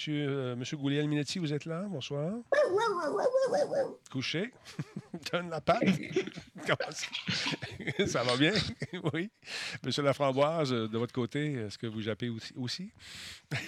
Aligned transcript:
Monsieur, 0.00 0.26
euh, 0.30 0.56
Monsieur 0.56 0.78
Gouliel-Minetti, 0.78 1.38
vous 1.40 1.52
êtes 1.52 1.66
là? 1.66 1.82
Bonsoir. 1.86 2.32
Couché? 4.10 4.50
Donne 5.30 5.50
la 5.50 5.60
patte. 5.60 5.82
Ça? 6.66 8.06
ça 8.06 8.22
va 8.22 8.36
bien? 8.36 8.52
oui. 9.12 9.30
Monsieur 9.84 10.02
Laframboise, 10.02 10.70
de 10.70 10.98
votre 10.98 11.12
côté, 11.12 11.52
est-ce 11.54 11.76
que 11.78 11.86
vous 11.86 12.00
jappez 12.00 12.30
aussi? 12.56 12.90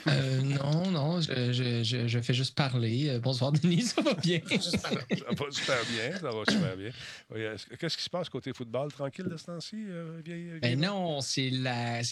Euh, 0.08 0.40
non, 0.42 0.90
non, 0.90 1.20
je, 1.20 1.52
je- 1.52 1.82
je- 1.82 2.06
je 2.06 2.18
fais 2.20 2.34
juste 2.34 2.54
parler. 2.54 3.08
Euh, 3.10 3.18
Bonsoir, 3.18 3.52
Denis, 3.52 3.82
ça 3.82 4.00
va 4.02 4.14
bien? 4.14 4.40
Ça 4.48 4.88
va 4.90 5.50
super 5.50 5.78
bien, 5.90 6.18
ça 6.18 6.30
va 6.30 6.42
super 6.48 6.76
bien. 6.76 6.90
Oui, 7.30 7.40
Qu'est-ce 7.78 7.96
qui 7.96 8.04
se 8.04 8.10
passe 8.10 8.28
côté 8.28 8.52
football? 8.52 8.92
Tranquille 8.92 9.26
de 9.26 9.36
ce 9.36 9.44
temps-ci, 9.46 9.84
euh, 9.88 10.20
Ben 10.60 10.78
non, 10.80 11.20
c'est 11.20 11.50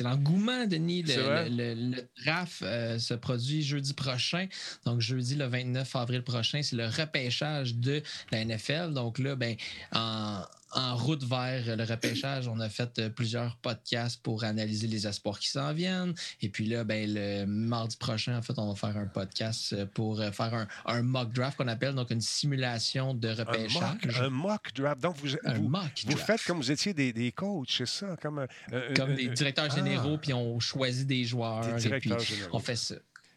l'engouement, 0.02 0.66
Denis. 0.66 1.02
Le, 1.02 1.48
le- 1.48 1.75
le- 1.75 1.96
le 1.96 2.02
draft 2.25 2.62
euh, 2.62 2.98
se 2.98 3.14
produit 3.14 3.62
jeudi 3.62 3.93
prochain. 3.95 4.09
Donc, 4.84 5.00
jeudi 5.00 5.34
le 5.34 5.46
29 5.46 5.96
avril 5.96 6.23
prochain, 6.23 6.62
c'est 6.62 6.77
le 6.77 6.87
repêchage 6.87 7.74
de 7.74 8.02
la 8.32 8.45
NFL. 8.45 8.92
Donc 8.92 9.18
là, 9.18 9.37
ben, 9.37 9.56
en, 9.92 10.42
en 10.73 10.96
route 10.96 11.24
vers 11.24 11.77
le 11.77 11.84
repêchage, 11.84 12.46
on 12.48 12.60
a 12.60 12.68
fait 12.68 12.98
euh, 12.98 13.09
plusieurs 13.10 13.56
podcasts 13.56 14.23
pour 14.23 14.45
analyser 14.45 14.87
les 14.87 15.06
espoirs 15.06 15.38
qui 15.38 15.48
s'en 15.48 15.73
viennent. 15.73 16.15
Et 16.42 16.48
puis 16.48 16.66
là, 16.66 16.84
ben, 16.84 17.12
le 17.12 17.45
mardi 17.45 17.96
prochain, 17.96 18.37
en 18.38 18.42
fait, 18.42 18.52
on 18.56 18.68
va 18.73 18.74
faire 18.77 18.96
un 18.96 19.06
podcast 19.06 19.73
euh, 19.73 19.87
pour 19.87 20.20
euh, 20.20 20.30
faire 20.30 20.54
un, 20.54 20.68
un 20.87 21.02
mock 21.02 21.32
draft 21.32 21.56
qu'on 21.59 21.66
appelle 21.68 21.95
donc 21.95 22.10
une 22.10 22.20
simulation 22.20 23.15
de 23.15 23.29
Un 23.29 23.34
repêchage. 23.34 24.04
mock, 24.04 24.16
un 24.20 24.30
mock 24.30 24.73
draft. 24.74 25.01
Donc, 25.02 25.16
vous, 25.16 25.37
Un 25.45 25.54
vous, 25.54 25.68
mock 25.68 25.82
vous 26.04 26.12
draft. 26.12 26.27
faites 26.27 26.42
comme 26.45 26.59
vous 26.59 26.70
étiez 26.70 26.95
des, 26.95 27.12
des 27.12 27.32
coachs, 27.32 27.70
c'est 27.70 27.87
ça? 27.87 28.16
Comme, 28.23 28.46
euh, 28.73 28.95
comme 28.95 29.10
euh, 29.10 29.16
des 29.16 29.29
directeurs 29.29 29.68
ah. 29.70 29.74
généraux, 29.74 30.18
puis 30.18 30.32
on 30.32 30.60
choisit 30.60 31.06
des 31.06 31.24
joueurs. 31.24 31.66
Des 31.74 31.87
et 31.88 31.98
puis 31.98 32.12
on 32.52 32.59
fait 32.60 32.77
ça. 32.77 32.95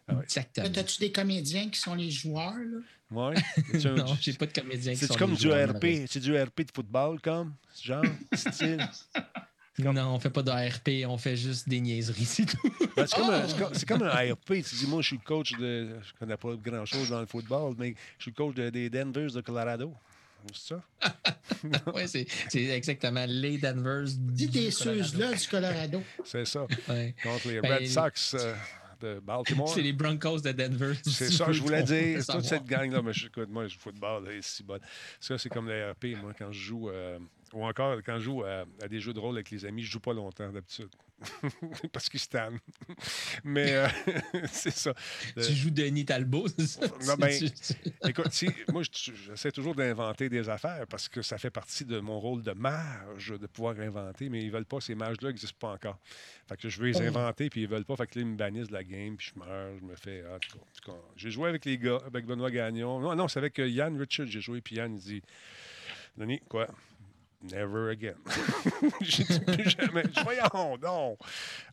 Ah 0.07 0.15
ouais. 0.15 0.23
Exactement. 0.23 0.67
As-tu 0.67 0.99
des 0.99 1.11
comédiens 1.11 1.69
qui 1.69 1.79
sont 1.79 1.95
les 1.95 2.11
joueurs? 2.11 2.53
Là? 2.55 2.79
Ouais. 3.11 3.35
C'est 3.73 3.85
un- 3.87 3.95
non, 3.95 4.17
j'ai 4.19 4.33
pas 4.33 4.45
de 4.47 4.53
comédien 4.53 4.93
qui 4.93 4.99
C'est 4.99 5.07
sont 5.07 5.13
comme 5.15 5.31
les 5.31 5.37
du 5.37 5.51
RP. 5.51 6.05
C'est 6.09 6.19
du 6.19 6.37
RP 6.37 6.61
de 6.61 6.71
football, 6.73 7.19
comme? 7.21 7.53
Genre, 7.81 8.03
style? 8.33 8.85
Non, 9.79 9.95
on 10.13 10.19
fait 10.19 10.29
pas 10.29 10.43
de 10.43 10.51
RP, 10.51 11.07
on 11.07 11.17
fait 11.17 11.35
juste 11.35 11.67
des 11.67 11.79
niaiseries, 11.81 12.25
c'est 12.25 12.45
tout. 12.45 12.57
Ben, 12.95 13.07
c'est, 13.07 13.15
comme 13.15 13.29
un, 13.31 13.47
c'est 13.47 13.57
comme- 13.57 13.73
c'est 13.73 13.87
comme 13.87 14.03
un 14.03 14.09
ARP. 14.09 14.45
Tu 14.45 14.75
dis, 14.75 14.85
moi, 14.87 15.01
je 15.01 15.07
suis 15.07 15.17
le 15.17 15.23
coach 15.23 15.53
de. 15.53 15.97
Je 16.03 16.13
connais 16.19 16.37
pas 16.37 16.53
grand-chose 16.55 17.09
dans 17.09 17.19
le 17.21 17.25
football, 17.25 17.73
mais 17.77 17.95
je 18.19 18.23
suis 18.23 18.31
le 18.31 18.35
coach 18.35 18.55
de- 18.55 18.69
des 18.69 18.89
Denvers 18.89 19.31
de 19.31 19.41
Colorado. 19.41 19.93
C'est 20.53 20.75
ça? 20.75 20.83
ouais, 21.93 22.05
c'est, 22.05 22.27
c'est 22.49 22.65
exactement 22.65 23.25
les 23.27 23.57
Danvers. 23.57 24.03
Dis 24.05 24.47
du 24.47 24.59
des 24.59 24.71
Colorado. 24.71 25.03
Suze-là 25.03 25.33
du 25.33 25.47
Colorado. 25.47 26.03
C'est 26.25 26.45
ça. 26.45 26.67
Ouais. 26.89 27.15
Contre 27.23 27.47
les 27.47 27.61
Ben, 27.61 27.73
Red 27.77 27.87
Sox 27.87 28.35
euh, 28.35 28.53
de 29.03 29.19
Baltimore. 29.19 29.69
C'est 29.73 29.81
les 29.81 29.93
Broncos 29.93 30.39
de 30.39 30.51
Denver. 30.51 30.93
C'est 31.03 31.31
ça, 31.31 31.45
tu 31.45 31.53
je 31.53 31.61
voulais 31.61 31.83
dire. 31.83 32.25
Toute 32.25 32.45
cette 32.45 32.65
gang-là, 32.65 33.01
mais 33.01 33.13
je, 33.13 33.27
écoute, 33.27 33.49
moi, 33.49 33.67
je 33.67 33.77
football, 33.77 34.27
c'est 34.41 34.43
si 34.43 34.63
bon. 34.63 34.79
Ça, 35.19 35.37
c'est 35.37 35.49
comme 35.49 35.67
les 35.67 35.91
RP, 35.91 36.19
moi, 36.21 36.31
quand 36.37 36.51
je 36.51 36.59
joue, 36.59 36.89
euh, 36.89 37.19
ou 37.53 37.65
encore 37.65 37.97
quand 38.05 38.15
je 38.19 38.23
joue 38.23 38.43
à, 38.43 38.65
à 38.81 38.87
des 38.87 38.99
jeux 38.99 39.13
de 39.13 39.19
rôle 39.19 39.35
avec 39.35 39.49
les 39.51 39.63
amis, 39.65 39.83
je 39.83 39.91
joue 39.91 39.99
pas 39.99 40.13
longtemps 40.13 40.49
d'habitude. 40.51 40.89
Parce 41.93 42.09
qu'ils 42.09 42.19
se 42.19 42.27
tannent. 42.27 42.59
Mais 43.45 43.73
euh, 43.73 43.87
c'est 44.51 44.71
ça. 44.73 44.93
Euh, 45.37 45.43
Tu 45.45 45.53
joues 45.53 45.69
Denis 45.69 46.05
Talbot, 46.05 46.47
c'est 46.49 46.65
ça? 46.67 46.87
Non, 47.05 47.15
ben, 47.17 47.31
Écoute, 48.05 48.31
si, 48.31 48.49
moi, 48.71 48.81
je- 48.83 49.11
j'essaie 49.13 49.51
toujours 49.51 49.73
d'inventer 49.75 50.27
des 50.27 50.49
affaires 50.49 50.85
parce 50.87 51.07
que 51.07 51.21
ça 51.21 51.37
fait 51.37 51.49
partie 51.51 51.85
de 51.85 51.99
mon 51.99 52.19
rôle 52.19 52.41
de 52.43 52.51
mage 52.51 53.29
de 53.29 53.47
pouvoir 53.47 53.79
inventer, 53.79 54.27
mais 54.27 54.43
ils 54.43 54.51
veulent 54.51 54.65
pas, 54.65 54.81
ces 54.81 54.95
mages-là 54.95 55.29
n'existent 55.29 55.55
pas 55.59 55.73
encore. 55.73 55.99
Fait 56.49 56.57
que 56.57 56.67
je 56.67 56.79
veux 56.81 56.87
les 56.87 56.97
Oh. 56.99 57.03
inventer, 57.07 57.49
puis 57.49 57.61
ils 57.61 57.67
veulent 57.69 57.85
pas. 57.85 57.95
Fait 57.95 58.07
que 58.07 58.19
là, 58.19 58.25
ils 58.25 58.27
me 58.31 58.35
bannissent 58.35 58.67
de 58.67 58.73
la 58.73 58.83
game, 58.83 59.15
puis 59.15 59.31
je 59.33 59.39
meurs, 59.39 59.77
je 59.79 59.83
me 59.85 59.95
fais. 59.95 60.23
ah, 60.29 60.39
j'ai 61.15 61.31
joué 61.31 61.47
avec 61.47 61.63
les 61.65 61.77
gars, 61.77 61.99
avec 62.05 62.25
Benoît 62.25 62.51
Gagnon. 62.51 62.99
Non, 62.99 63.15
non, 63.15 63.27
c'est 63.29 63.39
avec 63.39 63.59
euh, 63.59 63.67
Yann 63.69 63.97
Richard, 63.97 64.25
j'ai 64.27 64.41
joué, 64.41 64.59
puis 64.59 64.75
Yann, 64.75 64.93
il 64.93 64.99
dit 64.99 65.21
Denis, 66.17 66.41
quoi 66.49 66.67
Never 67.51 67.89
again. 67.91 68.13
J'ai 69.01 69.23
dit 69.23 69.39
plus 69.41 69.69
jamais. 69.69 70.03
Voyons, 70.23 70.77
non. 70.81 71.17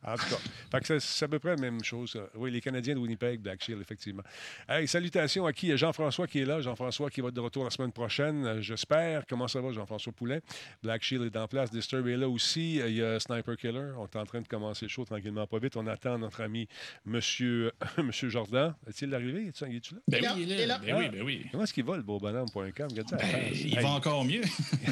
En 0.03 0.15
tout 0.15 0.25
cas, 0.29 0.37
fait 0.71 0.79
que 0.81 0.99
c'est- 0.99 1.25
à 1.25 1.27
peu 1.27 1.39
près 1.39 1.51
la 1.55 1.61
même 1.61 1.83
chose. 1.83 2.11
ça. 2.11 2.19
Oui, 2.35 2.51
les 2.51 2.59
Canadiens 2.61 2.95
de 2.95 2.99
Winnipeg, 2.99 3.39
Black 3.39 3.63
Shield, 3.63 3.79
effectivement. 3.81 4.23
Hey, 4.67 4.87
salutations 4.87 5.45
à 5.45 5.53
qui? 5.53 5.67
Il 5.67 5.69
y 5.69 5.73
a 5.73 5.77
Jean-François 5.77 6.27
qui 6.27 6.39
est 6.39 6.45
là. 6.45 6.59
Jean-François 6.61 7.09
qui 7.09 7.21
va 7.21 7.29
être 7.29 7.33
de 7.33 7.39
retour 7.39 7.63
la 7.63 7.69
semaine 7.69 7.91
prochaine, 7.91 8.45
euh, 8.45 8.61
j'espère. 8.61 9.25
Comment 9.27 9.47
ça 9.47 9.61
va, 9.61 9.71
Jean-François 9.71 10.11
Poulet? 10.11 10.41
Black 10.83 11.03
Shield 11.03 11.23
est 11.33 11.37
en 11.37 11.47
place. 11.47 11.71
Disturb 11.71 12.07
est 12.07 12.17
là 12.17 12.27
aussi. 12.27 12.75
Il 12.75 12.95
y 12.95 13.01
a 13.03 13.19
Sniper 13.19 13.55
Killer. 13.55 13.91
On 13.97 14.05
est 14.05 14.15
en 14.17 14.25
train 14.25 14.41
de 14.41 14.47
commencer 14.47 14.85
le 14.85 14.89
show 14.89 15.05
tranquillement, 15.05 15.47
pas 15.47 15.59
vite. 15.59 15.77
On 15.77 15.87
attend 15.87 16.17
notre 16.17 16.41
ami 16.41 16.67
Monsieur, 17.05 17.71
Monsieur 17.97 18.29
Jordan. 18.29 18.73
Est-il 18.87 19.13
arrivé? 19.15 19.47
Est-tu 19.47 19.93
là? 19.95 20.01
Ben 20.07 20.21
Là, 20.21 20.33
oui, 20.35 20.43
il 20.47 20.51
est 20.51 20.65
là. 20.65 20.79
Ben 20.83 20.95
oui, 20.97 21.09
ben 21.09 21.21
oui. 21.23 21.45
Comment 21.51 21.63
est-ce 21.63 21.73
qu'il 21.73 21.85
va, 21.85 21.95
le 21.95 22.03
beau 22.03 22.19
bonhomme.com? 22.19 22.87
Ben, 22.93 23.05
il 23.53 23.77
Hey, 23.77 23.83
va 23.83 23.89
encore 23.91 24.25
mieux. 24.25 24.41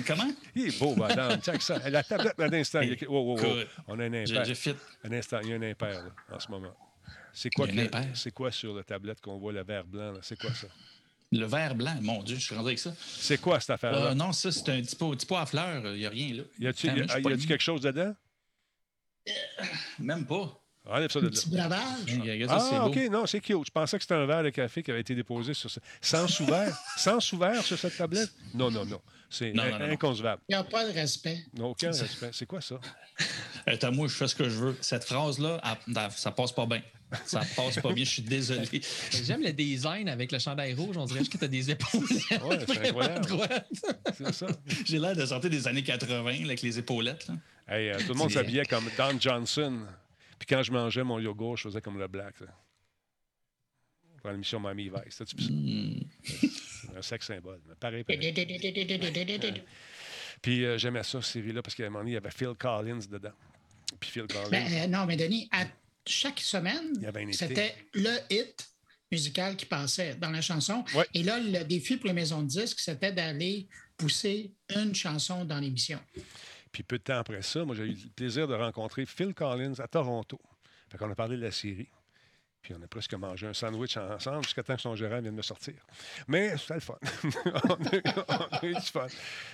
Comment? 0.08 0.32
il 0.56 0.69
beau, 0.78 0.96
madame. 0.96 1.40
Ça. 1.60 1.90
La 1.90 2.04
tablette, 2.04 2.40
un 2.40 2.54
instant. 2.54 2.82
Il 2.82 2.90
y 2.90 2.94
a- 2.94 3.08
On 3.88 4.00
a 4.00 4.04
un 4.04 4.14
impair. 4.14 4.46
Un 5.04 5.12
instant, 5.12 5.40
il 5.44 5.50
y 5.50 5.54
a 5.54 5.56
un 5.56 5.62
impair 5.62 6.04
là, 6.04 6.36
en 6.36 6.40
ce 6.40 6.50
moment. 6.50 6.76
C'est 7.34 7.50
quoi, 7.52 7.68
que- 7.68 7.74
c'est 8.16 8.32
quoi 8.32 8.52
sur 8.52 8.74
la 8.76 8.84
tablette 8.84 9.22
qu'on 9.22 9.38
voit 9.38 9.54
le 9.54 9.64
vert 9.64 9.86
blanc? 9.86 10.14
C'est 10.22 10.38
quoi 10.40 10.54
ça? 10.54 10.68
Le 11.32 11.46
vert 11.46 11.76
blanc, 11.76 11.96
mon 12.02 12.24
Dieu, 12.24 12.36
je 12.38 12.42
suis 12.46 12.56
rendu 12.56 12.70
avec 12.70 12.80
ça. 12.80 12.92
C'est 13.00 13.40
quoi 13.40 13.60
cette 13.60 13.70
affaire-là? 13.70 13.98
Euh, 14.08 14.14
non, 14.16 14.32
ça, 14.32 14.52
c'est 14.52 14.68
un 14.70 14.82
petit 14.82 14.96
pot, 14.96 15.12
petit 15.16 15.28
pot 15.28 15.38
à 15.38 15.46
fleurs. 15.46 15.94
Il 15.94 16.00
n'y 16.00 16.06
a 16.06 16.10
rien 16.10 16.34
là. 16.34 16.44
y 16.60 16.68
a-tu 16.68 16.88
y 16.88 16.90
Attends, 16.90 17.00
a- 17.02 17.04
je 17.04 17.12
suis 17.12 17.20
y 17.20 17.24
pas 17.24 17.30
a-tu 17.30 17.38
mis. 17.38 17.46
quelque 17.46 17.62
chose 17.62 17.82
dedans? 17.82 18.16
Même 20.00 20.26
pas. 20.26 20.59
Enlève 20.90 21.12
ça 21.12 21.20
Un 21.20 21.24
de 21.24 21.30
petit 21.30 21.50
bravage. 21.50 21.80
Ça, 22.48 22.70
Ah. 22.82 22.88
OK, 22.88 22.96
non, 23.12 23.26
c'est 23.26 23.40
cute. 23.42 23.66
Je 23.66 23.72
pensais 23.72 23.98
que 23.98 24.04
c'était 24.04 24.16
un 24.16 24.26
verre 24.26 24.44
de 24.44 24.50
café 24.50 24.82
qui 24.84 24.92
avait 24.92 25.02
été 25.02 25.14
déposé 25.16 25.54
sur 25.54 25.70
ce... 25.70 25.80
Sans 26.02 26.40
ouvert? 26.42 26.76
Sans 26.98 27.34
ouvert 27.34 27.64
sur 27.64 27.78
cette 27.78 27.96
tablette? 27.98 28.32
Non, 28.54 28.72
non, 28.72 28.86
non. 28.86 29.02
C'est 29.30 29.54
inconcevable. 29.60 30.42
Il 30.50 30.54
n'y 30.54 30.60
a 30.60 30.64
pas 30.64 30.88
de 30.88 30.92
respect. 30.92 31.38
Non, 31.56 31.68
aucun 31.68 31.92
respect. 31.92 32.32
C'est 32.34 32.48
quoi 32.48 32.62
ça? 32.62 32.80
Attends, 33.68 33.92
moi, 33.92 34.08
je 34.08 34.14
fais 34.14 34.28
ce 34.28 34.36
que 34.36 34.46
je 34.46 34.56
veux. 34.58 34.78
Cette 34.82 35.04
phrase-là, 35.04 35.62
ça 36.16 36.32
passe 36.32 36.52
pas 36.52 36.66
bien. 36.66 36.82
Ça 37.26 37.42
passe 37.56 37.80
pas 37.80 37.92
bien, 37.92 38.04
je 38.06 38.10
suis 38.10 38.22
désolé. 38.22 38.82
J'aime 39.24 39.42
le 39.42 39.52
design 39.52 40.10
avec 40.10 40.32
le 40.32 40.38
chandail 40.40 40.74
rouge. 40.74 40.96
On 40.98 41.06
dirait 41.06 41.20
juste 41.20 41.32
que 41.32 41.38
tu 41.38 41.46
as 41.46 41.48
des 41.48 41.72
épaules. 41.72 42.02
Ouais, 42.02 42.60
c'est 42.68 42.88
incroyable. 42.88 43.26
droites. 43.26 43.68
C'est 44.18 44.34
ça? 44.34 44.48
J'ai 44.86 45.00
l'air 45.00 45.16
de 45.16 45.26
sortir 45.26 45.50
des 45.50 45.68
années 45.68 45.84
80 45.84 46.24
là, 46.24 46.46
avec 46.46 46.62
les 46.62 46.78
épaulettes. 46.80 47.28
Là. 47.28 47.36
Hey, 47.68 47.90
euh, 47.90 47.98
tout 48.00 48.14
le 48.14 48.20
monde 48.20 48.32
s'habillait 48.32 48.66
comme 48.66 48.86
Don 48.98 49.20
Johnson. 49.20 49.80
Puis 50.40 50.48
quand 50.48 50.64
je 50.64 50.72
mangeais 50.72 51.04
mon 51.04 51.20
yogourt, 51.20 51.58
je 51.58 51.64
faisais 51.64 51.82
comme 51.82 52.00
le 52.00 52.08
black. 52.08 52.40
là. 52.40 52.48
Pour 54.22 54.32
l'émission 54.32 54.60
Mamie 54.60 54.90
Vice. 54.90 55.22
Vu 55.36 55.44
ça? 55.44 55.52
Hmm. 55.52 56.98
Un 56.98 57.02
sexe 57.02 57.28
symbole. 57.28 57.62
mais 57.68 57.76
Pareil, 57.76 58.04
pareil. 58.04 58.34
Puis 60.42 60.66
euh, 60.66 60.78
j'aimais 60.78 61.04
ça, 61.04 61.22
cette 61.22 61.32
série-là, 61.34 61.62
parce 61.62 61.76
qu'à 61.76 61.86
un 61.86 61.90
moment 61.90 62.00
donné, 62.00 62.12
il 62.12 62.14
y 62.16 62.18
avait 62.18 62.32
Phil 62.32 62.54
Collins 62.58 63.00
dedans. 63.10 63.34
Puis 64.00 64.12
Phil 64.12 64.28
Collins. 64.28 64.50
Ben, 64.50 64.66
euh, 64.74 64.88
non, 64.88 65.06
mais 65.06 65.18
Denis, 65.18 65.48
à 65.52 65.66
chaque 66.06 66.40
semaine, 66.40 66.94
c'était 67.34 67.76
le 67.94 68.18
hit 68.30 68.70
musical 69.12 69.56
qui 69.56 69.66
passait 69.66 70.16
dans 70.16 70.30
la 70.30 70.42
chanson. 70.42 70.84
Ouais. 70.96 71.06
Et 71.14 71.24
là, 71.24 71.40
le 71.40 71.64
défi 71.64 71.98
pour 71.98 72.08
les 72.08 72.14
maisons 72.14 72.42
de 72.42 72.48
disques, 72.48 72.80
c'était 72.80 73.12
d'aller 73.12 73.68
pousser 73.98 74.54
une 74.76 74.96
chanson 74.96 75.44
dans 75.46 75.60
l'émission. 75.60 76.00
Puis 76.72 76.84
peu 76.84 76.98
de 76.98 77.04
temps 77.04 77.18
après 77.20 77.42
ça, 77.42 77.64
moi, 77.66 77.76
j'ai 77.76 77.84
eu 77.84 77.88
le 77.94 78.10
plaisir 78.16 78.48
de 78.48 78.54
rencontrer 78.54 79.06
Phil 79.06 79.34
Collins 79.34 79.74
à 79.80 79.88
Toronto. 79.88 80.40
Fait 80.90 80.98
qu'on 80.98 81.10
a 81.12 81.16
parlé 81.16 81.36
de 81.38 81.42
la 81.44 81.52
série. 81.52 81.90
Puis 82.62 82.74
on 82.78 82.84
a 82.84 82.88
presque 82.88 83.14
mangé 83.14 83.48
un 83.48 83.54
sandwich 83.54 83.96
ensemble 83.96 84.44
jusqu'à 84.44 84.62
temps 84.64 84.76
que 84.76 84.82
son 84.82 84.94
gérant 84.94 85.22
vienne 85.22 85.34
me 85.34 85.42
sortir. 85.42 85.76
Mais 86.28 86.58
c'était 86.58 86.74
le 86.74 86.80
fun. 86.82 86.98
on, 87.46 87.86
a, 87.86 87.96
eu- 87.96 88.02
on 88.28 88.34
a 88.58 88.66
eu 88.66 88.74
du 88.74 88.82
fun. 88.82 89.08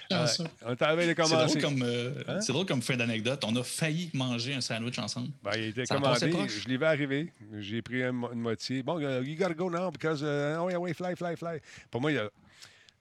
Ah, 0.10 0.26
Euh, 0.26 0.46
on 0.66 0.74
était 0.74 0.86
à 0.86 0.98
C'est 1.00 1.16
commencer. 1.16 1.60
drôle, 1.60 1.62
comme, 1.62 1.82
euh, 1.84 2.24
Hein? 2.28 2.42
c'est 2.42 2.52
drôle 2.52 2.66
comme 2.66 2.82
fait 2.82 2.98
d'anecdote. 2.98 3.44
On 3.46 3.56
a 3.58 3.64
failli 3.64 4.10
manger 4.16 4.56
un 4.56 4.62
sandwich 4.62 4.98
ensemble. 4.98 5.30
Ben, 5.44 5.52
il 5.56 5.66
était 5.66 5.86
Ça 5.86 5.96
commandé, 5.96 6.32
je 6.48 6.68
l'ai 6.68 6.78
vu 6.78 6.84
arriver, 6.84 7.32
j'ai 7.60 7.84
pris 7.84 8.04
mo- 8.12 8.32
une 8.34 8.40
moitié. 8.42 8.82
Bon, 8.82 9.00
uh, 9.00 9.24
you 9.24 9.38
gotta 9.38 9.54
go 9.54 9.70
now 9.70 9.92
because, 9.92 10.24
uh, 10.24 10.58
oh 10.60 10.70
yeah, 10.72 10.80
ouais, 10.80 10.94
fly, 10.96 11.16
fly, 11.16 11.36
fly. 11.38 11.60
Pour 11.92 12.02
moi, 12.02 12.12
il 12.12 12.16
y 12.16 12.18
a, 12.18 12.24
tu 12.26 12.32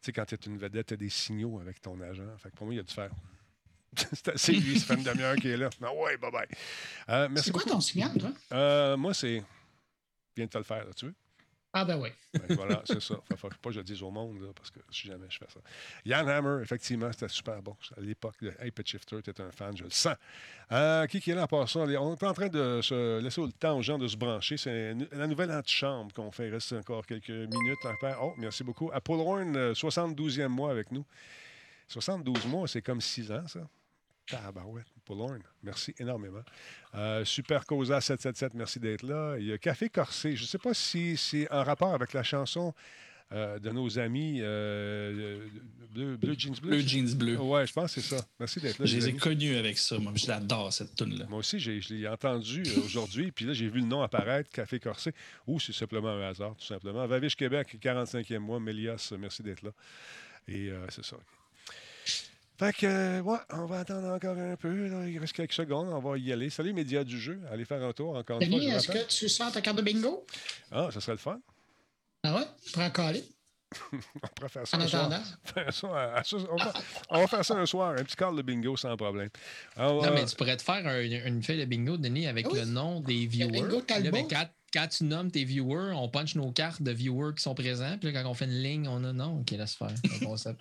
sais, 0.03 0.13
quand 0.13 0.27
tu 0.27 0.35
es 0.35 0.39
une 0.47 0.59
vedette, 0.59 0.89
tu 0.89 0.95
as 0.95 0.97
des 0.99 1.09
signaux 1.09 1.59
avec 1.61 1.81
ton 1.81 1.99
agent. 2.03 2.25
Fait 2.43 2.51
que 2.51 2.57
pour 2.57 2.67
moi, 2.67 2.75
il 2.75 2.77
y 2.77 2.81
a 2.81 2.85
dû 2.85 2.93
faire. 2.93 3.11
C'est 4.13 4.29
assez 4.29 4.53
lui, 4.53 4.79
ça 4.79 4.87
fait 4.87 4.95
une 5.01 5.05
demi-heure 5.05 5.37
qu'il 5.37 5.51
est 5.51 5.57
là. 5.57 5.71
Ah 5.83 5.93
ouais, 5.95 6.17
bye 6.17 6.31
bye. 6.31 6.47
Euh, 7.09 7.29
C'est 7.37 7.51
quoi 7.51 7.63
beaucoup. 7.63 7.75
ton 7.75 7.81
signal, 7.81 8.13
toi? 8.19 8.33
Euh, 8.53 8.97
moi, 8.97 9.15
c'est. 9.15 9.39
Je 9.39 9.43
viens 10.37 10.47
de 10.47 10.51
te 10.51 10.59
le 10.59 10.65
faire, 10.65 10.85
là, 10.85 10.93
tu 10.95 11.07
veux? 11.07 11.15
Ah, 11.77 11.85
ben 11.85 11.99
oui. 11.99 12.09
Ben, 12.33 12.55
voilà, 12.55 12.83
c'est 12.85 13.01
ça. 13.03 13.17
Faut, 13.29 13.37
faut 13.37 13.49
pas 13.49 13.57
que 13.71 13.73
je 13.73 13.79
le 13.81 13.85
dise 13.85 14.01
au 14.01 14.11
monde, 14.13 14.41
là, 14.41 14.53
parce 14.55 14.71
que 14.71 14.79
si 14.93 15.09
jamais 15.09 15.27
je 15.29 15.39
fais 15.39 15.47
ça. 15.53 15.59
Yann 16.05 16.29
Hammer, 16.29 16.63
effectivement, 16.63 17.11
c'était 17.11 17.27
super 17.29 17.61
bon. 17.63 17.77
À 17.97 18.01
l'époque 18.01 18.37
de 18.43 18.53
Hey 18.61 18.71
Pitch 18.71 18.93
Shifter, 18.93 19.21
tu 19.23 19.43
un 19.43 19.51
fan, 19.51 19.77
je 19.77 19.83
le 19.83 19.91
sens. 19.91 20.15
Euh, 20.71 21.05
qui, 21.09 21.21
qui 21.21 21.33
est 21.33 21.35
là 21.35 21.43
en 21.43 21.47
passant? 21.49 21.81
On 21.81 21.89
est 21.91 21.97
en 21.97 22.33
train 22.33 22.47
de 22.49 22.81
se 22.81 23.19
laisser 23.19 23.41
le 23.41 23.51
temps 23.51 23.77
aux 23.77 23.83
gens 23.83 23.99
de 23.99 24.07
se 24.07 24.17
brancher. 24.17 24.57
C'est 24.57 24.95
la 25.11 25.27
nouvelle 25.27 25.51
antichambre 25.51 26.13
qu'on 26.13 26.31
fait. 26.31 26.47
Il 26.47 26.55
reste 26.55 26.73
encore 26.75 27.05
quelques 27.07 27.31
minutes 27.31 27.85
à 27.85 27.97
faire. 27.97 28.19
Oh, 28.23 28.35
merci 28.39 28.63
beaucoup. 28.63 28.91
Apple 28.93 29.13
Horn, 29.13 29.57
euh, 29.57 29.73
72e 29.75 30.47
mois 30.47 30.71
avec 30.71 30.93
nous. 30.93 31.05
72 31.89 32.47
mois, 32.47 32.69
c'est 32.69 32.83
comme 32.83 33.01
6 33.01 33.33
ans, 33.33 33.49
ça. 33.49 33.69
Tabarouette, 34.27 34.87
pour 35.05 35.17
Lorne. 35.17 35.43
Merci 35.63 35.95
énormément. 35.99 36.43
Euh, 36.95 37.25
Super 37.25 37.67
Cosa 37.67 38.01
777, 38.01 38.55
merci 38.55 38.81
d'être 38.81 39.03
là. 39.03 39.37
Il 39.39 39.47
y 39.47 39.53
a 39.53 39.59
Café 39.59 39.89
Corsé. 39.89 40.37
Je 40.37 40.43
ne 40.43 40.47
sais 40.47 40.59
pas 40.59 40.75
si 40.75 41.17
c'est 41.17 41.51
en 41.53 41.63
rapport 41.63 41.95
avec 41.95 42.13
la 42.13 42.23
chanson 42.23 42.75
euh, 43.33 43.59
de 43.59 43.71
nos 43.71 43.99
amis 43.99 44.39
euh, 44.41 45.47
Bleu, 45.95 46.17
Bleu 46.17 46.35
Jeans 46.37 46.55
Bleu. 46.61 46.71
Bleu 46.71 46.81
Jeans 46.81 47.15
Bleu. 47.15 47.39
Ouais, 47.39 47.67
je 47.67 47.73
pense 47.73 47.95
que 47.95 48.01
c'est 48.01 48.17
ça. 48.17 48.25
Merci 48.41 48.61
d'être 48.61 48.79
là. 48.79 48.87
Je 48.87 48.97
les 48.97 49.09
ai 49.09 49.13
connus 49.15 49.57
avec 49.57 49.79
ça. 49.79 49.97
Moi, 49.99 50.13
je 50.17 50.27
l'adore, 50.27 50.73
cette 50.73 50.97
tune-là. 50.97 51.27
Moi 51.29 51.39
aussi, 51.39 51.61
je 51.61 51.71
l'ai 51.95 52.09
entendu 52.09 52.65
euh, 52.67 52.81
aujourd'hui, 52.85 53.31
puis 53.31 53.45
là, 53.45 53.53
j'ai 53.53 53.69
vu 53.69 53.81
le 53.81 53.87
nom 53.87 54.03
apparaître, 54.03 54.51
Café 54.51 54.81
Corsé, 54.81 55.13
ou 55.47 55.61
c'est 55.61 55.73
simplement 55.73 56.11
un 56.11 56.23
hasard, 56.23 56.57
tout 56.57 56.65
simplement. 56.65 57.07
Vaviche 57.07 57.37
Québec, 57.37 57.77
45e 57.81 58.39
mois, 58.39 58.59
Mélias, 58.59 59.11
euh, 59.13 59.19
merci 59.19 59.43
d'être 59.43 59.63
là. 59.63 59.71
Et 60.49 60.69
euh, 60.71 60.85
c'est 60.89 61.05
ça. 61.05 61.17
Fait 62.57 62.73
que, 62.73 62.87
euh, 62.87 63.21
ouais, 63.21 63.39
on 63.51 63.67
va 63.67 63.81
attendre 63.81 64.07
encore 64.09 64.37
un 64.39 64.55
peu. 64.57 64.87
là. 64.89 65.09
Il 65.09 65.19
reste 65.19 65.33
quelques 65.33 65.53
secondes, 65.55 65.89
on 65.93 65.99
va 65.99 66.17
y 66.19 66.33
aller. 66.33 66.51
Salut, 66.51 66.73
médias 66.73 67.03
du 67.03 67.19
jeu. 67.21 67.41
Allez 67.51 67.65
faire 67.65 67.83
un 67.83 67.93
tour 67.93 68.17
encore 68.17 68.41
une 68.41 68.49
fois. 68.49 68.59
Denis, 68.61 68.71
est-ce 68.71 68.89
que 68.89 69.07
tu 69.09 69.29
sors 69.29 69.51
ta 69.51 69.61
carte 69.61 69.77
de 69.77 69.83
bingo? 69.83 70.25
Ah, 70.71 70.89
ça 70.93 71.01
serait 71.01 71.13
le 71.13 71.19
fun. 71.19 71.41
Ah 72.23 72.37
ouais? 72.37 72.45
Tu 72.65 72.73
prends 72.73 72.91
coller 72.91 73.25
On 73.93 74.29
pourrait 74.37 74.49
faire 74.49 74.67
ça 74.69 74.77
en 74.77 74.81
un 74.83 74.87
soir. 74.87 75.05
attendant. 75.07 75.23
À- 75.97 76.23
on, 77.11 77.19
va, 77.21 77.27
faire 77.27 77.45
ça 77.45 77.55
un 77.57 77.67
soir, 77.67 77.91
un 77.99 78.05
petit 78.05 78.15
call 78.15 78.37
de 78.37 78.43
bingo 78.43 78.77
sans 78.77 78.97
problème. 78.97 79.31
Alors, 79.77 80.01
Non, 80.03 80.11
euh, 80.11 80.15
mais 80.15 80.25
tu 80.25 80.37
pourrais 80.37 80.57
te 80.57 80.63
faire 80.63 80.87
un- 80.87 81.01
une 81.03 81.43
feuille 81.43 81.59
de 81.59 81.65
bingo, 81.65 81.97
Denis, 81.97 82.29
avec 82.29 82.47
Ah 82.47 82.51
oui. 82.53 82.61
le 82.61 82.67
nom 82.67 83.01
des 83.01 83.27
viewers. 83.27 83.51
bingo 83.51 83.83
là, 83.89 84.11
ben, 84.13 84.29
quand, 84.31 84.47
quand 84.73 84.87
tu 84.87 85.03
nommes 85.05 85.31
tes 85.33 85.45
viewers, 85.45 85.93
on 85.97 86.09
punch 86.09 86.37
nos 86.37 86.53
cartes 86.53 86.83
de 86.83 86.93
viewers 86.93 87.35
qui 87.37 87.43
sont 87.43 87.55
présents. 87.57 87.99
Puis 88.01 88.13
là, 88.13 88.23
quand 88.23 88.31
on 88.31 88.35
fait 88.35 88.45
une 88.45 88.63
ligne, 88.63 88.87
on 88.87 89.03
a 89.03 89.13
non. 89.13 89.41
OK, 89.41 89.51
laisse 89.51 89.75
faire. 89.75 89.91
Concept. 90.23 90.61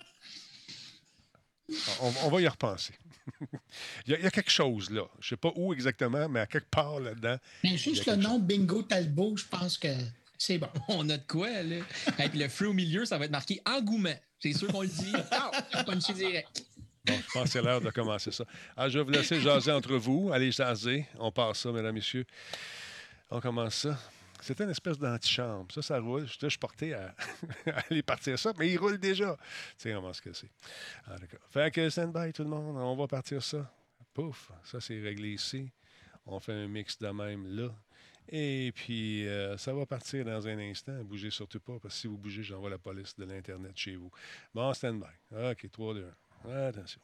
On, 2.00 2.12
on 2.24 2.28
va 2.30 2.40
y 2.40 2.48
repenser. 2.48 2.94
il, 4.06 4.12
y 4.12 4.14
a, 4.14 4.18
il 4.18 4.24
y 4.24 4.26
a 4.26 4.30
quelque 4.30 4.50
chose 4.50 4.90
là. 4.90 5.02
Je 5.20 5.26
ne 5.26 5.28
sais 5.30 5.36
pas 5.36 5.52
où 5.56 5.72
exactement, 5.72 6.28
mais 6.28 6.40
à 6.40 6.46
quelque 6.46 6.68
part 6.68 7.00
là-dedans. 7.00 7.36
Mais 7.62 7.76
juste 7.76 8.06
le 8.06 8.16
nom 8.16 8.38
Bingo 8.38 8.82
Talbot, 8.82 9.36
je 9.36 9.46
pense 9.46 9.78
que 9.78 9.88
c'est 10.38 10.58
bon. 10.58 10.68
on 10.88 11.08
a 11.08 11.16
de 11.16 11.26
quoi, 11.26 11.48
là? 11.62 11.76
Et 12.18 12.28
puis 12.28 12.38
le 12.38 12.48
fruit 12.48 12.68
au 12.68 12.72
milieu, 12.72 13.04
ça 13.04 13.18
va 13.18 13.24
être 13.24 13.30
marqué 13.30 13.60
engouement. 13.66 14.14
C'est 14.38 14.52
sûr 14.52 14.68
qu'on 14.68 14.82
le 14.82 14.88
dit. 14.88 15.12
Ah, 15.30 15.84
punché 15.84 16.12
direct. 16.12 16.64
Bon, 17.04 17.14
je 17.14 17.32
pense 17.32 17.44
que 17.44 17.48
c'est 17.50 17.62
l'heure 17.62 17.80
de 17.80 17.90
commencer 17.90 18.30
ça. 18.30 18.44
Alors, 18.76 18.90
je 18.90 18.98
vais 18.98 19.04
vous 19.04 19.10
laisser 19.10 19.40
jaser 19.40 19.72
entre 19.72 19.96
vous. 19.96 20.30
Allez 20.32 20.52
jaser. 20.52 21.06
On 21.18 21.30
passe 21.30 21.60
ça, 21.60 21.72
mesdames, 21.72 21.94
messieurs. 21.94 22.24
On 23.30 23.40
commence 23.40 23.74
ça. 23.74 23.98
C'était 24.44 24.64
une 24.64 24.70
espèce 24.70 24.98
d'antichambre. 24.98 25.72
Ça, 25.72 25.80
ça 25.80 25.98
roule. 25.98 26.26
Je, 26.26 26.48
suis 26.48 26.58
porté 26.58 26.92
à, 26.94 27.14
aller 27.88 28.02
partir 28.02 28.38
ça, 28.38 28.52
mais 28.58 28.70
il 28.70 28.76
roule 28.76 28.98
déjà. 28.98 29.36
Tu 29.36 29.42
sais 29.78 29.92
comment 29.94 30.12
ce 30.12 30.20
que 30.20 30.34
c'est. 30.34 30.50
D'accord. 31.08 31.40
Fait 31.48 31.72
que 31.72 31.88
stand-by, 31.88 32.30
tout 32.34 32.42
le 32.42 32.50
monde. 32.50 32.76
On 32.76 32.94
va 32.94 33.06
partir 33.06 33.42
ça. 33.42 33.72
Pouf. 34.12 34.52
Ça, 34.64 34.82
c'est 34.82 35.00
réglé 35.00 35.30
ici. 35.30 35.70
On 36.26 36.40
fait 36.40 36.52
un 36.52 36.68
mix 36.68 36.98
de 36.98 37.08
même 37.08 37.46
là. 37.56 37.70
Et 38.28 38.70
puis, 38.74 39.26
euh, 39.26 39.56
ça 39.56 39.72
va 39.72 39.86
partir 39.86 40.26
dans 40.26 40.46
un 40.46 40.58
instant. 40.58 41.02
Bougez 41.04 41.30
surtout 41.30 41.60
pas, 41.60 41.78
parce 41.80 41.94
que 41.94 42.00
si 42.00 42.06
vous 42.06 42.18
bougez, 42.18 42.42
j'envoie 42.42 42.68
la 42.68 42.78
police 42.78 43.16
de 43.16 43.24
l'Internet 43.24 43.72
chez 43.76 43.96
vous. 43.96 44.10
Bon, 44.54 44.74
stand-by. 44.74 45.06
OK, 45.52 45.70
3, 45.70 45.94
2, 45.94 46.12
1. 46.50 46.50
Attention. 46.66 47.00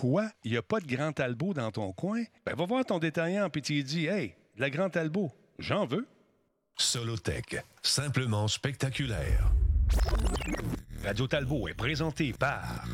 Quoi? 0.00 0.30
Il 0.44 0.52
n'y 0.52 0.56
a 0.56 0.62
pas 0.62 0.80
de 0.80 0.86
Grand 0.86 1.12
Talbot 1.12 1.52
dans 1.52 1.70
ton 1.70 1.92
coin? 1.92 2.24
Ben, 2.46 2.54
va 2.54 2.64
voir 2.64 2.86
ton 2.86 2.98
détaillant, 2.98 3.50
puis 3.50 3.60
tu 3.60 3.74
lui 3.74 3.84
dis 3.84 4.06
Hey, 4.06 4.34
de 4.56 4.62
la 4.62 4.70
Grand 4.70 4.88
Talbot, 4.88 5.30
j'en 5.58 5.84
veux. 5.84 6.06
Solotech, 6.74 7.62
simplement 7.82 8.48
spectaculaire. 8.48 9.52
Radio 11.04 11.26
Talbot 11.26 11.68
est 11.68 11.74
présenté 11.74 12.32
par 12.32 12.86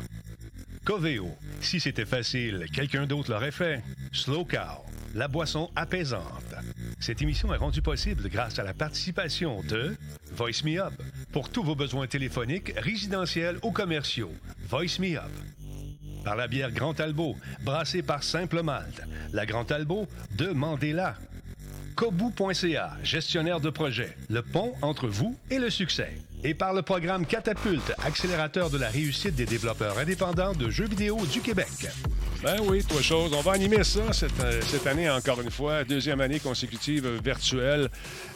Coveo. 0.83 1.29
Si 1.61 1.79
c'était 1.79 2.05
facile, 2.05 2.65
quelqu'un 2.73 3.07
d'autre 3.07 3.31
l'aurait 3.31 3.51
fait. 3.51 3.81
Slow 4.11 4.43
Cow, 4.43 4.83
la 5.15 5.29
boisson 5.29 5.71
apaisante. 5.77 6.55
Cette 6.99 7.21
émission 7.21 7.53
est 7.53 7.57
rendue 7.57 7.81
possible 7.81 8.27
grâce 8.27 8.59
à 8.59 8.63
la 8.63 8.73
participation 8.73 9.63
de 9.63 9.95
Voice 10.33 10.65
Me 10.65 10.81
Up. 10.81 11.01
Pour 11.31 11.49
tous 11.49 11.63
vos 11.63 11.75
besoins 11.75 12.07
téléphoniques, 12.07 12.73
résidentiels 12.75 13.59
ou 13.63 13.71
commerciaux, 13.71 14.33
Voice 14.67 14.99
Me 14.99 15.15
Up. 15.15 15.31
Par 16.27 16.35
la 16.35 16.49
bière 16.49 16.73
Grand 16.73 16.93
Talbot, 16.93 17.37
brassée 17.63 18.01
par 18.01 18.21
Simple 18.21 18.61
Malte. 18.61 19.01
La 19.31 19.45
Grand 19.45 19.63
Talbot, 19.63 20.07
demandez-la. 20.35 21.15
Kobu.ca, 21.95 22.97
gestionnaire 23.01 23.61
de 23.61 23.69
projet, 23.69 24.17
le 24.29 24.41
pont 24.41 24.73
entre 24.81 25.07
vous 25.07 25.37
et 25.49 25.57
le 25.57 25.69
succès. 25.69 26.17
Et 26.43 26.53
par 26.53 26.73
le 26.73 26.81
programme 26.81 27.25
Catapulte, 27.25 27.93
accélérateur 28.05 28.69
de 28.69 28.77
la 28.77 28.89
réussite 28.89 29.35
des 29.35 29.45
développeurs 29.45 29.99
indépendants 29.99 30.51
de 30.51 30.69
jeux 30.69 30.89
vidéo 30.89 31.17
du 31.31 31.39
Québec. 31.39 31.87
Ben 32.43 32.59
oui, 32.61 32.83
trois 32.83 33.01
choses. 33.01 33.33
On 33.33 33.41
va 33.41 33.53
animer 33.53 33.83
ça 33.83 34.13
cette, 34.13 34.39
euh, 34.39 34.61
cette 34.61 34.85
année 34.85 35.09
encore 35.09 35.41
une 35.41 35.49
fois, 35.49 35.83
deuxième 35.83 36.21
année 36.21 36.39
consécutive 36.39 37.07
virtuelle. 37.23 37.89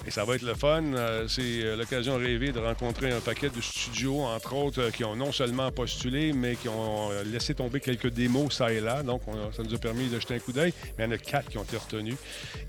Et 0.06 0.12
ça 0.12 0.26
va 0.26 0.36
être 0.36 0.42
le 0.42 0.56
fun. 0.56 0.84
Euh, 0.84 1.28
C'est 1.28 1.64
euh, 1.64 1.76
l'occasion 1.76 2.18
rêvée 2.18 2.52
de 2.52 2.60
rencontrer 2.60 3.12
un 3.12 3.20
paquet 3.20 3.50
de 3.50 3.62
studios, 3.62 4.22
entre 4.22 4.54
autres, 4.56 4.90
qui 4.90 5.04
ont 5.04 5.16
non 5.16 5.32
seulement 5.32 5.72
postulé, 5.72 6.34
mais 6.34 6.56
qui 6.56 6.68
ont 6.68 7.10
laissé 7.26 7.54
tomber 7.54 7.80
quelques 7.80 8.10
démos 8.10 8.54
ça 8.54 8.72
et 8.74 8.82
là. 8.82 9.04
Donc, 9.04 9.22
on 9.28 9.52
ça 9.52 9.64
nous 9.64 9.74
a 9.74 9.78
permis 9.78 10.10
de 10.10 10.20
jeter 10.20 10.36
un 10.36 10.40
coup 10.40 10.52
d'œil. 10.52 10.74
Mais 10.98 11.06
il 11.06 11.08
y 11.08 11.10
en 11.10 11.16
a 11.16 11.18
quatre 11.18 11.50
qui 11.50 11.58
ont 11.58 11.64
été 11.64 11.78
retenus. 11.78 12.18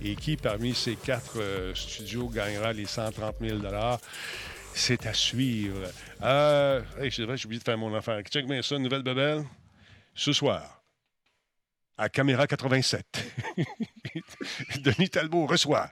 Et 0.02 0.14
qui, 0.16 0.36
parmi 0.36 0.74
ces 0.74 0.96
quatre 0.96 1.38
studios, 1.74 2.28
gagnera 2.28 2.72
les 2.72 2.86
130 2.86 3.36
000 3.40 3.58
c'est 4.74 5.06
à 5.06 5.14
suivre. 5.14 5.88
Euh, 6.22 6.80
hey, 7.00 7.10
c'est 7.12 7.24
vrai, 7.24 7.36
j'ai 7.36 7.46
oublié 7.46 7.58
de 7.58 7.64
faire 7.64 7.78
mon 7.78 7.94
affaire. 7.94 8.20
Check 8.22 8.46
bien 8.46 8.62
ça, 8.62 8.78
nouvelle 8.78 9.02
bebelle. 9.02 9.44
Ce 10.14 10.32
soir, 10.32 10.81
à 11.96 12.08
Caméra 12.08 12.46
87, 12.46 13.06
Denis 14.82 15.10
Talbot 15.10 15.46
reçoit 15.46 15.90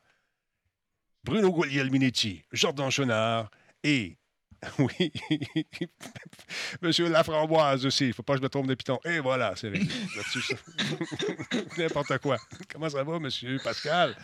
Bruno 1.25 1.52
Guglielminetti, 1.52 2.44
Jordan 2.52 2.91
Chenard 2.91 3.50
et, 3.82 4.17
oui, 4.78 5.12
Monsieur 6.82 7.08
Laframboise 7.08 7.86
aussi. 7.86 8.04
Il 8.04 8.08
ne 8.08 8.12
faut 8.12 8.22
pas 8.22 8.34
que 8.34 8.38
je 8.40 8.42
me 8.42 8.48
trompe 8.48 8.66
de 8.66 8.74
piton. 8.74 8.98
Et 9.04 9.18
voilà, 9.18 9.54
c'est 9.56 9.68
réglé. 9.68 9.88
N'importe 11.78 12.18
quoi. 12.18 12.36
Comment 12.72 12.88
ça 12.88 13.02
va, 13.02 13.18
Monsieur 13.18 13.58
Pascal? 13.62 14.14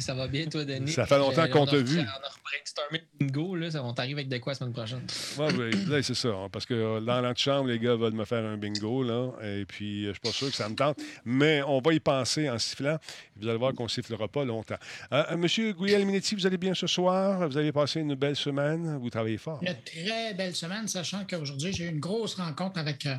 Ça 0.00 0.14
va 0.14 0.28
bien, 0.28 0.46
toi, 0.46 0.64
Denis? 0.64 0.92
Ça 0.92 1.06
fait 1.06 1.18
longtemps 1.18 1.42
Euh, 1.42 1.48
qu'on 1.48 1.66
t'a 1.66 1.76
vu. 1.78 1.98
On 1.98 2.02
a 2.02 2.30
brainstormé 2.44 3.02
bingo, 3.18 3.56
là. 3.56 3.70
Ça, 3.70 3.82
on 3.82 3.92
t'arrive 3.92 4.16
avec 4.18 4.28
de 4.28 4.38
quoi 4.38 4.52
la 4.52 4.58
semaine 4.58 4.72
prochaine? 4.72 5.02
Oui, 5.38 5.70
là, 5.88 6.02
c'est 6.02 6.14
ça. 6.14 6.28
hein, 6.28 6.48
parce 6.52 6.66
que 6.66 6.74
euh, 6.74 7.00
dans 7.00 7.20
l'antichambre, 7.20 7.68
les 7.68 7.78
gars 7.78 7.96
veulent 7.96 8.12
me 8.12 8.24
faire 8.24 8.44
un 8.44 8.56
bingo, 8.56 9.02
là. 9.02 9.30
Et 9.42 9.64
puis, 9.64 10.04
euh, 10.04 10.08
je 10.08 10.12
suis 10.12 10.20
pas 10.20 10.30
sûr 10.32 10.48
que 10.50 10.54
ça 10.56 10.68
me 10.68 10.74
tente. 10.74 10.98
Mais 11.24 11.62
on 11.66 11.80
va 11.80 11.92
y 11.94 12.00
penser 12.00 12.48
en 12.50 12.58
sifflant. 12.58 12.98
Vous 13.36 13.48
allez 13.48 13.58
voir 13.58 13.72
qu'on 13.74 13.84
ne 13.84 13.88
sifflera 13.88 14.28
pas 14.28 14.44
longtemps. 14.44 14.76
Euh, 15.12 15.24
euh, 15.32 15.36
Monsieur 15.36 15.72
Guglielminetti, 15.72 16.34
vous 16.34 16.46
allez 16.46 16.58
bien 16.58 16.74
ce 16.74 16.86
soir? 16.86 17.48
Vous 17.48 17.56
avez 17.56 17.72
passé 17.72 18.00
une 18.00 18.14
belle 18.14 18.36
semaine? 18.36 18.98
Vous 19.00 19.10
travaillez 19.10 19.38
fort? 19.38 19.53
Une 19.62 19.76
très 19.84 20.34
belle 20.34 20.54
semaine, 20.54 20.88
sachant 20.88 21.24
qu'aujourd'hui, 21.28 21.72
j'ai 21.72 21.84
eu 21.84 21.88
une 21.88 22.00
grosse 22.00 22.34
rencontre 22.34 22.78
avec 22.78 23.06
euh, 23.06 23.16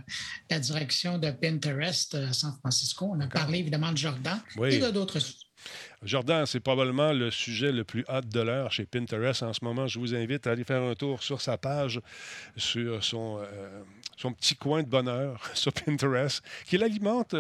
la 0.50 0.60
direction 0.60 1.18
de 1.18 1.32
Pinterest 1.32 2.15
euh, 2.15 2.30
à 2.30 2.34
San 2.34 2.56
Francisco. 2.60 3.12
On 3.15 3.20
a 3.20 3.27
parlé 3.27 3.60
évidemment 3.60 3.92
de 3.92 3.98
Jordan 3.98 4.39
Oui. 4.58 4.75
et 4.75 4.80
de 4.80 4.89
d'autres 4.92 5.20
sujets. 5.20 5.39
Jordan, 6.04 6.46
c'est 6.46 6.60
probablement 6.60 7.12
le 7.13 7.32
sujet 7.32 7.72
le 7.72 7.84
plus 7.84 8.06
hot 8.08 8.22
de 8.22 8.39
l'heure 8.39 8.72
chez 8.72 8.86
Pinterest 8.86 9.42
en 9.42 9.54
ce 9.54 9.63
moment. 9.63 9.88
Je 9.88 9.98
vous 9.98 10.13
invite 10.13 10.46
à 10.46 10.51
aller 10.51 10.63
faire 10.63 10.84
un 10.84 10.94
tour 10.94 11.24
sur 11.24 11.42
sa 11.42 11.58
page, 11.58 12.00
sur 12.56 13.04
son, 13.04 13.39
euh, 13.39 13.82
son 14.18 14.32
petit 14.34 14.56
coin 14.56 14.84
de 14.84 14.89
bonheur 14.89 15.42
sur 15.56 15.74
Pinterest, 15.74 16.44
qui 16.65 16.77
l'alimente 16.77 17.36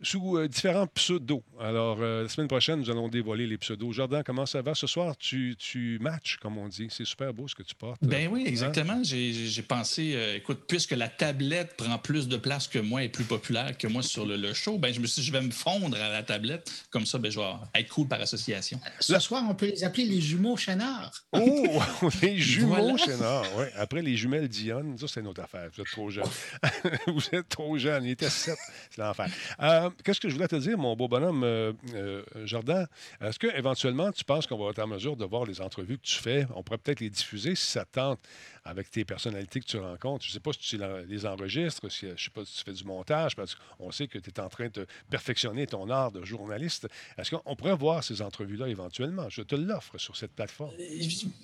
sous 0.00 0.36
euh, 0.36 0.48
différents 0.48 0.86
pseudos. 0.86 1.42
Alors, 1.60 1.98
euh, 2.00 2.22
la 2.22 2.28
semaine 2.28 2.48
prochaine, 2.48 2.80
nous 2.80 2.90
allons 2.90 3.08
dévoiler 3.08 3.46
les 3.46 3.58
pseudos. 3.58 3.92
Jordan, 3.92 4.22
comment 4.24 4.46
ça 4.46 4.62
va? 4.62 4.74
Ce 4.74 4.86
soir, 4.86 5.16
tu, 5.16 5.56
tu 5.58 5.98
matches, 6.00 6.36
comme 6.40 6.56
on 6.58 6.68
dit. 6.68 6.88
C'est 6.90 7.04
super 7.04 7.32
beau 7.34 7.48
ce 7.48 7.54
que 7.54 7.62
tu 7.62 7.74
portes. 7.74 7.98
Ben 8.02 8.28
oui, 8.30 8.44
exactement. 8.46 9.00
J'ai- 9.02 9.48
pensé, 9.68 10.12
euh, 10.14 10.36
écoute, 10.36 10.60
puisque 10.66 10.92
la 10.92 11.08
tablette 11.08 11.76
prend 11.76 11.98
plus 11.98 12.28
de 12.28 12.36
place 12.36 12.68
que 12.68 12.78
moi 12.78 13.02
et 13.02 13.06
est 13.06 13.08
plus 13.08 13.24
populaire 13.24 13.76
que 13.76 13.86
moi 13.86 14.02
sur 14.02 14.24
le, 14.24 14.36
le 14.36 14.54
show, 14.54 14.78
ben 14.78 14.94
je 14.94 15.00
me 15.00 15.06
suis 15.06 15.20
dit, 15.20 15.26
je 15.26 15.32
vais 15.32 15.42
me 15.42 15.50
fondre 15.50 15.96
à 15.96 16.08
la 16.08 16.22
tablette. 16.22 16.70
Comme 16.90 17.04
ça, 17.04 17.18
ben, 17.18 17.30
je 17.30 17.38
vais 17.38 17.46
être 17.74 17.88
cool 17.88 18.06
par 18.08 18.20
association. 18.20 18.80
Ce 19.00 19.18
soir, 19.18 19.44
on 19.48 19.54
peut 19.54 19.66
les 19.66 19.84
appeler 19.84 20.04
les 20.06 20.20
jumeaux 20.20 20.56
Chénard. 20.56 21.10
Oh! 21.32 21.82
les 22.22 22.38
jumeaux 22.38 22.68
Voilà. 22.76 22.96
Chénard. 22.96 23.56
Ouais. 23.56 23.70
Après, 23.76 24.00
les 24.00 24.16
jumelles 24.16 24.48
Dionne, 24.48 24.96
ça, 24.96 25.08
c'est 25.08 25.20
une 25.20 25.26
autre 25.26 25.42
affaire. 25.42 25.68
Vous 25.74 25.82
êtes 25.82 25.90
trop 25.90 26.08
jeune. 26.10 26.24
vous 27.08 27.22
êtes 27.32 27.48
trop 27.48 27.76
jeune. 27.76 28.04
Il 28.04 28.10
était 28.12 28.30
sept. 28.30 28.56
C'est 28.90 29.02
l'enfer. 29.02 29.28
Euh, 29.60 29.87
Qu'est-ce 30.04 30.20
que 30.20 30.28
je 30.28 30.34
voulais 30.34 30.48
te 30.48 30.56
dire, 30.56 30.78
mon 30.78 30.96
beau 30.96 31.08
bonhomme 31.08 31.44
euh, 31.44 31.72
euh, 31.94 32.22
Jordan? 32.44 32.86
Est-ce 33.20 33.38
que 33.38 33.46
éventuellement 33.56 34.12
tu 34.12 34.24
penses 34.24 34.46
qu'on 34.46 34.56
va 34.56 34.70
être 34.70 34.78
en 34.78 34.86
mesure 34.86 35.16
de 35.16 35.24
voir 35.24 35.44
les 35.44 35.60
entrevues 35.60 35.98
que 35.98 36.06
tu 36.06 36.18
fais? 36.18 36.46
On 36.54 36.62
pourrait 36.62 36.78
peut-être 36.78 37.00
les 37.00 37.10
diffuser 37.10 37.54
si 37.54 37.66
ça 37.66 37.84
te 37.84 37.92
tente 37.92 38.20
avec 38.64 38.90
tes 38.90 39.04
personnalités 39.04 39.60
que 39.60 39.66
tu 39.66 39.78
rencontres. 39.78 40.24
Je 40.24 40.30
ne 40.30 40.34
sais 40.34 40.40
pas 40.40 40.52
si 40.52 40.60
tu 40.60 40.80
les 41.06 41.26
enregistres, 41.26 41.90
si, 41.90 42.06
je 42.06 42.12
ne 42.12 42.16
sais 42.16 42.30
pas 42.30 42.44
si 42.44 42.58
tu 42.58 42.64
fais 42.64 42.72
du 42.72 42.84
montage, 42.84 43.36
parce 43.36 43.54
qu'on 43.54 43.90
sait 43.90 44.08
que 44.08 44.18
tu 44.18 44.30
es 44.30 44.40
en 44.40 44.48
train 44.48 44.68
de 44.68 44.86
perfectionner 45.10 45.66
ton 45.66 45.88
art 45.90 46.12
de 46.12 46.24
journaliste. 46.24 46.88
Est-ce 47.16 47.34
qu'on 47.34 47.56
pourrait 47.56 47.76
voir 47.76 48.04
ces 48.04 48.22
entrevues-là 48.22 48.68
éventuellement? 48.68 49.28
Je 49.28 49.42
te 49.42 49.54
l'offre 49.54 49.98
sur 49.98 50.16
cette 50.16 50.32
plateforme. 50.32 50.74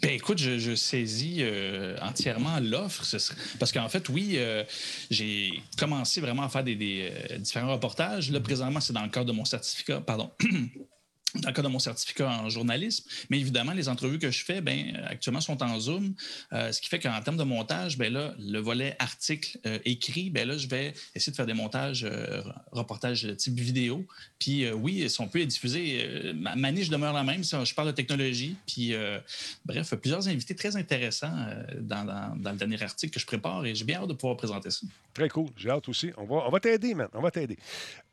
Ben 0.02 0.10
écoute, 0.10 0.38
je, 0.38 0.74
saisis 0.74 1.38
euh, 1.40 1.96
entièrement 2.00 2.58
l'offre. 2.60 3.04
Parce 3.58 3.72
qu'en 3.72 3.88
fait, 3.88 4.08
oui, 4.08 4.34
euh, 4.36 4.64
j'ai 5.10 5.62
commencé 5.78 6.20
vraiment 6.20 6.42
à 6.42 6.48
faire 6.48 6.64
des, 6.64 7.10
euh, 7.30 7.38
différents 7.38 7.72
reportages. 7.72 8.30
Là, 8.30 8.40
présentement, 8.40 8.80
c'est 8.80 8.92
dans 8.92 9.02
le 9.02 9.08
cadre 9.08 9.26
de 9.26 9.32
mon 9.32 9.44
certificat, 9.44 10.00
pardon. 10.00 10.30
Dans 11.34 11.48
le 11.48 11.54
cadre 11.54 11.68
de 11.68 11.72
mon 11.72 11.78
certificat 11.78 12.28
en 12.28 12.48
journalisme, 12.48 13.04
mais 13.28 13.40
évidemment, 13.40 13.72
les 13.72 13.88
entrevues 13.88 14.18
que 14.18 14.30
je 14.30 14.44
fais, 14.44 14.60
ben, 14.60 14.96
actuellement, 15.06 15.40
sont 15.40 15.62
en 15.62 15.78
Zoom, 15.80 16.14
euh, 16.52 16.70
ce 16.72 16.80
qui 16.80 16.88
fait 16.88 16.98
qu'en 17.00 17.20
termes 17.22 17.36
de 17.36 17.44
montage, 17.44 17.98
ben 17.98 18.12
là, 18.12 18.34
le 18.38 18.58
volet 18.58 18.96
article 18.98 19.58
euh, 19.66 19.78
écrit, 19.84 20.30
ben 20.30 20.46
là, 20.46 20.56
je 20.56 20.68
vais 20.68 20.94
essayer 21.14 21.32
de 21.32 21.36
faire 21.36 21.46
des 21.46 21.54
montages, 21.54 22.04
euh, 22.04 22.42
reportages 22.72 23.26
type 23.36 23.58
vidéo. 23.58 24.06
Puis 24.38 24.64
euh, 24.64 24.72
oui, 24.74 25.08
si 25.08 25.20
on 25.20 25.28
peut 25.28 25.38
les 25.38 25.46
diffuser, 25.46 26.02
euh, 26.04 26.32
ma, 26.34 26.70
niche 26.70 26.90
demeure 26.90 27.12
la 27.12 27.24
même. 27.24 27.44
ça, 27.44 27.64
Je 27.64 27.74
parle 27.74 27.88
de 27.88 27.92
technologie. 27.92 28.56
Puis 28.66 28.94
euh, 28.94 29.18
bref, 29.64 29.94
plusieurs 29.94 30.28
invités 30.28 30.54
très 30.54 30.76
intéressants 30.76 31.34
euh, 31.34 31.62
dans, 31.80 32.04
le 32.34 32.56
dernier 32.56 32.82
article 32.82 33.14
que 33.14 33.20
je 33.20 33.26
prépare 33.26 33.64
et 33.64 33.74
j'ai 33.74 33.84
bien 33.84 34.00
hâte 34.00 34.08
de 34.08 34.14
pouvoir 34.14 34.36
présenter 34.36 34.70
ça. 34.70 34.86
Très 35.12 35.28
cool. 35.28 35.48
J'ai 35.56 35.70
hâte 35.70 35.88
aussi. 35.88 36.10
On 36.16 36.24
va, 36.24 36.44
on 36.46 36.50
va 36.50 36.60
t'aider, 36.60 36.94
man. 36.94 37.08
On 37.14 37.20
va 37.20 37.30
t'aider. 37.30 37.56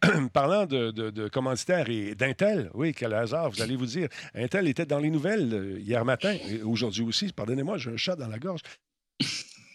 Parlant 0.34 0.65
de, 0.65 1.27
commanditaires 1.29 1.89
et 1.89 2.15
d'Intel, 2.15 2.70
oui, 2.74 2.93
quel 2.93 3.13
hasard, 3.13 3.51
vous 3.51 3.62
allez 3.62 3.75
vous 3.75 3.86
dire. 3.86 4.10
Intel 4.34 4.67
était 4.67 4.86
dans 4.86 5.00
les 5.00 5.10
nouvelles 5.10 5.53
euh, 5.53 5.79
hier 5.79 6.03
matin, 6.05 6.36
aujourd'hui 6.63 7.03
aussi. 7.03 7.31
Pardonnez-moi, 7.31 7.77
j'ai 7.77 7.91
un 7.91 7.98
chat 7.98 8.15
dans 8.15 8.27
la 8.27 8.39
gorge. 8.39 8.62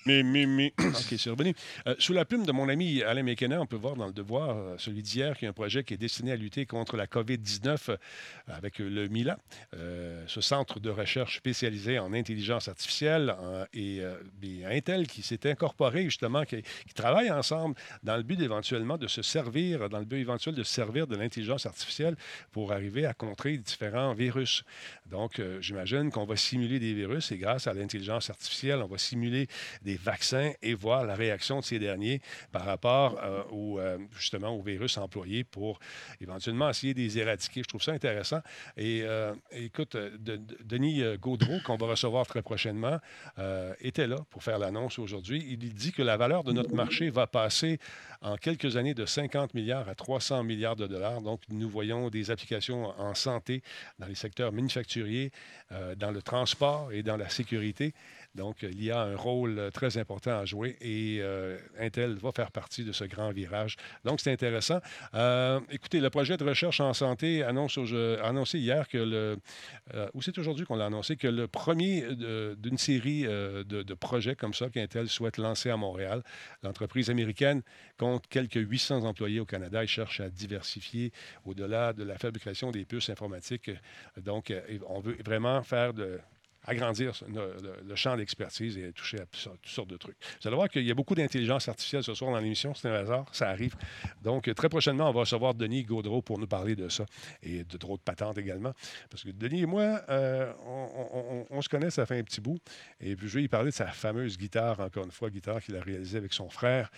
OK, 0.78 1.14
c'est 1.18 1.30
revenu. 1.30 1.52
Euh, 1.88 1.96
sous 1.98 2.12
la 2.12 2.24
plume 2.24 2.46
de 2.46 2.52
mon 2.52 2.68
ami 2.68 3.02
Alain 3.02 3.24
Mekena, 3.24 3.60
on 3.60 3.66
peut 3.66 3.76
voir 3.76 3.96
dans 3.96 4.06
le 4.06 4.12
devoir, 4.12 4.56
euh, 4.56 4.74
celui 4.78 5.02
d'hier, 5.02 5.36
qu'il 5.36 5.46
y 5.46 5.46
a 5.46 5.50
un 5.50 5.52
projet 5.52 5.82
qui 5.82 5.94
est 5.94 5.96
destiné 5.96 6.30
à 6.30 6.36
lutter 6.36 6.64
contre 6.64 6.96
la 6.96 7.06
COVID-19 7.06 7.90
euh, 7.90 7.96
avec 8.46 8.78
le 8.78 9.08
MILA, 9.08 9.38
ce 10.26 10.40
centre 10.40 10.78
de 10.78 10.90
recherche 10.90 11.38
spécialisé 11.38 11.98
en 11.98 12.12
intelligence 12.12 12.68
artificielle 12.68 13.34
et, 13.74 14.02
Intel 14.64 15.06
qui 15.06 15.22
s'est 15.22 15.48
incorporé 15.50 16.04
justement, 16.04 16.44
qui, 16.44 16.62
travaille 16.94 17.30
ensemble 17.30 17.74
dans 18.02 18.16
le 18.16 18.22
but 18.22 18.40
éventuellement 18.40 18.96
de 18.98 19.06
se 19.06 19.22
servir, 19.22 19.88
dans 19.88 19.98
le 19.98 20.04
but 20.04 20.18
éventuel 20.18 20.54
de 20.54 20.62
se 20.62 20.72
servir 20.72 21.06
de 21.06 21.16
l'intelligence 21.16 21.66
artificielle 21.66 22.16
pour 22.52 22.72
arriver 22.72 23.06
à 23.06 23.14
contrer 23.14 23.56
différents 23.58 24.14
virus. 24.14 24.64
Donc, 25.06 25.40
j'imagine 25.60 26.10
qu'on 26.10 26.24
va 26.24 26.36
simuler 26.36 26.78
des 26.78 26.94
virus 26.94 27.32
et 27.32 27.38
grâce 27.38 27.66
à 27.66 27.74
l'intelligence 27.74 28.30
artificielle, 28.30 28.80
on 28.82 28.86
va 28.86 28.98
simuler 28.98 29.48
des 29.82 29.95
vaccins 29.96 30.52
et 30.62 30.74
voir 30.74 31.04
la 31.04 31.14
réaction 31.14 31.60
de 31.60 31.64
ces 31.64 31.78
derniers 31.78 32.20
par 32.52 32.64
rapport 32.64 33.18
euh, 33.22 33.42
au, 33.50 33.78
euh, 33.78 33.98
justement 34.18 34.50
aux 34.50 34.62
virus 34.62 34.96
employés 34.98 35.44
pour 35.44 35.78
éventuellement 36.20 36.68
essayer 36.70 36.94
de 36.94 37.00
les 37.00 37.18
éradiquer. 37.18 37.62
Je 37.62 37.68
trouve 37.68 37.82
ça 37.82 37.92
intéressant. 37.92 38.40
Et 38.76 39.02
euh, 39.02 39.34
écoute, 39.52 39.96
de- 39.96 40.36
de- 40.36 40.56
Denis 40.64 41.02
Gaudreau, 41.20 41.58
qu'on 41.64 41.76
va 41.76 41.86
recevoir 41.86 42.26
très 42.26 42.42
prochainement, 42.42 42.98
était 43.80 44.06
là 44.06 44.16
pour 44.30 44.42
faire 44.42 44.58
l'annonce 44.58 44.98
aujourd'hui. 44.98 45.44
Il 45.48 45.74
dit 45.74 45.92
que 45.92 46.02
la 46.02 46.16
valeur 46.16 46.44
de 46.44 46.52
notre 46.52 46.74
marché 46.74 47.10
va 47.10 47.26
passer 47.26 47.78
en 48.22 48.36
quelques 48.36 48.76
années 48.76 48.94
de 48.94 49.04
50 49.06 49.54
milliards 49.54 49.88
à 49.88 49.94
300 49.94 50.42
milliards 50.42 50.76
de 50.76 50.86
dollars. 50.86 51.20
Donc, 51.22 51.42
nous 51.48 51.68
voyons 51.68 52.08
des 52.10 52.30
applications 52.30 52.86
en 53.00 53.14
santé, 53.14 53.62
dans 53.98 54.06
les 54.06 54.14
secteurs 54.14 54.52
manufacturiers, 54.52 55.30
dans 55.96 56.10
le 56.10 56.22
transport 56.22 56.92
et 56.92 57.02
dans 57.02 57.16
la 57.16 57.28
sécurité. 57.28 57.94
Donc, 58.36 58.62
euh, 58.62 58.68
l'IA 58.68 59.00
a 59.00 59.04
un 59.04 59.16
rôle 59.16 59.58
euh, 59.58 59.70
très 59.70 59.96
important 59.98 60.38
à 60.38 60.44
jouer 60.44 60.76
et 60.80 61.18
euh, 61.20 61.58
Intel 61.80 62.16
va 62.16 62.30
faire 62.32 62.52
partie 62.52 62.84
de 62.84 62.92
ce 62.92 63.04
grand 63.04 63.32
virage. 63.32 63.76
Donc, 64.04 64.20
c'est 64.20 64.30
intéressant. 64.30 64.78
Euh, 65.14 65.58
écoutez, 65.70 66.00
le 66.00 66.10
projet 66.10 66.36
de 66.36 66.44
recherche 66.44 66.80
en 66.80 66.92
santé 66.92 67.42
annonce 67.42 67.78
a 67.78 68.26
annoncé 68.26 68.58
hier 68.58 68.86
que 68.88 68.98
le. 68.98 69.38
ou 70.14 70.22
c'est 70.22 70.36
aujourd'hui 70.38 70.66
qu'on 70.66 70.76
l'a 70.76 70.86
annoncé 70.86 71.16
que 71.16 71.26
le 71.26 71.48
premier 71.48 72.04
d'une 72.56 72.78
série 72.78 73.22
de, 73.22 73.62
de 73.62 73.94
projets 73.94 74.36
comme 74.36 74.52
ça 74.52 74.68
qu'Intel 74.68 75.08
souhaite 75.08 75.38
lancer 75.38 75.70
à 75.70 75.76
Montréal. 75.76 76.22
L'entreprise 76.62 77.08
américaine 77.10 77.62
compte 77.96 78.26
quelques 78.28 78.56
800 78.56 79.04
employés 79.04 79.40
au 79.40 79.46
Canada 79.46 79.82
et 79.82 79.86
cherche 79.86 80.20
à 80.20 80.28
diversifier 80.28 81.12
au-delà 81.44 81.92
de 81.92 82.04
la 82.04 82.18
fabrication 82.18 82.70
des 82.70 82.84
puces 82.84 83.08
informatiques. 83.08 83.70
Donc, 84.18 84.52
on 84.88 85.00
veut 85.00 85.16
vraiment 85.24 85.62
faire 85.62 85.94
de 85.94 86.20
agrandir 86.66 87.12
le, 87.28 87.94
champ 87.94 88.16
d'expertise 88.16 88.76
et 88.76 88.92
toucher 88.92 89.18
à 89.20 89.26
toutes 89.26 89.66
sortes- 89.66 89.86
de 89.86 89.96
trucs. 89.96 90.16
Vous 90.40 90.48
allez 90.48 90.56
voir 90.56 90.68
qu'il 90.68 90.84
y 90.84 90.90
a 90.90 90.94
beaucoup 90.94 91.14
d'intelligence 91.14 91.68
artificielle 91.68 92.02
ce 92.02 92.12
soir 92.12 92.32
dans 92.32 92.40
l'émission. 92.40 92.74
C'est 92.74 92.88
un 92.88 92.94
hasard, 92.94 93.26
ça 93.32 93.48
arrive. 93.50 93.76
Donc, 94.22 94.52
très 94.54 94.68
prochainement, 94.68 95.08
on 95.08 95.12
va 95.12 95.20
recevoir 95.20 95.54
Denis 95.54 95.84
Gaudreau 95.84 96.22
pour 96.22 96.38
nous 96.38 96.46
parler 96.46 96.74
de 96.74 96.88
ça 96.88 97.06
et 97.42 97.62
de 97.62 97.76
d'autres 97.76 98.02
patentes 98.02 98.38
également. 98.38 98.72
Parce 99.10 99.22
que 99.22 99.30
Denis 99.30 99.62
et 99.62 99.66
moi, 99.66 100.00
euh, 100.08 100.52
on, 101.50 101.62
se 101.62 101.68
connaît, 101.68 101.90
ça 101.90 102.04
fait 102.04 102.18
un 102.18 102.24
petit 102.24 102.40
bout. 102.40 102.58
Et 103.00 103.14
puis, 103.14 103.28
je 103.28 103.34
vais 103.34 103.42
lui 103.42 103.48
parler 103.48 103.70
de 103.70 103.74
sa 103.74 103.86
fameuse 103.86 104.36
guitare, 104.36 104.80
encore 104.80 105.04
une 105.04 105.12
fois, 105.12 105.30
guitare 105.30 105.62
qu'il 105.62 105.76
a 105.76 105.80
réalisée 105.80 106.18
avec 106.18 106.32
son 106.32 106.48
frère, 106.50 106.90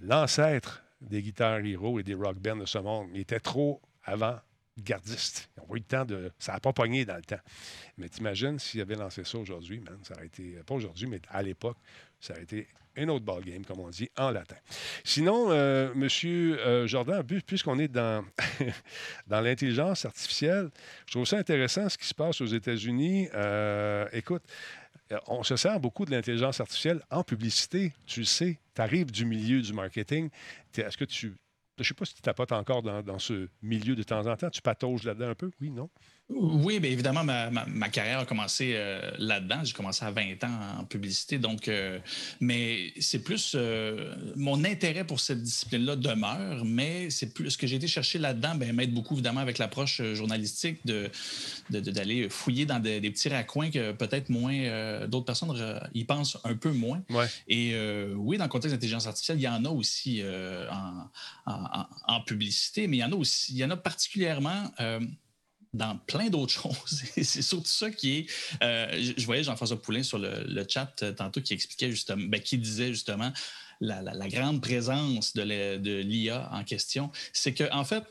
l'ancêtre 0.00 0.84
des 1.00 1.22
guitares 1.22 1.64
Hero 1.64 1.98
et 1.98 2.02
des 2.02 2.14
rock 2.14 2.38
bands 2.38 2.56
de 2.56 2.66
ce 2.66 2.78
monde. 2.78 3.08
Il 3.14 3.20
était 3.20 3.40
trop 3.40 3.80
avant 4.04 4.38
gardiste. 4.78 5.48
Ils 5.56 5.60
ont 5.62 5.74
eu 5.74 5.78
le 5.78 5.84
temps 5.84 6.04
de. 6.04 6.30
Ça 6.38 6.52
n'a 6.52 6.60
pas 6.60 6.72
pogné 6.72 7.04
dans 7.04 7.16
le 7.16 7.22
temps. 7.22 7.40
Mais 7.98 8.08
t'imagines 8.08 8.58
s'il 8.58 8.80
avait 8.80 8.94
lancé 8.96 9.24
ça 9.24 9.38
aujourd'hui, 9.38 9.80
man, 9.80 9.98
ça 10.02 10.14
aurait 10.14 10.26
été. 10.26 10.58
Pas 10.66 10.74
aujourd'hui, 10.74 11.06
mais 11.06 11.20
à 11.30 11.42
l'époque, 11.42 11.76
ça 12.20 12.34
aurait 12.34 12.42
été 12.42 12.68
un 12.98 13.08
autre 13.08 13.24
ballgame, 13.26 13.64
comme 13.64 13.80
on 13.80 13.90
dit 13.90 14.08
en 14.16 14.30
latin. 14.30 14.56
Sinon, 15.04 15.50
euh, 15.50 15.92
Monsieur 15.94 16.58
euh, 16.60 16.86
Jordan, 16.86 17.22
pu- 17.22 17.42
puisqu'on 17.42 17.78
est 17.78 17.88
dans, 17.88 18.24
dans 19.26 19.40
l'intelligence 19.42 20.06
artificielle, 20.06 20.70
je 21.06 21.12
trouve 21.12 21.26
ça 21.26 21.36
intéressant 21.36 21.88
ce 21.90 21.98
qui 21.98 22.06
se 22.06 22.14
passe 22.14 22.40
aux 22.40 22.46
États-Unis. 22.46 23.28
Euh, 23.34 24.06
écoute, 24.12 24.42
euh, 25.12 25.18
on 25.26 25.42
se 25.42 25.56
sert 25.56 25.78
beaucoup 25.78 26.06
de 26.06 26.10
l'intelligence 26.10 26.58
artificielle 26.58 27.02
en 27.10 27.22
publicité. 27.22 27.92
Tu 28.06 28.20
le 28.20 28.26
sais, 28.26 28.58
tu 28.74 28.80
arrives 28.80 29.10
du 29.10 29.26
milieu 29.26 29.60
du 29.60 29.72
marketing. 29.74 30.30
Est-ce 30.76 30.96
que 30.96 31.04
tu. 31.04 31.34
Je 31.78 31.82
ne 31.82 31.86
sais 31.88 31.94
pas 31.94 32.04
si 32.06 32.14
tu 32.14 32.22
tapotes 32.22 32.52
encore 32.52 32.82
dans, 32.82 33.18
ce 33.18 33.48
milieu 33.60 33.94
de 33.94 34.02
temps 34.02 34.26
en 34.26 34.36
temps. 34.36 34.48
Tu 34.48 34.62
patauges 34.62 35.04
là-dedans 35.04 35.28
un 35.28 35.34
peu? 35.34 35.50
Oui, 35.60 35.70
non? 35.70 35.90
Oui, 36.28 36.80
bien 36.80 36.90
évidemment, 36.90 37.22
ma, 37.22 37.50
ma- 37.50 37.66
ma 37.66 37.88
carrière 37.88 38.18
a 38.18 38.26
commencé 38.26 38.72
euh, 38.74 39.12
là-dedans. 39.18 39.62
J'ai 39.62 39.72
commencé 39.72 40.04
à 40.04 40.10
20 40.10 40.42
ans 40.42 40.78
en 40.80 40.84
publicité. 40.84 41.38
Donc, 41.38 41.68
euh, 41.68 42.00
mais 42.40 42.92
c'est 42.98 43.22
plus 43.22 43.52
euh, 43.54 44.12
mon 44.34 44.64
intérêt 44.64 45.04
pour 45.04 45.20
cette 45.20 45.40
discipline-là 45.40 45.94
demeure, 45.94 46.64
mais 46.64 47.10
c'est 47.10 47.32
plus 47.32 47.52
ce 47.52 47.56
que 47.58 47.68
j'ai 47.68 47.76
été 47.76 47.86
chercher 47.86 48.18
là-dedans, 48.18 48.56
ben, 48.56 48.72
m'aide 48.74 48.92
beaucoup 48.92 49.14
évidemment 49.14 49.38
avec 49.40 49.58
l'approche 49.58 50.02
journalistique 50.14 50.84
de, 50.84 51.08
de- 51.70 51.78
de- 51.80 51.90
d'aller 51.92 52.28
fouiller 52.28 52.66
dans 52.66 52.80
des, 52.80 53.00
des 53.00 53.10
petits 53.12 53.28
raccoins 53.28 53.70
que 53.70 53.92
peut-être 53.92 54.28
moins 54.28 55.06
d'autres 55.06 55.26
personnes 55.26 55.80
y 55.94 56.04
pensent 56.04 56.38
un 56.42 56.56
peu 56.56 56.72
moins. 56.72 57.02
Ouais. 57.08 57.26
Et 57.46 57.74
oui, 58.16 58.36
dans 58.36 58.44
le 58.44 58.50
contexte 58.50 58.74
d'intelligence 58.74 59.06
artificielle, 59.06 59.38
il 59.38 59.42
y 59.42 59.48
en 59.48 59.64
a 59.64 59.68
aussi 59.70 60.22
en, 60.72 61.08
en- 61.52 61.64
en- 61.64 61.86
en 62.08 62.20
publicité, 62.22 62.88
mais 62.88 62.96
il 62.96 63.00
y 63.00 63.04
en 63.04 63.12
a 63.12 63.16
aussi, 63.16 63.52
il 63.52 63.58
y 63.58 63.64
en 63.64 63.70
a 63.70 63.76
particulièrement. 63.76 64.72
Dans 65.76 65.96
plein 66.06 66.28
d'autres 66.28 66.52
choses. 66.62 67.02
C'est 67.22 67.42
surtout 67.42 67.66
ça 67.68 67.90
qui 67.90 68.18
est. 68.18 68.26
euh, 68.62 69.12
je, 69.16 69.24
voyais 69.26 69.44
Jean-François 69.44 69.80
Poulain 69.80 70.02
sur 70.02 70.18
le, 70.18 70.66
chat 70.68 71.02
euh, 71.02 71.12
tantôt 71.12 71.40
qui 71.40 71.54
expliquait 71.54 71.90
justement, 71.90 72.24
ben, 72.28 72.40
qui 72.40 72.58
disait 72.58 72.88
justement 72.88 73.32
la, 73.80 74.02
la- 74.02 74.14
la 74.14 74.28
grande 74.28 74.60
présence 74.62 75.34
de 75.34 75.42
l'IA 76.00 76.48
en 76.52 76.64
question. 76.64 77.10
C'est 77.32 77.52
que, 77.52 77.70
en 77.72 77.84
fait, 77.84 78.04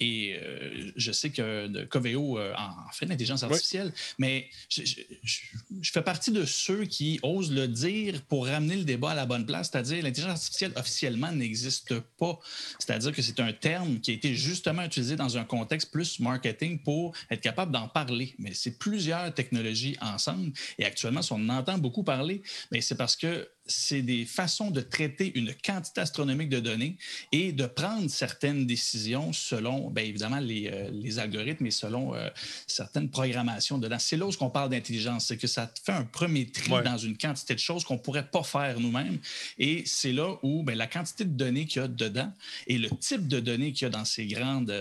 et 0.00 0.36
euh, 0.42 0.90
je 0.96 1.12
sais 1.12 1.30
que 1.30 1.84
Coveo 1.84 2.38
euh, 2.38 2.52
en 2.56 2.92
fait 2.92 3.06
l'intelligence 3.06 3.42
artificielle, 3.42 3.92
mais 4.18 4.48
je, 4.68 4.84
je- 4.84 5.00
je- 5.22 5.40
je 5.80 5.92
fais 5.92 6.02
partie 6.02 6.30
de 6.32 6.44
ceux 6.44 6.84
qui 6.84 7.18
osent 7.22 7.52
le 7.52 7.66
dire 7.68 8.22
pour 8.28 8.46
ramener 8.46 8.76
le 8.76 8.84
débat 8.84 9.10
à 9.12 9.14
la 9.14 9.26
bonne 9.26 9.46
place, 9.46 9.70
c'est-à-dire 9.70 10.02
l'intelligence 10.02 10.32
artificielle 10.40 10.72
officiellement 10.76 11.32
n'existe 11.32 11.98
pas. 12.18 12.38
C'est-à-dire 12.78 13.12
que 13.12 13.22
c'est 13.22 13.40
un 13.40 13.52
terme 13.52 14.00
qui 14.00 14.10
a 14.10 14.14
été 14.14 14.34
justement 14.34 14.82
utilisé 14.82 15.16
dans 15.16 15.36
un 15.38 15.44
contexte 15.44 15.90
plus 15.90 16.20
marketing 16.20 16.78
pour 16.82 17.14
être 17.30 17.40
capable 17.40 17.72
d'en 17.72 17.88
parler. 17.88 18.34
Mais 18.38 18.52
c'est 18.54 18.78
plusieurs 18.78 19.32
technologies 19.34 19.96
ensemble. 20.00 20.52
Et 20.78 20.84
actuellement, 20.84 21.22
si 21.22 21.32
on 21.32 21.36
en 21.36 21.48
entend 21.48 21.78
beaucoup 21.78 22.02
parler, 22.04 22.42
mais 22.70 22.80
c'est 22.80 22.96
parce 22.96 23.16
que 23.16 23.48
c'est 23.66 24.02
des 24.02 24.24
façons 24.24 24.70
de 24.70 24.80
traiter 24.80 25.32
une 25.38 25.52
quantité 25.54 26.00
astronomique 26.00 26.48
de 26.48 26.60
données 26.60 26.96
et 27.32 27.52
de 27.52 27.66
prendre 27.66 28.08
certaines 28.08 28.66
décisions 28.66 29.32
selon, 29.32 29.90
bien 29.90 30.04
évidemment, 30.04 30.38
les, 30.38 30.68
euh, 30.72 30.90
les, 30.92 31.18
algorithmes 31.18 31.66
et 31.66 31.70
selon 31.70 32.14
euh, 32.14 32.28
certaines 32.66 33.10
programmations 33.10 33.78
dedans. 33.78 33.98
C'est 33.98 34.16
là 34.16 34.26
où 34.26 34.30
on 34.40 34.50
parle 34.50 34.70
d'intelligence, 34.70 35.26
c'est 35.26 35.36
que 35.36 35.46
ça 35.46 35.70
fait 35.84 35.92
un 35.92 36.04
premier 36.04 36.46
tri 36.46 36.70
dans 36.84 36.98
une 36.98 37.16
quantité 37.16 37.54
de 37.54 37.60
choses 37.60 37.84
qu'on 37.84 37.94
ne 37.94 38.00
pourrait 38.00 38.28
pas 38.28 38.42
faire 38.42 38.78
nous-mêmes. 38.80 39.18
Et 39.58 39.82
c'est 39.86 40.12
là 40.12 40.36
où 40.42 40.62
bien, 40.62 40.74
la 40.74 40.86
quantité 40.86 41.24
de 41.24 41.30
données 41.30 41.66
qu'il 41.66 41.82
y 41.82 41.84
a 41.84 41.88
dedans 41.88 42.32
et 42.66 42.78
le 42.78 42.90
type 42.90 43.28
de 43.28 43.40
données 43.40 43.72
qu'il 43.72 43.86
y 43.86 43.88
a 43.88 43.90
dans 43.90 44.04
ces 44.04 44.26
grandes 44.26 44.72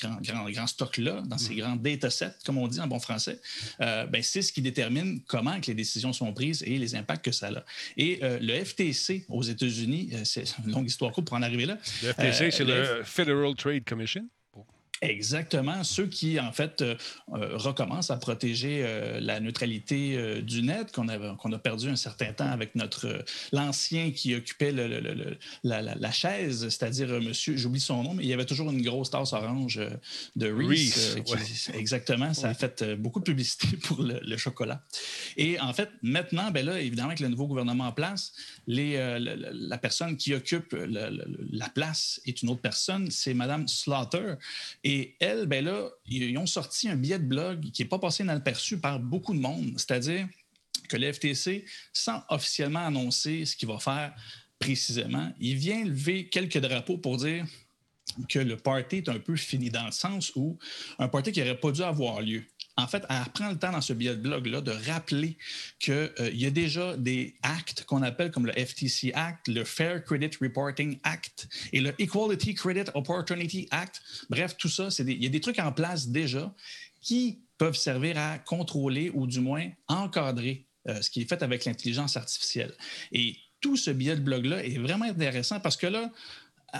grand, 0.00 0.20
grand, 0.20 0.50
grand 0.50 0.66
stock-là, 0.66 1.22
dans 1.26 1.38
ces 1.38 1.54
mm. 1.54 1.58
grands 1.58 1.76
datasets, 1.76 2.34
comme 2.44 2.58
on 2.58 2.68
dit 2.68 2.80
en 2.80 2.86
bon 2.86 2.98
français, 2.98 3.40
euh, 3.80 4.06
ben, 4.06 4.22
c'est 4.22 4.42
ce 4.42 4.52
qui 4.52 4.62
détermine 4.62 5.20
comment 5.26 5.60
que 5.60 5.66
les 5.68 5.74
décisions 5.74 6.12
sont 6.12 6.32
prises 6.32 6.62
et 6.66 6.78
les 6.78 6.94
impacts 6.94 7.24
que 7.24 7.32
ça 7.32 7.48
a. 7.48 7.64
Et 7.96 8.20
euh, 8.22 8.38
le 8.40 8.64
FTC 8.64 9.26
aux 9.28 9.42
États-Unis, 9.42 10.10
euh, 10.14 10.20
c'est 10.24 10.44
une 10.64 10.72
longue 10.72 10.86
histoire 10.86 11.12
courte 11.12 11.26
pour 11.26 11.36
en 11.36 11.42
arriver 11.42 11.66
là. 11.66 11.78
Le 12.02 12.12
FTC, 12.12 12.50
c'est 12.50 12.64
le 12.64 13.02
Federal 13.04 13.54
Trade 13.54 13.84
Commission? 13.84 14.28
Exactement. 15.04 15.84
Ceux 15.84 16.06
qui, 16.06 16.40
en 16.40 16.52
fait, 16.52 16.82
euh, 16.82 16.96
euh, 17.34 17.56
recommencent 17.56 18.10
à 18.10 18.16
protéger 18.16 18.80
euh, 18.82 19.20
la 19.20 19.38
neutralité 19.40 20.42
du 20.42 20.62
net, 20.62 20.92
qu'on 20.92 21.08
a, 21.08 21.58
perdu 21.58 21.88
un 21.88 21.96
certain 21.96 22.32
temps 22.32 22.50
avec 22.50 22.74
notre 22.74 23.24
l'ancien 23.52 24.10
qui 24.10 24.34
occupait 24.34 24.72
le, 24.72 25.36
la, 25.62 26.12
chaise, 26.12 26.68
c'est-à-dire 26.68 27.08
monsieur, 27.20 27.56
j'oublie 27.56 27.80
son 27.80 28.02
nom, 28.02 28.14
mais 28.14 28.24
il 28.24 28.28
y 28.28 28.32
avait 28.32 28.44
toujours 28.44 28.70
une 28.70 28.82
grosse 28.82 29.10
tasse 29.10 29.32
orange 29.32 29.80
de 30.36 30.52
Reese. 30.52 31.16
Exactement. 31.74 32.34
Ça 32.34 32.48
a 32.48 32.54
fait 32.54 32.94
beaucoup 32.96 33.20
de 33.20 33.24
publicité 33.24 33.76
pour 33.84 34.02
le, 34.02 34.36
chocolat. 34.36 34.82
Et 35.36 35.60
en 35.60 35.72
fait, 35.72 35.90
maintenant, 36.02 36.50
ben 36.50 36.66
là, 36.66 36.80
évidemment, 36.80 37.08
avec 37.08 37.20
le 37.20 37.28
nouveau 37.28 37.46
gouvernement 37.46 37.86
en 37.86 37.92
place, 37.92 38.32
les, 38.66 38.96
la, 39.18 39.78
personne 39.78 40.16
qui 40.16 40.34
occupe 40.34 40.74
la 40.88 41.68
place 41.68 42.20
est 42.26 42.42
une 42.42 42.50
autre 42.50 42.60
personne, 42.60 43.10
c'est 43.10 43.34
Mme 43.34 43.68
Slaughter. 43.68 44.34
Et 44.82 44.93
elle, 45.20 45.46
ben 45.46 45.64
là, 45.64 45.90
ils 46.06 46.36
ont 46.38 46.46
sorti 46.46 46.88
un 46.88 46.96
billet 46.96 47.18
de 47.18 47.24
blog 47.24 47.70
qui 47.70 47.82
n'est 47.82 47.88
pas 47.88 47.98
passé 47.98 48.22
inaperçu 48.22 48.78
par 48.78 49.00
beaucoup 49.00 49.34
de 49.34 49.40
monde, 49.40 49.74
c'est-à-dire 49.76 50.28
que 50.88 50.96
le 50.96 51.12
FTC, 51.12 51.64
sans 51.92 52.22
officiellement 52.28 52.86
annoncer 52.86 53.44
ce 53.46 53.56
qu'il 53.56 53.68
va 53.68 53.78
faire 53.78 54.14
précisément, 54.58 55.32
il 55.40 55.56
vient 55.56 55.84
lever 55.84 56.28
quelques 56.28 56.58
drapeaux 56.58 56.98
pour 56.98 57.16
dire 57.16 57.46
que 58.28 58.38
le 58.38 58.56
party 58.56 58.96
est 58.96 59.08
un 59.08 59.18
peu 59.18 59.36
fini 59.36 59.70
dans 59.70 59.86
le 59.86 59.92
sens 59.92 60.32
où 60.36 60.58
un 60.98 61.08
party 61.08 61.32
qui 61.32 61.40
n'aurait 61.40 61.58
pas 61.58 61.72
dû 61.72 61.82
avoir 61.82 62.20
lieu 62.20 62.44
en 62.76 62.88
fait, 62.88 63.04
elle 63.08 63.30
prend 63.32 63.50
le 63.50 63.58
temps 63.58 63.70
dans 63.70 63.80
ce 63.80 63.92
billet 63.92 64.16
de 64.16 64.20
blog-là 64.20 64.60
de 64.60 64.72
rappeler 64.90 65.36
qu'il 65.78 65.94
euh, 65.94 66.30
y 66.32 66.46
a 66.46 66.50
déjà 66.50 66.96
des 66.96 67.36
actes 67.42 67.84
qu'on 67.84 68.02
appelle 68.02 68.30
comme 68.32 68.46
le 68.46 68.52
FTC 68.52 69.12
Act, 69.14 69.46
le 69.48 69.64
Fair 69.64 70.02
Credit 70.04 70.30
Reporting 70.40 70.98
Act 71.04 71.48
et 71.72 71.80
le 71.80 71.94
Equality 72.00 72.54
Credit 72.54 72.90
Opportunity 72.94 73.68
Act. 73.70 74.02
Bref, 74.28 74.56
tout 74.56 74.68
ça, 74.68 74.88
il 74.98 75.22
y 75.22 75.26
a 75.26 75.28
des 75.28 75.40
trucs 75.40 75.60
en 75.60 75.70
place 75.70 76.08
déjà 76.08 76.52
qui 77.00 77.40
peuvent 77.58 77.76
servir 77.76 78.18
à 78.18 78.38
contrôler 78.38 79.10
ou 79.14 79.26
du 79.26 79.40
moins 79.40 79.70
encadrer 79.86 80.66
euh, 80.88 81.00
ce 81.00 81.10
qui 81.10 81.22
est 81.22 81.28
fait 81.28 81.42
avec 81.42 81.64
l'intelligence 81.64 82.16
artificielle. 82.16 82.74
Et 83.12 83.36
tout 83.60 83.76
ce 83.76 83.90
billet 83.90 84.16
de 84.16 84.20
blog-là 84.20 84.64
est 84.64 84.78
vraiment 84.78 85.04
intéressant 85.04 85.60
parce 85.60 85.76
que 85.76 85.86
là, 85.86 86.10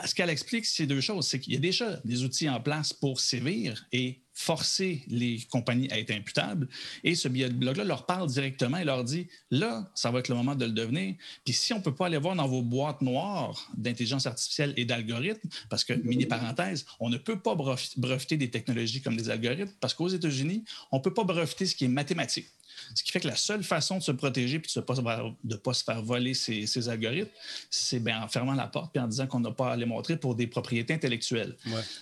ce 0.06 0.14
qu'elle 0.14 0.30
explique, 0.30 0.66
c'est 0.66 0.86
deux 0.86 1.00
choses. 1.00 1.28
C'est 1.28 1.38
qu'il 1.38 1.52
y 1.52 1.56
a 1.56 1.60
déjà 1.60 2.00
des 2.04 2.24
outils 2.24 2.48
en 2.48 2.60
place 2.60 2.92
pour 2.92 3.20
sévir 3.20 3.86
et 3.92 4.23
forcer 4.34 5.04
les 5.06 5.40
compagnies 5.50 5.90
à 5.90 5.98
être 5.98 6.10
imputables. 6.10 6.68
Et 7.04 7.14
ce 7.14 7.28
billet 7.28 7.48
de 7.48 7.54
blog-là 7.54 7.84
leur 7.84 8.04
parle 8.04 8.28
directement 8.28 8.78
et 8.78 8.84
leur 8.84 9.04
dit 9.04 9.28
là, 9.50 9.90
ça 9.94 10.10
va 10.10 10.18
être 10.18 10.28
le 10.28 10.34
moment 10.34 10.56
de 10.56 10.64
le 10.64 10.72
devenir. 10.72 11.14
Puis 11.44 11.54
si 11.54 11.72
on 11.72 11.78
ne 11.78 11.82
peut 11.82 11.94
pas 11.94 12.06
aller 12.06 12.18
voir 12.18 12.34
dans 12.34 12.48
vos 12.48 12.62
boîtes 12.62 13.00
noires 13.00 13.70
d'intelligence 13.76 14.26
artificielle 14.26 14.74
et 14.76 14.84
d'algorithmes, 14.84 15.48
parce 15.70 15.84
que, 15.84 15.92
mini 15.92 16.26
parenthèse, 16.26 16.84
on 16.98 17.08
ne 17.08 17.16
peut 17.16 17.38
pas 17.38 17.54
breveter 17.96 18.36
des 18.36 18.50
technologies 18.50 19.00
comme 19.00 19.16
des 19.16 19.30
algorithmes, 19.30 19.72
parce 19.80 19.94
qu'aux 19.94 20.08
États-Unis, 20.08 20.64
on 20.90 20.98
ne 20.98 21.02
peut 21.02 21.14
pas 21.14 21.24
breveter 21.24 21.66
ce 21.66 21.76
qui 21.76 21.84
est 21.84 21.88
mathématique. 21.88 22.48
Ce 22.94 23.02
qui 23.02 23.10
fait 23.10 23.20
que 23.20 23.28
la 23.28 23.36
seule 23.36 23.62
façon 23.62 23.98
de 23.98 24.02
se 24.02 24.12
protéger 24.12 24.56
et 24.56 24.60
de 24.60 25.34
ne 25.44 25.56
pas, 25.56 25.74
se 25.74 25.84
faire 25.84 26.02
voler 26.02 26.34
ces, 26.34 26.88
algorithmes, 26.88 27.30
c'est 27.70 28.00
ben, 28.00 28.22
en 28.22 28.28
fermant 28.28 28.54
la 28.54 28.66
porte 28.66 28.96
et 28.96 29.00
en 29.00 29.06
disant 29.06 29.26
qu'on 29.26 29.40
n'a 29.40 29.50
pas 29.50 29.72
à 29.72 29.76
les 29.76 29.86
montrer 29.86 30.16
pour 30.16 30.34
des 30.34 30.46
propriétés 30.46 30.94
intellectuelles. 30.94 31.56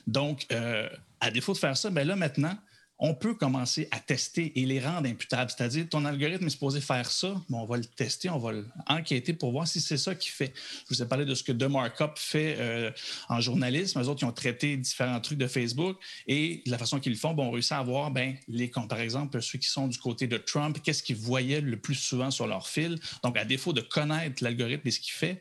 Donc, 0.07 0.47
euh, 0.53 0.89
à 1.21 1.31
défaut 1.31 1.53
de 1.53 1.59
faire 1.59 1.77
ça, 1.77 1.91
ben 1.91 2.07
là, 2.07 2.17
maintenant, 2.17 2.57
on 3.05 3.15
peut 3.15 3.35
commencer 3.35 3.89
à 3.91 3.99
tester 3.99 4.53
et 4.55 4.65
les 4.65 4.79
rendre 4.79 5.09
imputables. 5.09 5.51
C'est-à-dire, 5.51 5.89
ton 5.89 6.05
algorithme 6.05 6.47
est 6.47 6.51
supposé 6.51 6.81
faire 6.81 7.11
ça, 7.11 7.35
mais 7.51 7.57
on 7.57 7.67
va 7.67 7.77
le 7.77 7.85
tester, 7.85 8.31
on 8.31 8.39
va 8.39 8.53
l'enquêter 8.89 9.33
pour 9.33 9.51
voir 9.51 9.67
si 9.67 9.81
c'est 9.81 9.97
ça 9.97 10.15
qu'il 10.15 10.31
fait. 10.31 10.53
Je 10.89 10.95
vous 10.95 11.03
ai 11.03 11.07
parlé 11.07 11.25
de 11.25 11.35
ce 11.35 11.43
que 11.43 11.51
The 11.51 11.65
Markup 11.65 12.13
fait 12.17 12.55
euh, 12.61 12.93
en 13.29 13.41
journalisme. 13.41 14.01
Eux 14.01 14.09
autres, 14.09 14.23
ils 14.23 14.27
ont 14.27 14.33
traité 14.33 14.77
différents 14.77 15.21
trucs 15.21 15.39
de 15.39 15.49
Facebook 15.49 15.99
et 16.29 16.63
de 16.65 16.71
la 16.71 16.79
façon 16.79 17.01
qu'ils 17.01 17.13
le 17.13 17.19
font, 17.19 17.35
bon, 17.35 17.49
on 17.49 17.51
réussit 17.51 17.73
à 17.73 17.83
voir, 17.83 18.13
ben, 18.13 18.37
les, 18.47 18.69
par 18.69 19.43
ceux 19.43 19.59
qui 19.59 19.69
sont 19.69 19.89
du 19.89 19.99
côté 19.99 20.29
de 20.29 20.37
Trump, 20.37 20.79
qu'est-ce 20.81 21.03
qu'ils 21.03 21.17
voyaient 21.17 21.61
le 21.61 21.77
plus 21.81 21.97
souvent 21.97 22.31
sur 22.31 22.47
leur 22.47 22.69
fil? 22.69 23.01
Donc, 23.25 23.37
à 23.37 23.45
défaut 23.45 23.73
de 23.73 23.81
connaître 23.81 24.45
l'algorithme 24.45 24.87
et 24.87 24.93
ce 24.93 25.01
qu'il 25.01 25.13
fait, 25.13 25.41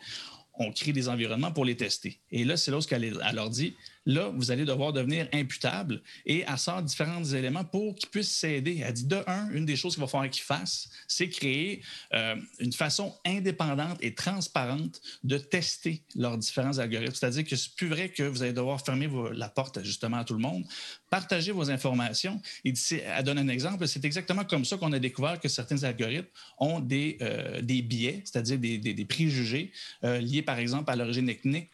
on 0.55 0.71
crée 0.71 0.93
des 0.93 1.09
environnements 1.09 1.51
pour 1.51 1.65
les 1.65 1.77
tester. 1.77 2.19
Et 2.31 2.43
là, 2.43 2.57
c'est 2.57 2.71
là 2.71 2.81
ce 2.81 2.87
qu'elle 2.87 3.07
leur 3.33 3.49
dit 3.51 3.75
là, 4.05 4.31
vous 4.35 4.51
allez 4.51 4.65
devoir 4.65 4.93
devenir 4.93 5.27
imputable 5.33 6.01
et 6.25 6.43
elle 6.47 6.57
sort 6.57 6.81
différents 6.81 7.23
éléments 7.23 7.63
pour 7.63 7.95
qu'ils 7.95 8.09
puissent 8.09 8.31
s'aider. 8.31 8.81
Elle 8.83 8.93
dit 8.93 9.05
de 9.05 9.21
un, 9.27 9.49
une 9.51 9.65
des 9.65 9.75
choses 9.75 9.93
qu'il 9.93 10.01
va 10.01 10.07
falloir 10.07 10.29
qu'ils 10.29 10.43
fassent, 10.43 10.89
c'est 11.07 11.29
créer 11.29 11.81
euh, 12.13 12.35
une 12.59 12.73
façon 12.73 13.13
indépendante 13.25 13.97
et 14.01 14.13
transparente 14.13 15.01
de 15.23 15.37
tester 15.37 16.01
leurs 16.15 16.37
différents 16.37 16.77
algorithmes. 16.77 17.13
C'est-à-dire 17.13 17.45
que 17.45 17.55
c'est 17.55 17.75
plus 17.75 17.87
vrai 17.87 18.09
que 18.09 18.23
vous 18.23 18.41
allez 18.41 18.53
devoir 18.53 18.83
fermer 18.83 19.09
la 19.33 19.49
porte 19.49 19.83
justement 19.83 20.17
à 20.17 20.23
tout 20.23 20.33
le 20.33 20.39
monde, 20.39 20.63
partager 21.09 21.51
vos 21.51 21.69
informations. 21.69 22.41
Et 22.65 22.73
elle 23.05 23.23
donne 23.23 23.37
un 23.37 23.47
exemple, 23.47 23.87
c'est 23.87 24.05
exactement 24.05 24.45
comme 24.45 24.65
ça 24.65 24.77
qu'on 24.77 24.93
a 24.93 24.99
découvert 24.99 25.39
que 25.39 25.47
certains 25.47 25.83
algorithmes 25.83 26.27
ont 26.57 26.79
des, 26.79 27.17
euh, 27.21 27.61
des 27.61 27.81
biais, 27.81 28.21
c'est-à-dire 28.25 28.57
des, 28.57 28.77
des, 28.77 29.05
préjugés 29.05 29.71
euh, 30.03 30.19
liés 30.19 30.41
par 30.41 30.59
exemple 30.59 30.89
à 30.91 30.95
l'origine 30.95 31.29
ethnique 31.29 31.69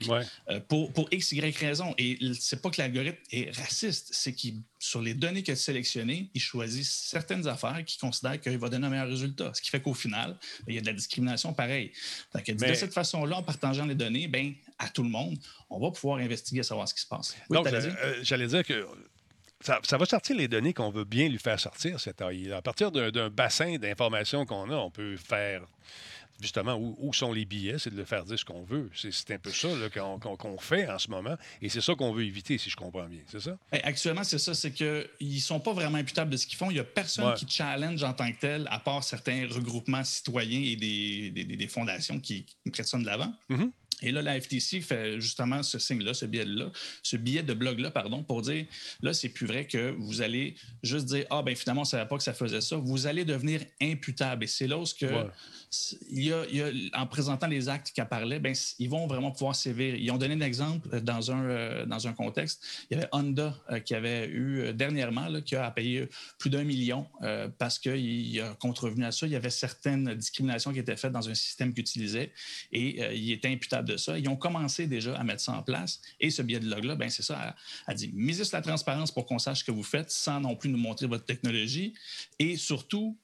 pour, 0.67 0.91
pour 0.91 1.07
X, 1.11 1.31
Y 1.31 1.55
raison. 1.57 1.93
Et 1.97 2.16
c'est 2.39 2.61
pas 2.61 2.69
que 2.69 2.81
l'algorithme 2.81 3.17
est 3.31 3.55
raciste, 3.55 4.09
c'est 4.11 4.33
qu'il, 4.33 4.61
sur 4.79 5.01
les 5.01 5.13
données 5.13 5.43
qu'il 5.43 5.53
a 5.53 5.55
sélectionnées, 5.55 6.29
il 6.33 6.41
choisit 6.41 6.85
certaines 6.85 7.47
affaires 7.47 7.83
qu'il 7.85 7.99
considère 7.99 8.39
qu'il 8.39 8.57
va 8.57 8.69
donner 8.69 8.87
un 8.87 8.89
meilleur 8.89 9.07
résultat. 9.07 9.51
Ce 9.53 9.61
qui 9.61 9.69
fait 9.69 9.81
qu'au 9.81 9.93
final, 9.93 10.37
ben, 10.65 10.73
il 10.73 10.75
y 10.75 10.77
a 10.77 10.81
de 10.81 10.87
la 10.87 10.93
discrimination 10.93 11.53
pareille. 11.53 11.91
De 12.33 12.73
cette 12.73 12.93
façon-là, 12.93 13.37
en 13.37 13.43
partageant 13.43 13.85
les 13.85 13.95
données, 13.95 14.27
ben, 14.27 14.53
à 14.79 14.89
tout 14.89 15.03
le 15.03 15.09
monde, 15.09 15.37
on 15.69 15.79
va 15.79 15.91
pouvoir 15.91 16.19
investiguer, 16.19 16.63
savoir 16.63 16.87
ce 16.87 16.93
qui 16.93 17.01
se 17.01 17.07
passe. 17.07 17.35
Donc, 17.49 17.67
euh, 17.67 18.19
j'allais 18.21 18.47
dire 18.47 18.63
que 18.63 18.87
ça, 19.61 19.97
va 19.97 20.05
sortir 20.05 20.35
les 20.35 20.47
données 20.47 20.73
qu'on 20.73 20.91
veut 20.91 21.03
bien 21.03 21.27
lui 21.29 21.39
faire 21.39 21.59
sortir, 21.59 21.99
cette 21.99 22.21
AI. 22.21 22.51
À 22.51 22.61
partir 22.61 22.91
d'un 22.91 23.29
bassin 23.29 23.77
d'informations 23.77 24.45
qu'on 24.45 24.69
a, 24.69 24.75
on 24.75 24.91
peut 24.91 25.17
faire 25.17 25.63
justement, 26.39 26.75
où, 26.75 27.13
sont 27.13 27.33
les 27.33 27.45
billets, 27.45 27.79
c'est 27.79 27.89
de 27.89 27.97
le 27.97 28.05
faire 28.05 28.23
dire 28.25 28.37
ce 28.37 28.45
qu'on 28.45 28.63
veut. 28.63 28.89
C'est 28.93 29.31
un 29.31 29.39
peu 29.39 29.51
ça 29.51 29.69
qu'on 29.93 30.57
fait 30.57 30.89
en 30.89 30.99
ce 30.99 31.09
moment. 31.09 31.35
Et 31.61 31.69
c'est 31.69 31.81
ça 31.81 31.95
qu'on 31.95 32.11
veut 32.11 32.23
éviter, 32.23 32.57
si 32.57 32.69
je 32.69 32.75
comprends 32.75 33.07
bien. 33.07 33.21
C'est 33.27 33.39
ça? 33.39 33.57
Ben, 33.71 33.81
actuellement, 33.83 34.23
c'est 34.23 34.39
ça. 34.39 34.53
C'est 34.53 34.71
qu'ils 34.71 35.07
ne 35.21 35.39
sont 35.39 35.59
pas 35.59 35.73
vraiment 35.73 35.97
imputables 35.97 36.31
de 36.31 36.37
ce 36.37 36.45
qu'ils 36.45 36.57
font. 36.57 36.69
Il 36.69 36.75
n'y 36.75 36.79
a 36.79 36.83
personne 36.83 37.33
qui 37.35 37.47
challenge 37.49 38.03
en 38.03 38.13
tant 38.13 38.31
que 38.31 38.39
tel, 38.39 38.67
à 38.69 38.79
part 38.79 39.03
certains 39.03 39.47
regroupements 39.49 40.03
citoyens 40.03 40.61
et 40.61 40.75
des, 40.75 41.67
fondations 41.67 42.19
qui, 42.19 42.45
mettent 42.65 42.83
ça 42.83 42.97
de 42.97 43.05
l'avant. 43.05 43.33
Mm-hmm. 43.49 43.71
Et 44.03 44.11
là, 44.11 44.21
la 44.21 44.39
FTC 44.39 44.81
fait 44.81 45.19
justement 45.19 45.63
ce 45.63 45.79
signe-là, 45.79 46.13
ce 46.13 46.25
billet-là, 46.25 46.71
ce 47.01 47.17
billet 47.17 47.43
de 47.43 47.53
blog-là, 47.53 47.89
pardon, 47.89 48.23
pour 48.23 48.41
dire 48.43 48.65
là, 49.01 49.13
c'est 49.13 49.29
plus 49.29 49.47
vrai 49.47 49.65
que 49.65 49.95
vous 49.97 50.21
allez 50.21 50.55
juste 50.83 51.05
dire 51.05 51.25
Ah, 51.29 51.41
ben 51.41 51.55
finalement, 51.55 51.81
on 51.81 51.85
ne 51.85 51.89
savait 51.89 52.07
pas 52.07 52.17
que 52.17 52.23
ça 52.23 52.33
faisait 52.33 52.61
ça. 52.61 52.77
Vous 52.77 53.07
allez 53.07 53.25
devenir 53.25 53.61
imputable. 53.81 54.43
Et 54.43 54.47
c'est 54.47 54.67
là 54.67 54.77
où 54.77 54.85
il, 56.09 56.23
y 56.23 56.31
a, 56.31 56.71
en 56.93 57.07
présentant 57.07 57.47
les 57.47 57.69
actes 57.69 57.91
qu'elle 57.91 58.07
parlait, 58.07 58.39
ben, 58.39 58.53
ils 58.79 58.89
vont 58.89 59.07
vraiment 59.07 59.31
pouvoir 59.31 59.55
sévir. 59.55 59.95
Ils 59.95 60.09
ont 60.11 60.17
donné 60.17 60.35
un 60.35 60.41
exemple 60.41 61.01
dans 61.01 61.31
un, 61.31 61.43
euh, 61.43 61.85
dans 61.85 62.07
un 62.07 62.13
contexte. 62.13 62.63
Il 62.89 62.95
y 62.95 62.97
avait 62.97 63.09
Honda 63.11 63.57
euh, 63.71 63.79
qui 63.79 63.93
avait 63.93 64.27
eu 64.27 64.59
euh, 64.59 64.73
dernièrement, 64.73 65.27
là, 65.27 65.41
qui 65.41 65.55
a 65.55 65.69
payé 65.71 66.07
plus 66.37 66.49
d'un 66.49 66.63
million 66.63 67.07
parce 67.57 67.79
qu'il 67.79 68.39
a 68.41 68.53
contrevenu 68.55 69.05
à 69.05 69.11
ça. 69.11 69.25
Il 69.25 69.33
y 69.33 69.35
avait 69.35 69.49
certaines 69.49 70.13
discriminations 70.15 70.71
qui 70.71 70.79
étaient 70.79 70.95
faites 70.95 71.11
dans 71.11 71.29
un 71.29 71.35
système 71.35 71.73
qu'il 71.73 71.81
utilisait 71.81 72.31
et 72.71 73.15
il 73.15 73.31
était 73.31 73.49
imputable 73.49 73.86
Ils 74.17 74.29
ont 74.29 74.35
commencé 74.35 74.87
déjà 74.87 75.17
à 75.17 75.23
mettre 75.23 75.41
ça 75.41 75.53
en 75.53 75.63
place. 75.63 76.01
Et 76.19 76.29
ce 76.29 76.41
billet 76.41 76.59
de 76.59 76.69
log-là, 76.69 76.95
ben, 76.95 77.09
c'est 77.09 77.23
ça. 77.23 77.55
Elle, 77.87 77.95
dit 77.95 78.11
misez 78.13 78.43
sur 78.43 78.57
la 78.57 78.61
transparence 78.61 79.11
pour 79.11 79.25
qu'on 79.25 79.39
sache 79.39 79.59
ce 79.59 79.63
que 79.63 79.71
vous 79.71 79.83
faites 79.83 80.11
sans 80.11 80.39
non 80.39 80.55
plus 80.55 80.69
nous 80.69 80.77
montrer 80.77 81.07
votre 81.07 81.25
technologie. 81.25 81.93
Et 82.39 82.57
surtout, 82.57 83.17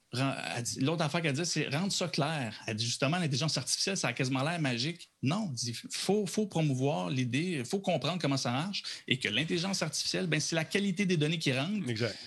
l'autre 0.80 1.04
affaire 1.04 1.22
qu'elle 1.22 1.34
dit, 1.34 1.46
c'est 1.46 1.68
rendre 1.70 1.92
ça 1.92 2.08
clair. 2.08 2.56
Elle 2.68 2.76
dit 2.76 2.86
justement, 2.86 3.18
l'intelligence 3.18 3.58
artificielle, 3.58 3.98
ça 3.98 4.10
a 4.10 4.14
quasiment 4.14 4.44
l'air 4.44 4.60
magique. 4.60 5.10
Non, 5.22 5.54
il 5.64 5.76
faut, 5.92 6.26
faut 6.26 6.46
promouvoir 6.46 7.10
l'idée, 7.10 7.58
il 7.60 7.66
faut 7.66 7.80
comprendre 7.80 8.20
comment 8.22 8.38
ça 8.38 8.52
marche 8.52 8.84
et 9.08 9.18
que 9.18 9.30
l'intelligence 9.30 9.82
artificielle, 9.82 10.28
ben, 10.28 10.40
c'est 10.40 10.56
la 10.56 10.66
qualité 10.66 11.06
des 11.06 11.18
données 11.18 11.40
qui 11.40 11.54
rentrent. 11.54 11.90
Exact 11.90 12.18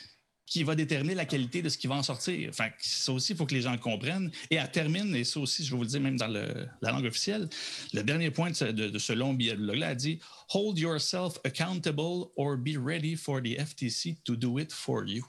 qui 0.47 0.63
va 0.63 0.77
déterminer 0.77 1.15
la 1.15 1.25
qualité 1.25 1.61
de 1.61 1.69
ce 1.69 1.77
qui 1.77 1.89
va 1.89 1.97
en 1.97 2.03
sortir. 2.05 2.49
Enfin, 2.51 2.69
ça 2.79 3.13
aussi, 3.13 3.33
il 3.33 3.37
faut 3.37 3.47
que 3.47 3.55
les 3.55 3.63
gens 3.63 3.73
le 3.73 3.79
comprennent. 3.79 4.31
Et 4.51 4.59
à 4.59 4.69
termine, 4.69 5.15
et 5.15 5.25
ça 5.25 5.41
aussi, 5.41 5.65
je 5.65 5.71
vais 5.73 5.77
vous 5.77 5.83
le 5.83 5.89
dire 5.89 6.01
même 6.01 6.17
dans 6.17 6.29
le, 6.29 6.69
la 6.81 6.93
langue 6.93 7.05
officielle, 7.05 7.49
le 7.93 8.03
dernier 8.03 8.31
point 8.31 8.51
de 8.51 8.55
ce, 8.55 8.65
de, 8.67 8.89
de 8.89 8.99
ce 8.99 9.13
long 9.13 9.35
billet-là 9.35 9.89
a 9.89 9.95
dit 9.95 10.21
«Hold 10.55 10.79
yourself 10.79 11.39
accountable 11.45 12.29
or 12.37 12.57
be 12.57 12.77
ready 12.79 13.17
for 13.17 13.43
the 13.43 13.59
FTC 13.59 14.23
to 14.25 14.37
do 14.37 14.59
it 14.61 14.73
for 14.73 15.05
you». 15.05 15.25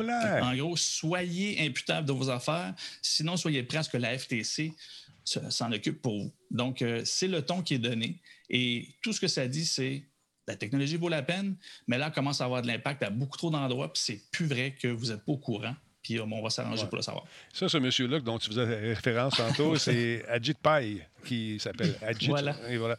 Là! 0.00 0.40
En 0.44 0.56
gros, 0.56 0.76
soyez 0.76 1.60
imputable 1.60 2.06
de 2.06 2.12
vos 2.12 2.30
affaires, 2.30 2.74
sinon 3.02 3.36
soyez 3.36 3.62
prêts 3.64 3.78
à 3.78 3.82
ce 3.82 3.90
que 3.90 3.98
la 3.98 4.16
FTC 4.16 4.72
s'en 5.24 5.72
occupe 5.72 6.00
pour 6.00 6.18
vous. 6.18 6.32
Donc, 6.50 6.82
euh, 6.82 7.02
c'est 7.04 7.28
le 7.28 7.42
ton 7.42 7.62
qui 7.62 7.74
est 7.74 7.78
donné. 7.78 8.20
Et 8.48 8.88
tout 9.02 9.12
ce 9.12 9.20
que 9.20 9.28
ça 9.28 9.46
dit, 9.46 9.64
c'est 9.64 10.04
la 10.50 10.56
technologie 10.56 10.96
vaut 10.96 11.08
la 11.08 11.22
peine, 11.22 11.56
mais 11.86 11.96
là, 11.98 12.06
elle 12.08 12.12
commence 12.12 12.40
à 12.40 12.44
avoir 12.44 12.62
de 12.62 12.66
l'impact 12.66 13.02
à 13.02 13.10
beaucoup 13.10 13.36
trop 13.38 13.50
d'endroits, 13.50 13.92
puis 13.92 14.02
c'est 14.02 14.20
plus 14.30 14.46
vrai 14.46 14.74
que 14.80 14.88
vous 14.88 15.06
n'êtes 15.06 15.24
pas 15.24 15.32
au 15.32 15.38
courant. 15.38 15.74
Puis 16.02 16.18
euh, 16.18 16.24
on 16.24 16.42
va 16.42 16.48
s'arranger 16.50 16.82
Ouais. 16.82 16.88
pour 16.88 16.96
le 16.96 17.02
savoir. 17.02 17.24
Ça, 17.52 17.68
ce 17.68 17.76
monsieur-là 17.76 18.20
dont 18.20 18.38
tu 18.38 18.48
faisais 18.48 18.64
référence 18.64 19.36
tantôt, 19.36 19.76
c'est 19.76 20.24
Ajit 20.28 20.54
Pai, 20.54 21.06
qui 21.24 21.58
s'appelle 21.60 21.94
Ajit, 22.02 22.28
Voilà. 22.28 22.56
et 22.68 22.76
voilà, 22.76 22.96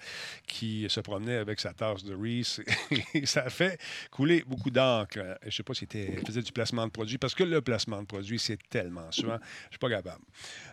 qui 0.47 0.85
se 0.89 0.99
promenait 0.99 1.37
avec 1.37 1.59
sa 1.59 1.73
tasse 1.73 2.03
de 2.03 2.15
Reese. 2.15 2.61
Et 3.13 3.25
ça 3.25 3.41
a 3.43 3.49
fait 3.49 3.79
couler 4.09 4.43
beaucoup 4.45 4.69
d'encre. 4.69 5.19
Je 5.41 5.47
ne 5.47 5.51
sais 5.51 5.63
pas 5.63 5.73
s'il 5.73 5.85
était- 5.85 6.13
il 6.19 6.25
faisait 6.25 6.41
du 6.41 6.51
placement 6.51 6.85
de 6.85 6.91
produits, 6.91 7.17
parce 7.17 7.35
que 7.35 7.43
le 7.43 7.61
placement 7.61 8.01
de 8.01 8.07
produits, 8.07 8.39
c'est 8.39 8.57
tellement 8.69 9.11
souvent, 9.11 9.37
je 9.65 9.71
suis 9.71 9.79
pas 9.79 9.89
capable. 9.89 10.21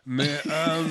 Mais 0.07 0.29
euh, 0.51 0.85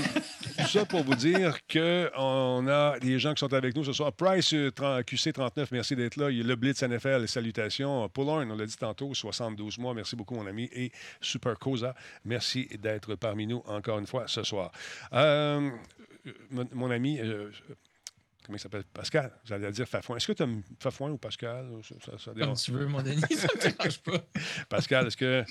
tout 0.59 0.67
ça 0.67 0.85
pour 0.85 1.03
vous 1.03 1.15
dire 1.15 1.57
qu'on 1.71 2.67
a 2.67 2.99
des 2.99 3.17
gens 3.19 3.33
qui 3.33 3.39
sont 3.39 3.53
avec 3.53 3.75
nous 3.75 3.83
ce 3.83 3.93
soir. 3.93 4.11
Price 4.13 4.53
euh, 4.53 4.71
30 4.71 5.03
QC39, 5.05 5.67
merci 5.71 5.95
d'être 5.95 6.17
là. 6.17 6.29
Il 6.29 6.37
y 6.37 6.41
a 6.41 6.43
le 6.43 6.55
Blitz 6.55 6.81
NFL, 6.83 7.27
salutations. 7.27 8.07
Pullhorn, 8.09 8.49
on 8.51 8.55
l'a 8.55 8.65
dit 8.65 8.77
tantôt, 8.77 9.13
72 9.13 9.77
mois, 9.79 9.93
merci 9.93 10.15
beaucoup, 10.15 10.35
mon 10.35 10.45
ami. 10.47 10.69
Et 10.73 10.91
Super 11.21 11.57
Cosa, 11.57 11.95
merci 12.25 12.67
d'être 12.79 13.15
parmi 13.15 13.47
nous 13.47 13.63
encore 13.65 13.99
une 13.99 14.07
fois 14.07 14.25
ce 14.27 14.43
soir. 14.43 14.71
Euh, 15.13 15.69
mon, 16.49 16.67
mon 16.73 16.91
ami, 16.91 17.19
euh, 17.19 17.49
comment 18.45 18.55
il 18.57 18.59
s'appelle? 18.59 18.83
Pascal, 18.93 19.31
j'allais 19.43 19.71
dire 19.71 19.87
Fafouin. 19.87 20.17
Est-ce 20.17 20.27
que 20.27 20.33
tu 20.33 20.43
aimes 20.43 20.61
Fafouin 20.79 21.11
ou 21.11 21.17
Pascal? 21.17 21.69
Ça- 21.83 21.95
ça- 22.03 22.17
ça 22.17 22.25
Comme 22.31 22.35
dérange- 22.35 22.61
tu 22.63 22.71
veux, 22.71 22.85
mon 22.87 23.01
Denis, 23.01 23.21
ça 23.21 23.47
me 23.55 23.61
dérange 23.61 23.99
pas. 23.99 24.23
Pascal, 24.69 25.07
est-ce 25.07 25.17
que 25.17 25.43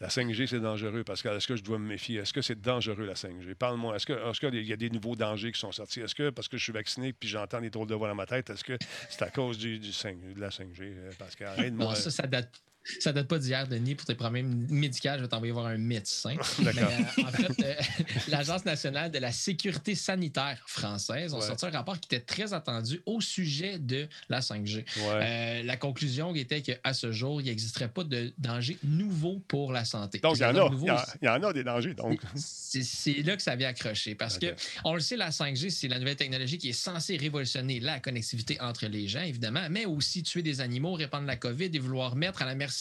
la 0.00 0.08
5G, 0.08 0.46
c'est 0.46 0.60
dangereux? 0.60 1.04
Pascal, 1.04 1.36
est-ce 1.36 1.46
que 1.46 1.56
je 1.56 1.62
dois 1.62 1.78
me 1.78 1.86
méfier? 1.86 2.20
Est-ce 2.20 2.32
que 2.32 2.40
c'est 2.42 2.60
dangereux, 2.60 3.04
la 3.04 3.14
5G? 3.14 3.54
Parle-moi. 3.54 3.96
Est-ce 3.96 4.06
qu'il 4.40 4.64
y 4.66 4.72
a 4.72 4.76
des 4.76 4.90
nouveaux 4.90 5.16
dangers 5.16 5.52
qui 5.52 5.60
sont 5.60 5.72
sortis? 5.72 6.00
Est-ce 6.00 6.14
que 6.14 6.30
parce 6.30 6.48
que 6.48 6.56
je 6.56 6.62
suis 6.64 6.72
vacciné 6.72 7.12
puis 7.12 7.28
j'entends 7.28 7.60
des 7.60 7.70
drôles 7.70 7.88
de 7.88 7.94
voix 7.94 8.08
dans 8.08 8.14
ma 8.14 8.26
tête, 8.26 8.48
est-ce 8.50 8.64
que 8.64 8.78
c'est 9.10 9.22
à 9.22 9.30
cause 9.30 9.58
du, 9.58 9.78
du 9.78 9.92
5 9.92 10.34
de 10.34 10.40
la 10.40 10.48
5G, 10.50 10.80
euh, 10.82 11.10
Pascal? 11.18 11.58
Aide-moi. 11.64 11.86
Non, 11.88 11.94
ça, 11.94 12.10
ça 12.10 12.26
date. 12.26 12.62
Ça 13.00 13.12
date 13.12 13.28
pas 13.28 13.38
d'hier, 13.38 13.66
Denis. 13.68 13.94
Pour 13.94 14.06
tes 14.06 14.14
problèmes 14.14 14.66
médicaux, 14.70 15.10
je 15.16 15.22
vais 15.22 15.28
t'envoyer 15.28 15.52
voir 15.52 15.66
un 15.66 15.76
médecin. 15.78 16.34
D'accord. 16.58 16.90
Mais, 17.16 17.22
euh, 17.22 17.26
en 17.26 17.30
fait, 17.32 17.64
euh, 17.64 17.74
l'Agence 18.28 18.64
nationale 18.64 19.10
de 19.10 19.18
la 19.18 19.32
sécurité 19.32 19.94
sanitaire 19.94 20.58
française 20.66 21.34
a 21.34 21.38
Ouais. 21.38 21.46
sorti 21.46 21.66
un 21.66 21.70
rapport 21.70 21.98
qui 22.00 22.06
était 22.14 22.24
très 22.24 22.52
attendu 22.52 23.00
au 23.06 23.20
sujet 23.20 23.78
de 23.78 24.08
la 24.28 24.40
5G. 24.40 24.76
Ouais. 24.76 24.84
Euh, 25.22 25.62
la 25.64 25.76
conclusion 25.76 26.34
était 26.34 26.62
qu'à 26.62 26.92
ce 26.92 27.12
jour, 27.12 27.40
il 27.40 27.44
n'existerait 27.46 27.88
pas 27.88 28.04
de 28.04 28.32
danger 28.38 28.78
nouveau 28.82 29.40
pour 29.48 29.72
la 29.72 29.84
santé. 29.84 30.18
donc, 30.18 30.36
il 30.36 30.42
y 30.42 30.44
en 30.44 30.48
a. 30.56 30.70
nouveau, 30.70 30.86
Il 30.86 30.92
y 30.92 30.96
il 31.22 31.26
y 31.26 31.28
en 31.28 31.42
a 31.42 31.52
des 31.52 31.64
dangers. 31.64 31.94
Donc, 31.94 32.20
c'est 32.34 32.82
c'est 32.82 33.22
là 33.22 33.36
que 33.36 33.42
ça 33.42 33.56
vient 33.56 33.68
accrocher. 33.68 34.14
Parce 34.14 34.36
Ok. 34.36 34.42
que, 34.42 34.54
on 34.84 34.94
le 34.94 35.00
sait, 35.00 35.16
la 35.16 35.30
5G, 35.30 35.70
c'est 35.70 35.88
la 35.88 35.98
nouvelle 35.98 36.16
technologie 36.16 36.58
qui 36.58 36.70
est 36.70 36.72
censée 36.72 37.16
révolutionner 37.16 37.80
la 37.80 38.00
connectivité 38.00 38.60
entre 38.60 38.86
les 38.86 39.08
gens, 39.08 39.22
évidemment, 39.22 39.66
mais 39.70 39.84
aussi 39.84 40.22
tuer 40.22 40.42
des 40.42 40.60
animaux, 40.60 40.92
répandre 40.94 41.26
la 41.26 41.36
COVID 41.36 41.70
et 41.72 41.78
vouloir 41.78 42.14
mettre 42.16 42.42
à 42.42 42.46
la 42.46 42.54
merci 42.54 42.77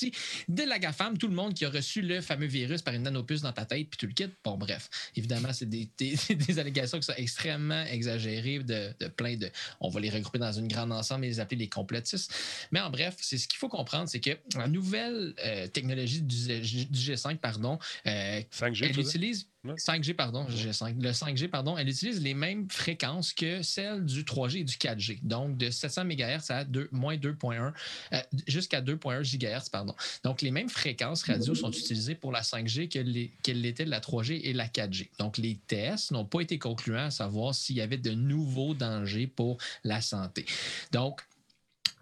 de 0.47 0.63
la 0.63 0.79
GAFAM 0.79 1.17
tout 1.17 1.27
le 1.27 1.33
monde 1.35 1.53
qui 1.53 1.65
a 1.65 1.69
reçu 1.69 2.01
le 2.01 2.21
fameux 2.21 2.47
virus 2.47 2.81
par 2.81 2.93
une 2.93 3.03
nanopuce 3.03 3.41
dans 3.41 3.51
ta 3.53 3.65
tête, 3.65 3.87
puis 3.89 3.97
tout 3.97 4.07
le 4.07 4.13
kit. 4.13 4.27
Bon, 4.43 4.57
bref. 4.57 4.89
Évidemment, 5.15 5.53
c'est 5.53 5.69
des, 5.69 5.89
des- 5.97 6.17
des 6.35 6.59
allégations 6.59 6.99
qui 6.99 7.05
sont 7.05 7.13
extrêmement 7.17 7.83
exagérées 7.85 8.59
de, 8.59 8.93
de 8.99 9.07
plein 9.07 9.35
de. 9.35 9.49
On 9.79 9.89
va 9.89 9.99
les 9.99 10.09
regrouper 10.09 10.39
dans 10.39 10.51
une 10.51 10.67
grande 10.67 10.91
ensemble 10.91 11.25
et 11.25 11.29
les 11.29 11.39
appeler 11.39 11.57
les 11.57 11.69
complotistes. 11.69 12.33
Mais 12.71 12.79
en 12.79 12.89
bref, 12.89 13.15
c'est 13.19 13.37
ce 13.37 13.47
qu'il 13.47 13.57
faut 13.59 13.69
comprendre, 13.69 14.07
c'est 14.09 14.19
que 14.19 14.31
la 14.55 14.67
nouvelle 14.67 15.33
euh, 15.43 15.67
technologie 15.67 16.21
du, 16.21 16.85
du 16.85 16.99
G5, 16.99 17.37
pardon, 17.37 17.79
euh, 18.05 18.41
5G, 18.51 18.73
tu 18.73 18.83
elle 18.85 18.99
utilise. 18.99 19.47
5G, 19.75 20.13
pardon, 20.13 20.45
G5. 20.47 21.01
Le 21.01 21.11
5G, 21.11 21.47
pardon, 21.47 21.77
elle 21.77 21.89
utilise 21.89 22.21
les 22.21 22.33
mêmes 22.33 22.69
fréquences 22.69 23.33
que 23.33 23.61
celles 23.61 24.05
du 24.05 24.23
3G 24.23 24.59
et 24.59 24.63
du 24.63 24.75
4G. 24.75 25.19
Donc, 25.23 25.57
de 25.57 25.69
700 25.69 26.05
MHz 26.05 26.49
à 26.51 26.63
2, 26.63 26.89
moins 26.91 27.15
2.1, 27.17 27.73
euh, 28.13 28.21
jusqu'à 28.47 28.81
2.1 28.81 29.21
GHz, 29.23 29.69
pardon. 29.69 29.95
Donc, 30.23 30.41
les 30.41 30.51
mêmes 30.51 30.69
fréquences 30.69 31.23
radio 31.23 31.53
sont 31.55 31.71
utilisées 31.71 32.15
pour 32.15 32.31
la 32.31 32.41
5G 32.41 32.87
que 32.89 32.99
les- 32.99 33.31
qu'elles 33.43 33.61
l'étaient 33.61 33.85
de 33.85 33.89
la 33.91 33.99
3G 33.99 34.41
et 34.47 34.53
la 34.53 34.67
4G. 34.67 35.09
Donc, 35.19 35.37
les 35.37 35.57
tests 35.67 36.11
n'ont 36.11 36.25
pas 36.25 36.41
été 36.41 36.57
concluants 36.59 37.05
à 37.05 37.11
savoir 37.11 37.53
s'il 37.55 37.75
y 37.77 37.81
avait 37.81 37.97
de 37.97 38.11
nouveaux 38.11 38.73
dangers 38.73 39.27
pour 39.27 39.57
la 39.83 40.01
santé. 40.01 40.45
Donc, 40.91 41.21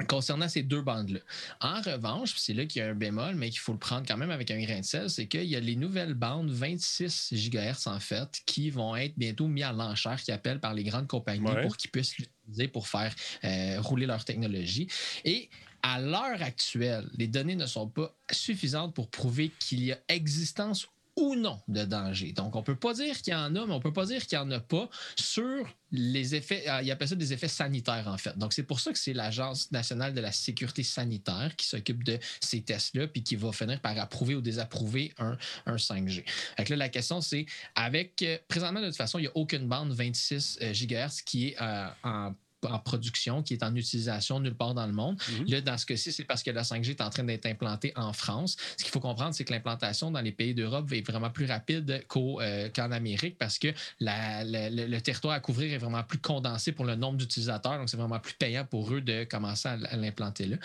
concernant 0.10 0.49
ces 0.49 0.63
deux 0.63 0.81
bandes-là. 0.81 1.19
En 1.62 1.81
revanche, 1.81 2.34
c'est 2.38 2.53
là 2.53 2.65
qu'il 2.65 2.81
y 2.81 2.86
a 2.86 2.89
un 2.89 2.93
bémol, 2.95 3.36
mais 3.36 3.49
qu'il 3.49 3.60
faut 3.60 3.71
le 3.71 3.79
prendre 3.79 4.05
quand 4.08 4.17
même 4.17 4.31
avec 4.31 4.51
un 4.51 4.62
grain 4.62 4.79
de 4.79 4.86
sel, 4.86 5.10
c'est 5.10 5.27
qu'il 5.27 5.45
y 5.45 5.55
a 5.55 5.60
les 5.60 5.75
nouvelles 5.75 6.13
bandes 6.13 6.49
26 6.51 7.34
GHz 7.34 7.88
en 7.88 7.99
fait 7.99 8.41
qui 8.45 8.69
vont 8.69 8.95
être 8.95 9.13
bientôt 9.17 9.47
mis 9.47 9.63
à 9.63 9.71
l'enchère, 9.71 10.21
qui 10.21 10.31
appellent 10.31 10.60
par 10.60 10.73
les 10.73 10.84
grandes 10.84 11.08
compagnies 11.08 11.45
Ouais. 11.45 11.62
pour 11.62 11.77
qu'ils 11.77 11.91
puissent 11.91 12.17
l'utiliser 12.17 12.67
pour 12.67 12.88
faire 12.88 13.13
euh, 13.43 13.79
rouler 13.81 14.05
leur 14.05 14.23
technologie. 14.25 14.88
Et 15.23 15.49
à 15.81 15.99
l'heure 16.01 16.41
actuelle, 16.41 17.08
les 17.17 17.27
données 17.27 17.55
ne 17.55 17.65
sont 17.67 17.88
pas 17.88 18.15
suffisantes 18.31 18.93
pour 18.95 19.10
prouver 19.10 19.51
qu'il 19.60 19.84
y 19.84 19.91
a 19.91 19.97
existence 20.08 20.88
ou 21.15 21.36
non 21.36 21.60
de 21.67 21.86
danger. 21.86 22.32
Donc, 22.34 22.56
on 22.56 22.60
ne 22.60 22.63
peut 22.63 22.75
pas 22.75 22.93
dire 22.93 23.21
qu'il 23.21 23.34
y 23.34 23.36
en 23.36 23.56
a, 23.56 23.65
mais 23.65 23.73
on 23.73 23.78
ne 23.78 23.82
peut 23.82 23.93
pas 23.93 24.06
dire 24.06 24.25
qu'il 24.25 24.38
n'y 24.38 24.43
en 24.43 24.51
a 24.51 24.60
pas 24.60 24.89
sur 25.15 25.65
les 25.91 26.36
effets, 26.36 26.67
euh, 26.67 26.82
ils 26.82 26.91
appellent 26.91 27.08
ça 27.08 27.15
des 27.15 27.32
effets 27.32 27.47
sanitaires, 27.47 28.08
en 28.08 28.17
fait. 28.17 28.38
Donc, 28.38 28.54
c'est 28.54 28.63
pour 28.63 28.80
ça 28.80 28.91
que 28.91 28.99
c'est 28.99 29.13
l'Agence 29.13 29.71
nationale 29.71 30.13
de 30.13 30.19
la 30.19 30.32
sécurité 30.32 30.84
sanitaire 30.84 31.56
qui 31.56 31.67
s'occupe 31.67 32.04
de 32.04 32.19
ces 32.41 32.62
tests-là, 32.62 33.08
puis 33.08 33.23
qui 33.23 33.36
va 33.36 33.51
finir 33.51 33.80
par 33.80 33.97
approuver 33.97 34.36
ou 34.36 34.41
désapprouver 34.41 35.13
un, 35.17 35.38
un 35.65 35.75
5G. 35.75 36.23
Fait 36.58 36.63
que 36.63 36.71
là, 36.71 36.78
la 36.78 36.89
question, 36.89 37.21
c'est, 37.21 37.45
avec, 37.75 38.21
euh, 38.21 38.38
présentement, 38.47 38.82
de 38.82 38.88
toute 38.88 38.97
façon, 38.97 39.19
il 39.19 39.23
n'y 39.23 39.28
a 39.28 39.36
aucune 39.36 39.67
bande 39.67 39.93
26 39.93 40.60
euh, 40.62 40.73
GHz 40.73 41.21
qui 41.25 41.47
est 41.47 41.56
en 42.04 42.36
en 42.67 42.80
production, 42.80 43.43
qui 43.43 43.54
est 43.54 43.63
en 43.63 43.75
utilisation 43.75 44.39
nulle 44.39 44.56
part 44.56 44.73
dans 44.73 44.86
le 44.88 44.93
monde. 44.93 45.17
Mhm. 45.30 45.45
Là, 45.47 45.62
dans 45.62 45.78
ce 45.78 45.86
cas-ci, 45.86 46.12
c'est 46.12 46.23
parce 46.23 46.43
que 46.43 46.51
la 46.51 46.63
5G 46.63 46.91
est 46.91 47.01
en 47.01 47.10
train 47.10 47.23
d'être 47.23 47.45
implantée 47.45 47.91
en 47.95 48.13
France. 48.13 48.56
Ce 48.78 48.84
qu'il 48.84 48.91
faut 48.91 48.99
comprendre, 48.99 49.34
c'est 49.34 49.43
que 49.45 49.54
l'implantation 49.54 50.12
dans 50.12 50.21
les 50.21 50.32
pays 50.32 50.54
d'Europe 50.54 50.91
être 50.91 51.12
vraiment 51.12 51.30
plus 51.30 51.45
rapide 51.45 52.04
euh, 52.15 52.69
qu'en 52.75 52.91
Amérique 52.91 53.38
parce 53.38 53.58
que 53.60 53.67
la- 53.99 54.43
la- 54.43 54.69
le, 54.69 54.86
le 54.88 55.01
territoire 55.01 55.34
à 55.34 55.39
couvrir 55.39 55.73
est 55.73 55.78
vraiment 55.78 56.04
plus 56.04 56.19
condensé 56.19 56.71
pour 56.71 56.86
le 56.86 56.95
nombre 56.95 57.17
d'utilisateurs. 57.17 57.78
Donc, 57.78 57.89
c'est 57.89 57.97
vraiment 57.97 58.19
plus 58.19 58.34
payant 58.34 58.65
pour 58.65 58.93
eux 58.93 59.01
de 59.01 59.23
commencer 59.25 59.67
à, 59.67 59.73
à 59.89 59.95
l'implanter 59.95 60.45
là. 60.47 60.58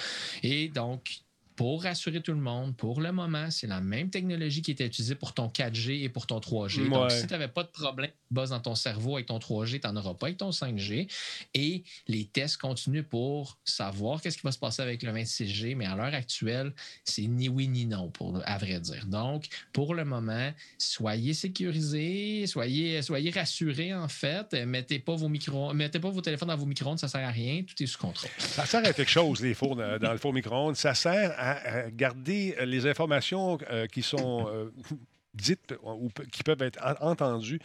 Et 0.42 0.68
donc, 0.68 1.20
pour 1.60 1.82
rassurer 1.82 2.22
tout 2.22 2.32
le 2.32 2.40
monde, 2.40 2.74
pour 2.74 3.02
le 3.02 3.12
moment, 3.12 3.50
c'est 3.50 3.66
la 3.66 3.82
même 3.82 4.08
technologie 4.08 4.62
qui 4.62 4.70
était 4.70 4.86
utilisée 4.86 5.14
pour 5.14 5.34
ton 5.34 5.48
4G 5.48 6.04
et 6.04 6.08
pour 6.08 6.26
ton 6.26 6.38
3G. 6.38 6.88
Donc, 6.88 7.10
si 7.10 7.26
tu 7.26 7.34
n'avais 7.34 7.48
pas 7.48 7.64
de 7.64 7.68
problème 7.68 8.10
buzz 8.30 8.48
dans 8.48 8.60
ton 8.60 8.74
cerveau 8.74 9.16
avec 9.16 9.26
ton 9.26 9.36
3G, 9.36 9.78
tu 9.78 9.86
n'en 9.86 9.96
auras 9.96 10.14
pas 10.14 10.28
avec 10.28 10.38
ton 10.38 10.48
5G. 10.48 11.12
Et 11.52 11.84
les 12.08 12.24
tests 12.24 12.56
continuent 12.56 13.02
pour 13.02 13.58
savoir 13.62 14.22
qu'est-ce 14.22 14.38
qui 14.38 14.42
va 14.42 14.52
se 14.52 14.58
passer 14.58 14.80
avec 14.80 15.02
le 15.02 15.12
26G, 15.12 15.76
mais 15.76 15.84
à 15.84 15.96
l'heure 15.96 16.14
actuelle, 16.14 16.72
c'est 17.04 17.26
ni 17.26 17.50
oui 17.50 17.68
ni 17.68 17.84
non, 17.84 18.08
pour, 18.08 18.40
à 18.46 18.56
vrai 18.56 18.80
dire. 18.80 19.04
Donc, 19.04 19.44
pour 19.74 19.94
le 19.94 20.06
moment, 20.06 20.54
soyez 20.78 21.34
sécurisés, 21.34 22.46
soyez, 22.46 23.02
soyez 23.02 23.30
rassurés, 23.32 23.92
en 23.92 24.08
fait. 24.08 24.54
Mettez 24.64 24.98
pas 24.98 25.14
vos 25.14 25.28
micro 25.28 25.74
mettez 25.74 26.00
pas 26.00 26.08
vos 26.08 26.22
téléphones 26.22 26.48
dans 26.48 26.56
vos 26.56 26.64
micro-ondes, 26.64 26.98
ça 26.98 27.08
sert 27.08 27.28
à 27.28 27.30
rien. 27.30 27.64
Tout 27.64 27.82
est 27.82 27.86
sous 27.86 27.98
contrôle. 27.98 28.30
Ça 28.38 28.64
sert 28.64 28.82
à 28.82 28.94
quelque 28.94 29.10
chose, 29.10 29.42
les 29.42 29.52
fours 29.52 29.76
dans, 29.76 29.98
dans 29.98 30.12
le 30.12 30.18
four 30.18 30.32
micro-ondes. 30.32 30.76
Ça 30.76 30.94
sert 30.94 31.34
à, 31.36 31.49
à 31.52 31.90
garder 31.90 32.56
euh, 32.60 32.64
les 32.64 32.86
informations 32.86 33.58
euh, 33.70 33.86
qui 33.86 34.02
sont 34.02 34.48
euh, 34.52 34.70
dites 35.34 35.74
ou 35.82 36.08
qui 36.32 36.42
peuvent 36.42 36.62
être 36.62 36.78
en- 36.84 37.10
entendues. 37.10 37.60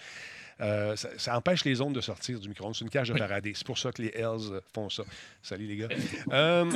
Euh, 0.62 0.96
ça, 0.96 1.10
ça 1.18 1.36
empêche 1.38 1.66
les 1.66 1.82
ondes 1.82 1.94
de 1.94 2.00
sortir 2.00 2.40
du 2.40 2.48
micro-ondes. 2.48 2.74
C'est 2.76 2.86
une 2.86 2.90
cage 2.90 3.10
de. 3.10 3.18
Faraday. 3.18 3.52
C'est 3.54 3.66
pour 3.68 3.78
ça 3.78 3.92
que 3.92 4.02
les 4.02 4.14
Hells 4.16 4.62
font 4.74 4.90
ça. 4.90 5.04
Salut, 5.44 5.68
les 5.68 5.76
gars. 5.76 5.90
Euh, 6.32 6.72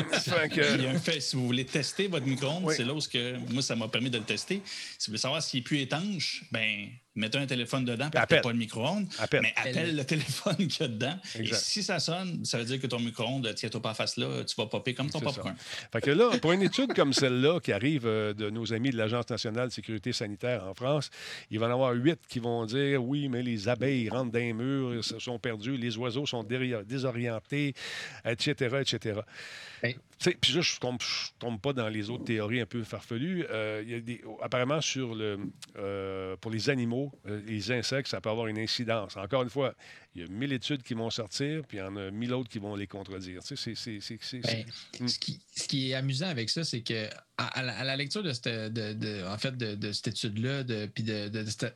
que- 0.50 0.76
Il 0.76 0.84
y 0.84 0.88
a 0.88 0.90
un 0.92 1.00
fait, 1.00 1.22
si 1.22 1.38
vous 1.38 1.46
voulez 1.46 1.66
tester 1.66 2.08
votre 2.08 2.26
micro-ondes, 2.26 2.64
Oui. 2.66 2.74
c'est 2.76 2.84
là 2.84 2.94
où 2.94 3.00
que, 3.00 3.38
moi, 3.54 3.62
ça 3.62 3.78
m'a 3.78 3.88
permis 3.88 4.10
de 4.10 4.18
le 4.18 4.26
tester. 4.26 4.62
Si 4.66 5.08
vous 5.08 5.12
voulez 5.12 5.18
savoir 5.20 5.42
s'il 5.42 5.62
est 5.62 5.64
plus 5.64 5.80
étanche, 5.80 6.44
ben 6.52 6.90
mets 7.20 7.36
un 7.36 7.46
téléphone 7.46 7.86
dedans, 7.86 8.10
puis 8.10 8.20
appelle. 8.20 8.42
pas 8.42 8.52
le 8.52 8.58
micro-ondes, 8.58 9.08
Appelle. 9.20 9.42
mais 9.42 9.54
appelle 9.56 9.96
le 9.96 10.04
téléphone 10.04 10.56
qu'il 10.56 10.82
y 10.82 10.84
a 10.84 10.88
dedans. 10.88 11.16
Exact. 11.36 11.56
Et 11.56 11.60
si 11.60 11.84
ça 11.84 12.00
sonne, 12.00 12.44
ça 12.46 12.58
veut 12.58 12.66
dire 12.66 12.80
que 12.80 12.88
ton 12.88 13.00
micro-ondes, 13.00 13.52
tiens-toi 13.56 13.82
pas 13.82 13.94
face 13.94 14.18
là, 14.18 14.44
tu 14.44 14.56
vas 14.56 14.66
popper 14.66 14.94
comme 14.94 15.10
ton 15.10 15.20
C'est 15.20 15.26
popcorn. 15.26 15.56
Fait 15.92 16.02
que 16.02 16.12
là, 16.12 16.38
pour 16.42 16.52
une 16.52 16.64
étude 16.64 16.94
comme 16.94 17.14
celle-là 17.14 17.60
qui 17.60 17.72
arrive 17.72 18.06
euh, 18.06 18.34
de 18.34 18.50
nos 18.50 18.74
amis 18.74 18.90
de 18.90 18.98
l'Agence 18.98 19.30
nationale 19.30 19.70
de 19.70 19.74
sécurité 19.74 20.14
sanitaire 20.14 20.66
en 20.66 20.74
France, 20.74 21.10
il 21.52 21.60
va 21.60 21.68
y 21.68 21.70
en 21.70 21.74
avoir 21.74 21.94
huit 21.94 22.20
qui 22.28 22.40
vont 22.40 22.66
dire 22.66 23.04
oui, 23.04 23.30
mais 23.30 23.44
les 23.44 23.68
abeilles 23.68 24.10
rentrent 24.10 24.32
dans 24.32 24.40
les 24.40 24.54
murs, 24.54 24.96
ils 24.96 25.04
se 25.04 25.20
sont 25.20 25.40
perdus, 25.40 25.78
les 25.78 25.98
oiseaux 25.98 26.26
sont 26.26 26.44
désorientés, 26.44 27.74
etc., 28.26 28.78
etc. 28.82 29.20
Ben. 29.82 29.94
Puis 30.20 30.54
là, 30.54 30.62
je 30.62 30.76
ne 30.76 30.80
tombe, 30.80 31.02
je 31.02 31.32
tombe 31.40 31.62
pas 31.62 31.72
dans 31.72 31.88
les 31.88 32.10
autres 32.10 32.26
théories 32.26 32.60
un 32.60 32.66
peu 32.66 32.84
farfelues. 32.84 33.46
Euh, 33.50 33.82
il 33.86 33.92
y 33.92 33.96
a 33.96 34.00
des, 34.02 34.22
apparemment, 34.42 34.82
sur 34.82 35.16
le, 35.16 35.40
euh, 35.78 36.36
pour 36.42 36.52
les 36.52 36.70
animaux, 36.70 37.09
euh, 37.28 37.42
les 37.46 37.72
insectes, 37.72 38.08
ça 38.10 38.22
peut 38.22 38.30
avoir 38.30 38.48
une 38.48 38.58
incidence. 38.60 39.18
Encore 39.18 39.44
une 39.44 39.50
fois, 39.50 39.76
il 40.16 40.22
y 40.22 40.26
a 40.26 40.28
mille 40.28 40.52
études 40.54 40.84
qui 40.84 40.94
vont 40.94 41.10
sortir, 41.10 41.64
puis 41.68 41.78
il 41.78 41.82
y 41.82 41.84
en 41.84 41.96
a 41.96 42.12
mille 42.12 42.34
autres 42.34 42.50
qui 42.50 42.60
vont 42.60 42.76
les 42.76 42.88
contredire. 42.88 43.42
Tu 43.44 43.56
sais, 43.56 43.76
c'est- 43.76 43.76
c'est- 43.76 44.00
c'est- 44.02 44.20
c'est- 44.22 44.40
Ben, 44.42 44.66
Mm. 45.00 45.08
ce, 45.08 45.20
qui, 45.20 45.40
ce 45.56 45.68
qui 45.68 45.92
est 45.92 45.94
amusant 45.94 46.28
avec 46.28 46.50
ça, 46.50 46.64
c'est 46.64 46.82
que 46.82 47.08
à, 47.38 47.60
à 47.60 47.64
la, 47.64 47.78
à 47.78 47.84
la 47.84 47.96
lecture 47.96 48.24
de 48.24 48.34
cette, 48.34 48.48
de, 48.48 48.94
de- 48.94 49.24
en 49.28 49.38
fait, 49.38 49.56
de, 49.58 49.76
de 49.76 49.92
cette 49.92 50.08
étude-là, 50.10 50.64
de, 50.64 50.86
puis 50.88 51.04
de, 51.04 51.32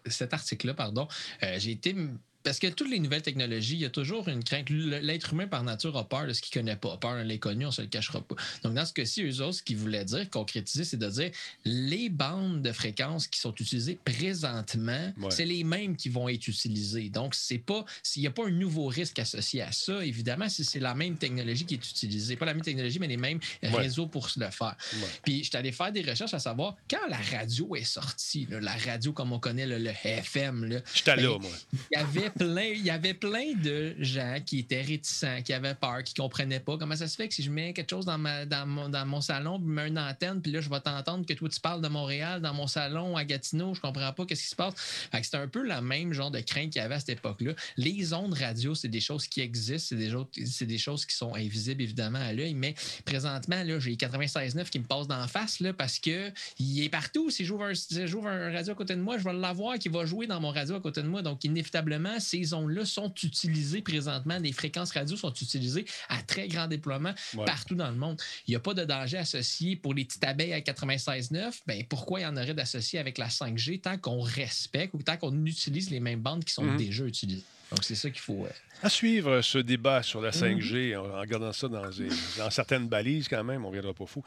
cet 0.07 0.33
article-là, 0.33 0.73
pardon, 0.73 1.07
euh, 1.43 1.55
j'ai 1.59 1.71
été. 1.71 1.95
Parce 2.43 2.59
que 2.59 2.67
toutes 2.67 2.89
les 2.89 2.99
nouvelles 2.99 3.21
technologies, 3.21 3.75
il 3.75 3.79
y 3.81 3.85
a 3.85 3.89
toujours 3.89 4.27
une 4.27 4.43
crainte. 4.43 4.69
L'être 4.69 5.33
humain, 5.33 5.47
par 5.47 5.63
nature, 5.63 5.95
a 5.97 6.07
peur 6.07 6.27
de 6.27 6.33
ce 6.33 6.41
qu'il 6.41 6.57
ne 6.59 6.63
connaît 6.65 6.75
pas. 6.75 6.93
A 6.93 6.97
peur 6.97 7.15
de 7.15 7.21
l'inconnu, 7.27 7.65
on 7.65 7.69
ne 7.69 7.73
se 7.73 7.81
le 7.81 7.87
cachera 7.87 8.21
pas. 8.21 8.35
Donc, 8.63 8.73
dans 8.73 8.85
ce 8.85 8.93
cas-ci, 8.93 9.23
eux 9.23 9.41
autres, 9.41 9.53
ce 9.59 9.63
qu'ils 9.63 9.77
voulaient 9.77 10.05
dire, 10.05 10.29
concrétiser, 10.29 10.83
c'est 10.83 10.97
de 10.97 11.09
dire 11.09 11.31
les 11.65 12.09
bandes 12.09 12.61
de 12.61 12.71
fréquences 12.71 13.27
qui 13.27 13.39
sont 13.39 13.53
utilisées 13.55 13.97
présentement, 14.03 15.13
Ouais. 15.17 15.31
c'est 15.31 15.45
les 15.45 15.63
mêmes 15.63 15.95
qui 15.95 16.09
vont 16.09 16.27
être 16.29 16.47
utilisées. 16.47 17.09
Donc, 17.09 17.35
c'est 17.35 17.57
pas 17.59 17.85
s'il 18.01 18.21
n'y 18.21 18.27
a 18.27 18.31
pas 18.31 18.45
un 18.45 18.51
nouveau 18.51 18.87
risque 18.87 19.19
associé 19.19 19.61
à 19.61 19.71
ça, 19.71 20.03
évidemment, 20.05 20.49
si 20.49 20.63
c'est 20.65 20.79
la 20.79 20.95
même 20.95 21.15
technologie 21.17 21.65
qui 21.65 21.75
est 21.75 21.89
utilisée. 21.89 22.35
Pas 22.35 22.45
la 22.45 22.53
même 22.53 22.63
technologie, 22.63 22.99
mais 22.99 23.07
les 23.07 23.17
mêmes 23.17 23.39
réseaux 23.61 24.07
pour 24.07 24.29
le 24.37 24.49
faire. 24.49 24.75
Ouais. 24.95 24.99
Puis, 25.23 25.39
je 25.43 25.49
suis 25.49 25.57
allé 25.57 25.71
faire 25.71 25.91
des 25.91 26.01
recherches 26.01 26.33
à 26.33 26.39
savoir 26.39 26.75
quand 26.89 27.07
la 27.09 27.17
radio 27.37 27.75
est 27.75 27.83
sortie, 27.83 28.47
là, 28.49 28.59
la 28.59 28.75
radio 28.75 29.13
comme 29.13 29.31
on 29.31 29.39
connaît, 29.39 29.65
là, 29.65 29.79
le 29.79 29.91
FM, 30.03 30.65
là, 30.65 30.79
J'étais 30.93 31.15
là, 31.15 31.37
Ben, 31.37 31.41
moi. 31.41 31.51
il 31.91 31.97
y 31.97 32.01
avait 32.01 32.29
il 32.39 32.83
y 32.83 32.89
avait 32.89 33.13
plein 33.13 33.53
de 33.53 33.95
gens 33.99 34.37
qui 34.45 34.59
étaient 34.59 34.81
réticents, 34.81 35.41
qui 35.43 35.53
avaient 35.53 35.75
peur, 35.75 36.03
qui 36.03 36.13
comprenaient 36.13 36.59
pas 36.59 36.77
comment 36.77 36.95
ça 36.95 37.07
se 37.07 37.15
fait 37.15 37.27
que 37.27 37.33
si 37.33 37.43
je 37.43 37.51
mets 37.51 37.73
quelque 37.73 37.89
chose 37.89 38.05
dans, 38.05 38.17
mon, 38.17 39.21
salon, 39.21 39.59
je 39.61 39.69
mets 39.69 39.87
une 39.87 39.99
antenne, 39.99 40.41
puis 40.41 40.51
là, 40.51 40.61
je 40.61 40.69
vais 40.69 40.79
t'entendre 40.79 41.25
que 41.25 41.33
toi, 41.33 41.49
tu 41.49 41.59
parles 41.59 41.81
de 41.81 41.87
Montréal 41.87 42.41
dans 42.41 42.53
mon 42.53 42.67
salon 42.67 43.15
à 43.15 43.25
Gatineau, 43.25 43.73
je 43.73 43.81
comprends 43.81 44.11
pas 44.13 44.25
qu'est-ce 44.25 44.43
qui 44.43 44.49
se 44.49 44.55
passe. 44.55 44.73
C'était 45.21 45.37
un 45.37 45.47
peu 45.47 45.65
la 45.65 45.81
même 45.81 46.13
genre 46.13 46.31
de 46.31 46.39
crainte 46.39 46.71
qu'il 46.71 46.81
y 46.81 46.85
avait 46.85 46.95
à 46.95 46.99
cette 46.99 47.09
époque-là. 47.09 47.53
Les 47.77 48.13
ondes 48.13 48.33
radio, 48.33 48.75
c'est 48.75 48.87
des 48.87 48.99
choses 48.99 49.27
qui 49.27 49.41
existent, 49.41 49.95
c'est 49.95 50.65
des, 50.65 50.77
choses- 50.77 51.05
qui 51.05 51.15
sont 51.15 51.35
invisibles, 51.35 51.81
évidemment, 51.81 52.19
à 52.19 52.33
l'œil, 52.33 52.53
mais 52.53 52.75
présentement, 53.05 53.63
là, 53.63 53.79
j'ai 53.79 53.95
96.9 53.95 54.69
qui 54.69 54.79
me 54.79 54.85
passe 54.85 55.07
d'en 55.07 55.27
face, 55.27 55.59
là, 55.59 55.73
parce 55.73 55.99
que 55.99 56.31
il 56.59 56.83
est 56.83 56.89
partout. 56.89 57.29
Si 57.29 57.45
j'ouvre 57.45 57.65
un, 57.65 57.73
si 57.73 57.99
un 57.99 58.51
radio 58.51 58.73
à 58.73 58.75
côté 58.75 58.95
de 58.95 59.01
moi, 59.01 59.17
je 59.17 59.23
vais 59.23 59.33
l'avoir 59.33 59.77
qui 59.77 59.89
va 59.89 60.05
jouer 60.05 60.27
dans 60.27 60.39
mon 60.39 60.51
radio 60.51 60.75
à 60.75 60.79
côté 60.79 61.01
de 61.01 61.07
moi. 61.07 61.21
Donc, 61.21 61.43
inévitablement, 61.43 62.19
ces 62.23 62.53
ondes-là 62.53 62.85
sont 62.85 63.13
utilisées 63.23 63.81
présentement. 63.81 64.37
Les 64.39 64.51
fréquences 64.51 64.91
radio 64.91 65.15
sont 65.15 65.33
utilisées 65.33 65.85
à 66.09 66.21
très 66.23 66.47
grand 66.47 66.67
déploiement 66.67 67.13
Ouais. 67.35 67.45
partout 67.45 67.75
dans 67.75 67.89
le 67.89 67.95
monde. 67.97 68.19
Il 68.47 68.51
n'y 68.51 68.55
a 68.55 68.59
pas 68.59 68.73
de 68.73 68.83
danger 68.85 69.17
associé 69.17 69.75
pour 69.75 69.93
les 69.93 70.05
petites 70.05 70.23
abeilles 70.23 70.53
à 70.53 70.61
96.9. 70.61 71.61
Ben, 71.67 71.83
pourquoi 71.87 72.19
il 72.19 72.23
y 72.23 72.25
en 72.25 72.35
aurait 72.37 72.53
d'associé 72.53 72.99
avec 72.99 73.17
la 73.17 73.27
5G 73.29 73.81
tant 73.81 73.97
qu'on 73.97 74.21
respecte 74.21 74.93
ou 74.93 75.03
tant 75.03 75.17
qu'on 75.17 75.45
utilise 75.45 75.89
les 75.91 75.99
mêmes 75.99 76.21
bandes 76.21 76.43
qui 76.43 76.53
sont 76.53 76.63
Mhm. 76.63 76.77
déjà 76.77 77.05
utilisées? 77.05 77.43
Donc, 77.71 77.83
c'est 77.83 77.95
ça 77.95 78.09
qu'il 78.09 78.19
faut. 78.21 78.45
euh, 78.45 78.49
À 78.83 78.89
suivre 78.89 79.41
ce 79.41 79.57
débat 79.57 80.03
sur 80.03 80.21
la 80.21 80.31
5G, 80.31 80.95
en, 80.95 81.05
en 81.19 81.25
gardant 81.25 81.51
ça 81.53 81.67
dans, 81.67 81.89
des- 81.89 82.09
dans 82.37 82.49
certaines 82.51 82.87
balises 82.87 83.27
quand 83.27 83.43
même, 83.43 83.65
on 83.65 83.69
ne 83.69 83.73
viendra 83.73 83.93
pas 83.93 84.05
fou. 84.05 84.23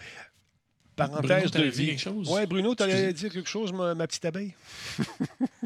Parenthèse 0.96 1.50
Bruno, 1.50 1.64
de 1.66 1.70
vie. 1.70 1.96
Oui, 2.26 2.46
Bruno, 2.46 2.74
tu 2.74 2.82
allais 2.82 3.12
dire 3.12 3.30
quelque 3.30 3.48
chose, 3.48 3.70
ma, 3.72 3.94
ma 3.94 4.06
petite 4.06 4.24
abeille? 4.24 4.54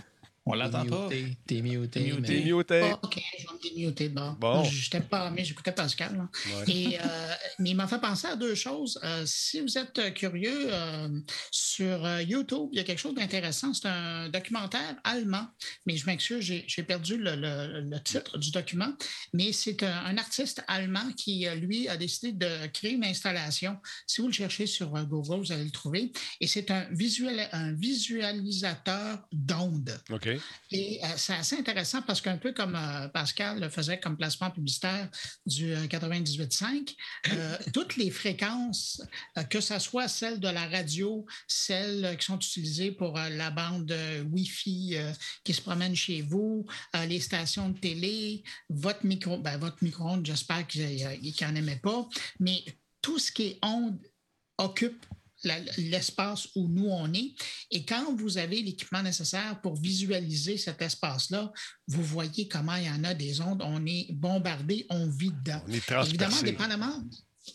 On 0.50 0.54
l'attend 0.54 0.84
t'es 0.84 0.90
pas. 0.90 1.08
T'es 1.08 1.22
muté. 1.22 1.36
T'es 1.46 2.00
mais- 2.00 2.10
muté. 2.16 2.42
T'es 2.42 2.52
muté. 2.52 2.80
Ah, 2.92 2.98
OK, 3.02 3.20
je 3.38 3.46
vais 3.46 3.52
me 3.54 3.62
démuter 3.76 4.08
de 4.08 4.14
bord. 4.14 4.36
Bon. 4.36 4.64
Je 4.64 4.84
n'étais 4.84 5.00
pas 5.00 5.20
armé, 5.26 5.44
j'écoutais 5.44 5.72
Pascal. 5.72 6.16
là. 6.16 6.28
Ouais. 6.58 6.64
Et, 6.72 6.98
euh, 7.00 7.34
mais 7.58 7.70
il 7.70 7.76
m'a 7.76 7.86
fait 7.86 8.00
penser 8.00 8.26
à 8.26 8.36
deux 8.36 8.54
choses. 8.54 8.98
Euh, 9.04 9.24
si 9.26 9.60
vous 9.60 9.78
êtes 9.78 9.98
euh, 9.98 10.10
curieux, 10.10 10.68
euh, 10.72 11.08
sur 11.50 12.20
YouTube, 12.20 12.68
il 12.72 12.76
y 12.78 12.80
a 12.80 12.84
quelque 12.84 12.98
chose 13.00 13.14
d'intéressant. 13.14 13.72
C'est 13.74 13.86
un 13.88 14.28
documentaire 14.28 14.96
allemand, 15.04 15.46
mais 15.86 15.96
je 15.96 16.06
m'excuse, 16.06 16.40
j'ai 16.66 16.82
perdu 16.82 17.16
le, 17.16 17.34
le- 17.36 17.80
le 17.80 18.02
titre 18.02 18.38
du 18.38 18.50
document. 18.50 18.92
Mais 19.32 19.52
c'est 19.52 19.82
un, 19.82 20.04
un 20.06 20.16
artiste 20.18 20.62
allemand 20.68 21.10
qui, 21.16 21.46
lui, 21.56 21.88
a 21.88 21.96
décidé 21.96 22.32
de 22.32 22.66
créer 22.68 22.92
une 22.92 23.04
installation. 23.04 23.76
Si 24.06 24.20
vous 24.20 24.28
le 24.28 24.32
cherchez 24.32 24.66
sur 24.66 24.88
Google, 24.90 25.40
vous 25.44 25.52
allez 25.52 25.64
le 25.64 25.70
trouver. 25.70 26.12
Et 26.40 26.46
c'est 26.46 26.70
un, 26.70 26.86
visuel, 26.90 27.48
un 27.52 27.72
visualisateur 27.72 29.18
d'ondes. 29.32 29.98
OK. 30.10 30.28
Et 30.70 31.00
euh, 31.02 31.08
c'est 31.16 31.34
assez 31.34 31.56
intéressant 31.56 32.02
parce 32.02 32.20
qu'un 32.20 32.36
peu 32.36 32.52
comme 32.52 32.76
euh, 32.76 33.08
Pascal 33.08 33.60
le 33.60 33.68
faisait 33.68 33.98
comme 33.98 34.16
placement 34.16 34.50
publicitaire 34.50 35.08
du 35.46 35.72
euh, 35.72 35.86
98.5, 35.86 36.94
euh, 37.32 37.56
toutes 37.72 37.96
les 37.96 38.10
fréquences, 38.10 39.02
que 39.48 39.60
ce 39.60 39.78
soit 39.78 40.08
celles 40.08 40.40
de 40.40 40.48
la 40.48 40.66
radio, 40.68 41.26
celles 41.46 42.16
qui 42.18 42.26
sont 42.26 42.36
utilisées 42.36 42.92
pour 42.92 43.18
la 43.18 43.50
bande 43.50 43.92
Wi-Fi 44.32 44.96
qui 45.44 45.54
se 45.54 45.60
promène 45.60 45.94
chez 45.94 46.22
vous, 46.22 46.66
les 47.06 47.20
stations 47.20 47.70
de 47.70 47.78
télé, 47.78 48.42
votre 48.68 49.04
micro, 49.04 49.38
ben, 49.38 49.58
votre 49.58 49.82
micro-ondes, 49.82 50.26
j'espère 50.26 50.66
qu'il 50.66 50.96
n'en 51.40 51.54
aimait 51.54 51.80
pas, 51.82 52.08
mais 52.38 52.62
tout 53.02 53.18
ce 53.18 53.32
qui 53.32 53.42
est 53.48 53.58
onde 53.62 53.98
occupe 54.58 55.06
l'espace 55.78 56.48
où 56.54 56.68
nous 56.68 56.88
on 56.88 57.12
est. 57.12 57.32
Et 57.70 57.84
quand 57.84 58.14
vous 58.16 58.38
avez 58.38 58.62
l'équipement 58.62 59.02
nécessaire 59.02 59.60
pour 59.62 59.76
visualiser 59.76 60.56
cet 60.58 60.82
espace-là, 60.82 61.52
vous 61.88 62.02
voyez 62.02 62.48
comment 62.48 62.74
il 62.76 62.84
y 62.86 62.90
en 62.90 63.04
a 63.04 63.14
des 63.14 63.40
ondes. 63.40 63.62
On 63.64 63.84
est 63.86 64.12
bombardé, 64.12 64.86
on 64.90 65.08
vit 65.08 65.30
dedans. 65.30 65.62
On 65.68 65.72
est 65.72 66.06
Évidemment, 66.06 66.42
dépendamment. 66.42 67.04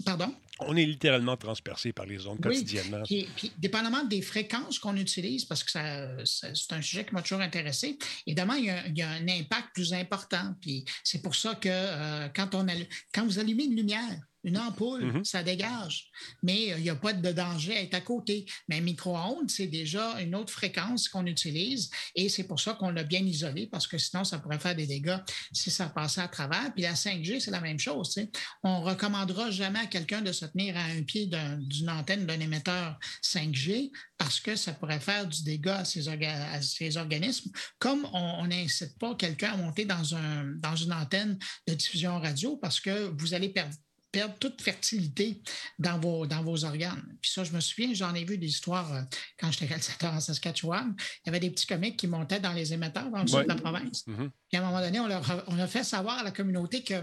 Pardon? 0.03 0.33
On 0.59 0.75
est 0.75 0.85
littéralement 0.85 1.37
transpercé 1.37 1.93
par 1.93 2.05
les 2.05 2.25
ondes 2.25 2.39
Oui. 2.45 2.53
quotidiennement. 2.55 3.03
Puis, 3.05 3.27
puis, 3.35 3.51
dépendamment 3.57 4.03
des 4.05 4.21
fréquences 4.21 4.79
qu'on 4.79 4.95
utilise, 4.95 5.45
parce 5.45 5.63
que 5.63 5.71
ça, 5.71 6.25
ça- 6.25 6.55
c'est 6.55 6.73
un 6.73 6.81
sujet 6.81 7.05
qui 7.05 7.13
m'a 7.13 7.21
toujours 7.21 7.41
intéressé, 7.41 7.97
évidemment, 8.25 8.53
il 8.55 8.65
y, 8.65 8.69
a, 8.69 8.87
il 8.87 8.97
y 8.97 9.01
a 9.01 9.09
un 9.09 9.27
impact 9.27 9.69
plus 9.73 9.93
important. 9.93 10.55
Puis 10.61 10.83
c'est 11.03 11.21
pour 11.21 11.35
ça 11.35 11.55
que 11.55 11.69
euh, 11.69 12.29
quand, 12.35 12.55
on 12.55 12.65
allu- 12.67 12.87
quand 13.13 13.25
vous 13.25 13.37
allumez 13.37 13.65
une 13.65 13.75
lumière, 13.75 14.19
une 14.45 14.57
ampoule, 14.57 15.03
Mhm. 15.05 15.25
ça 15.25 15.43
dégage. 15.43 16.09
Mais 16.43 16.71
euh, 16.71 16.77
il 16.77 16.83
n'y 16.83 16.89
a 16.89 16.95
pas 16.95 17.11
de 17.13 17.31
danger 17.31 17.75
à 17.75 17.81
être 17.81 17.95
à 17.95 18.01
côté. 18.01 18.45
Mais 18.69 18.77
un 18.77 18.81
micro-ondes, 18.81 19.49
c'est 19.51 19.67
déjà 19.67 20.21
une 20.21 20.35
autre 20.35 20.53
fréquence 20.53 21.09
qu'on 21.09 21.25
utilise 21.25 21.89
et 22.15 22.29
c'est 22.29 22.43
pour 22.45 22.59
ça 22.59 22.73
qu'on 22.75 22.89
l'a 22.91 23.03
bien 23.03 23.19
isolé 23.25 23.67
parce 23.67 23.87
que 23.87 23.97
sinon, 23.97 24.23
ça 24.23 24.39
pourrait 24.39 24.59
faire 24.59 24.75
des 24.75 24.87
dégâts 24.87 25.17
si 25.51 25.69
ça 25.71 25.89
passait 25.89 26.21
à 26.21 26.27
travers. 26.29 26.71
Puis 26.73 26.83
la 26.83 26.93
5G, 26.95 27.39
c'est 27.39 27.51
la 27.51 27.59
même 27.61 27.79
chose. 27.79 28.09
tu 28.13 28.21
sais. 28.21 28.29
On 28.63 28.79
ne 28.81 28.85
recommandera 28.85 29.49
jamais 29.51 29.79
à 29.79 29.85
quelqu'un 29.87 30.21
de 30.21 30.31
se 30.31 30.45
tenir 30.45 30.77
à 30.77 30.83
un 30.83 31.01
pied 31.03 31.25
d'un- 31.25 31.57
d'une 31.57 31.89
antenne 31.89 32.25
d'un 32.25 32.39
émetteur 32.39 32.97
5G 33.21 33.91
parce 34.17 34.39
que 34.39 34.55
ça 34.55 34.71
pourrait 34.73 34.99
faire 34.99 35.27
du 35.27 35.43
dégât 35.43 35.79
à 35.79 35.85
ces, 35.85 36.07
orga- 36.07 36.51
à 36.53 36.61
ces 36.61 36.97
organismes. 36.97 37.51
Comme 37.79 38.05
on 38.13 38.35
on 38.35 38.47
n'incite 38.47 38.97
pas 38.99 39.15
quelqu'un 39.15 39.53
à 39.53 39.57
monter 39.57 39.85
dans, 39.85 40.13
un, 40.13 40.45
dans 40.57 40.75
une 40.75 40.91
antenne 40.93 41.39
de 41.67 41.73
diffusion 41.73 42.19
radio 42.19 42.57
parce 42.57 42.79
que 42.79 43.11
vous 43.17 43.33
allez 43.33 43.49
perdre 43.49 43.73
perdre 44.15 44.35
toute 44.39 44.61
fertilité 44.61 45.41
dans 45.77 45.99
vos, 45.99 46.25
dans 46.25 46.41
vos 46.41 46.63
organes. 46.63 47.17
Puis 47.21 47.31
ça, 47.31 47.43
je 47.43 47.51
me 47.51 47.59
souviens, 47.59 47.93
j'en 47.93 48.13
ai 48.13 48.23
vu 48.23 48.37
des 48.37 48.47
histoires 48.47 48.93
euh, 48.93 49.01
quand 49.37 49.51
j'étais 49.51 49.65
réalisateur 49.65 50.13
en 50.13 50.21
Saskatchewan. 50.21 50.95
Il 50.97 51.25
y 51.25 51.29
avait 51.29 51.41
des 51.41 51.49
petits 51.49 51.67
comiques 51.67 51.97
qui 51.97 52.07
montaient 52.07 52.39
dans 52.39 52.53
les 52.53 52.71
émetteurs 52.71 53.11
dans 53.11 53.21
le 53.21 53.27
sud 53.27 53.43
de 53.43 53.49
la 53.49 53.55
province. 53.55 54.07
Mhm. 54.07 54.31
À 54.55 54.61
un 54.61 54.65
moment 54.65 54.81
donné, 54.81 54.99
on, 54.99 55.07
leur 55.07 55.29
a, 55.29 55.43
on 55.47 55.59
a 55.59 55.67
fait 55.67 55.83
savoir 55.83 56.19
à 56.19 56.23
la 56.23 56.31
communauté 56.31 56.81
que 56.83 56.95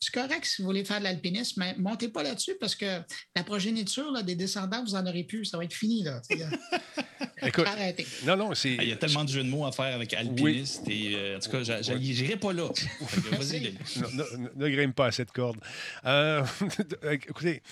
c'est 0.00 0.12
correct 0.12 0.44
si 0.44 0.60
vous 0.62 0.66
voulez 0.68 0.84
faire 0.84 0.98
de 0.98 1.04
l'alpinisme, 1.04 1.60
mais 1.60 1.74
montez 1.78 2.08
pas 2.08 2.22
là-dessus 2.22 2.56
parce 2.60 2.74
que 2.74 3.00
la 3.34 3.42
progéniture 3.44 4.10
là, 4.12 4.22
des 4.22 4.34
descendants, 4.34 4.84
vous 4.84 4.94
en 4.94 5.06
aurez 5.06 5.24
plus. 5.24 5.46
Ça 5.46 5.56
va 5.56 5.64
être 5.64 5.72
fini. 5.72 6.02
Là. 6.02 6.20
Écoute, 7.42 7.66
Arrêtez. 7.66 8.06
non, 8.24 8.36
non, 8.36 8.54
c'est. 8.54 8.74
Il 8.74 8.88
y 8.88 8.92
a 8.92 8.96
tellement 8.96 9.24
de 9.24 9.30
jeux 9.30 9.42
de 9.44 9.48
mots 9.48 9.66
à 9.66 9.72
faire 9.72 9.94
avec 9.94 10.12
alpiniste 10.14 10.88
et 10.88 11.14
euh, 11.14 11.36
en 11.36 11.40
tout 11.40 11.50
cas, 11.50 11.62
j'irai 11.82 12.36
pas 12.36 12.52
là. 12.52 12.68
Denis. 13.40 13.74
Ne, 13.96 14.36
ne- 14.36 14.48
ne 14.54 14.68
grimpe 14.68 14.94
pas 14.94 15.06
à 15.06 15.12
cette 15.12 15.32
corde. 15.32 15.58
Euh, 16.04 16.44
écoutez, 17.10 17.62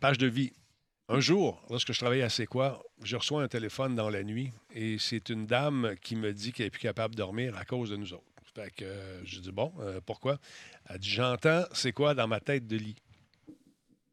page 0.00 0.18
de 0.18 0.26
vie. 0.26 0.52
Un 1.10 1.20
jour, 1.20 1.62
lorsque 1.70 1.92
je 1.92 1.98
travaillais 1.98 2.22
à 2.22 2.28
C'est 2.28 2.44
quoi, 2.46 2.82
je 3.02 3.16
reçois 3.16 3.42
un 3.42 3.48
téléphone 3.48 3.94
dans 3.96 4.10
la 4.10 4.22
nuit 4.22 4.52
et 4.74 4.98
c'est 4.98 5.30
une 5.30 5.46
dame 5.46 5.94
qui 6.02 6.16
me 6.16 6.34
dit 6.34 6.52
qu'elle 6.52 6.66
n'est 6.66 6.70
plus 6.70 6.80
capable 6.82 7.14
de 7.14 7.18
dormir 7.18 7.56
à 7.56 7.64
cause 7.64 7.88
de 7.90 7.96
nous 7.96 8.12
autres. 8.12 8.27
Fait 8.58 8.70
que 8.74 8.84
euh, 8.84 9.24
je 9.24 9.38
dis 9.40 9.52
bon, 9.52 9.72
euh, 9.80 10.00
pourquoi? 10.04 10.38
Elle 10.88 10.98
dit 10.98 11.10
J'entends 11.10 11.64
c'est 11.72 11.92
quoi 11.92 12.14
dans 12.14 12.26
ma 12.26 12.40
tête 12.40 12.66
de 12.66 12.76
lit. 12.76 12.96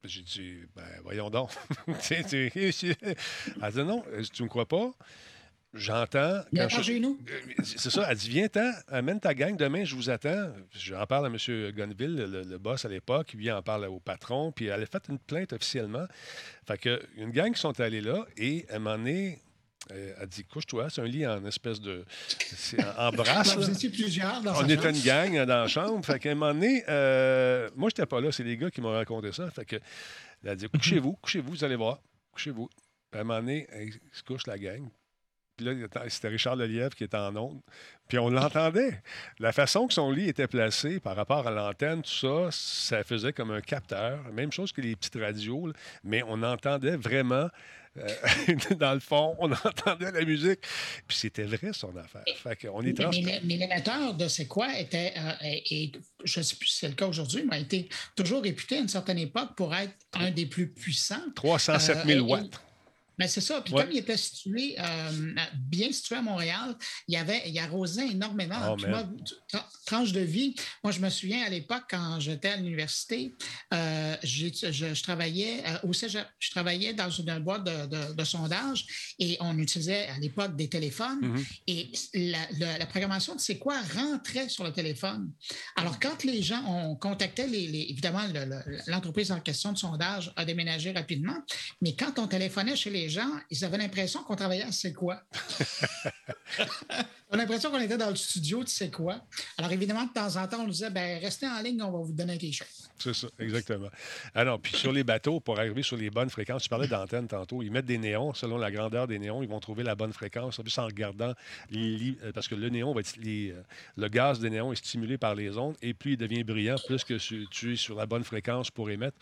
J'ai 0.03 0.21
dit 0.21 0.57
ben 0.75 0.83
voyons 1.03 1.31
donc. 1.31 1.49
Elle 2.11 2.25
dit 2.25 3.83
non, 3.83 4.03
tu 4.31 4.41
ne 4.41 4.45
me 4.45 4.49
crois 4.49 4.67
pas? 4.67 4.91
j'entends. 5.73 6.41
Viens 6.53 6.69
je- 6.69 6.81
chez 6.81 6.99
nous. 7.01 7.19
Euh, 7.29 7.63
C'est 7.63 7.89
ça, 7.89 8.05
elle 8.09 8.15
dit 8.17 8.29
Viens-t'en, 8.29 8.71
amène 8.87 9.19
ta 9.19 9.33
gang, 9.33 9.57
demain 9.57 9.83
je 9.83 9.95
vous 9.95 10.09
attends. 10.09 10.53
J'en 10.71 11.05
parle 11.05 11.25
à 11.25 11.29
M. 11.29 11.71
Gonville, 11.75 12.15
le, 12.15 12.43
le 12.43 12.57
boss 12.57 12.85
à 12.85 12.89
l'époque, 12.89 13.33
lui 13.33 13.51
en 13.51 13.61
parle 13.61 13.85
au 13.87 13.99
patron, 13.99 14.51
puis 14.53 14.67
elle 14.67 14.83
a 14.83 14.85
fait 14.85 15.03
une 15.09 15.19
plainte 15.19 15.51
officiellement. 15.53 16.05
Fait 16.67 16.77
que 16.77 17.01
une 17.17 17.31
gang 17.31 17.51
qui 17.51 17.59
sont 17.59 17.77
allés 17.81 17.99
là 18.01 18.25
et 18.37 18.65
à 18.69 18.75
un 18.75 18.79
moment 18.79 18.97
donné, 18.97 19.41
elle 19.89 20.27
dit 20.27 20.43
Couche-toi, 20.43 20.89
c'est 20.89 21.01
un 21.01 21.05
lit 21.05 21.25
en 21.25 21.45
espèce 21.45 21.79
de. 21.79 22.05
c'est 22.39 22.83
en, 22.83 23.07
en 23.07 23.11
brasse. 23.11 23.55
Vous 23.55 23.69
étiez 23.69 23.89
plusieurs 23.89 24.41
dans 24.41 24.55
On 24.61 24.67
était 24.67 24.89
une 24.89 25.01
gang 25.01 25.35
euh, 25.35 25.45
dans 25.45 25.61
la 25.61 25.67
chambre. 25.67 26.03
Fait 26.05 26.19
qu'à 26.19 26.31
un 26.31 26.35
moment 26.35 26.53
donné, 26.53 26.83
euh, 26.89 27.69
moi, 27.75 27.89
j'étais 27.89 28.05
pas 28.05 28.21
là. 28.21 28.31
C'est 28.31 28.43
les 28.43 28.57
gars 28.57 28.71
qui 28.71 28.81
m'ont 28.81 28.91
raconté 28.91 29.31
ça. 29.31 29.49
Fait 29.51 29.65
que, 29.65 29.75
elle 30.43 30.49
a 30.49 30.55
dit 30.55 30.67
Couchez-vous, 30.67 31.13
couchez-vous, 31.21 31.51
vous 31.51 31.63
allez 31.63 31.75
voir. 31.75 31.99
Couchez-vous. 32.31 32.69
Puis 33.11 33.19
à 33.19 33.21
un 33.21 33.23
moment 33.23 33.39
donné, 33.39 33.67
elle 33.71 33.91
se 34.11 34.23
couche 34.23 34.47
la 34.47 34.57
gang. 34.57 34.89
Puis 35.55 35.65
là, 35.65 35.87
c'était 36.09 36.27
Richard 36.27 36.57
Lelièvre 36.57 36.93
qui 36.95 37.05
était 37.05 37.15
en 37.15 37.33
onde. 37.37 37.61
Puis 38.09 38.19
on 38.19 38.29
l'entendait. 38.29 39.01
La 39.39 39.53
façon 39.53 39.87
que 39.87 39.93
son 39.93 40.11
lit 40.11 40.27
était 40.27 40.47
placé 40.47 40.99
par 40.99 41.15
rapport 41.15 41.47
à 41.47 41.51
l'antenne, 41.51 42.01
tout 42.01 42.09
ça, 42.09 42.49
ça 42.51 43.03
faisait 43.05 43.31
comme 43.31 43.51
un 43.51 43.61
capteur. 43.61 44.21
Même 44.33 44.51
chose 44.51 44.73
que 44.73 44.81
les 44.81 44.95
petites 44.97 45.15
radios. 45.15 45.67
là. 45.67 45.73
Mais 46.03 46.23
on 46.27 46.43
entendait 46.43 46.97
vraiment. 46.97 47.47
Euh, 47.97 48.75
dans 48.75 48.93
le 48.93 48.99
fond, 48.99 49.35
on 49.39 49.51
entendait 49.51 50.11
la 50.11 50.23
musique. 50.25 50.59
Puis 51.07 51.17
c'était 51.17 51.43
vrai, 51.43 51.71
son 51.73 51.95
affaire. 51.97 52.23
Fait 52.37 52.55
qu'on 52.67 52.81
est 52.81 52.97
Mais, 52.99 53.41
mais- 53.43 53.57
l'émetteur 53.57 54.13
de 54.13 54.27
C'est 54.27 54.47
quoi 54.47 54.77
était, 54.79 55.13
euh, 55.17 55.31
et, 55.43 55.83
et 55.83 55.91
je 56.23 56.39
ne 56.39 56.43
sais 56.43 56.55
plus 56.55 56.67
si 56.67 56.77
c'est 56.79 56.87
le 56.89 56.95
cas 56.95 57.07
aujourd'hui, 57.07 57.43
mais 57.49 57.55
a 57.55 57.59
été 57.59 57.87
toujours 58.15 58.41
réputé 58.43 58.77
à 58.77 58.79
une 58.79 58.87
certaine 58.89 59.19
époque 59.19 59.55
pour 59.55 59.73
être 59.75 59.93
un 60.13 60.31
des 60.31 60.45
plus 60.45 60.67
puissants. 60.67 61.21
307 61.35 61.97
Euh, 61.97 62.03
000 62.05 62.17
et- 62.27 62.31
watts. 62.31 62.61
Mais 63.17 63.27
c'est 63.27 63.41
ça. 63.41 63.61
Puis 63.61 63.73
Ouais. 63.73 63.83
comme 63.83 63.91
il 63.91 63.97
était 63.99 64.17
situé, 64.17 64.75
euh, 64.79 65.33
bien 65.55 65.91
situé 65.91 66.15
à 66.15 66.21
Montréal, 66.21 66.75
il 67.07 67.13
y 67.13 67.17
avait, 67.17 67.43
il 67.47 67.57
arrosait 67.59 68.07
énormément. 68.09 68.55
Oh, 68.71 68.75
Puis 68.75 68.87
moi, 68.87 69.03
tra- 69.51 69.65
tranche 69.85 70.11
de 70.11 70.19
vie, 70.21 70.55
moi, 70.83 70.91
je 70.91 70.99
me 70.99 71.09
souviens 71.09 71.43
à 71.45 71.49
l'époque, 71.49 71.83
quand 71.89 72.19
j'étais 72.19 72.49
à 72.49 72.57
l'université, 72.57 73.33
euh, 73.73 74.15
je, 74.23 74.47
je 74.93 75.03
travaillais 75.03 75.63
euh, 75.65 75.77
au 75.87 75.93
cégep. 75.93 76.27
Je 76.39 76.51
travaillais 76.51 76.93
dans 76.93 77.09
une 77.09 77.39
boîte 77.39 77.63
de, 77.63 77.85
de- 77.87 78.13
de 78.13 78.23
sondage 78.23 78.85
et 79.19 79.37
on 79.39 79.57
utilisait 79.59 80.07
à 80.07 80.19
l'époque 80.19 80.55
des 80.55 80.69
téléphones. 80.69 81.19
Mhm. 81.21 81.45
Et 81.67 81.91
la, 82.13 82.39
la- 82.59 82.77
la 82.77 82.85
programmation 82.85 83.35
de 83.35 83.39
C'est 83.39 83.57
quoi 83.57 83.79
rentrait 83.95 84.49
sur 84.49 84.63
le 84.63 84.71
téléphone. 84.73 85.31
Alors, 85.75 85.99
quand 85.99 86.23
les 86.23 86.41
gens, 86.41 86.63
on 86.67 86.95
contactait 86.95 87.47
les, 87.47 87.67
les- 87.67 87.87
évidemment, 87.89 88.25
le- 88.33 88.45
le- 88.45 88.79
l'entreprise 88.87 89.31
en 89.31 89.39
question 89.39 89.71
de 89.71 89.77
sondage 89.77 90.31
a 90.35 90.45
déménagé 90.45 90.91
rapidement, 90.91 91.37
mais 91.81 91.95
quand 91.95 92.19
on 92.19 92.27
téléphonait 92.27 92.75
chez 92.75 92.89
les 92.89 93.04
gens, 93.09 93.29
ils 93.49 93.63
avaient 93.65 93.77
l'impression 93.77 94.23
qu'on 94.23 94.35
travaillait 94.35 94.63
à 94.63 94.71
C'est 94.71 94.93
quoi? 94.93 95.21
on 97.35 97.39
a 97.39 97.41
l'impression 97.41 97.69
qu'on 97.69 97.81
était 97.81 97.97
dans 97.97 98.09
le 98.09 98.15
studio 98.15 98.63
de 98.63 98.69
C'est 98.69 98.89
quoi. 98.89 99.19
Alors, 99.57 99.71
évidemment, 99.71 100.05
de 100.05 100.13
temps 100.13 100.37
en 100.37 100.47
temps, 100.47 100.61
on 100.61 100.65
nous 100.65 100.71
disait, 100.71 100.89
ben, 100.89 101.19
restez 101.19 101.47
en 101.47 101.61
ligne, 101.61 101.81
on 101.81 101.91
va 101.91 101.99
vous 101.99 102.13
donner 102.13 102.33
un 102.33 102.37
T-shirt. 102.37 102.69
C'est 102.97 103.13
ça, 103.13 103.27
exactement. 103.39 103.89
Non, 104.35 104.57
puis 104.57 104.75
sur 104.75 104.93
les 104.93 105.03
bateaux, 105.03 105.41
pour 105.41 105.59
arriver 105.59 105.83
sur 105.83 105.97
les 105.97 106.09
bonnes 106.09 106.29
fréquences, 106.29 106.63
tu 106.63 106.69
parlais 106.69 106.87
d'antenne 106.87 107.27
tantôt, 107.27 107.61
ils 107.61 107.71
mettent 107.71 107.85
des 107.85 107.97
néons, 107.97 108.33
selon 108.33 108.57
la 108.57 108.71
grandeur 108.71 109.07
des 109.07 109.19
néons, 109.19 109.43
ils 109.43 109.49
vont 109.49 109.59
trouver 109.59 109.83
la 109.83 109.95
bonne 109.95 110.13
fréquence, 110.13 110.59
en 110.59 110.63
plus 110.63 110.77
en 110.77 110.85
regardant 110.85 111.33
les 111.71 112.15
euh, 112.23 112.31
parce 112.31 112.47
que 112.47 112.55
le 112.55 112.69
néon 112.69 112.93
va 112.93 113.01
être, 113.01 113.17
les, 113.17 113.51
euh, 113.51 113.61
le 113.97 114.07
gaz 114.07 114.39
des 114.39 114.49
néons 114.49 114.71
est 114.71 114.77
stimulé 114.77 115.17
par 115.17 115.35
les 115.35 115.57
ondes, 115.57 115.75
et 115.81 115.93
plus 115.93 116.13
il 116.13 116.17
devient 116.17 116.43
brillant, 116.43 116.77
plus 116.85 117.03
que 117.03 117.15
tu 117.49 117.73
es 117.73 117.75
sur 117.75 117.95
la 117.95 118.05
bonne 118.05 118.23
fréquence 118.23 118.71
pour 118.71 118.89
émettre. 118.89 119.17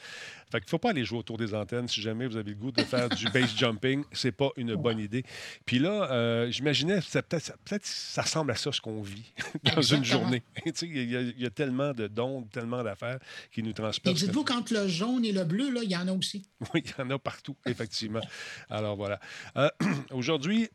Fait 0.51 0.59
qu'il 0.59 0.67
ne 0.67 0.69
faut 0.69 0.79
pas 0.79 0.91
aller 0.91 1.03
jouer 1.03 1.17
autour 1.17 1.37
des 1.37 1.55
antennes 1.55 1.87
si 1.87 1.99
jamais 1.99 2.27
vous 2.27 2.37
avez 2.37 2.51
le 2.51 2.57
goût 2.57 2.71
de 2.71 2.83
faire 2.83 3.09
du 3.09 3.25
base 3.29 3.55
jumping, 3.57 4.03
c'est 4.11 4.31
pas 4.31 4.49
une 4.55 4.75
bonne 4.75 4.99
idée. 4.99 5.23
Puis 5.65 5.79
là, 5.79 6.11
euh, 6.11 6.51
j'imaginais, 6.51 6.99
peut-être, 6.99 7.57
peut-être 7.65 7.85
ça 8.05 8.21
ressemble 8.23 8.51
à 8.51 8.55
ça 8.55 8.71
ce 8.71 8.81
qu'on 8.81 9.01
vit 9.01 9.31
dans 9.75 9.81
une 9.81 10.03
journée. 10.03 10.43
Il 10.81 11.11
y, 11.11 11.15
a- 11.17 11.21
il 11.21 11.39
y 11.41 11.45
a 11.45 11.49
tellement 11.49 11.93
de 11.93 12.07
d'ondes, 12.07 12.49
tellement 12.51 12.83
d'affaires 12.83 13.19
qui 13.51 13.63
nous 13.63 13.71
Et 13.71 13.73
transportent. 13.73 14.15
dites-vous, 14.15 14.43
quand 14.43 14.69
le 14.71 14.87
jaune 14.87 15.25
et 15.25 15.31
le 15.31 15.43
bleu, 15.43 15.69
il 15.83 15.89
y 15.89 15.95
en 15.95 16.07
a 16.07 16.11
aussi. 16.13 16.45
Oui, 16.73 16.83
il 16.85 16.91
y 16.97 17.01
en 17.01 17.09
a 17.09 17.19
partout, 17.19 17.55
effectivement. 17.65 18.21
Alors 18.69 18.95
voilà. 18.95 19.19
Euh, 19.57 19.69
Aujourd'hui, 20.11 20.69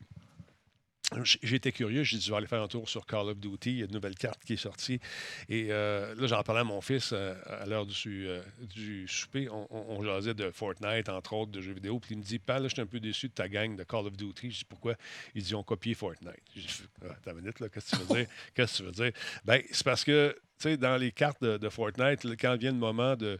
j'étais 1.41 1.71
curieux, 1.71 2.03
j'ai 2.03 2.17
dit, 2.17 2.23
je 2.25 2.31
vais 2.31 2.37
aller 2.37 2.47
faire 2.47 2.61
un 2.61 2.67
tour 2.67 2.87
sur 2.87 3.05
Call 3.05 3.29
of 3.29 3.37
Duty. 3.39 3.71
Il 3.71 3.77
y 3.79 3.81
a 3.81 3.85
une 3.85 3.91
nouvelle 3.93 4.15
carte 4.15 4.43
qui 4.43 4.53
est 4.53 4.57
sortie. 4.57 4.99
Et 5.47 5.67
euh, 5.71 6.13
là, 6.15 6.27
j'en 6.27 6.43
parlais 6.43 6.61
à 6.61 6.63
mon 6.63 6.81
fils 6.81 7.11
euh, 7.13 7.33
à 7.47 7.65
l'heure 7.65 7.85
du, 7.85 8.27
euh, 8.27 8.41
du 8.75 9.07
souper. 9.07 9.49
On, 9.49 9.67
on- 9.71 9.97
on 9.99 10.03
jasait 10.03 10.33
de 10.33 10.51
Fortnite, 10.51 11.09
entre 11.09 11.33
autres, 11.33 11.51
de 11.51 11.61
jeux 11.61 11.73
vidéo. 11.73 11.99
Puis 11.99 12.15
il 12.15 12.17
me 12.19 12.23
dit, 12.23 12.39
Pal, 12.39 12.61
là, 12.63 12.67
je 12.69 12.73
suis 12.75 12.81
un 12.81 12.85
peu 12.85 12.99
déçu 12.99 13.27
de 13.27 13.33
ta 13.33 13.47
gang 13.49 13.75
de 13.75 13.83
Call 13.83 14.05
of 14.07 14.15
Duty. 14.15 14.51
Je 14.51 14.57
dis, 14.59 14.65
pourquoi? 14.65 14.95
Il 15.35 15.43
dit, 15.43 15.55
on 15.55 15.63
copié 15.63 15.93
Fortnite. 15.93 16.33
J'ai 16.55 16.61
dit, 16.61 16.81
Ah, 17.25 17.33
minute, 17.33 17.59
là, 17.59 17.69
qu'est-ce 17.69 17.91
que 17.91 17.95
tu 17.97 18.03
veux 18.03 18.15
dire? 18.19 18.27
Qu'est-ce 18.53 18.71
que 18.73 18.77
tu 18.77 18.83
veux 18.83 18.91
dire? 18.91 19.11
Ben, 19.45 19.61
c'est 19.71 19.83
parce 19.83 20.03
que, 20.03 20.35
dans 20.65 20.97
les 20.97 21.11
cartes 21.11 21.43
de, 21.43 21.69
Fortnite, 21.69 22.25
quand 22.39 22.55
vient 22.57 22.71
le 22.71 22.77
moment 22.77 23.15
de, 23.15 23.39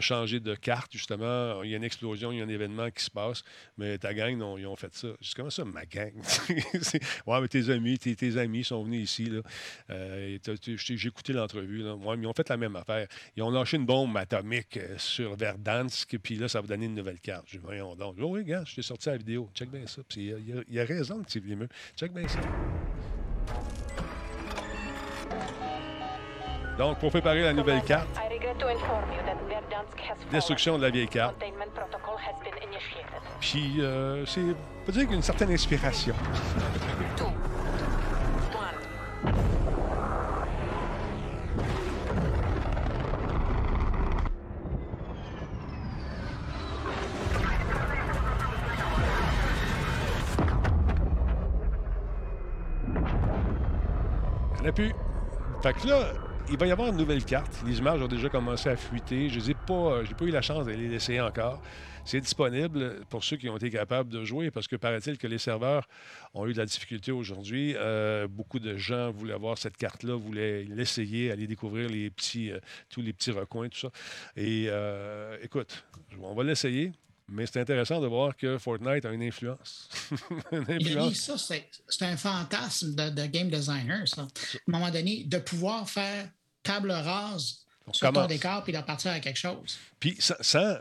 changer 0.00 0.40
de 0.40 0.54
carte, 0.54 0.92
justement, 0.92 1.62
il 1.62 1.70
y 1.70 1.74
a 1.74 1.76
une 1.76 1.84
explosion, 1.84 2.32
il 2.32 2.38
y 2.38 2.40
a 2.40 2.44
un 2.44 2.48
événement 2.48 2.90
qui 2.90 3.04
se 3.04 3.10
passe, 3.10 3.42
mais 3.76 3.98
ta 3.98 4.14
gang, 4.14 4.42
ils 4.58 4.66
ont 4.66 4.76
fait 4.76 4.94
ça. 4.94 5.08
Je 5.20 5.28
dis, 5.28 5.34
comment 5.34 5.50
ça, 5.50 5.64
ma 5.64 5.84
gang? 5.84 6.12
Ouais, 7.26 7.40
mais 7.40 7.48
tes 7.48 7.70
amis, 7.70 7.98
tes, 7.98 8.38
amis 8.38 8.64
sont 8.64 8.82
venus 8.84 9.10
ici. 9.10 9.30
Euh, 9.90 10.38
j'ai 10.64 11.08
écouté 11.08 11.32
l'entrevue. 11.32 11.88
Ouais, 11.90 12.16
mais 12.16 12.22
ils 12.22 12.26
ont 12.26 12.32
fait 12.32 12.48
la 12.48 12.56
même 12.56 12.76
affaire. 12.76 13.06
Ils 13.36 13.42
ont 13.42 13.50
lâché 13.50 13.76
une 13.76 13.86
bombe 13.86 14.16
atomique 14.16 14.76
euh, 14.76 14.96
sur 14.98 15.36
Verdansk, 15.36 16.18
puis 16.18 16.36
là, 16.36 16.48
ça 16.48 16.60
va 16.60 16.66
donner 16.66 16.86
une 16.86 16.94
nouvelle 16.94 17.20
carte. 17.20 17.44
Je 17.48 17.58
dis, 17.58 17.62
voyons 17.62 17.94
donc. 17.96 18.16
Oh, 18.20 18.28
oui, 18.28 18.44
gars, 18.44 18.64
je 18.66 18.76
t'ai 18.76 18.82
sorti 18.82 19.08
la 19.08 19.16
vidéo. 19.16 19.50
Check 19.54 19.70
bien 19.70 19.86
ça. 19.86 20.02
Il 20.16 20.64
il 20.68 20.80
a, 20.80 20.84
raison, 20.84 21.18
le 21.18 21.24
petit 21.24 21.40
Vlimeux. 21.40 21.68
Check 21.96 22.12
bien 22.12 22.28
ça. 22.28 22.40
Donc, 26.78 26.98
pour 26.98 27.10
préparer 27.10 27.42
la 27.42 27.54
nouvelle 27.54 27.82
carte, 27.82 28.08
destruction 30.30 30.76
de 30.76 30.82
la 30.82 30.90
vieille 30.90 31.08
carte. 31.08 31.34
Puis, 33.40 33.76
euh, 33.78 34.26
c'est, 34.26 34.42
peut 34.84 34.92
dire 34.92 35.08
qu'une 35.08 35.22
certaine 35.22 35.50
inspiration. 35.50 36.14
En 54.60 54.68
a 54.68 54.72
plus. 54.72 54.92
Fait 55.62 55.72
que 55.72 55.86
là, 55.86 56.12
il 56.48 56.56
va 56.56 56.66
y 56.66 56.70
avoir 56.70 56.88
une 56.88 56.96
nouvelle 56.96 57.24
carte. 57.24 57.52
Les 57.66 57.78
images 57.78 58.00
ont 58.00 58.08
déjà 58.08 58.28
commencé 58.28 58.68
à 58.68 58.76
fuiter. 58.76 59.28
Je 59.28 59.40
n'ai 59.40 59.54
pas, 59.54 60.04
j'ai 60.04 60.14
pas 60.14 60.24
eu 60.24 60.30
la 60.30 60.42
chance 60.42 60.66
d'aller 60.66 60.88
l'essayer 60.88 61.20
encore. 61.20 61.60
C'est 62.04 62.20
disponible 62.20 63.04
pour 63.08 63.24
ceux 63.24 63.36
qui 63.36 63.48
ont 63.48 63.56
été 63.56 63.68
capables 63.68 64.08
de 64.08 64.24
jouer 64.24 64.52
parce 64.52 64.68
que 64.68 64.76
paraît-il 64.76 65.18
que 65.18 65.26
les 65.26 65.38
serveurs 65.38 65.88
ont 66.34 66.46
eu 66.46 66.52
de 66.52 66.58
la 66.58 66.66
difficulté 66.66 67.10
aujourd'hui. 67.10 67.74
Euh, 67.76 68.28
beaucoup 68.28 68.60
de 68.60 68.76
gens 68.76 69.10
voulaient 69.10 69.34
avoir 69.34 69.58
cette 69.58 69.76
carte-là, 69.76 70.14
voulaient 70.14 70.62
l'essayer, 70.64 71.32
aller 71.32 71.48
découvrir 71.48 71.88
les 71.88 72.10
petits, 72.10 72.52
euh, 72.52 72.60
tous 72.90 73.02
les 73.02 73.12
petits 73.12 73.32
recoins, 73.32 73.68
tout 73.68 73.80
ça. 73.80 73.90
Et 74.36 74.66
euh, 74.68 75.36
écoute, 75.42 75.84
on 76.22 76.34
va 76.34 76.44
l'essayer. 76.44 76.92
Mais 77.28 77.44
c'est 77.46 77.60
intéressant 77.60 78.00
de 78.00 78.06
voir 78.06 78.36
que 78.36 78.56
Fortnite 78.56 79.04
a 79.04 79.10
une 79.10 79.24
influence. 79.24 79.88
une 80.52 80.62
Denis, 80.62 80.86
influence. 80.90 81.14
ça, 81.16 81.36
c'est 81.36 81.68
c'est 81.88 82.04
un 82.04 82.16
fantasme 82.16 82.94
de, 82.94 83.10
de 83.10 83.26
game 83.26 83.50
designer, 83.50 84.06
ça. 84.06 84.22
À 84.22 84.24
un 84.24 84.28
moment 84.68 84.90
donné, 84.90 85.24
de 85.24 85.38
pouvoir 85.38 85.90
faire 85.90 86.28
table 86.66 86.90
rase 86.90 87.60
On 87.86 87.92
sur 87.92 88.12
ton 88.12 88.26
décor 88.26 88.62
puis 88.64 88.72
de 88.72 88.80
partir 88.80 89.12
à 89.12 89.20
quelque 89.20 89.38
chose. 89.38 89.78
Puis 90.00 90.16
sans, 90.18 90.34
sans, 90.40 90.76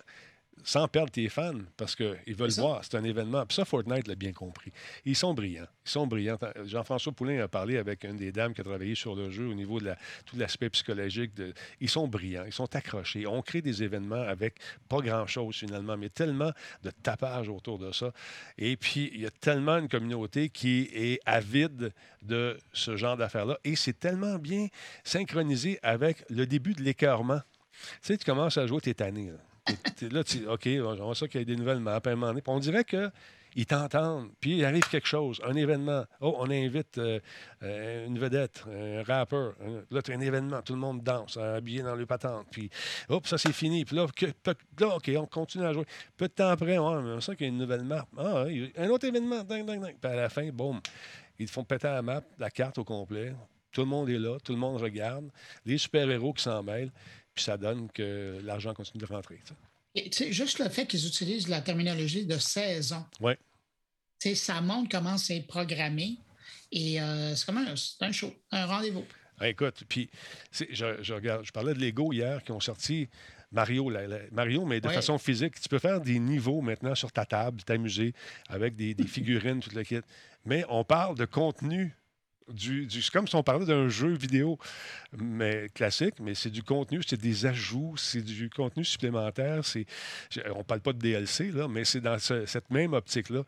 sans 0.64 0.88
perdre 0.88 1.12
tes 1.12 1.30
fans, 1.30 1.60
parce 1.78 1.96
qu'ils 1.96 2.36
veulent 2.36 2.52
voir, 2.52 2.84
c'est 2.84 2.96
un 2.96 3.04
événement. 3.04 3.46
Puis 3.46 3.56
ça, 3.56 3.66
Fortnite 3.66 4.08
l'a 4.08 4.16
bien 4.16 4.34
compris. 4.34 4.72
Ils 5.06 5.16
sont 5.16 5.34
brillants. 5.34 5.68
Ils 5.86 5.92
sont 5.92 6.08
brillants. 6.08 6.38
Jean-François 6.66 7.12
Poulain 7.12 7.40
a 7.44 7.48
parlé 7.48 7.78
avec 7.78 8.04
une 8.04 8.16
des 8.16 8.32
dames 8.32 8.54
qui 8.54 8.62
a 8.62 8.64
travaillé 8.64 8.96
sur 8.96 9.16
le 9.16 9.30
jeu 9.30 9.48
au 9.48 9.54
niveau 9.54 9.80
de 9.80 9.86
la, 9.86 9.98
tout 10.26 10.38
l'aspect 10.38 10.70
psychologique. 10.70 11.36
De, 11.36 11.54
ils 11.82 11.90
sont 11.90 12.08
brillants, 12.08 12.46
ils 12.46 12.54
sont 12.54 12.74
accrochés. 12.76 13.28
On 13.28 13.42
crée 13.42 13.62
des 13.62 13.84
événements 13.84 14.22
avec 14.22 14.56
pas 14.90 15.02
grand-chose 15.02 15.56
finalement, 15.56 15.98
mais 15.98 16.10
tellement 16.10 16.52
de 16.84 16.90
tapage 16.90 17.50
autour 17.50 17.78
de 17.78 17.92
ça. 17.92 18.12
Et 18.58 18.76
puis, 18.76 19.12
il 19.14 19.22
y 19.22 19.26
a 19.26 19.32
tellement 19.32 19.78
une 19.78 19.90
communauté 19.90 20.50
qui 20.50 20.90
est 20.94 21.20
avide 21.26 21.94
de 22.24 22.58
ce 22.74 22.98
genre 22.98 23.18
d'affaires-là. 23.18 23.60
Et 23.64 23.76
c'est 23.76 24.00
tellement 24.00 24.40
bien 24.40 24.68
synchronisé 25.04 25.80
avec 25.84 26.24
le 26.30 26.48
début 26.48 26.74
de 26.74 26.82
l'écœurement. 26.82 27.42
Tu 28.02 28.08
sais, 28.08 28.18
tu 28.18 28.26
commences 28.26 28.58
à 28.58 28.66
jouer, 28.66 28.82
t'es 28.82 28.94
tanné. 28.94 29.28
Là, 29.28 29.38
là 30.12 30.24
tu, 30.24 30.48
OK, 30.48 30.64
j'aimerais 30.64 31.16
ça 31.16 31.28
qu'il 31.28 31.40
y 31.40 31.44
ait 31.44 31.46
des 31.46 31.56
nouvelles 31.56 31.80
maps 31.80 32.02
à 32.04 32.10
un 32.10 32.16
moment 32.16 32.28
donné. 32.28 32.42
On 32.48 32.60
dirait 32.60 32.84
que 32.84 33.10
ils 33.56 33.66
t'entendent, 33.66 34.32
puis 34.42 34.58
il 34.58 34.66
arrive 34.66 34.88
quelque 34.90 35.08
chose, 35.08 35.40
un 35.46 35.56
événement. 35.56 36.04
Oh, 36.20 36.36
on 36.40 36.50
invite 36.52 36.98
euh, 36.98 37.22
euh, 37.64 38.06
une 38.06 38.20
vedette, 38.20 38.66
un 38.70 39.02
rappeur. 39.04 39.54
Là, 39.92 40.02
tu 40.02 40.12
as 40.12 40.16
un 40.16 40.20
événement, 40.20 40.62
tout 40.62 40.74
le 40.74 40.80
monde 40.80 41.02
danse, 41.02 41.38
habillé 41.38 41.82
dans 41.82 41.96
le 41.96 42.06
patente. 42.06 42.48
Puis, 42.52 42.70
hop, 43.08 43.26
ça, 43.26 43.38
c'est 43.38 43.54
fini. 43.54 43.86
Puis 43.86 43.96
là, 43.96 44.08
là, 44.80 44.96
OK, 44.98 45.10
on 45.18 45.26
continue 45.26 45.66
à 45.66 45.72
jouer. 45.72 45.86
Peu 46.18 46.28
de 46.28 46.34
temps 46.34 46.50
après, 46.50 46.78
on 46.78 47.22
sent 47.22 47.38
qu'il 47.38 47.48
y 47.48 47.50
a 47.50 47.54
une 47.54 47.58
nouvelle 47.58 47.86
map. 47.86 48.06
Ah, 48.18 48.44
a 48.44 48.82
un 48.84 48.90
autre 48.90 49.08
événement, 49.08 49.44
ding, 49.44 49.66
ding, 49.66 49.82
ding. 49.82 49.96
Puis 50.02 50.12
à 50.12 50.16
la 50.16 50.30
fin, 50.30 50.50
boum, 50.50 50.82
ils 51.40 51.46
te 51.46 51.52
font 51.52 51.64
péter 51.64 51.88
la 51.88 52.02
map, 52.02 52.22
la 52.38 52.50
carte 52.50 52.78
au 52.78 52.84
complet. 52.84 53.34
Tout 53.72 53.82
le 53.82 53.88
monde 53.88 54.10
est 54.10 54.20
là, 54.20 54.38
tout 54.44 54.54
le 54.54 54.60
monde 54.60 54.82
regarde. 54.82 55.30
Les 55.66 55.78
super-héros 55.78 56.34
qui 56.34 56.44
s'en 56.44 56.62
mêlent, 56.62 56.92
puis 57.36 57.44
ça 57.44 57.58
donne 57.58 57.90
que 57.92 58.40
l'argent 58.44 58.74
continue 58.74 59.02
de 59.02 59.06
rentrer. 59.12 59.40
tu 59.96 60.10
sais. 60.12 60.32
Juste 60.32 60.60
le 60.60 60.70
fait 60.70 60.88
qu'ils 60.88 61.06
utilisent 61.06 61.48
la 61.50 61.62
terminologie 61.62 62.26
de 62.26 62.38
saison, 62.38 63.06
sais, 64.20 64.36
ça 64.36 64.62
montre 64.62 64.90
comment 64.90 65.18
c'est 65.18 65.42
programmé. 65.42 66.18
Et 66.72 67.00
euh, 67.02 67.36
c'est 67.36 67.46
comme 67.46 67.58
un, 67.58 67.74
un 68.02 68.12
show, 68.12 68.34
un 68.52 68.66
rendez-vous. 68.66 69.06
Ah, 69.40 69.50
écoute, 69.50 69.84
puis 69.88 70.10
je, 70.52 70.96
je 71.02 71.14
regarde, 71.14 71.46
je 71.46 71.52
parlais 71.52 71.74
de 71.74 71.80
Lego 71.80 72.12
hier 72.14 72.42
qui 72.44 72.52
ont 72.54 72.60
sorti 72.62 73.08
Mario, 73.52 73.90
la- 73.90 74.08
la- 74.08 74.20
Mario, 74.32 74.66
mais 74.66 74.82
de 74.82 74.88
Ouais. 74.88 74.94
façon 74.94 75.18
physique. 75.18 75.60
Tu 75.60 75.70
peux 75.70 75.80
faire 75.80 76.02
des 76.02 76.20
niveaux 76.20 76.62
maintenant 76.62 76.96
sur 76.96 77.12
ta 77.12 77.26
table, 77.26 77.62
t'amuser 77.64 78.14
avec 78.50 78.76
des, 78.76 78.94
des 78.94 79.08
figurines, 79.08 79.60
tout 79.60 79.70
le 79.76 79.84
kit. 79.84 80.00
Mais 80.46 80.64
on 80.70 80.84
parle 80.84 81.18
de 81.18 81.26
contenu. 81.26 81.94
C'est 82.58 83.10
comme 83.12 83.28
si 83.28 83.36
on 83.36 83.44
parlait 83.44 83.66
d'un 83.66 83.90
jeu 83.90 84.14
vidéo 84.14 84.60
mais 85.18 85.68
classique, 85.74 86.16
mais 86.20 86.36
c'est 86.36 86.52
du 86.52 86.62
contenu, 86.62 87.02
c'est 87.06 87.20
des 87.20 87.46
ajouts, 87.46 87.96
c'est 87.98 88.22
du 88.22 88.50
contenu 88.50 88.86
supplémentaire. 88.86 89.62
On 90.54 90.64
parle 90.64 90.82
pas 90.82 90.94
de 90.94 91.00
DLC, 91.00 91.52
là, 91.52 91.68
mais 91.68 91.86
c'est 91.86 92.02
dans 92.02 92.20
ce- 92.20 92.46
cette 92.46 92.70
même 92.70 92.94
optique-là. 92.94 93.44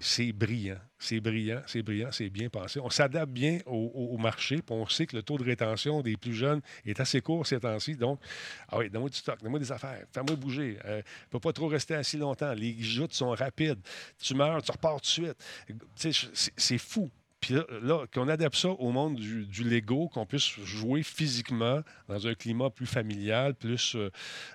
C'est 0.00 0.32
brillant, 0.32 0.78
c'est 0.98 1.20
brillant, 1.20 1.62
c'est 1.66 1.82
brillant, 1.82 2.10
c'est 2.10 2.30
bien 2.30 2.48
pensé. 2.48 2.80
On 2.80 2.90
s'adapte 2.90 3.30
bien 3.30 3.60
au, 3.66 4.16
marché, 4.18 4.56
puis 4.56 4.74
on 4.74 4.88
sait 4.88 5.06
que 5.06 5.14
le 5.14 5.22
taux 5.22 5.38
de 5.38 5.44
rétention 5.44 6.00
des 6.00 6.16
plus 6.16 6.34
jeunes 6.34 6.60
est 6.84 6.98
assez 6.98 7.20
court 7.20 7.46
ces 7.46 7.60
temps-ci. 7.60 7.94
Donc, 7.94 8.18
ah 8.68 8.78
oui, 8.78 8.90
donne-moi 8.90 9.10
du 9.10 9.16
stock, 9.18 9.40
donne-moi 9.40 9.60
des 9.60 9.70
affaires, 9.70 10.04
fais-moi 10.12 10.34
bouger. 10.34 10.78
Euh, 10.86 10.96
ne 10.96 11.02
peux 11.30 11.38
pas 11.38 11.52
trop 11.52 11.68
rester 11.68 11.94
assis 11.94 12.16
longtemps. 12.16 12.52
Les 12.54 12.76
joutes 12.82 13.12
sont 13.12 13.30
rapides. 13.30 13.78
Tu 14.18 14.34
meurs, 14.34 14.60
tu 14.62 14.72
repars 14.72 15.00
tout 15.00 15.22
de 15.22 15.34
suite. 16.04 16.16
C'est 16.56 16.78
fou. 16.78 17.08
Puis 17.42 17.54
là, 17.82 18.06
qu'on 18.14 18.28
adapte 18.28 18.56
ça 18.56 18.68
au 18.70 18.90
monde 18.92 19.16
du, 19.16 19.44
du 19.46 19.64
Lego, 19.64 20.08
qu'on 20.08 20.24
puisse 20.24 20.48
jouer 20.64 21.02
physiquement 21.02 21.82
dans 22.08 22.26
un 22.26 22.34
climat 22.34 22.70
plus 22.70 22.86
familial, 22.86 23.54
plus 23.54 23.94
euh, 23.96 24.10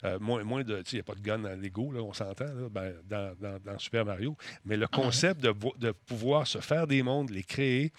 euh, 0.05 0.17
moins, 0.19 0.43
moins 0.43 0.63
de. 0.63 0.77
Tu 0.77 0.83
sais, 0.83 0.91
il 0.93 0.95
n'y 0.95 1.01
a 1.01 1.03
pas 1.03 1.15
de 1.15 1.19
gun 1.21 1.39
dans 1.39 1.49
Lego, 1.61 1.91
là, 1.91 2.01
on 2.01 2.13
s'entend, 2.13 2.45
là, 2.45 2.69
ben, 2.71 2.93
dans, 3.09 3.35
dans- 3.39 3.59
dans 3.59 3.77
Super 3.77 4.05
Mario. 4.05 4.35
Mais 4.65 4.77
le 4.77 4.87
concept 4.87 5.41
de, 5.41 5.49
vo- 5.49 5.75
de 5.77 5.91
pouvoir 5.91 6.47
se 6.47 6.59
faire 6.59 6.87
des 6.87 7.03
mondes, 7.03 7.29
les 7.29 7.43
créer, 7.43 7.91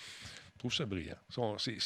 je 0.55 0.59
trouve 0.61 0.73
ça 0.75 0.87
brillant. 0.87 1.15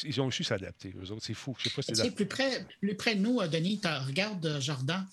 Ils, 0.05 0.21
ont 0.21 0.31
su 0.31 0.43
s'adapter, 0.43 0.93
eux 0.97 1.11
autres. 1.11 1.23
C'est 1.25 1.33
fou. 1.35 1.53
Je 1.59 1.65
sais 1.69 1.75
pas 1.75 1.81
si 1.83 1.91
c'est 1.95 2.09
plus 2.15 2.25
près, 2.25 2.65
plus 2.79 2.95
près 2.95 3.15
de 3.15 3.19
nous, 3.21 3.39
euh, 3.41 3.47
Denis, 3.47 3.79
euh, 3.85 4.59
Jordan 4.61 5.05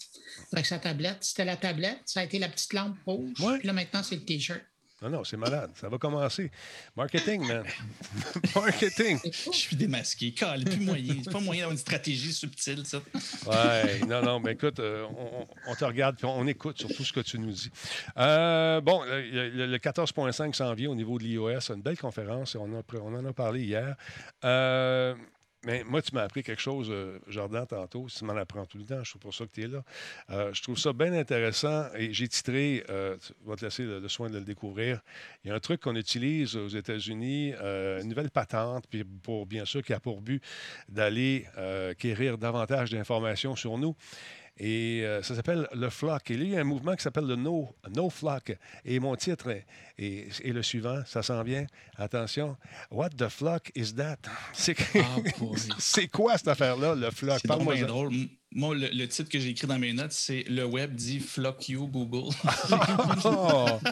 avec 0.52 0.64
sa 0.64 0.78
tablette. 0.78 1.18
C'était 1.22 1.44
la 1.44 1.56
tablette, 1.56 2.00
ça 2.06 2.20
a 2.20 2.24
été 2.24 2.38
la 2.38 2.48
petite 2.48 2.72
lampe 2.72 2.96
rouge. 3.04 3.38
Ouais. 3.40 3.58
Puis 3.58 3.66
là, 3.66 3.72
maintenant, 3.74 4.02
c'est 4.04 4.14
le 4.14 4.24
T-shirt. 4.24 4.62
Non, 5.02 5.08
non, 5.08 5.24
c'est 5.24 5.38
malade. 5.38 5.70
Ça 5.76 5.88
va 5.88 5.96
commencer. 5.96 6.50
Marketing, 6.94 7.46
man. 7.48 7.64
Marketing. 8.54 9.18
Je 9.24 9.56
suis 9.56 9.74
démasqué. 9.76 10.32
Calme, 10.32 10.64
plus 10.64 10.80
moyen. 10.80 11.14
Pas 11.30 11.40
moyen 11.40 11.60
d'avoir 11.62 11.72
une 11.72 11.78
stratégie 11.78 12.32
subtile, 12.34 12.84
ça. 12.84 12.98
Ouais, 13.46 14.00
non, 14.06 14.20
non, 14.22 14.40
mais 14.40 14.52
écoute, 14.52 14.78
euh, 14.78 15.06
on, 15.66 15.74
te 15.74 15.84
regarde 15.86 16.16
puis 16.16 16.26
on, 16.26 16.38
on 16.38 16.46
écoute 16.46 16.78
sur 16.78 16.88
tout 16.94 17.02
ce 17.04 17.12
que 17.14 17.20
tu 17.20 17.38
nous 17.38 17.50
dis. 17.52 17.70
Euh, 18.18 18.82
bon, 18.82 19.02
le, 19.04 19.48
le- 19.48 19.66
le 19.66 19.78
14.5 19.78 20.52
s'en 20.52 20.74
vient 20.74 20.90
au 20.90 20.94
niveau 20.94 21.18
de 21.18 21.24
l'iOS. 21.24 21.70
Une 21.72 21.80
belle 21.82 21.98
conférence. 21.98 22.54
On, 22.56 22.70
a- 22.78 22.82
on 23.00 23.14
en 23.14 23.24
a 23.24 23.32
parlé 23.32 23.62
hier. 23.62 23.96
Euh, 24.44 25.14
mais 25.66 25.84
moi, 25.84 26.00
tu 26.00 26.14
m'as 26.14 26.22
appris 26.22 26.42
quelque 26.42 26.62
chose, 26.62 26.88
euh, 26.90 27.18
Jordan, 27.28 27.66
tantôt. 27.66 28.06
Tu 28.08 28.24
m'en 28.24 28.34
apprends 28.36 28.64
tout 28.64 28.78
le 28.78 28.84
temps. 28.84 29.04
Je 29.04 29.10
trouve 29.10 29.20
pour 29.20 29.34
ça 29.34 29.44
que 29.44 29.50
tu 29.52 29.62
es 29.62 29.66
là. 29.66 29.82
Euh, 30.30 30.54
je 30.54 30.62
trouve 30.62 30.78
ça 30.78 30.94
bien 30.94 31.12
intéressant 31.12 31.84
et 31.94 32.14
j'ai 32.14 32.28
titré, 32.28 32.82
euh, 32.88 33.16
tu 33.18 33.34
vas 33.44 33.56
te 33.56 33.64
laisser 33.66 33.84
le, 33.84 34.08
soin 34.08 34.30
de 34.30 34.38
le 34.38 34.44
découvrir. 34.44 35.00
Il 35.44 35.48
y 35.48 35.50
a 35.50 35.54
un 35.54 35.60
truc 35.60 35.82
qu'on 35.82 35.96
utilise 35.96 36.56
aux 36.56 36.68
États-Unis, 36.68 37.52
euh, 37.60 38.00
une 38.00 38.08
nouvelle 38.08 38.30
patente, 38.30 38.86
puis 38.88 39.04
pour 39.04 39.44
bien 39.44 39.66
sûr 39.66 39.82
qui 39.82 39.92
a 39.92 40.00
pour 40.00 40.22
but 40.22 40.42
d'aller 40.88 41.46
quérir 41.98 42.38
davantage 42.38 42.90
d'informations 42.90 43.54
sur 43.54 43.76
nous. 43.76 43.94
Et 44.58 45.02
euh, 45.04 45.22
ça 45.22 45.34
s'appelle 45.34 45.66
le 45.74 45.88
flock. 45.90 46.30
Et 46.30 46.36
là, 46.36 46.44
il 46.44 46.50
y 46.50 46.56
a 46.56 46.60
un 46.60 46.64
mouvement 46.64 46.94
qui 46.94 47.02
s'appelle 47.02 47.26
le 47.26 47.36
no, 47.36 47.74
no 47.94 48.10
flock. 48.10 48.56
Et 48.84 48.98
mon 49.00 49.16
titre 49.16 49.50
est, 49.50 49.66
est- 49.98 50.44
est 50.44 50.52
le 50.52 50.62
suivant, 50.62 51.02
ça 51.06 51.22
s'en 51.22 51.42
vient. 51.42 51.66
Attention. 51.96 52.56
What 52.90 53.10
the 53.10 53.28
flock 53.28 53.70
is 53.74 53.94
that? 53.94 54.18
C'est 54.52 54.76
Ah, 54.96 55.16
c'est 55.78 56.08
quoi 56.08 56.36
cette 56.36 56.48
affaire-là, 56.48 56.94
le 56.94 57.10
flock? 57.10 57.38
C'est 57.40 57.48
drôle. 57.86 58.12
Moi, 58.52 58.74
le, 58.74 58.88
le 58.88 59.08
titre 59.08 59.30
que 59.30 59.38
j'ai 59.38 59.50
écrit 59.50 59.66
dans 59.66 59.78
mes 59.78 59.92
notes, 59.92 60.12
c'est 60.12 60.44
Le 60.48 60.64
web 60.64 60.94
dit 60.94 61.20
Flock 61.20 61.68
you, 61.68 61.86
Google. 61.86 62.34
Oh! 63.24 63.66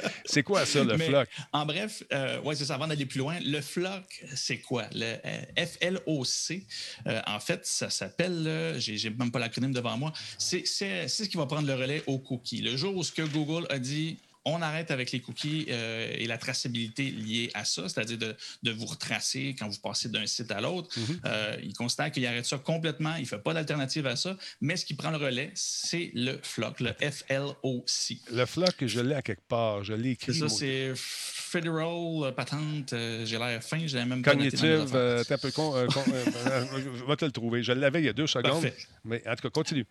C'est 0.24 0.42
quoi 0.42 0.64
ça, 0.64 0.84
le 0.84 0.96
Mais, 0.96 1.08
flock? 1.08 1.28
En 1.52 1.66
bref, 1.66 2.02
euh, 2.12 2.40
ouais, 2.42 2.54
c'est 2.54 2.64
ça. 2.64 2.74
Avant 2.74 2.86
d'aller 2.86 3.06
plus 3.06 3.18
loin, 3.18 3.38
le 3.40 3.60
flock, 3.60 4.24
c'est 4.34 4.58
quoi? 4.58 4.84
Le 4.92 5.16
euh, 5.24 5.66
FLOC, 5.66 6.62
euh, 7.06 7.20
en 7.26 7.40
fait, 7.40 7.66
ça 7.66 7.90
s'appelle, 7.90 8.74
j'ai 8.78 9.10
même 9.10 9.30
pas 9.30 9.38
l'acronyme 9.38 9.72
devant 9.72 9.96
moi, 9.96 10.12
c'est 10.38 10.64
ce 10.64 11.22
qui 11.24 11.36
va 11.36 11.46
prendre 11.46 11.66
le 11.66 11.74
relais 11.74 12.02
aux 12.06 12.18
cookies. 12.18 12.62
Le 12.62 12.76
jour 12.76 12.96
où 12.96 13.02
ce 13.02 13.12
que 13.12 13.22
Google 13.22 13.66
a 13.70 13.78
dit, 13.78 14.18
on 14.44 14.62
arrête 14.62 14.90
avec 14.90 15.12
les 15.12 15.20
cookies 15.20 15.66
euh, 15.68 16.14
et 16.16 16.26
la 16.26 16.38
traçabilité 16.38 17.10
liée 17.10 17.50
à 17.54 17.64
ça, 17.64 17.88
c'est-à-dire 17.88 18.18
de, 18.18 18.34
de 18.62 18.70
vous 18.70 18.86
retracer 18.86 19.54
quand 19.58 19.68
vous 19.68 19.78
passez 19.80 20.08
d'un 20.08 20.26
site 20.26 20.50
à 20.50 20.60
l'autre. 20.60 20.88
Mhm. 20.98 21.20
Euh, 21.26 21.56
il 21.62 21.74
considère 21.74 22.10
qu'il 22.10 22.26
arrête 22.26 22.46
ça 22.46 22.58
complètement, 22.58 23.16
il 23.16 23.22
ne 23.22 23.26
fait 23.26 23.38
pas 23.38 23.52
d'alternative 23.52 24.06
à 24.06 24.16
ça, 24.16 24.36
mais 24.60 24.76
ce 24.76 24.84
qui 24.86 24.94
prend 24.94 25.10
le 25.10 25.18
relais, 25.18 25.50
c'est 25.54 26.10
le 26.14 26.38
flock, 26.42 26.80
le 26.80 26.92
FLOC. 26.98 27.90
Le 28.32 28.46
flock, 28.46 28.74
je 28.86 29.00
l'ai 29.00 29.14
à 29.14 29.22
quelque 29.22 29.46
part. 29.46 29.84
Je 29.84 29.92
l'ai 29.92 30.10
écrit. 30.12 30.34
Ça, 30.34 30.48
c'est 30.48 30.92
Federal 30.94 32.22
euh, 32.24 32.32
Patente. 32.32 32.92
euh, 32.92 33.24
j'ai 33.26 33.38
l'air 33.38 33.62
fin, 33.62 33.86
j'ai 33.86 34.04
même 34.04 34.22
pas 34.22 34.32
Cognitive, 34.32 34.90
euh, 34.94 35.24
t'es 35.24 35.34
un 35.34 35.38
peu 35.38 35.50
con. 35.50 35.72
con- 35.92 36.04
vais 37.08 37.16
te 37.16 37.24
le 37.24 37.32
trouver. 37.32 37.62
Je 37.62 37.72
l'avais 37.72 38.00
il 38.00 38.06
y 38.06 38.08
a 38.08 38.12
deux 38.12 38.26
secondes. 38.26 38.62
Parfait. 38.62 38.74
Mais 39.04 39.22
en 39.26 39.34
tout 39.34 39.42
cas, 39.42 39.50
continue. 39.50 39.86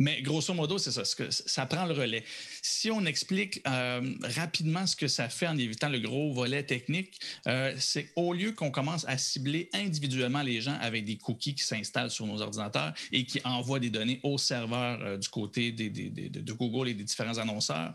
Mais 0.00 0.22
grosso 0.22 0.52
modo, 0.54 0.76
c'est 0.78 0.90
ça. 0.90 1.02
que- 1.16 1.30
ça 1.30 1.66
prend 1.66 1.84
le 1.86 1.94
relais. 1.94 2.24
Si 2.62 2.90
on 2.90 3.04
explique 3.04 3.60
euh, 3.68 4.14
rapidement 4.22 4.86
ce 4.86 4.96
que 4.96 5.06
ça 5.06 5.28
fait 5.28 5.46
en 5.46 5.56
évitant 5.56 5.88
le 5.88 6.00
gros 6.00 6.32
volet 6.32 6.64
technique, 6.64 7.20
euh, 7.46 7.74
c'est 7.78 8.10
au 8.16 8.32
lieu 8.32 8.52
qu'on 8.52 8.70
commence 8.72 9.04
à 9.06 9.16
cibler 9.18 9.68
individuellement 9.72 10.42
les 10.42 10.60
gens 10.60 10.76
avec 10.80 11.04
des 11.04 11.16
cookies 11.16 11.54
qui 11.54 11.62
s'installent 11.62 12.10
sur 12.10 12.26
nos 12.26 12.40
ordinateurs 12.42 12.92
et 13.12 13.24
qui 13.24 13.40
envoient 13.44 13.78
des 13.78 13.90
données 13.90 14.18
au 14.24 14.36
serveur 14.36 14.98
euh, 15.02 15.16
du 15.16 15.28
côté 15.28 15.70
des- 15.70 15.90
des- 15.90 16.10
des- 16.10 16.28
de, 16.28 16.52
Google 16.52 16.88
et 16.88 16.94
des 16.94 17.04
différents 17.04 17.38
annonceurs, 17.38 17.94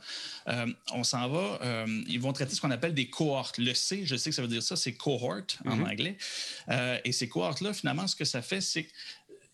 on 0.94 1.04
s'en 1.04 1.28
va. 1.30 1.60
ils 2.08 2.20
vont 2.20 2.34
traiter 2.34 2.56
ce 2.56 2.62
qu'on 2.62 2.72
appelle 2.72 2.94
des 2.94 3.10
cohortes. 3.10 3.58
Le 3.58 3.74
C, 3.74 4.02
je 4.06 4.16
sais 4.16 4.30
que 4.30 4.36
ça 4.36 4.42
veut 4.42 4.48
dire 4.48 4.64
ça, 4.64 4.76
c'est 4.76 4.94
cohort 4.94 5.42
en 5.66 5.76
Mhm. 5.76 5.84
anglais. 5.86 6.18
Et 7.04 7.12
ces 7.12 7.28
cohortes-là, 7.28 7.74
finalement, 7.74 8.08
ce 8.08 8.16
que 8.16 8.26
ça 8.26 8.42
fait, 8.42 8.62
c'est 8.62 8.84
que 8.84 8.90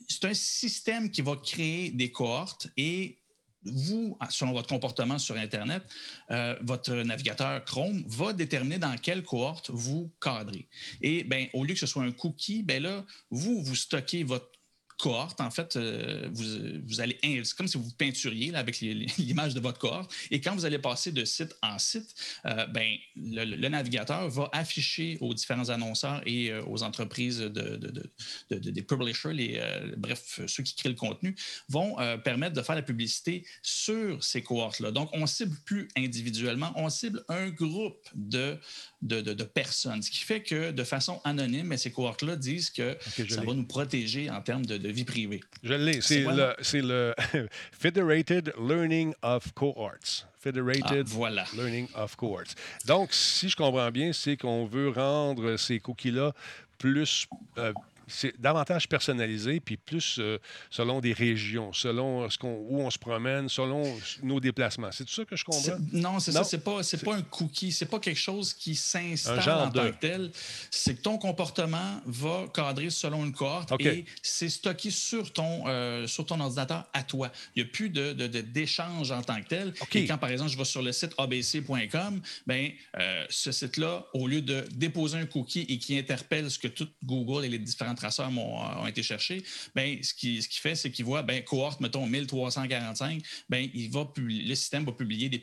c'est 0.08 0.26
un 0.26 0.34
système 0.34 1.10
qui 1.10 1.22
va 1.22 1.36
créer 1.36 1.92
des 1.92 2.12
cohortes 2.12 2.68
et 2.78 3.20
vous, 3.66 4.18
selon 4.30 4.54
votre 4.54 4.68
comportement 4.68 5.18
sur 5.18 5.36
Internet, 5.36 5.84
euh, 6.32 6.56
votre 6.62 6.94
navigateur 6.94 7.64
Chrome 7.66 8.04
va 8.08 8.34
déterminer 8.34 8.78
dans 8.78 8.96
quelle 8.98 9.24
cohorte 9.24 9.72
vous 9.72 10.12
cadrez. 10.22 10.68
Et 11.02 11.24
ben, 11.24 11.48
au 11.54 11.64
lieu 11.64 11.74
que 11.74 11.80
ce 11.80 11.88
soit 11.88 12.04
un 12.04 12.12
cookie, 12.12 12.64
ben 12.64 12.84
là, 12.84 13.06
vous, 13.32 13.64
vous 13.64 13.76
stockez 13.76 14.24
votre 14.24 14.52
cohorte, 14.98 15.42
en 15.42 15.52
fait, 15.52 15.76
euh, 15.76 16.30
vous, 16.32 16.44
vous 16.88 17.02
allez, 17.02 17.18
c'est 17.44 17.56
comme 17.56 17.68
si 17.68 17.78
vous 17.78 17.90
peinturiez 17.98 18.52
là, 18.52 18.60
avec 18.60 18.80
l'image 19.18 19.54
de 19.54 19.60
votre 19.60 19.80
cohorte. 19.80 20.14
Et 20.32 20.42
quand 20.42 20.56
vous 20.56 20.66
allez 20.66 20.80
passer 20.80 21.12
de 21.12 21.26
site 21.26 21.56
en 21.62 21.78
site, 21.80 22.14
euh, 22.46 22.66
ben, 22.68 22.96
le, 23.16 23.44
le 23.46 23.68
navigateur 23.70 24.30
va 24.30 24.50
afficher 24.54 25.18
aux 25.22 25.34
différents 25.34 25.70
annonceurs 25.70 26.22
et 26.26 26.52
euh, 26.52 26.64
aux 26.66 26.84
entreprises 26.84 27.40
de, 27.40 27.48
de- 27.50 27.78
de- 27.78 28.12
de- 28.52 28.58
de- 28.58 28.72
des 28.72 28.82
publishers, 28.82 29.34
les, 29.34 29.56
euh, 29.58 29.94
bref, 29.98 30.40
ceux 30.48 30.64
qui 30.64 30.76
créent 30.76 30.90
le 30.90 30.96
contenu, 30.96 31.36
vont 31.70 32.00
euh, 32.00 32.18
permettre 32.18 32.56
de 32.56 32.62
faire 32.62 32.76
la 32.76 32.82
publicité 32.82 33.46
sur 33.62 34.24
ces 34.24 34.42
cohortes-là. 34.42 34.92
Donc, 34.92 35.10
on 35.14 35.26
cible 35.28 35.56
plus 35.66 35.88
individuellement, 35.98 36.72
on 36.76 36.90
cible 36.90 37.24
un 37.30 37.50
groupe 37.50 38.08
de, 38.16 38.58
de, 39.02 39.44
personnes, 39.44 40.02
ce 40.02 40.10
qui 40.12 40.20
fait 40.20 40.42
que 40.42 40.72
de 40.72 40.84
façon 40.84 41.22
anonyme, 41.24 41.68
mais 41.68 41.78
ces 41.78 41.92
cohortes-là 41.92 42.36
disent 42.36 42.70
que 42.70 42.98
ça 43.30 43.42
va 43.42 43.54
nous 43.54 43.66
protéger 43.68 44.30
en 44.30 44.42
termes 44.42 44.66
de, 44.66 44.78
de 44.86 44.92
vie 44.92 45.04
privée. 45.04 45.42
Je 45.64 45.74
l'ai. 45.74 46.02
C'est 46.02 46.82
le, 46.82 47.14
Federated 47.72 48.54
Learning 48.60 49.14
of 49.22 49.52
Cohorts. 49.54 50.24
Ah, 50.24 50.30
Federated 50.40 51.08
voilà. 51.08 51.46
Learning 51.56 51.88
of 51.96 52.16
Cohorts. 52.16 52.54
Donc, 52.86 53.14
si 53.14 53.50
je 53.50 53.56
comprends 53.56 53.90
bien, 53.92 54.14
c'est 54.14 54.38
qu'on 54.38 54.66
veut 54.66 54.90
rendre 54.90 55.58
ces 55.58 55.80
cookies-là 55.80 56.34
plus, 56.78 57.28
euh, 57.58 57.74
c'est 58.08 58.40
davantage 58.40 58.88
personnalisé, 58.90 59.60
puis 59.60 59.78
plus 59.78 60.18
euh, 60.20 60.38
selon 60.70 61.02
des 61.02 61.14
régions, 61.14 61.74
selon 61.74 62.30
ce 62.30 62.38
qu'on, 62.38 62.56
où 62.70 62.80
on 62.82 62.90
se 62.90 62.98
promène, 63.00 63.50
selon 63.50 63.84
nos 64.24 64.40
déplacements. 64.40 64.92
C'est 64.92 65.06
tout 65.06 65.14
ça 65.14 65.26
que 65.26 65.36
je 65.36 65.44
comprends? 65.46 65.62
Non, 65.92 66.20
c'est 66.20 66.32
ça. 66.32 66.44
C'est 66.44 66.64
pas, 66.64 66.84
c'est 66.84 67.04
pas 67.04 67.16
un 67.16 67.22
cookie. 67.22 67.72
C'est 67.72 67.86
pas 67.86 68.00
quelque 68.00 68.20
chose 68.20 68.54
qui 68.54 68.76
s'installe 68.76 69.38
en 69.68 69.72
tant 69.72 69.92
que 69.92 70.00
tel. 70.00 70.32
C'est 70.72 70.96
que 70.96 71.02
ton 71.02 71.18
comportement 71.18 72.02
va 72.06 72.46
cadrer 72.54 72.90
selon 72.90 73.26
une 73.26 73.34
cohorte 73.34 73.72
et 73.98 74.06
c'est 74.22 74.50
stocké 74.50 74.92
sur 74.92 75.32
ton, 75.34 75.64
euh, 75.68 76.08
sur 76.08 76.26
ton 76.26 76.40
ordinateur 76.40 76.86
à 76.94 77.04
toi. 77.04 77.32
Il 77.56 77.64
n'y 77.64 77.70
a 77.70 77.72
plus 77.72 77.90
de, 77.90 78.14
de- 78.14 78.28
de- 78.28 78.42
d'échange 78.42 79.12
en 79.12 79.22
tant 79.22 79.42
que 79.42 79.48
tel. 79.48 79.74
Et 80.04 80.06
quand, 80.08 80.18
par 80.18 80.30
exemple, 80.30 80.52
je 80.52 80.58
vais 80.58 80.66
sur 80.66 80.82
le 80.82 80.92
site 80.92 81.14
abc.com, 81.18 82.22
ben, 82.48 82.72
euh, 83.00 83.26
ce 83.30 83.52
site-là, 83.52 84.06
au 84.14 84.28
lieu 84.28 84.42
de 84.42 84.66
déposer 84.74 85.18
un 85.18 85.26
cookie 85.26 85.66
et 85.70 85.78
qui 85.78 85.98
interpelle 85.98 86.50
ce 86.50 86.60
que 86.60 86.68
tout 86.68 86.88
Google 87.04 87.46
et 87.46 87.50
les 87.50 87.60
différents 87.96 88.26
traceurs 88.26 88.32
m'ont- 88.32 88.62
euh, 88.62 88.82
ont 88.84 88.88
été 88.88 89.04
chercher, 89.04 89.44
ben, 89.74 90.02
ce 90.04 90.14
qu'il 90.14 90.42
ce 90.44 90.48
qu'il 90.50 90.60
fait, 90.62 90.76
c'est 90.76 90.92
qu'il 90.92 91.06
voit 91.06 91.24
ben, 91.24 91.44
cohorte, 91.44 91.80
mettons, 91.82 92.06
1345, 92.06 93.22
ben, 93.50 93.68
il 93.74 93.90
va 93.92 94.06
publier- 94.06 94.48
le 94.48 94.56
système 94.56 94.86
va 94.86 94.92
publier 94.92 95.30
des, 95.30 95.40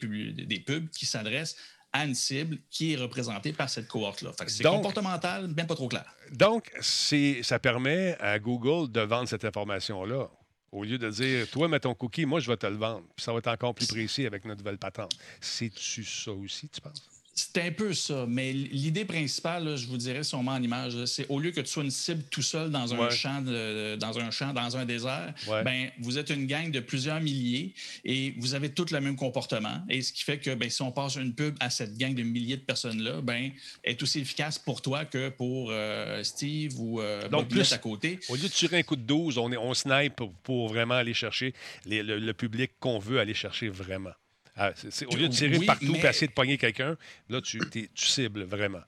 des 0.47 0.61
pubs 0.61 0.89
qui 0.91 1.07
s'adressent 1.07 1.57
à 1.93 2.05
une 2.07 2.15
cible 2.15 2.59
qui 2.71 2.93
est 2.93 2.97
représentée 2.97 3.53
par 3.53 3.69
cette 3.69 3.87
cohorte-là. 3.87 4.33
C'est 4.47 4.63
comportemental, 4.77 5.47
bien 5.53 5.67
pas 5.67 5.75
trop 5.75 5.89
clair. 5.89 6.05
Donc, 6.33 6.73
ça 6.81 7.59
permet 7.59 8.17
à 8.19 8.39
Google 8.39 8.91
de 8.91 9.01
vendre 9.03 9.29
cette 9.29 9.45
information-là. 9.45 10.31
Au 10.71 10.85
lieu 10.85 10.97
de 10.97 11.11
dire, 11.11 11.51
toi, 11.51 11.69
mets 11.69 11.81
ton 11.81 11.95
cookie, 11.95 12.25
moi, 12.25 12.41
je 12.41 12.51
vais 12.51 12.57
te 12.57 12.67
le 12.67 12.77
vendre. 12.77 13.03
Puis 13.15 13.23
ça 13.23 13.31
va 13.33 13.39
être 13.41 13.49
encore 13.49 13.75
plus 13.75 13.87
précis 13.87 14.25
avec 14.25 14.47
notre 14.47 14.61
nouvelle 14.63 14.79
patente. 14.79 15.13
C'est-tu 15.39 16.03
ça 16.03 16.33
aussi, 16.33 16.67
tu 16.71 16.81
penses? 16.81 17.03
C'est 17.35 17.57
un 17.63 17.73
peu 17.73 17.95
ça, 17.95 18.27
mais 18.29 18.53
l'idée 18.53 19.07
principale, 19.07 19.65
là, 19.65 19.77
je 19.77 19.87
vous 19.87 19.97
dirais, 19.97 20.21
met 20.21 20.51
en 20.51 20.63
image, 20.63 20.95
là, 20.97 21.07
c'est 21.07 21.27
au 21.31 21.39
lieu 21.41 21.51
que 21.51 21.63
tu 21.63 21.67
sois 21.67 21.83
une 21.83 21.91
cible 21.91 22.23
tout 22.31 22.43
seul 22.43 22.71
dans 22.71 22.93
un 22.95 22.99
Ouais. 22.99 23.11
champ, 23.11 23.41
de- 23.41 23.97
dans 23.97 24.19
un 24.19 24.31
champ, 24.31 24.53
dans 24.53 24.77
un 24.77 24.85
désert, 24.85 25.33
Ouais. 25.49 25.65
ben 25.65 25.91
vous 25.99 26.19
êtes 26.19 26.29
une 26.29 26.47
gang 26.47 26.71
de 26.71 26.81
plusieurs 26.81 27.21
milliers 27.23 27.73
et 28.05 28.35
vous 28.37 28.53
avez 28.55 28.69
tous 28.71 28.91
le 28.91 29.01
même 29.01 29.17
comportement. 29.17 29.83
Et 29.89 30.03
ce 30.03 30.13
qui 30.13 30.25
fait 30.25 30.39
que 30.39 30.55
ben, 30.55 30.69
si 30.69 30.83
on 30.83 30.93
passe 30.93 31.17
une 31.17 31.35
pub 31.35 31.57
à 31.61 31.71
cette 31.71 31.97
gang 31.97 32.15
de 32.15 32.23
milliers 32.23 32.59
de 32.59 32.63
personnes-là, 32.63 33.23
ben 33.23 33.51
elle 33.83 33.93
est 33.93 34.03
aussi 34.03 34.21
efficace 34.21 34.59
pour 34.59 34.83
toi 34.83 35.07
que 35.07 35.31
pour 35.31 35.69
euh, 35.71 36.23
Steve 36.25 36.79
ou 36.79 37.01
euh, 37.01 37.29
Donc, 37.31 37.49
plus- 37.49 37.73
à 37.73 37.79
côté. 37.79 38.21
Au 38.29 38.37
lieu 38.37 38.43
de 38.43 38.49
tirer 38.49 38.79
un 38.79 38.83
coup 38.83 38.97
de 38.97 39.03
12, 39.03 39.39
on, 39.39 39.51
est, 39.53 39.57
on 39.57 39.73
snipe 39.73 40.17
pour, 40.17 40.33
pour 40.43 40.69
vraiment 40.69 40.95
aller 40.97 41.15
chercher 41.15 41.55
les- 41.87 42.03
le, 42.03 42.19
le 42.19 42.35
public 42.35 42.73
qu'on 42.79 42.99
veut 42.99 43.21
aller 43.21 43.35
chercher 43.35 43.69
vraiment. 43.71 44.11
Ah, 44.57 44.73
au 45.07 45.17
lieu 45.17 45.29
de 45.29 45.35
tirer 45.35 45.59
Oui, 45.59 45.67
partout 45.67 45.95
et 45.95 46.07
essayer 46.07 46.27
de 46.27 46.33
pogner 46.33 46.59
quelqu'un, 46.59 46.97
là, 47.29 47.41
tu, 47.41 47.61
cibles 47.95 48.43
vraiment. 48.45 48.83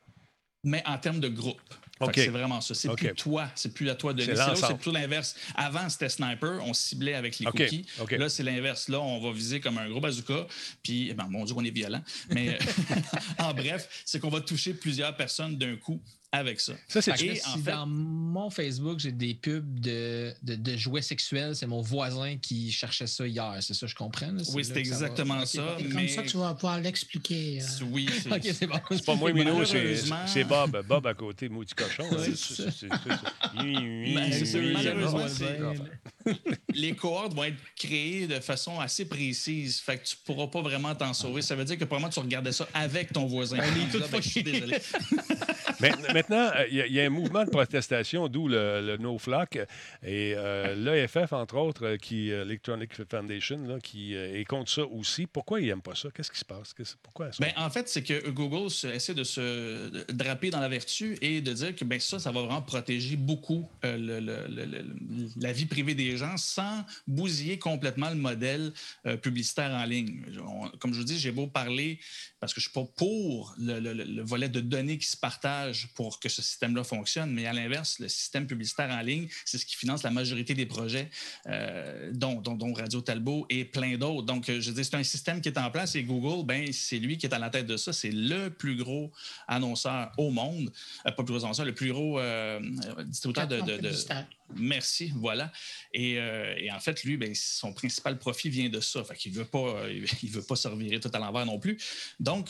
mais 0.62 0.82
en 0.86 0.98
termes 0.98 1.20
de 1.20 1.28
groupe. 1.28 1.60
C'est 2.14 2.28
vraiment 2.28 2.60
ça. 2.60 2.74
C'est 2.74 2.94
plus 2.94 3.14
toi, 3.14 3.48
c'est 3.54 3.72
plus 3.72 3.88
à 3.88 3.94
toi 3.94 4.12
de 4.12 4.22
C'est 4.22 4.34
C'est 4.34 4.74
plutôt 4.74 4.92
l'inverse. 4.92 5.36
Avant, 5.54 5.88
c'était 5.88 6.08
sniper, 6.08 6.60
on 6.64 6.74
ciblait 6.74 7.14
avec 7.14 7.38
les 7.38 7.46
OK. 7.46 7.56
cookies. 7.56 7.86
OK. 8.00 8.10
Là, 8.12 8.28
c'est 8.28 8.42
l'inverse. 8.42 8.88
Là, 8.88 9.00
on 9.00 9.20
va 9.20 9.32
viser 9.32 9.60
comme 9.60 9.78
un 9.78 9.88
gros 9.88 10.00
bazooka. 10.00 10.46
Puis, 10.82 11.08
eh 11.10 11.14
ben, 11.14 11.26
mon 11.28 11.44
Dieu, 11.44 11.54
on 11.56 11.64
est 11.64 11.70
violent. 11.70 12.02
Mais 12.30 12.58
en 13.38 13.54
bref, 13.54 13.88
c'est 14.04 14.20
qu'on 14.20 14.28
va 14.28 14.40
toucher 14.40 14.74
plusieurs 14.74 15.16
personnes 15.16 15.56
d'un 15.56 15.76
coup 15.76 16.02
avec 16.38 16.60
ça. 16.60 16.72
Ça, 16.88 17.00
c'est 17.02 17.10
Et 17.22 17.30
en 17.30 17.34
si 17.34 17.62
fait- 17.62 17.70
dans 17.70 17.86
mon 17.86 18.50
Facebook, 18.50 18.98
j'ai 19.00 19.12
des 19.12 19.34
pubs 19.34 19.80
de, 19.80 20.32
de, 20.42 20.54
de 20.56 20.76
jouets 20.76 21.02
sexuels, 21.02 21.54
c'est 21.56 21.66
mon 21.66 21.80
voisin 21.80 22.36
qui 22.38 22.70
cherchait 22.72 23.06
ça 23.06 23.26
hier. 23.26 23.56
C'est 23.60 23.74
ça, 23.74 23.86
je 23.86 23.94
comprends? 23.94 24.26
là? 24.32 24.42
Oui, 24.54 24.64
c'est 24.64 24.82
que 24.82 24.88
ça 24.88 24.98
va. 24.98 25.06
exactement 25.06 25.46
ça. 25.46 25.62
parfait. 25.62 25.76
C'est 25.82 25.88
Mais- 25.88 25.94
comme 25.94 26.08
ça 26.08 26.22
que 26.22 26.28
tu 26.28 26.36
vas 26.36 26.54
pouvoir 26.54 26.80
l'expliquer. 26.80 27.60
euh. 27.62 27.84
Oui, 27.90 28.08
c'est 28.22 28.32
Ok, 28.32 28.42
c'est 28.52 28.66
bon. 28.66 28.80
C'est 28.90 29.04
pas 29.04 29.14
moi, 29.14 29.32
Minou, 29.32 29.64
c'est 29.64 29.74
Malheureusement- 29.74 30.26
c'est 30.26 30.44
Bob. 30.44 30.84
Bob 30.86 31.06
à 31.06 31.14
côté, 31.14 31.48
maudit 31.48 31.74
cochon. 31.74 32.04
Ben, 33.54 33.74
malheureusement, 34.14 35.26
les 36.72 36.94
cohortes 36.94 37.34
vont 37.34 37.44
être 37.44 37.56
créées 37.76 38.26
de 38.26 38.40
façon 38.40 38.80
assez 38.80 39.04
précise. 39.04 39.78
Fait 39.80 39.98
que 39.98 40.04
tu 40.04 40.16
pourras 40.24 40.46
pas 40.46 40.62
vraiment 40.62 40.94
t'en 40.94 41.12
sauver. 41.12 41.42
Ça 41.42 41.54
veut 41.54 41.64
dire 41.64 41.78
que 41.78 41.84
probablement 41.84 42.10
tu 42.10 42.20
regardais 42.20 42.52
ça 42.52 42.66
avec 42.74 43.12
ton 43.12 43.26
voisin. 43.26 43.58
On 43.58 43.62
est 43.62 43.98
Là, 43.98 44.06
tous 44.06 44.10
ben, 44.10 44.22
je 44.22 44.28
suis 44.28 44.42
désolé. 44.42 44.76
Maintenant, 46.14 46.50
euh, 46.56 46.66
il 46.70 46.92
y, 46.92 47.00
a- 47.00 47.04
un 47.04 47.10
mouvement 47.10 47.44
de 47.44 47.50
protestation, 47.50 48.28
d'où 48.28 48.48
le, 48.48 48.80
le 48.80 48.96
NoFlock. 48.96 49.56
Et 50.02 50.34
euh, 50.36 50.74
l'EFF, 50.74 51.32
entre 51.32 51.56
autres, 51.56 51.84
euh, 51.86 51.96
qui, 51.96 52.32
euh, 52.32 52.42
Electronic 52.44 52.90
Foundation, 53.10 53.78
qui 53.82 54.14
est 54.14 54.44
contre 54.44 54.70
ça 54.70 54.84
aussi. 54.86 55.26
Pourquoi 55.26 55.60
ils 55.60 55.66
n'aiment 55.66 55.82
pas 55.82 55.94
ça? 55.94 56.08
Qu'est-ce 56.14 56.30
qui 56.30 56.38
se 56.38 56.44
passe? 56.44 56.74
Pourquoi? 57.02 57.30
Ben, 57.40 57.52
en 57.56 57.70
fait, 57.70 57.88
c'est 57.88 58.02
que 58.02 58.30
Google 58.30 58.66
essaie 58.92 59.14
de 59.14 59.24
se 59.24 60.12
draper 60.12 60.50
dans 60.50 60.60
la 60.60 60.68
vertu 60.68 61.16
et 61.20 61.40
de 61.40 61.52
dire 61.52 61.74
que 61.74 61.84
ben, 61.84 62.00
ça, 62.00 62.18
ça 62.18 62.30
va 62.30 62.40
vraiment 62.40 62.62
protéger 62.62 63.16
beaucoup 63.16 63.68
la 63.82 65.52
vie 65.52 65.66
privée 65.66 65.94
des 65.94 66.16
gens 66.16 66.36
sans 66.36 66.84
bousiller 67.06 67.58
complètement 67.58 68.10
le 68.10 68.16
modèle 68.16 68.72
publicitaire 69.22 69.70
en 69.70 69.84
ligne. 69.84 70.22
Comme 70.78 70.92
je 70.92 70.98
vous 70.98 71.04
dis, 71.04 71.18
j'ai 71.18 71.32
beau 71.32 71.46
parler 71.46 71.98
parce 72.44 72.52
que 72.52 72.60
je 72.60 72.68
ne 72.68 72.72
suis 72.72 72.80
pas 72.86 72.92
pour 72.96 73.54
le, 73.58 73.80
le- 73.80 73.94
le- 73.94 74.04
le 74.04 74.22
volet 74.22 74.50
de 74.50 74.60
données 74.60 74.98
qui 74.98 75.06
se 75.06 75.16
partagent 75.16 75.88
pour 75.94 76.20
que 76.20 76.28
ce 76.28 76.42
système-là 76.42 76.84
fonctionne, 76.84 77.30
mais 77.32 77.46
à 77.46 77.54
l'inverse, 77.54 77.98
le 78.00 78.08
système 78.08 78.46
publicitaire 78.46 78.90
en 78.90 79.00
ligne, 79.00 79.28
c'est 79.46 79.56
ce 79.56 79.64
qui 79.64 79.76
finance 79.76 80.02
la 80.02 80.10
majorité 80.10 80.52
des 80.52 80.66
projets, 80.66 81.08
euh, 81.46 82.10
dont, 82.12 82.40
dont- 82.42 82.54
dont 82.54 82.74
Radio 82.74 83.00
Talbot 83.00 83.46
et 83.48 83.64
plein 83.64 83.96
d'autres. 83.96 84.26
Donc, 84.26 84.48
euh, 84.50 84.60
je 84.60 84.70
dis, 84.72 84.84
c'est 84.84 84.94
un 84.96 85.02
système 85.02 85.40
qui 85.40 85.48
est 85.48 85.58
en 85.58 85.70
place 85.70 85.94
et 85.94 86.02
Google, 86.02 86.44
ben, 86.44 86.70
c'est 86.72 86.98
lui 86.98 87.16
qui 87.16 87.24
est 87.24 87.34
à 87.34 87.38
la 87.38 87.48
tête 87.48 87.66
de 87.66 87.78
ça. 87.78 87.92
C'est 87.94 88.10
le 88.12 88.50
plus 88.50 88.76
gros 88.76 89.10
annonceur 89.48 90.12
au 90.18 90.30
monde, 90.30 90.70
Euh, 91.06 91.10
pas 91.12 91.22
le 91.22 91.24
plus 91.24 91.34
gros 91.34 91.44
annonceur, 91.44 91.64
le 91.64 91.74
plus 91.74 91.90
gros 91.92 92.18
euh, 92.20 92.60
distributeur 93.06 93.48
de, 93.48 93.60
de-. 93.78 93.88
Merci, 94.56 95.12
voilà. 95.16 95.52
Et, 95.92 96.18
euh, 96.18 96.54
et 96.58 96.70
en 96.70 96.80
fait, 96.80 97.04
lui, 97.04 97.16
ben, 97.16 97.34
son 97.34 97.72
principal 97.72 98.18
profit 98.18 98.48
vient 98.48 98.68
de 98.68 98.80
ça. 98.80 99.04
Fait 99.04 99.30
ne 99.30 99.34
veut 99.34 99.44
pas, 99.44 99.88
il 100.22 100.30
veut 100.30 100.42
pas 100.42 100.56
se 100.56 100.68
revirer 100.68 101.00
tout 101.00 101.10
à 101.12 101.18
l'envers 101.18 101.46
non 101.46 101.58
plus. 101.58 101.78
Donc, 102.20 102.48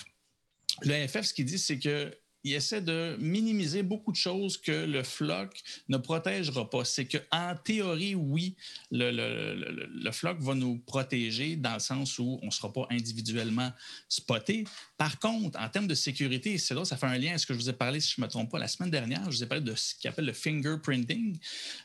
le 0.83 1.07
FF, 1.07 1.23
ce 1.23 1.35
qu'il 1.35 1.45
dit, 1.45 1.59
c'est 1.59 1.79
que 1.79 2.17
il 2.45 2.53
essaie 2.53 2.83
de 2.83 3.17
minimiser 3.19 3.83
beaucoup 3.83 4.13
de 4.13 4.17
choses 4.17 4.59
que 4.59 4.85
le 4.85 5.03
floc 5.03 5.63
ne 5.89 5.97
protégera 5.97 6.69
pas. 6.69 6.85
C'est 6.85 7.07
qu'en 7.07 7.55
théorie, 7.65 8.15
oui, 8.15 8.55
le, 8.91 10.11
floc 10.13 10.39
va 10.41 10.55
nous 10.55 10.79
protéger 10.79 11.57
dans 11.57 11.75
le 11.75 11.81
sens 11.81 12.19
où 12.19 12.39
on 12.43 12.47
ne 12.47 12.51
sera 12.51 12.71
pas 12.71 12.87
individuellement 12.91 13.73
spoté. 14.09 14.65
Par 14.99 15.19
contre, 15.19 15.59
en 15.59 15.69
termes 15.71 15.87
de 15.87 15.95
sécurité, 15.95 16.59
c'est 16.59 16.75
là, 16.75 16.85
ça 16.85 16.99
fait 16.99 17.07
un 17.07 17.17
lien 17.17 17.35
à 17.35 17.39
ce 17.39 17.47
que 17.47 17.55
je 17.55 17.59
vous 17.59 17.71
ai 17.71 17.73
parlé, 17.73 17.99
si 17.99 18.13
je 18.15 18.21
ne 18.21 18.27
me 18.27 18.31
trompe 18.31 18.51
pas, 18.51 18.59
la 18.59 18.69
semaine 18.69 18.91
dernière, 18.91 19.25
je 19.31 19.39
vous 19.39 19.43
ai 19.43 19.47
parlé 19.47 19.65
de 19.65 19.75
ce 19.75 19.95
qu'il 19.95 20.09
appelle 20.11 20.27
le 20.27 20.35
fingerprinting, 20.35 21.39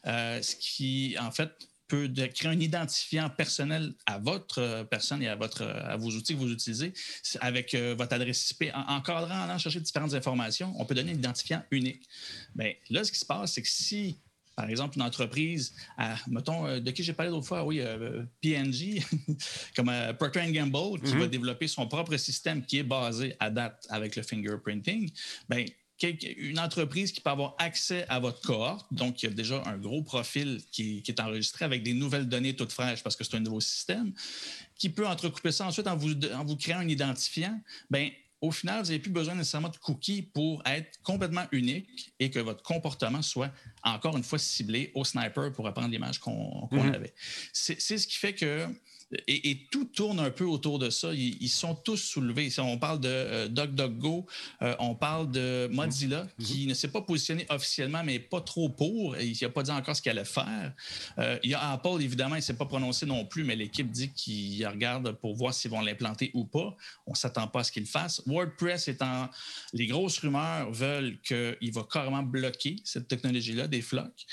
euh, 0.08 0.42
ce 0.42 0.56
qui, 0.58 1.16
en 1.20 1.32
fait, 1.32 1.69
peut 1.90 2.08
de- 2.08 2.28
créer 2.28 2.52
un 2.52 2.60
identifiant 2.60 3.30
personnel 3.30 3.94
à 4.06 4.18
votre 4.20 4.60
euh, 4.62 4.84
personne 4.86 5.22
et 5.22 5.28
à, 5.28 5.36
votre, 5.36 5.64
euh, 5.64 5.94
à 5.94 5.98
vos 5.98 6.12
outils 6.12 6.34
que 6.36 6.40
vous 6.40 6.52
utilisez 6.52 6.94
avec 7.42 7.74
euh, 7.74 7.96
votre 7.98 8.14
adresse 8.14 8.52
IP. 8.52 8.72
En 8.74 8.96
encadrant, 8.98 9.36
en 9.36 9.44
allant 9.50 9.58
chercher 9.58 9.82
différentes 9.82 10.14
informations, 10.14 10.74
on 10.80 10.86
peut 10.86 10.96
donner 10.96 11.12
un 11.12 11.16
identifiant 11.16 11.64
unique. 11.72 12.08
Bien, 12.56 12.72
là, 12.90 13.04
ce 13.04 13.12
qui 13.12 13.20
se 13.20 13.26
passe, 13.26 13.54
c'est 13.54 13.62
que 13.64 13.68
si, 13.68 14.20
par 14.56 14.70
exemple, 14.70 14.98
une 14.98 15.04
entreprise, 15.04 15.74
à, 15.98 16.16
mettons, 16.28 16.80
de 16.80 16.92
qui 16.92 17.02
j'ai 17.04 17.14
parlé 17.14 17.32
l'autre 17.32 17.48
fois, 17.48 17.66
oui, 17.66 17.80
euh, 17.82 18.24
PNG, 18.42 19.02
comme 19.76 19.90
euh, 19.90 20.14
Procter 20.14 20.52
Gamble, 20.52 21.02
qui 21.02 21.14
Mhm. 21.16 21.20
va 21.22 21.28
développer 21.28 21.68
son 21.68 21.88
propre 21.88 22.16
système 22.18 22.64
qui 22.66 22.78
est 22.78 22.84
basé 22.84 23.36
à 23.40 23.50
date 23.50 23.88
avec 23.90 24.16
le 24.16 24.22
fingerprinting, 24.24 25.12
bien, 25.50 25.66
quelque- 25.66 25.76
une 26.04 26.60
entreprise 26.60 27.12
qui 27.12 27.22
peut 27.22 27.30
avoir 27.30 27.56
accès 27.58 28.06
à 28.08 28.20
votre 28.20 28.42
cohorte, 28.42 28.88
donc 28.92 29.22
il 29.22 29.30
y 29.30 29.32
a 29.32 29.36
déjà 29.36 29.62
un 29.66 29.78
gros 29.78 30.02
profil 30.02 30.62
qui, 30.72 31.02
qui 31.02 31.12
est 31.12 31.20
enregistré 31.20 31.66
avec 31.66 31.84
des 31.84 31.94
nouvelles 31.94 32.28
données 32.28 32.56
toutes 32.56 32.72
fraîches 32.72 33.04
parce 33.04 33.16
que 33.16 33.24
c'est 33.24 33.36
un 33.36 33.42
nouveau 33.42 33.60
système, 33.60 34.14
qui 34.78 34.90
peut 34.90 35.08
entrecouper 35.08 35.52
ça 35.52 35.66
ensuite 35.68 35.88
en 35.88 35.98
vous, 35.98 36.14
en 36.34 36.46
vous 36.46 36.56
créant 36.56 36.80
un 36.80 36.88
identifiant, 36.88 37.60
ben 37.90 38.10
au 38.42 38.52
final, 38.52 38.80
vous 38.80 38.86
n'avez 38.88 39.00
plus 39.00 39.12
besoin 39.12 39.36
nécessairement 39.36 39.68
de 39.68 39.76
cookies 39.76 40.22
pour 40.22 40.62
être 40.66 41.02
complètement 41.04 41.46
unique 41.52 42.14
et 42.22 42.30
que 42.30 42.40
votre 42.40 42.64
comportement 42.64 43.22
soit 43.22 43.52
encore 43.84 44.16
une 44.16 44.24
fois 44.24 44.40
ciblé 44.40 44.92
au 44.96 45.04
sniper 45.04 45.52
pour 45.52 45.66
reprendre 45.66 45.90
l'image 45.90 46.20
qu'on 46.20 46.70
Mhm. 46.72 46.94
avait. 46.96 47.14
C'est 47.52 47.78
ce 47.98 48.08
qui 48.08 48.16
fait 48.16 48.34
que 48.34 48.66
et, 49.28 49.52
et 49.52 49.68
tout 49.72 49.86
tourne 49.86 50.20
un 50.20 50.32
peu 50.32 50.46
autour 50.46 50.80
de 50.80 50.90
ça. 50.90 51.14
Ils, 51.14 51.38
ils 51.42 51.50
sont 51.50 51.76
tous 51.76 51.98
soulevés. 51.98 52.50
On 52.60 52.78
parle 52.78 53.00
de 53.00 53.10
euh, 53.10 53.48
DuckDuckGo, 53.48 54.26
euh, 54.62 54.76
on 54.80 54.96
parle 54.96 55.32
de 55.32 55.68
Mozilla, 55.72 56.28
qui 56.44 56.68
ne 56.68 56.74
s'est 56.74 56.92
pas 56.92 57.02
positionné 57.02 57.46
officiellement, 57.50 58.04
mais 58.04 58.20
pas 58.20 58.42
trop 58.42 58.70
pour. 58.70 59.18
Il 59.18 59.38
n'a 59.42 59.50
pas 59.50 59.64
dit 59.64 59.72
encore 59.72 59.96
ce 59.96 60.02
qu'il 60.02 60.12
allait 60.12 60.26
faire. 60.26 60.74
Euh, 61.18 61.40
il 61.44 61.52
y 61.52 61.54
a 61.54 61.72
Apple, 61.72 62.02
évidemment, 62.02 62.36
il 62.36 62.40
ne 62.40 62.44
s'est 62.44 62.58
pas 62.58 62.66
prononcé 62.66 63.06
non 63.06 63.26
plus, 63.26 63.44
mais 63.44 63.56
l'équipe 63.56 63.90
dit 63.90 64.12
qu'il 64.14 64.66
regarde 64.68 65.12
pour 65.14 65.36
voir 65.36 65.54
s'ils 65.54 65.72
vont 65.72 65.82
l'implanter 65.82 66.32
ou 66.34 66.46
pas. 66.46 66.76
On 67.06 67.12
ne 67.12 67.18
s'attend 67.18 67.48
pas 67.48 67.62
à 67.62 67.64
ce 67.64 67.72
qu'ils 67.72 67.84
le 67.84 67.88
fassent. 67.88 68.22
WordPress 68.26 68.88
étant... 68.88 69.30
Les 69.74 69.88
grosses 69.88 70.20
rumeurs 70.20 70.72
veulent 70.72 71.20
qu'il 71.22 71.72
va 71.72 71.86
carrément 71.92 72.24
bloquer 72.24 72.78
cette 72.84 73.08
technologie-là, 73.08 73.68
des 73.68 73.82
flocs. 73.82 74.26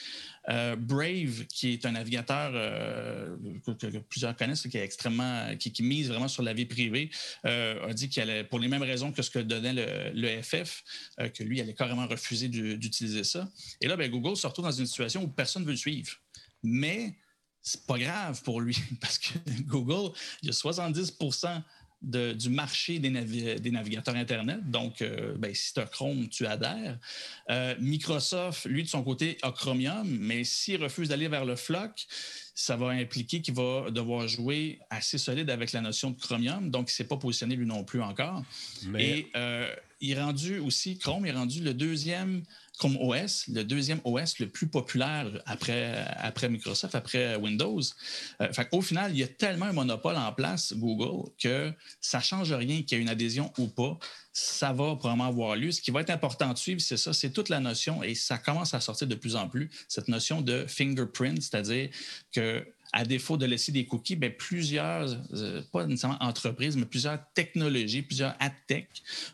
Euh, 0.49 0.77
Brave, 0.77 1.47
qui 1.47 1.73
est 1.73 1.87
un 1.87 1.93
navigateur 1.93 2.53
euh, 2.55 3.37
que, 3.65 3.99
plusieurs 3.99 4.37
connaissent, 4.37 4.67
qui 4.69 4.77
est 4.77 4.85
extrêmement, 4.85 5.57
qui, 5.57 5.83
mise 5.83 6.09
vraiment 6.09 6.29
sur 6.29 6.43
la 6.43 6.53
vie 6.53 6.67
privée, 6.67 7.11
a 7.45 7.93
dit 7.93 8.09
qu'il 8.09 8.23
allait, 8.23 8.45
pour 8.45 8.59
les 8.59 8.69
mêmes 8.69 8.83
raisons 8.83 9.13
que 9.13 9.23
ce 9.23 9.31
que 9.31 9.39
donnait 9.39 10.13
le, 10.13 10.43
FF, 10.43 10.85
que 11.35 11.43
lui 11.43 11.61
allait 11.61 11.75
carrément 11.75 12.07
refuser 12.07 12.49
d'utiliser 12.49 13.25
ça. 13.25 13.49
Et 13.81 13.89
là, 13.89 13.97
ben, 13.97 14.11
Google 14.11 14.37
se 14.37 14.47
retrouve 14.47 14.65
dans 14.65 14.73
une 14.73 14.87
situation 14.87 15.23
où 15.23 15.29
personne 15.29 15.63
ne 15.63 15.67
veut 15.67 15.73
le 15.73 15.79
suivre. 15.79 16.13
Mais 16.63 17.17
c'est 17.67 17.85
pas 17.85 17.99
grave 17.99 18.41
pour 18.43 18.61
lui 18.61 18.77
parce 19.01 19.19
que 19.19 19.39
Google, 19.63 20.17
il 20.43 20.47
y 20.47 20.51
a 20.51 20.53
70 20.53 21.19
du 22.03 22.51
marché 22.51 22.99
des, 22.99 23.11
navigateurs 23.71 24.15
Internet. 24.15 24.71
Donc, 24.71 25.03
euh, 25.03 25.35
ben, 25.39 25.55
si 25.55 25.73
tu 25.73 25.81
as 25.81 25.87
Chrome, 25.87 26.29
tu 26.29 26.47
adhères. 26.47 26.99
Euh, 27.51 27.75
Microsoft, 27.81 28.67
lui, 28.67 28.83
de 28.83 28.89
son 28.89 29.03
côté, 29.03 29.39
a 29.43 29.51
Chromium, 29.51 30.07
mais 30.07 30.45
s'il 30.45 30.83
refuse 30.83 31.09
d'aller 31.09 31.29
vers 31.29 31.45
le 31.45 31.57
Flock, 31.57 32.07
ça 32.55 32.77
va 32.77 32.89
impliquer 32.89 33.41
qu'il 33.41 33.55
va 33.55 33.91
devoir 33.91 34.29
jouer 34.29 34.79
assez 34.91 35.19
solide 35.19 35.51
avec 35.51 35.73
la 35.73 35.81
notion 35.81 36.11
de 36.11 36.21
Chromium. 36.21 36.71
Donc, 36.71 36.89
il 36.89 36.93
ne 36.93 36.97
s'est 36.97 37.05
pas 37.05 37.17
positionné 37.17 37.57
lui 37.57 37.67
non 37.67 37.85
plus 37.85 38.03
encore. 38.03 38.43
Et 38.99 39.29
euh, 39.37 39.75
il 40.01 40.13
est 40.13 40.23
rendu 40.23 40.59
aussi, 40.59 40.99
Chrome 40.99 41.27
est 41.27 41.33
rendu 41.33 41.63
le 41.63 41.75
deuxième 41.75 42.43
Chrome 42.79 42.97
OS, 43.01 43.47
le 43.49 43.65
deuxième 43.65 44.01
OS 44.05 44.39
le 44.39 44.49
plus 44.49 44.67
populaire 44.67 45.31
après, 45.47 46.07
après 46.19 46.49
Microsoft, 46.49 46.95
après 46.95 47.37
Windows. 47.37 47.81
Euh, 48.43 48.49
Au 48.73 48.83
final, 48.83 49.13
il 49.13 49.19
y 49.19 49.23
a 49.23 49.29
tellement 49.29 49.67
un 49.67 49.73
monopole 49.73 50.17
en 50.17 50.33
place, 50.33 50.75
Google, 50.75 51.31
que 51.39 51.73
ça 52.01 52.19
ne 52.19 52.23
change 52.23 52.53
rien 52.53 52.83
qu'il 52.83 52.99
y 52.99 53.01
ait 53.01 53.03
une 53.03 53.09
adhésion 53.09 53.53
ou 53.59 53.69
pas. 53.69 53.99
Ça 54.33 54.73
va 54.73 54.97
probablement 54.97 55.27
avoir 55.27 55.57
lieu. 55.57 55.73
Ce 55.73 55.81
qui 55.81 55.91
va 55.91 56.03
être 56.03 56.11
important 56.11 56.53
de 56.53 56.59
suivre, 56.59 56.81
c'est 56.81 56.99
ça, 56.99 57.15
c'est 57.15 57.31
toute 57.31 57.49
la 57.49 57.61
notion, 57.61 58.03
et 58.03 58.15
ça 58.15 58.37
commence 58.37 58.75
à 58.75 58.81
sortir 58.81 59.09
de 59.09 59.15
plus 59.15 59.37
en 59.37 59.49
plus, 59.49 59.71
cette 59.89 60.09
notion 60.09 60.43
de 60.43 60.67
fingerprint, 60.67 61.41
c'est-à-dire 61.41 61.89
que 62.33 62.67
à 62.97 63.05
défaut 63.05 63.37
de 63.37 63.45
laisser 63.45 63.73
des 63.73 63.85
cookies, 63.85 64.17
bien, 64.17 64.31
plusieurs, 64.31 65.15
euh, 65.35 65.61
pas 65.71 65.85
nécessairement 65.85 66.17
entreprises, 66.19 66.79
mais 66.79 66.87
plusieurs 66.87 67.19
technologies, 67.35 68.01
plusieurs 68.01 68.35
ad 68.41 68.55
tech 68.67 68.87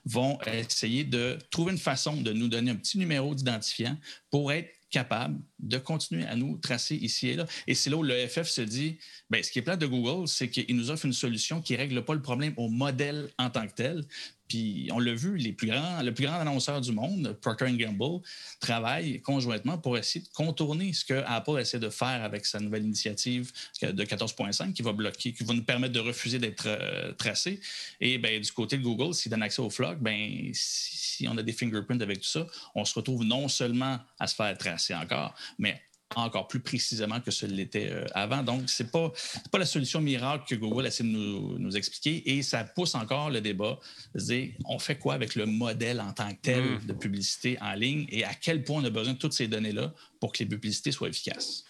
vont 0.05 0.37
essayer 0.53 1.05
de 1.05 1.39
trouver 1.49 1.71
une 1.71 1.79
façon 1.79 2.21
de 2.21 2.33
nous 2.33 2.49
donner 2.49 2.73
un 2.73 2.75
petit 2.75 2.99
numéro 2.99 3.37
d'identifiant 3.37 3.97
pour 4.31 4.51
être 4.51 4.69
capable 4.91 5.39
de 5.61 5.79
continuer 5.79 6.27
à 6.27 6.35
nous 6.35 6.59
tracer 6.59 6.97
ici 6.97 7.29
et 7.29 7.37
là. 7.37 7.47
Et 7.69 7.75
c'est 7.77 7.89
là 7.89 7.97
où 7.97 8.03
le 8.03 8.27
FF 8.27 8.49
se 8.49 8.63
dit, 8.63 8.99
bien, 9.31 9.41
ce 9.41 9.53
qui 9.53 9.61
est 9.61 9.63
plat 9.63 9.77
de 9.77 9.87
Google, 9.87 10.27
c'est 10.27 10.51
qu'il 10.51 10.75
nous 10.75 10.91
offre 10.91 11.07
une 11.07 11.13
solution 11.13 11.63
qui 11.63 11.75
ne 11.75 11.79
règle 11.79 12.05
pas 12.05 12.15
le 12.15 12.21
problème 12.21 12.55
au 12.57 12.69
modèle 12.69 13.31
en 13.39 13.49
tant 13.49 13.67
que 13.69 13.75
tel, 13.75 14.05
puis 14.53 14.91
on 14.93 14.99
l'a 14.99 15.15
vu, 15.15 15.39
les 15.39 15.53
plus 15.53 15.69
grands, 15.69 16.03
le 16.03 16.13
plus 16.13 16.27
grand 16.27 16.35
annonceur 16.35 16.83
du 16.83 16.93
monde, 16.93 17.35
Procter 17.41 17.73
Gamble, 17.73 18.21
travaille 18.61 19.23
conjointement 19.23 19.79
pour 19.79 19.97
essayer 19.97 20.23
de 20.23 20.29
contourner 20.29 20.93
ce 20.93 21.07
que 21.07 21.25
Apple 21.27 21.59
essaie 21.59 21.79
de 21.79 21.89
faire 21.89 22.23
avec 22.23 22.45
sa 22.45 22.61
nouvelle 22.61 22.85
initiative 22.85 23.51
de 23.81 24.05
14.5 24.05 24.75
qui 24.75 24.83
va 24.83 24.93
bloquer, 24.93 25.33
qui 25.33 25.43
va 25.43 25.55
nous 25.55 25.65
permettre 25.65 25.95
de 25.95 26.01
refuser 26.01 26.39
d'être 26.39 26.67
euh, 26.67 27.13
tracé. 27.15 27.61
Et 27.99 28.19
ben, 28.19 28.43
du 28.43 28.53
côté 28.53 28.77
de 28.77 28.83
Google, 28.83 29.15
s'il 29.15 29.31
donne 29.31 29.43
accès 29.43 29.63
au 29.63 29.71
flock, 29.71 29.99
ben, 30.01 30.51
si, 30.53 31.27
on 31.27 31.39
a 31.39 31.43
des 31.43 31.55
fingerprints 31.55 32.03
avec 32.03 32.21
tout 32.21 32.29
ça, 32.29 32.47
on 32.75 32.85
se 32.85 32.95
retrouve 32.95 33.25
non 33.25 33.49
seulement 33.49 34.01
à 34.19 34.27
se 34.27 34.35
faire 34.35 34.59
tracer 34.59 34.95
encore, 34.95 35.35
mais 35.59 35.81
encore 36.17 36.49
plus 36.49 36.61
précisément 36.61 37.21
que 37.21 37.31
ce 37.31 37.47
l'était 37.47 37.91
euh, 37.91 38.05
avant. 38.15 38.43
Donc, 38.43 38.69
ce 38.69 38.83
n'est 38.83 38.89
pas, 38.89 39.13
pas 39.51 39.59
la 39.59 39.67
solution 39.67 40.01
miracle 40.01 40.45
que 40.49 40.55
Google 40.55 40.87
essaie 40.87 41.05
de 41.05 41.09
nous, 41.09 41.77
expliquer 41.77 42.37
et 42.37 42.43
ça 42.43 42.65
pousse 42.65 42.95
encore 42.95 43.31
le 43.31 43.41
débat 43.41 43.79
dire 44.15 44.51
on 44.67 44.79
fait 44.79 44.99
quoi 44.99 45.15
avec 45.15 45.37
le 45.37 45.47
modèle 45.47 46.01
en 46.01 46.13
tant 46.13 46.31
que 46.31 46.41
tel 46.43 46.63
mm. 46.63 46.87
de 46.87 46.93
publicité 46.93 47.59
en 47.61 47.73
ligne 47.73 48.07
et 48.11 48.25
à 48.25 48.35
quel 48.35 48.63
point 48.63 48.83
on 48.83 48.85
a 48.85 48.91
besoin 48.91 49.15
de 49.15 49.19
toutes 49.19 49.33
ces 49.33 49.49
données-là 49.49 49.95
pour 50.21 50.33
que 50.33 50.41
les 50.41 50.47
publicités 50.47 50.93
soient 50.93 51.09
efficaces? 51.09 51.65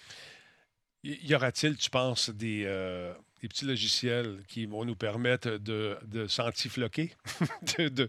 Y 1.04 1.34
aura-t-il, 1.34 1.76
tu 1.76 1.90
penses, 1.90 2.30
des, 2.30 2.62
euh, 2.64 3.12
des 3.42 3.48
petits 3.48 3.64
logiciels 3.64 4.38
qui 4.46 4.66
vont 4.66 4.84
nous 4.84 4.94
permettre 4.94 5.58
de, 5.58 5.96
de 6.06 6.28
s'antifloquer, 6.28 7.12
de, 7.76 7.88
de, 7.88 8.06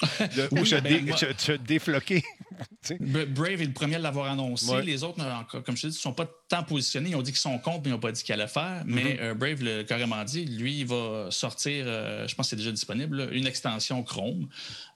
ou 0.52 0.64
se, 0.64 0.76
ben, 0.76 1.58
défloquer. 1.66 2.24
Brave 3.00 3.62
est 3.62 3.66
le 3.66 3.74
premier 3.74 3.96
à 3.96 4.00
l'avoir 4.00 4.32
annoncé. 4.32 4.84
Les 4.84 5.04
autres, 5.04 5.18
comme 5.64 5.76
je 5.76 5.82
te 5.82 5.88
dis, 5.88 5.94
ne 5.96 6.00
sont 6.00 6.14
pas 6.14 6.30
tant 6.54 6.64
positionnés. 6.64 7.10
Ils 7.12 7.16
ont 7.16 7.22
dit 7.22 7.32
qu'ils 7.32 7.40
sont 7.40 7.58
contre, 7.58 7.82
mais 7.84 7.90
ils 7.90 7.94
n'ont 7.94 8.00
pas 8.00 8.12
dit 8.12 8.24
qu'ils 8.24 8.34
allaient 8.34 8.48
faire. 8.48 8.84
Mais 8.86 9.04
mm-hmm. 9.04 9.20
euh, 9.22 9.34
Brave 9.34 9.64
l'a 9.64 9.84
carrément 9.84 10.24
dit. 10.24 10.46
Lui, 10.46 10.80
il 10.80 10.86
va 10.86 11.28
sortir, 11.32 11.86
euh, 11.88 12.28
je 12.28 12.36
pense 12.36 12.48
que 12.48 12.50
c'est 12.52 12.56
déjà 12.56 12.72
disponible, 12.72 13.30
une 13.32 13.48
extension 13.48 14.04
Chrome 14.04 14.48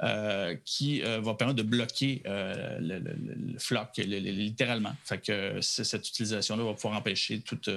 euh, 0.03 0.55
qui 0.65 1.01
va 1.01 1.33
permettre 1.33 1.57
de 1.57 1.63
bloquer 1.63 2.21
le, 2.25 2.99
le, 2.99 3.59
floc, 3.59 3.97
littéralement. 3.97 4.95
Fait 5.03 5.19
que 5.19 5.61
cette 5.61 6.07
utilisation-là 6.07 6.63
va 6.63 6.73
pouvoir 6.73 6.97
empêcher 6.97 7.39
toute, 7.39 7.69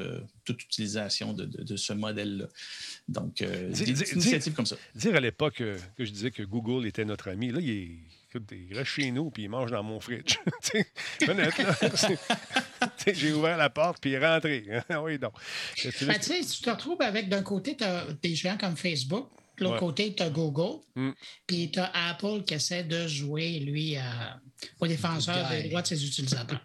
toute 0.44 0.62
utilisation 0.62 1.32
de, 1.32 1.44
de 1.44 1.76
ce 1.76 1.92
modèle-là. 1.92 2.46
Donc, 3.10 3.42
euh, 3.42 3.70
des 3.70 4.12
initiatives 4.12 4.54
comme 4.54 4.66
ça. 4.66 4.76
Dire 4.94 5.16
à 5.16 5.20
l'époque 5.20 5.56
que 5.56 5.76
je 5.98 6.10
disais 6.10 6.30
que 6.30 6.42
Google 6.42 6.86
était 6.86 7.04
notre 7.04 7.28
ami, 7.28 7.50
là, 7.50 7.58
il, 7.60 7.70
est, 7.70 7.90
il 8.52 8.76
reste 8.76 8.90
chez 8.90 9.10
nous 9.10 9.30
puis 9.30 9.44
il 9.44 9.48
mange 9.48 9.70
dans 9.70 9.82
mon 9.82 10.00
fridge. 10.00 10.38
honnête, 11.28 11.58
là. 11.58 11.74
J'ai 13.12 13.32
ouvert 13.32 13.56
la 13.56 13.70
porte 13.70 13.98
puis 14.00 14.10
il 14.10 14.14
est 14.14 14.26
rentré. 14.26 14.64
Ah 14.88 15.02
oui, 15.02 15.18
donc. 15.18 15.32
Ben, 16.02 16.18
tu 16.18 16.44
te 16.44 16.70
retrouves 16.70 17.02
avec, 17.02 17.28
d'un 17.28 17.42
côté, 17.42 17.76
tu 17.76 17.84
as 17.84 18.06
des 18.22 18.34
gens 18.34 18.56
comme 18.56 18.76
Facebook, 18.76 19.30
de 19.58 19.64
l'autre 19.64 19.78
côté, 19.78 20.14
tu 20.14 20.22
as 20.22 20.30
Google, 20.30 20.80
mm. 20.94 21.10
puis 21.46 21.70
tu 21.70 21.78
as 21.78 21.90
Apple 22.08 22.42
qui 22.46 22.54
essaie 22.54 22.84
de 22.84 23.06
jouer, 23.06 23.60
lui, 23.60 23.96
à 23.96 24.40
aux 24.78 24.86
défenseurs 24.86 25.48
des 25.48 25.68
droits 25.68 25.82
de 25.82 25.86
ses 25.86 26.04
utilisateurs. 26.04 26.60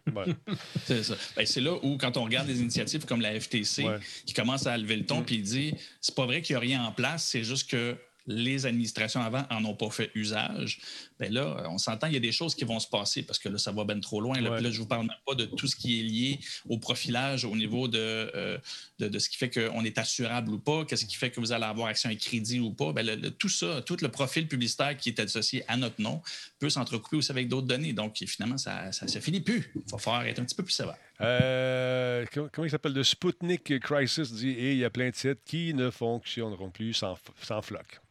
c'est 0.85 1.03
ça. 1.03 1.15
Ben, 1.35 1.45
c'est 1.45 1.61
là 1.61 1.77
où, 1.81 1.97
quand 1.97 2.17
on 2.17 2.25
regarde 2.25 2.47
des 2.47 2.59
initiatives 2.59 3.05
comme 3.05 3.21
la 3.21 3.39
FTC, 3.39 3.85
qui 4.25 4.33
commence 4.33 4.67
à 4.67 4.77
lever 4.77 4.97
le 4.97 5.05
ton, 5.05 5.21
mm. 5.21 5.25
puis 5.25 5.35
il 5.35 5.43
dit 5.43 5.73
c'est 6.01 6.15
pas 6.15 6.25
vrai 6.25 6.41
qu'il 6.41 6.55
n'y 6.55 6.57
a 6.57 6.59
rien 6.61 6.83
en 6.85 6.91
place, 6.91 7.25
c'est 7.25 7.43
juste 7.43 7.69
que 7.69 7.97
les 8.27 8.65
administrations 8.65 9.21
avant 9.21 9.45
en 9.49 9.63
ont 9.65 9.75
pas 9.75 9.89
fait 9.89 10.11
usage, 10.15 10.79
bien 11.19 11.29
là, 11.29 11.67
on 11.69 11.77
s'entend, 11.77 12.07
il 12.07 12.13
y 12.13 12.17
a 12.17 12.21
des 12.21 12.31
choses 12.31 12.55
qui 12.55 12.65
vont 12.65 12.79
se 12.79 12.87
passer 12.87 13.23
parce 13.23 13.39
que 13.39 13.49
là, 13.49 13.57
ça 13.57 13.71
va 13.71 13.83
bien 13.85 13.99
trop 13.99 14.19
loin. 14.19 14.39
Là, 14.39 14.59
là 14.59 14.71
je 14.71 14.77
ne 14.77 14.81
vous 14.81 14.87
parle 14.87 15.07
même 15.07 15.15
pas 15.25 15.35
de 15.35 15.45
tout 15.45 15.67
ce 15.67 15.75
qui 15.75 15.99
est 15.99 16.03
lié 16.03 16.39
au 16.67 16.77
profilage 16.77 17.45
au 17.45 17.55
niveau 17.55 17.87
de, 17.87 17.97
euh, 17.99 18.57
de, 18.99 19.19
ce 19.19 19.29
qui 19.29 19.37
fait 19.37 19.49
qu'on 19.49 19.83
est 19.83 19.97
assurable 19.97 20.51
ou 20.51 20.59
pas, 20.59 20.85
qu'est-ce 20.85 21.05
qui 21.05 21.15
fait 21.15 21.31
que 21.31 21.39
vous 21.39 21.51
allez 21.51 21.63
avoir 21.65 21.87
accès 21.87 22.07
à 22.07 22.11
un 22.11 22.15
crédit 22.15 22.59
ou 22.59 22.71
pas. 22.71 22.91
Bien, 22.93 23.17
tout 23.37 23.49
ça, 23.49 23.81
tout 23.81 23.97
le 24.01 24.09
profil 24.09 24.47
publicitaire 24.47 24.97
qui 24.97 25.09
est 25.09 25.19
associé 25.19 25.63
à 25.67 25.77
notre 25.77 26.01
nom 26.01 26.21
peut 26.59 26.69
s'entrecouper 26.69 27.17
aussi 27.17 27.31
avec 27.31 27.47
d'autres 27.47 27.67
données. 27.67 27.93
Donc, 27.93 28.17
finalement, 28.27 28.57
ça 28.57 28.89
ne 29.01 29.07
se 29.07 29.19
finit 29.19 29.41
plus. 29.41 29.71
Il 29.75 29.91
va 29.91 29.97
falloir 29.97 30.25
être 30.25 30.39
un 30.39 30.45
petit 30.45 30.55
peu 30.55 30.63
plus 30.63 30.73
sévère. 30.73 30.97
Euh, 31.21 32.25
comment 32.33 32.65
il 32.65 32.69
s'appelle? 32.69 32.93
Le 32.93 33.03
Sputnik 33.03 33.79
Crisis 33.79 34.33
dit 34.33 34.49
et 34.49 34.73
il 34.73 34.77
y 34.79 34.85
a 34.85 34.89
plein 34.89 35.09
de 35.09 35.15
sites 35.15 35.43
qui 35.45 35.73
ne 35.73 35.89
fonctionneront 35.89 36.69
plus 36.69 36.93
sans, 36.93 37.15
sans 37.41 37.61
floc. 37.61 38.01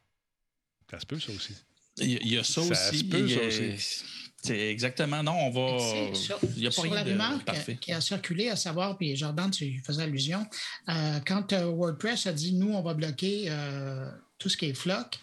Ça 0.91 1.01
se 1.01 1.07
peut, 1.07 1.19
ça 1.19 1.33
aussi. 1.33 1.55
Il 1.99 2.29
y 2.29 2.39
a 2.39 2.45
ça, 2.45 2.61
aussi. 2.61 2.99
Se 2.99 3.05
peut, 3.05 3.29
ça 3.29 3.41
aussi. 3.41 4.05
C'est 4.45 4.71
exactement. 4.71 5.23
Non, 5.23 5.33
on 5.33 5.51
va. 5.51 6.15
Sur, 6.15 6.39
il 6.55 6.65
y 6.65 6.67
a 6.67 6.71
pas 6.71 6.83
sur 6.83 6.93
la 6.93 7.03
rumeur 7.03 7.41
qui 7.81 7.93
a 7.93 8.01
circulé, 8.03 8.51
à 8.51 8.57
savoir, 8.57 8.99
puis 8.99 9.17
Jordan, 9.17 9.51
tu 9.51 9.83
faisais 9.87 10.03
allusion, 10.03 10.47
euh, 10.91 11.19
quand 11.27 11.55
euh, 11.55 11.65
WordPress 11.65 12.27
a 12.27 12.33
dit 12.33 12.53
nous, 12.53 12.75
on 12.75 12.83
va 12.83 12.93
bloquer 12.93 13.47
euh, 13.49 14.11
tout 14.39 14.51
ce 14.51 14.59
qui 14.59 14.67
est 14.67 14.75
floc, 14.75 15.19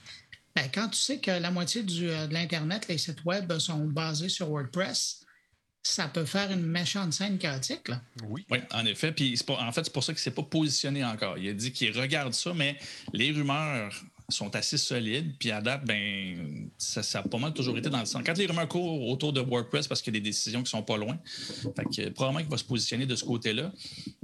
ben, 0.56 0.68
quand 0.74 0.90
tu 0.90 0.98
sais 0.98 1.20
que 1.20 1.30
la 1.30 1.52
moitié 1.52 1.84
du, 1.84 2.08
de 2.08 2.34
l'Internet, 2.34 2.88
les 2.90 2.98
sites 2.98 3.24
web 3.24 3.56
sont 3.60 3.86
basés 3.86 4.28
sur 4.28 4.50
WordPress, 4.50 5.22
ça 5.84 6.08
peut 6.08 6.26
faire 6.26 6.52
une 6.52 6.66
méchante 6.66 7.14
scène 7.14 7.38
chaotique. 7.38 7.90
Là. 7.90 8.02
Oui. 8.28 8.46
oui, 8.50 8.60
en 8.72 8.86
effet. 8.86 9.12
Puis 9.12 9.40
en 9.48 9.72
fait, 9.72 9.84
c'est 9.84 9.94
pour 9.94 10.04
ça 10.04 10.14
qu'il 10.14 10.20
ne 10.20 10.24
s'est 10.24 10.32
pas 10.32 10.44
positionné 10.44 11.04
encore. 11.04 11.38
Il 11.38 11.50
a 11.50 11.54
dit 11.54 11.72
qu'il 11.72 11.98
regarde 11.98 12.34
ça, 12.34 12.54
mais 12.54 12.78
les 13.14 13.32
rumeurs 13.32 13.94
sont 14.32 14.56
assez 14.56 14.78
solides. 14.78 15.34
Puis 15.40 15.52
à 15.52 15.62
date, 15.62 15.86
ben, 15.86 16.70
ça, 16.78 17.04
ça, 17.04 17.20
a 17.20 17.24
pas 17.24 17.38
mal 17.38 17.54
toujours 17.54 17.78
été 17.78 17.90
dans 17.90 18.00
le 18.00 18.06
sens. 18.06 18.22
Quand 18.26 18.38
les 18.38 18.46
rumeurs 18.46 18.68
courent 18.68 19.08
autour 19.10 19.34
de 19.34 19.42
WordPress, 19.42 19.88
parce 19.88 20.02
qu'il 20.02 20.14
y 20.14 20.18
a 20.18 20.20
des 20.20 20.30
décisions 20.30 20.64
qui 20.64 20.70
sont 20.70 20.84
pas 20.84 20.98
loin, 20.98 21.18
fait 21.76 21.86
que, 21.86 22.10
probablement 22.10 22.42
qu'il 22.42 22.52
va 22.52 22.58
se 22.58 22.64
positionner 22.64 23.06
de 23.06 23.16
ce 23.16 23.24
côté-là. 23.24 23.72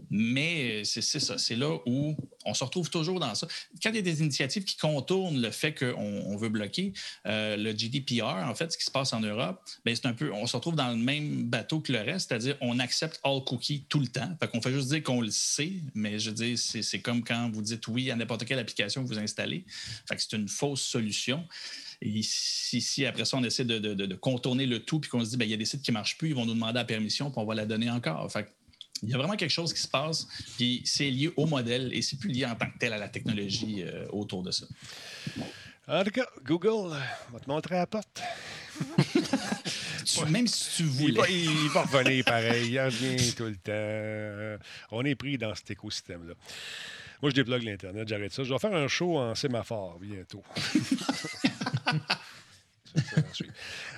Mais 0.09 0.83
c'est 0.85 1.01
ça, 1.01 1.37
c'est 1.37 1.55
là 1.55 1.77
où 1.85 2.15
on 2.45 2.53
se 2.53 2.63
retrouve 2.63 2.89
toujours 2.89 3.19
dans 3.19 3.35
ça. 3.35 3.47
Quand 3.83 3.89
il 3.89 3.97
y 3.97 3.99
a 3.99 4.01
des 4.01 4.21
initiatives 4.21 4.63
qui 4.63 4.77
contournent 4.77 5.41
le 5.41 5.51
fait 5.51 5.73
qu'on 5.73 6.37
veut 6.37 6.49
bloquer 6.49 6.93
euh, 7.25 7.57
le 7.57 7.71
GDPR, 7.71 8.45
en 8.47 8.55
fait, 8.55 8.71
ce 8.71 8.77
qui 8.77 8.85
se 8.85 8.91
passe 8.91 9.13
en 9.13 9.19
Europe, 9.19 9.61
ben 9.85 9.95
c'est 9.95 10.05
un 10.05 10.13
peu, 10.13 10.31
on 10.31 10.47
se 10.47 10.55
retrouve 10.55 10.75
dans 10.75 10.89
le 10.89 10.95
même 10.95 11.43
bateau 11.43 11.79
que 11.79 11.91
le 11.91 11.99
reste, 11.99 12.29
c'est-à-dire 12.29 12.55
on 12.61 12.79
accepte 12.79 13.19
all 13.23 13.43
cookies 13.45 13.85
tout 13.89 13.99
le 13.99 14.07
temps. 14.07 14.29
Fait 14.39 14.47
qu'on 14.49 14.61
fait 14.61 14.71
juste 14.71 14.89
dire 14.89 15.03
qu'on 15.03 15.21
le 15.21 15.31
sait, 15.31 15.73
mais 15.93 16.19
je 16.19 16.31
dis, 16.31 16.57
c'est 16.57 17.01
comme 17.01 17.23
quand 17.23 17.49
vous 17.51 17.61
dites 17.61 17.87
oui 17.87 18.11
à 18.11 18.15
n'importe 18.15 18.45
quelle 18.45 18.59
application 18.59 19.03
que 19.03 19.07
vous 19.07 19.19
installez. 19.19 19.65
Fait 20.07 20.17
c'est 20.17 20.35
une 20.35 20.47
fausse 20.47 20.81
solution. 20.81 21.45
Et 22.01 22.21
si, 22.21 23.05
après 23.05 23.25
ça, 23.25 23.37
on 23.37 23.43
essaie 23.43 23.65
de, 23.65 24.15
contourner 24.15 24.65
le 24.65 24.79
tout, 24.79 24.99
puis 24.99 25.09
qu'on 25.09 25.23
se 25.23 25.31
dit, 25.31 25.37
ben, 25.37 25.45
il 25.45 25.51
y 25.51 25.53
a 25.53 25.57
des 25.57 25.65
sites 25.65 25.81
qui 25.81 25.91
ne 25.91 25.95
marchent 25.95 26.17
plus, 26.17 26.29
ils 26.29 26.35
vont 26.35 26.45
nous 26.45 26.53
demander 26.53 26.75
la 26.75 26.85
permission, 26.85 27.31
puis 27.31 27.39
on 27.39 27.45
va 27.45 27.55
la 27.55 27.65
donner 27.65 27.89
encore. 27.89 28.31
Fait 28.31 28.47
il 29.03 29.09
y 29.09 29.13
a 29.13 29.17
vraiment 29.17 29.35
quelque 29.35 29.51
chose 29.51 29.73
qui 29.73 29.81
se 29.81 29.87
passe, 29.87 30.27
puis 30.57 30.81
c'est 30.85 31.09
lié 31.09 31.31
au 31.35 31.45
modèle 31.45 31.91
et 31.93 32.01
c'est 32.01 32.17
plus 32.17 32.29
lié 32.29 32.45
en 32.45 32.55
tant 32.55 32.69
que 32.69 32.77
tel 32.77 32.93
à 32.93 32.97
la 32.97 33.09
technologie 33.09 33.83
euh, 33.83 34.05
autour 34.11 34.43
de 34.43 34.51
ça. 34.51 34.65
En 35.87 36.03
tout 36.03 36.11
cas, 36.11 36.27
Google 36.43 36.93
euh, 36.93 36.99
va 37.31 37.39
te 37.39 37.49
montrer 37.49 37.75
à 37.75 37.79
la 37.79 37.87
porte. 37.87 38.21
Tu- 40.05 40.25
même 40.31 40.47
si 40.47 40.77
tu 40.77 40.83
Il 40.83 40.89
voulais. 40.89 41.19
va, 41.21 41.29
il 41.29 41.69
va 41.69 41.81
revenir 41.83 42.23
pareil. 42.23 42.69
Il 42.71 42.79
revient 42.79 43.33
tout 43.35 43.43
le 43.43 43.57
temps. 43.57 44.63
On 44.91 45.03
est 45.03 45.15
pris 45.15 45.37
dans 45.37 45.53
cet 45.53 45.71
écosystème-là. 45.71 46.33
Moi, 47.21 47.31
je 47.31 47.35
déplogue 47.35 47.63
l'Internet, 47.63 48.07
j'arrête 48.07 48.31
ça. 48.31 48.43
Je 48.43 48.53
vais 48.53 48.59
faire 48.59 48.73
un 48.73 48.87
show 48.87 49.17
en 49.17 49.35
sémaphore 49.35 49.99
bientôt. 49.99 50.43
Ça, 52.95 53.21
ça. 53.33 53.45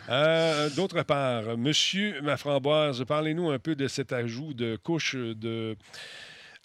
Euh, 0.10 0.70
D'autre 0.72 1.04
part, 1.04 1.58
Monsieur 1.58 2.22
Maframboise, 2.22 3.04
parlez-nous 3.06 3.50
un 3.50 3.60
peu 3.60 3.76
de 3.76 3.88
cet 3.88 4.12
ajout 4.14 4.54
de 4.54 4.76
couche 4.76 5.16
de. 5.16 5.78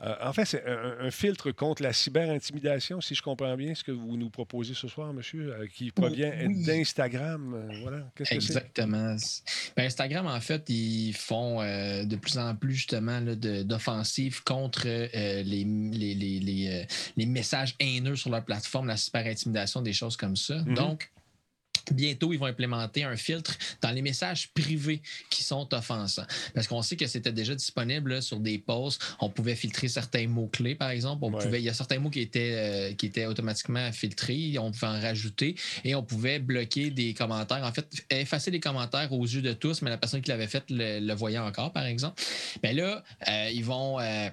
Euh, 0.03 0.15
en 0.23 0.33
fait, 0.33 0.45
c'est 0.45 0.67
un, 0.67 0.97
un 1.07 1.11
filtre 1.13 1.53
contre 1.53 1.83
la 1.83 1.93
cyberintimidation, 1.93 3.01
si 3.01 3.15
je 3.15 3.23
comprends 3.23 3.57
bien 3.57 3.77
ce 3.77 3.85
que 3.85 3.93
vous 3.93 4.17
nous 4.17 4.29
proposez 4.29 4.75
ce 4.75 4.89
soir, 4.89 5.13
monsieur, 5.13 5.55
euh, 5.55 5.67
qui 5.73 5.93
provient 5.93 6.33
Oui. 6.47 6.65
d'Instagram. 6.65 7.55
euh, 7.55 7.79
voilà. 7.81 7.99
Qu'est-ce 8.17 8.31
que 8.35 8.41
c'est? 8.41 8.57
Exactement. 8.57 9.17
Ben, 9.77 9.87
Instagram, 9.87 10.27
en 10.27 10.41
fait, 10.41 10.69
ils 10.69 11.13
font 11.13 11.61
de 11.61 12.17
plus 12.17 12.39
en 12.39 12.57
plus 12.57 12.75
justement 12.75 13.21
d'offensives 13.21 14.43
contre 14.43 14.87
les, 14.87 15.43
les, 15.43 16.15
les, 16.15 16.87
les, 17.17 17.27
messages 17.27 17.77
haineux 17.79 18.17
sur 18.17 18.31
leur 18.31 18.45
plateforme, 18.45 18.89
la 18.89 18.97
super-intimidation, 18.97 19.81
des 19.81 19.93
choses 19.93 20.17
comme 20.17 20.37
ça. 20.37 20.57
Mhm. 20.57 20.75
Donc, 20.75 21.11
Bientôt, 21.93 22.33
ils 22.33 22.39
vont 22.39 22.47
implémenter 22.47 23.05
un 23.05 23.17
filtre 23.17 23.57
dans 23.83 23.91
les 23.91 24.03
messages 24.03 24.51
privés 24.53 25.03
qui 25.31 25.43
sont 25.43 25.73
offensants. 25.75 26.27
Parce 26.55 26.67
qu'on 26.69 26.83
sait 26.83 26.97
que 26.97 27.07
c'était 27.07 27.33
déjà 27.33 27.55
disponible 27.55 28.15
là, 28.15 28.21
sur 28.21 28.41
des 28.41 28.59
posts. 28.59 29.03
On 29.21 29.29
pouvait 29.31 29.55
filtrer 29.55 29.89
certains 29.89 30.27
mots-clés, 30.29 30.75
par 30.75 30.91
exemple. 30.91 31.25
On 31.25 31.33
Ouais. 31.33 31.45
pouvait, 31.45 31.61
il 31.61 31.65
y 31.65 31.69
a 31.69 31.75
certains 31.75 31.99
mots 31.99 32.11
qui 32.11 32.21
étaient, 32.21 32.55
euh, 32.55 32.95
qui 32.95 33.07
étaient 33.07 33.27
automatiquement 33.27 33.91
filtrés. 33.93 34.57
On 34.59 34.71
pouvait 34.71 34.87
en 34.87 35.01
rajouter 35.01 35.57
et 35.85 35.95
on 35.95 36.03
pouvait 36.03 36.39
bloquer 36.39 36.91
des 36.91 37.15
commentaires. 37.15 37.65
En 37.65 37.73
fait, 37.73 37.87
effacer 38.11 38.51
les 38.51 38.61
commentaires 38.61 39.13
aux 39.13 39.25
yeux 39.25 39.43
de 39.43 39.53
tous, 39.53 39.83
mais 39.83 39.91
la 39.91 39.99
personne 39.99 40.21
qui 40.23 40.31
l'avait 40.31 40.47
fait 40.47 40.65
le, 40.71 41.01
le 41.01 41.15
voyait 41.15 41.39
encore, 41.39 41.73
par 41.73 41.85
exemple. 41.87 42.23
Mais 42.63 42.73
là, 42.73 43.03
euh, 43.29 43.51
ils 43.53 43.65
vont. 43.65 43.99
euh, 44.01 44.29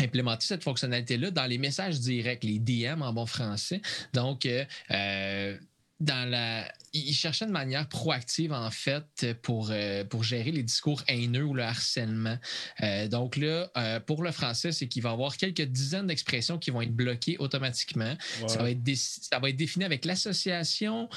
implémenter 0.00 0.44
cette 0.44 0.64
fonctionnalité-là 0.64 1.30
dans 1.30 1.46
les 1.46 1.56
messages 1.56 2.00
directs, 2.00 2.42
les 2.42 2.58
DM 2.58 3.00
en 3.02 3.12
bon 3.12 3.26
français. 3.26 3.80
Donc, 4.12 4.44
euh, 4.44 5.56
dans 6.04 6.28
la, 6.28 6.70
ils 6.92 7.12
cherchaient 7.14 7.44
une 7.46 7.50
manière 7.50 7.88
proactive, 7.88 8.52
en 8.52 8.70
fait, 8.70 9.34
pour, 9.42 9.68
euh, 9.70 10.04
pour 10.04 10.22
gérer 10.22 10.52
les 10.52 10.62
discours 10.62 11.02
haineux 11.08 11.42
ou 11.44 11.54
le 11.54 11.62
harcèlement. 11.64 12.38
Euh, 12.82 13.08
donc 13.08 13.36
là, 13.36 13.68
euh, 13.76 14.00
pour 14.00 14.22
le 14.22 14.30
français, 14.30 14.70
c'est 14.70 14.86
qu'il 14.86 15.02
va 15.02 15.10
y 15.10 15.12
avoir 15.12 15.36
quelques 15.36 15.62
dizaines 15.62 16.06
d'expressions 16.06 16.58
qui 16.58 16.70
vont 16.70 16.82
être 16.82 16.94
bloquées 16.94 17.36
automatiquement. 17.38 18.14
Ça, 18.48 18.62
va 18.62 18.70
être 18.70 18.82
dé- 18.82 18.94
ça 18.96 19.38
va 19.40 19.48
être 19.48 19.56
défini 19.56 19.84
avec 19.84 20.04
l'association 20.04 21.08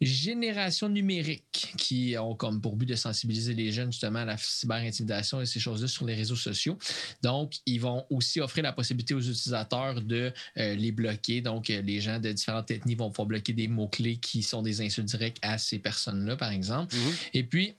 Génération 0.00 0.88
numérique 0.88 1.74
qui 1.76 2.16
ont 2.18 2.34
comme 2.34 2.60
pour 2.60 2.76
but 2.76 2.86
de 2.86 2.94
sensibiliser 2.94 3.54
les 3.54 3.70
jeunes 3.70 3.92
justement 3.92 4.20
à 4.20 4.24
la 4.24 4.36
cyberintimidation 4.38 5.40
et 5.40 5.46
ces 5.46 5.60
choses-là 5.60 5.88
sur 5.88 6.06
les 6.06 6.14
réseaux 6.14 6.36
sociaux. 6.36 6.78
Donc, 7.22 7.56
ils 7.66 7.80
vont 7.80 8.06
aussi 8.08 8.40
offrir 8.40 8.64
la 8.64 8.72
possibilité 8.72 9.14
aux 9.14 9.20
utilisateurs 9.20 10.00
de 10.00 10.32
euh, 10.56 10.74
les 10.74 10.92
bloquer. 10.92 11.42
Donc, 11.42 11.68
euh, 11.68 11.82
les 11.82 12.00
gens 12.00 12.18
de 12.18 12.32
différentes 12.32 12.70
ethnies 12.70 12.94
vont 12.94 13.10
pouvoir 13.10 13.26
bloquer 13.26 13.52
des 13.52 13.68
mots-clés 13.68 14.16
qui 14.16 14.42
sont 14.42 14.62
des 14.62 14.80
insultes 14.80 15.08
directes 15.08 15.38
à 15.42 15.58
ces 15.58 15.78
personnes-là, 15.78 16.36
par 16.36 16.50
exemple. 16.50 16.94
Mhm. 16.96 17.12
Et 17.34 17.44
puis, 17.44 17.74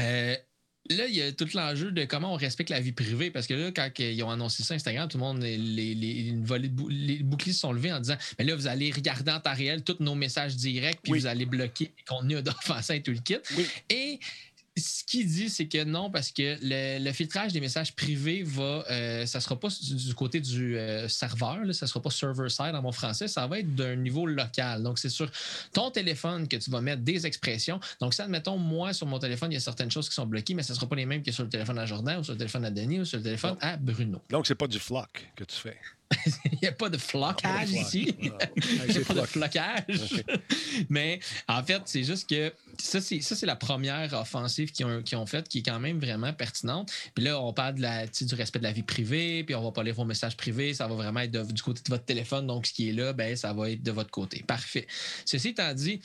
euh, 0.00 0.36
là, 0.90 1.06
il 1.06 1.14
y 1.14 1.22
a 1.22 1.32
tout 1.32 1.48
l'enjeu 1.54 1.90
de 1.92 2.04
comment 2.04 2.32
on 2.32 2.36
respecte 2.36 2.70
la 2.70 2.80
vie 2.80 2.92
privée. 2.92 3.30
Parce 3.30 3.46
que 3.46 3.54
là, 3.54 3.70
quand 3.72 3.88
ils 3.98 4.22
ont 4.22 4.30
annoncé 4.30 4.62
ça 4.62 4.74
Instagram, 4.74 5.08
tout 5.08 5.18
le 5.18 5.24
monde, 5.24 5.42
les, 5.42 5.56
les, 5.56 6.10
une 6.28 6.44
volée 6.44 6.68
de 6.68 6.74
bou- 6.74 6.88
les 6.88 7.18
boucliers 7.18 7.52
se 7.52 7.60
sont 7.60 7.72
levés 7.72 7.92
en 7.92 8.00
disant 8.00 8.16
Mais 8.38 8.44
là, 8.44 8.54
vous 8.56 8.66
allez 8.66 8.90
regarder 8.92 9.32
en 9.32 9.40
temps 9.40 9.54
réel 9.54 9.82
tous 9.82 9.96
nos 10.00 10.14
messages 10.14 10.56
directs, 10.56 11.00
puis 11.02 11.12
Oui. 11.12 11.20
vous 11.20 11.26
allez 11.26 11.46
bloquer 11.46 11.90
les 11.96 12.04
contenus 12.06 12.42
d'offensants 12.42 12.94
et 12.94 13.02
tout 13.02 13.12
le 13.12 13.18
kit. 13.20 13.36
Oui. 13.56 13.66
Et 13.90 14.18
ce 14.76 15.04
qu'il 15.04 15.26
dit, 15.26 15.48
c'est 15.48 15.68
que 15.68 15.84
non, 15.84 16.10
parce 16.10 16.32
que 16.32 16.56
le, 16.60 17.02
le 17.02 17.12
filtrage 17.12 17.52
des 17.52 17.60
messages 17.60 17.94
privés 17.94 18.42
va, 18.42 18.84
euh, 18.90 19.24
ça 19.24 19.40
sera 19.40 19.58
pas 19.58 19.68
du, 19.68 20.14
côté 20.14 20.40
du 20.40 20.76
euh, 20.76 21.08
serveur, 21.08 21.64
là, 21.64 21.72
ça 21.72 21.86
sera 21.86 22.02
pas 22.02 22.10
server-side 22.10 22.74
en 22.74 22.82
mon 22.82 22.90
français, 22.90 23.28
ça 23.28 23.46
va 23.46 23.60
être 23.60 23.72
d'un 23.74 23.94
niveau 23.94 24.26
local. 24.26 24.82
Donc, 24.82 24.98
c'est 24.98 25.10
sur 25.10 25.30
ton 25.72 25.90
téléphone 25.90 26.48
que 26.48 26.56
tu 26.56 26.70
vas 26.70 26.80
mettre 26.80 27.02
des 27.02 27.24
expressions. 27.24 27.78
Donc, 28.00 28.14
ça, 28.14 28.24
admettons, 28.24 28.58
moi, 28.58 28.92
sur 28.92 29.06
mon 29.06 29.20
téléphone, 29.20 29.52
il 29.52 29.54
y 29.54 29.58
a 29.58 29.60
certaines 29.60 29.92
choses 29.92 30.08
qui 30.08 30.14
sont 30.14 30.26
bloquées, 30.26 30.54
mais 30.54 30.62
ne 30.68 30.74
sera 30.74 30.88
pas 30.88 30.96
les 30.96 31.06
mêmes 31.06 31.22
que 31.22 31.30
sur 31.30 31.44
le 31.44 31.50
téléphone 31.50 31.78
à 31.78 31.86
Jordan 31.86 32.18
ou 32.18 32.24
sur 32.24 32.32
le 32.32 32.38
téléphone 32.38 32.64
à 32.64 32.70
Denis 32.70 33.00
ou 33.00 33.04
sur 33.04 33.18
le 33.18 33.24
téléphone 33.24 33.56
à 33.60 33.76
Bruno. 33.76 34.20
Donc, 34.30 34.46
c'est 34.46 34.56
pas 34.56 34.66
du 34.66 34.80
flock 34.80 35.28
que 35.36 35.44
tu 35.44 35.56
fais. 35.56 35.76
il 36.52 36.58
n'y 36.62 36.68
a 36.68 36.72
pas 36.72 36.88
de 36.88 36.98
flocage 36.98 37.68
Flock. 37.68 37.80
ici. 37.86 38.14
Ah, 38.40 38.46
Il 38.88 38.90
n'y 38.92 38.98
a 38.98 39.04
pas 39.04 39.14
de 39.14 39.20
flocage. 39.22 39.84
Ok. 40.12 40.24
Mais 40.88 41.18
en 41.48 41.62
fait, 41.62 41.82
c'est 41.86 42.04
juste 42.04 42.28
que 42.28 42.52
ça, 42.78 43.00
c'est, 43.00 43.20
ça, 43.20 43.34
c'est 43.36 43.46
la 43.46 43.56
première 43.56 44.12
offensive 44.14 44.70
qu'ils 44.72 44.86
ont, 44.86 45.02
ont 45.14 45.26
faite 45.26 45.48
qui 45.48 45.58
est 45.58 45.62
quand 45.62 45.78
même 45.80 45.98
vraiment 45.98 46.32
pertinente. 46.32 46.90
Puis 47.14 47.24
là, 47.24 47.40
on 47.40 47.52
parle 47.52 47.76
de 47.76 47.82
la, 47.82 48.06
du 48.06 48.34
respect 48.34 48.58
de 48.58 48.64
la 48.64 48.72
vie 48.72 48.82
privée, 48.82 49.44
puis 49.44 49.54
on 49.54 49.62
va 49.62 49.70
pas 49.72 49.82
lire 49.82 49.94
vos 49.94 50.04
messages 50.04 50.36
privés. 50.36 50.74
Ça 50.74 50.86
va 50.86 50.94
vraiment 50.94 51.20
être 51.20 51.30
de- 51.30 51.52
du 51.52 51.62
côté 51.62 51.80
de 51.84 51.90
votre 51.90 52.04
téléphone. 52.04 52.46
Donc, 52.46 52.66
ce 52.66 52.72
qui 52.72 52.88
est 52.88 52.92
là, 52.92 53.12
ben, 53.12 53.34
ça 53.36 53.52
va 53.52 53.70
être 53.70 53.82
de 53.82 53.90
votre 53.92 54.10
côté. 54.10 54.42
Parfait. 54.46 54.86
Ceci 55.24 55.48
étant 55.48 55.72
dit, 55.74 56.00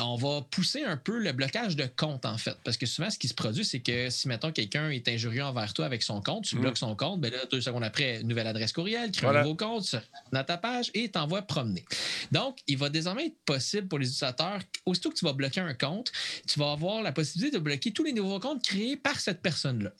on 0.00 0.16
va 0.16 0.42
pousser 0.50 0.84
un 0.84 0.96
peu 0.96 1.18
le 1.18 1.32
blocage 1.32 1.76
de 1.76 1.86
compte, 1.96 2.24
en 2.24 2.38
fait. 2.38 2.56
Parce 2.64 2.76
que 2.76 2.86
souvent, 2.86 3.10
ce 3.10 3.18
qui 3.18 3.28
se 3.28 3.34
produit, 3.34 3.64
c'est 3.64 3.80
que 3.80 4.10
si, 4.10 4.28
mettons, 4.28 4.52
quelqu'un 4.52 4.90
est 4.90 5.06
injurieux 5.08 5.42
envers 5.44 5.72
toi 5.74 5.86
avec 5.86 6.02
son 6.02 6.20
compte, 6.20 6.44
tu 6.44 6.56
Mhm. 6.56 6.62
bloques 6.62 6.78
son 6.78 6.94
compte, 6.96 7.20
ben 7.20 7.32
là, 7.32 7.38
deux 7.50 7.60
secondes 7.60 7.84
après, 7.84 8.22
nouvelle 8.22 8.46
adresse 8.46 8.72
courriel, 8.72 9.10
crée 9.10 9.26
Voilà. 9.26 9.39
Se 9.44 9.96
dans 10.32 10.44
ta 10.44 10.56
page 10.56 10.90
et 10.94 11.10
t'envoie 11.10 11.42
promener. 11.42 11.84
Donc, 12.30 12.58
il 12.66 12.78
va 12.78 12.88
désormais 12.88 13.26
être 13.26 13.38
possible 13.44 13.88
pour 13.88 13.98
les 13.98 14.06
utilisateurs, 14.06 14.60
aussitôt 14.86 15.10
que 15.10 15.16
tu 15.16 15.24
vas 15.24 15.32
bloquer 15.32 15.60
un 15.60 15.74
compte, 15.74 16.12
tu 16.46 16.58
vas 16.58 16.72
avoir 16.72 17.02
la 17.02 17.12
possibilité 17.12 17.56
de 17.56 17.62
bloquer 17.62 17.92
tous 17.92 18.04
les 18.04 18.12
nouveaux 18.12 18.40
comptes 18.40 18.64
créés 18.64 18.96
par 18.96 19.18
cette 19.18 19.42
personne-là. 19.42 19.92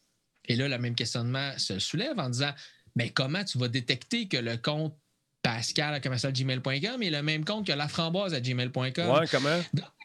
Et 0.47 0.57
là, 0.57 0.69
le 0.69 0.79
même 0.79 0.95
questionnement 0.95 1.53
se 1.59 1.79
soulève 1.79 2.19
en 2.19 2.29
disant, 2.29 2.53
mais 2.97 3.11
comment 3.11 3.45
tu 3.45 3.59
vas 3.59 3.69
détecter 3.69 4.29
que 4.29 4.37
le 4.37 4.57
compte 4.57 4.97
Pascal 5.43 5.95
à 5.95 6.01
commercial.gmail.com 6.01 7.03
est 7.03 7.11
le 7.11 7.23
même 7.23 7.47
compte 7.47 7.67
que 7.67 7.73
la 7.73 7.89
framboise 7.89 8.35
à 8.35 8.41
gmail.com? 8.41 8.83
Ouais, 8.83 9.27
comment? 9.31 9.61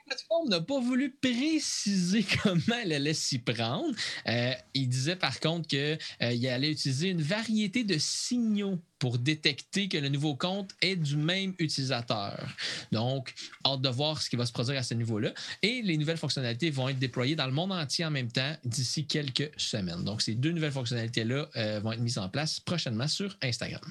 La 0.07 0.15
plateforme 0.15 0.49
n'a 0.49 0.61
pas 0.61 0.79
voulu 0.79 1.15
préciser 1.19 2.23
comment 2.43 2.77
elle 2.83 2.93
allait 2.93 3.15
s'y 3.15 3.39
prendre. 3.39 3.95
Euh, 4.27 4.53
il 4.75 4.87
disait 4.87 5.15
par 5.15 5.39
contre 5.39 5.67
qu'il 5.67 6.47
allait 6.47 6.71
utiliser 6.71 7.09
une 7.09 7.23
variété 7.23 7.83
de 7.83 7.97
signaux 7.97 8.79
pour 8.99 9.17
détecter 9.17 9.89
que 9.89 9.97
le 9.97 10.09
nouveau 10.09 10.35
compte 10.35 10.71
est 10.81 10.95
du 10.95 11.17
même 11.17 11.55
utilisateur. 11.57 12.55
Donc, 12.91 13.33
hâte 13.65 13.81
de 13.81 13.89
voir 13.89 14.21
ce 14.21 14.29
qui 14.29 14.35
va 14.35 14.45
se 14.45 14.51
produire 14.51 14.77
à 14.77 14.83
ce 14.83 14.93
niveau-là. 14.93 15.33
Et 15.63 15.81
les 15.81 15.97
nouvelles 15.97 16.17
fonctionnalités 16.17 16.69
vont 16.69 16.87
être 16.89 16.99
déployées 16.99 17.35
dans 17.35 17.47
le 17.47 17.51
monde 17.51 17.71
entier 17.71 18.05
en 18.05 18.11
même 18.11 18.31
temps 18.31 18.55
d'ici 18.63 19.07
quelques 19.07 19.51
semaines. 19.57 20.03
Donc, 20.03 20.21
ces 20.21 20.35
deux 20.35 20.51
nouvelles 20.51 20.71
fonctionnalités-là 20.71 21.49
euh, 21.55 21.79
vont 21.79 21.91
être 21.91 22.01
mises 22.01 22.19
en 22.19 22.29
place 22.29 22.59
prochainement 22.59 23.07
sur 23.07 23.35
Instagram. 23.41 23.81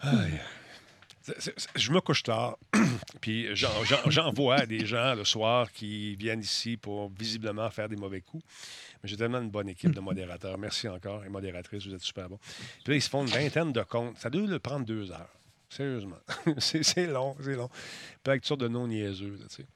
Aïe. 0.00 0.40
Je 1.76 1.92
me 1.92 2.00
couche 2.00 2.22
tard, 2.22 2.58
puis 3.20 3.48
j'en- 3.54 4.32
vois 4.32 4.66
des 4.66 4.84
gens 4.86 5.14
le 5.14 5.24
soir 5.24 5.70
qui 5.72 6.16
viennent 6.16 6.40
ici 6.40 6.76
pour 6.76 7.10
visiblement 7.10 7.70
faire 7.70 7.88
des 7.88 7.96
mauvais 7.96 8.20
coups. 8.20 8.44
Mais 9.02 9.08
j'ai 9.08 9.16
tellement 9.16 9.40
une 9.40 9.50
bonne 9.50 9.68
équipe 9.68 9.92
de 9.94 10.00
modérateurs. 10.00 10.58
Merci 10.58 10.88
encore, 10.88 11.24
et 11.24 11.28
modératrices, 11.28 11.86
vous 11.86 11.94
êtes 11.94 12.02
super 12.02 12.28
bons. 12.28 12.38
Puis 12.84 12.92
là, 12.92 12.94
ils 12.96 13.02
se 13.02 13.08
font 13.08 13.26
une 13.26 13.32
vingtaine 13.32 13.72
de 13.72 13.82
comptes. 13.82 14.18
Ça 14.18 14.30
doit 14.30 14.42
le 14.46 14.58
prendre 14.58 14.84
deux 14.86 15.10
heures. 15.10 15.28
Sérieusement. 15.68 16.18
c'est 16.58 17.06
long, 17.06 17.34
c'est 17.42 17.54
long. 17.54 17.68
Puis 17.68 18.30
avec 18.30 18.42
toutes 18.42 18.48
sortes 18.48 18.60
de 18.60 18.68
noms 18.68 18.86
niaiseux, 18.86 19.38
tu 19.48 19.56
sais. 19.56 19.66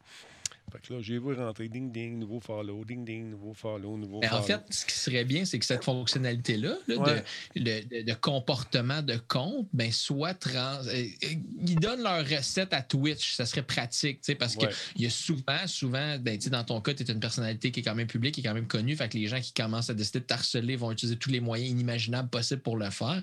Fait 0.77 0.89
que 0.89 0.93
là, 0.95 1.01
j'ai 1.01 1.19
vu 1.19 1.33
rentrer, 1.33 1.69
ding, 1.69 1.91
ding, 1.91 2.19
nouveau 2.19 2.39
follow, 2.39 2.85
ding, 2.85 3.03
ding, 3.05 3.31
nouveau 3.31 3.55
follow, 3.55 3.97
nouveau 3.97 4.21
Mais 4.21 4.29
follow. 4.29 4.41
en 4.43 4.45
fait, 4.45 4.61
ce 4.69 4.85
qui 4.85 4.93
serait 4.95 5.25
bien, 5.25 5.47
c'est 5.47 5.59
que 5.59 5.65
cette 5.65 5.85
fonctionnalité-là 5.85 6.75
là, 6.87 6.97
Ouais. 6.99 7.25
de, 7.57 7.63
de- 7.63 8.03
de 8.03 8.13
comportement 8.15 9.01
de 9.01 9.17
compte, 9.29 9.67
ben, 9.73 9.91
soit 9.91 10.35
trans. 10.35 10.81
euh, 10.87 10.93
euh, 10.93 11.29
ils 11.67 11.77
donnent 11.77 12.03
leur 12.03 12.23
recette 12.29 12.75
à 12.75 12.83
Twitch. 12.83 13.35
Ça 13.37 13.47
serait 13.47 13.63
pratique, 13.63 14.21
tu 14.21 14.27
sais, 14.27 14.35
parce 14.35 14.55
Ouais. 14.57 14.69
qu'il 14.95 15.03
y 15.03 15.07
a 15.07 15.11
souvent, 15.11 15.67
souvent, 15.67 16.19
ben, 16.19 16.37
tu 16.37 16.45
sais, 16.45 16.51
dans 16.51 16.65
ton 16.65 16.81
cas, 16.83 16.93
tu 16.93 17.05
es 17.05 17.07
une 17.11 17.21
personnalité 17.21 17.71
qui 17.71 17.81
est 17.81 17.83
quand 17.83 17.95
même 17.95 18.07
publique, 18.07 18.35
qui 18.35 18.41
est 18.41 18.45
quand 18.45 18.53
même 18.55 18.67
connue. 18.67 18.97
Fait 18.97 19.09
que 19.09 19.17
les 19.17 19.29
gens 19.29 19.41
qui 19.41 19.55
commencent 19.55 19.89
à 19.89 19.95
décider 19.95 20.21
de 20.21 20.25
t'harceler 20.25 20.77
vont 20.77 20.93
utiliser 20.93 21.17
tous 21.17 21.31
les 21.31 21.41
moyens 21.41 21.71
inimaginables 21.71 22.29
possibles 22.29 22.61
pour 22.61 22.77
le 22.77 22.91
faire. 22.91 23.23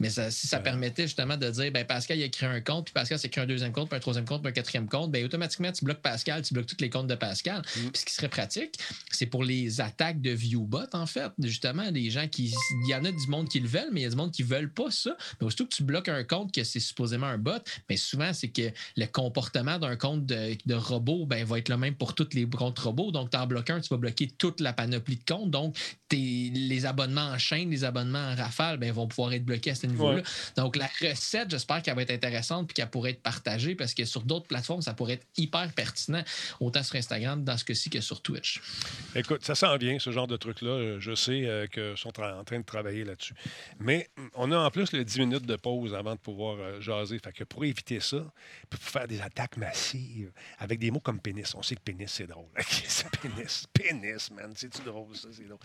Mais 0.00 0.08
ça- 0.08 0.30
si 0.30 0.46
ça 0.46 0.56
Ouais. 0.56 0.62
permettait 0.62 1.02
justement 1.02 1.36
de 1.36 1.50
dire, 1.50 1.70
ben, 1.70 1.84
Pascal, 1.84 2.18
il 2.18 2.24
a 2.24 2.28
créé 2.30 2.48
un 2.48 2.62
compte, 2.62 2.86
puis 2.86 2.94
Pascal 2.94 3.18
s'est 3.18 3.28
créé 3.28 3.44
un 3.44 3.46
deuxième 3.46 3.72
compte, 3.72 3.88
puis 3.90 3.96
un 3.96 4.00
troisième 4.00 4.24
compte, 4.24 4.40
puis 4.42 4.48
un 4.48 4.52
quatrième 4.52 4.88
compte, 4.88 5.10
ben, 5.10 5.22
automatiquement, 5.22 5.70
tu 5.70 5.84
bloques 5.84 6.00
Pascal, 6.00 6.40
tu 6.42 6.54
bloques 6.54 6.66
tous 6.66 6.80
les 6.80 6.90
compte 6.94 7.08
de 7.08 7.14
Pascal. 7.14 7.60
Mm. 7.60 7.90
Puis 7.90 8.00
ce 8.00 8.04
qui 8.04 8.14
serait 8.14 8.28
pratique, 8.28 8.78
c'est 9.10 9.26
pour 9.26 9.44
les 9.44 9.80
attaques 9.80 10.20
de 10.20 10.30
viewbot, 10.30 10.86
en 10.92 11.06
fait. 11.06 11.30
Justement, 11.38 11.90
des 11.90 12.10
gens 12.10 12.28
qui. 12.28 12.54
Il 12.84 12.90
y 12.90 12.94
en 12.94 13.04
a 13.04 13.12
du 13.12 13.26
monde 13.28 13.48
qui 13.48 13.60
le 13.60 13.68
veulent, 13.68 13.90
mais 13.92 14.00
il 14.00 14.04
y 14.04 14.06
a 14.06 14.10
du 14.10 14.16
monde 14.16 14.32
qui 14.32 14.42
ne 14.42 14.48
veulent 14.48 14.72
pas 14.72 14.90
ça. 14.90 15.16
Mais 15.40 15.46
aussitôt 15.46 15.66
que 15.66 15.74
tu 15.74 15.82
bloques 15.82 16.08
un 16.08 16.24
compte 16.24 16.52
que 16.52 16.64
c'est 16.64 16.80
supposément 16.80 17.26
un 17.26 17.38
bot, 17.38 17.62
mais 17.88 17.96
souvent, 17.96 18.32
c'est 18.32 18.48
que 18.48 18.70
le 18.96 19.06
comportement 19.06 19.78
d'un 19.78 19.96
compte 19.96 20.26
de, 20.26 20.56
de 20.64 20.74
robot 20.74 21.26
ben, 21.26 21.44
va 21.44 21.58
être 21.58 21.68
le 21.68 21.76
même 21.76 21.94
pour 21.94 22.14
tous 22.14 22.28
les 22.32 22.48
comptes 22.48 22.78
robots. 22.78 23.10
Donc, 23.10 23.30
tu 23.30 23.36
en 23.36 23.46
bloques 23.46 23.70
un, 23.70 23.80
tu 23.80 23.88
vas 23.88 23.96
bloquer 23.96 24.28
toute 24.28 24.60
la 24.60 24.72
panoplie 24.72 25.16
de 25.16 25.24
comptes. 25.24 25.50
Donc, 25.50 25.76
tes- 26.08 26.50
les 26.50 26.86
abonnements 26.86 27.28
en 27.28 27.38
chaîne, 27.38 27.70
les 27.70 27.84
abonnements 27.84 28.30
en 28.30 28.34
rafale, 28.34 28.78
ben, 28.78 28.92
vont 28.92 29.06
pouvoir 29.06 29.32
être 29.32 29.44
bloqués 29.44 29.70
à 29.70 29.74
ce 29.74 29.86
niveau-là. 29.86 30.16
Ouais. 30.16 30.22
Donc, 30.56 30.76
la 30.76 30.88
recette, 31.00 31.50
j'espère 31.50 31.82
qu'elle 31.82 31.96
va 31.96 32.02
être 32.02 32.10
intéressante 32.10 32.68
puis 32.68 32.74
qu'elle 32.74 32.90
pourrait 32.90 33.10
être 33.10 33.22
partagée 33.22 33.74
parce 33.74 33.94
que 33.94 34.04
sur 34.04 34.22
d'autres 34.22 34.46
plateformes, 34.46 34.82
ça 34.82 34.94
pourrait 34.94 35.14
être 35.14 35.26
hyper 35.36 35.72
pertinent, 35.72 36.22
autant 36.60 36.73
sur 36.82 36.96
Instagram 36.96 37.44
dans 37.44 37.56
ce 37.56 37.64
cas-ci 37.64 37.90
que 37.90 38.00
sur 38.00 38.20
Twitch. 38.20 38.60
Écoute, 39.14 39.44
ça 39.44 39.54
s'en 39.54 39.76
vient, 39.76 39.98
ce 39.98 40.10
genre 40.10 40.26
de 40.26 40.36
truc-là. 40.36 40.98
Je 40.98 41.14
sais 41.14 41.44
euh, 41.44 41.66
qu'ils 41.66 41.96
sont 41.96 42.18
en 42.20 42.44
train 42.44 42.58
de 42.58 42.64
travailler 42.64 43.04
là-dessus. 43.04 43.34
Mais 43.78 44.08
mm, 44.16 44.26
on 44.34 44.52
a 44.52 44.58
en 44.58 44.70
plus 44.70 44.92
les 44.92 45.04
10 45.04 45.20
minutes 45.20 45.46
de 45.46 45.56
pause 45.56 45.94
avant 45.94 46.14
de 46.14 46.20
pouvoir 46.20 46.56
euh, 46.58 46.80
jaser. 46.80 47.18
Fait 47.18 47.32
que 47.32 47.44
pour 47.44 47.64
éviter 47.64 48.00
ça, 48.00 48.24
pour 48.68 48.80
faire 48.80 49.06
des 49.06 49.20
attaques 49.20 49.56
massives 49.56 50.32
avec 50.58 50.78
des 50.78 50.90
mots 50.90 51.00
comme 51.00 51.20
pénis. 51.20 51.54
On 51.54 51.62
sait 51.62 51.76
que 51.76 51.82
pénis, 51.82 52.10
c'est 52.10 52.26
drôle. 52.26 52.48
C'est 52.86 53.10
pénis. 53.20 53.66
Pénis, 53.72 54.30
man. 54.30 54.52
C'est-tu 54.54 54.82
drôle, 54.82 55.14
ça? 55.16 55.28
C'est 55.32 55.46
drôle. 55.46 55.58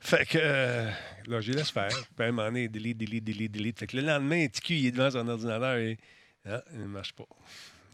Fait 0.00 0.26
que 0.26 0.38
euh, 0.40 0.90
là, 1.26 1.40
je 1.40 1.52
laisse 1.52 1.70
faire. 1.70 1.88
Puis 2.16 2.26
à 2.26 2.28
un 2.28 2.52
delete, 2.52 2.98
delete, 2.98 3.24
delete, 3.24 3.52
delete. 3.52 3.78
Fait 3.78 3.86
que 3.86 3.96
le 3.96 4.02
lendemain, 4.02 4.46
TQ, 4.48 4.74
il 4.74 4.86
est 4.86 4.90
devant 4.90 5.10
son 5.10 5.28
ordinateur 5.28 5.76
et 5.76 5.96
ah, 6.44 6.62
il 6.72 6.80
ne 6.80 6.86
marche 6.86 7.12
pas. 7.12 7.26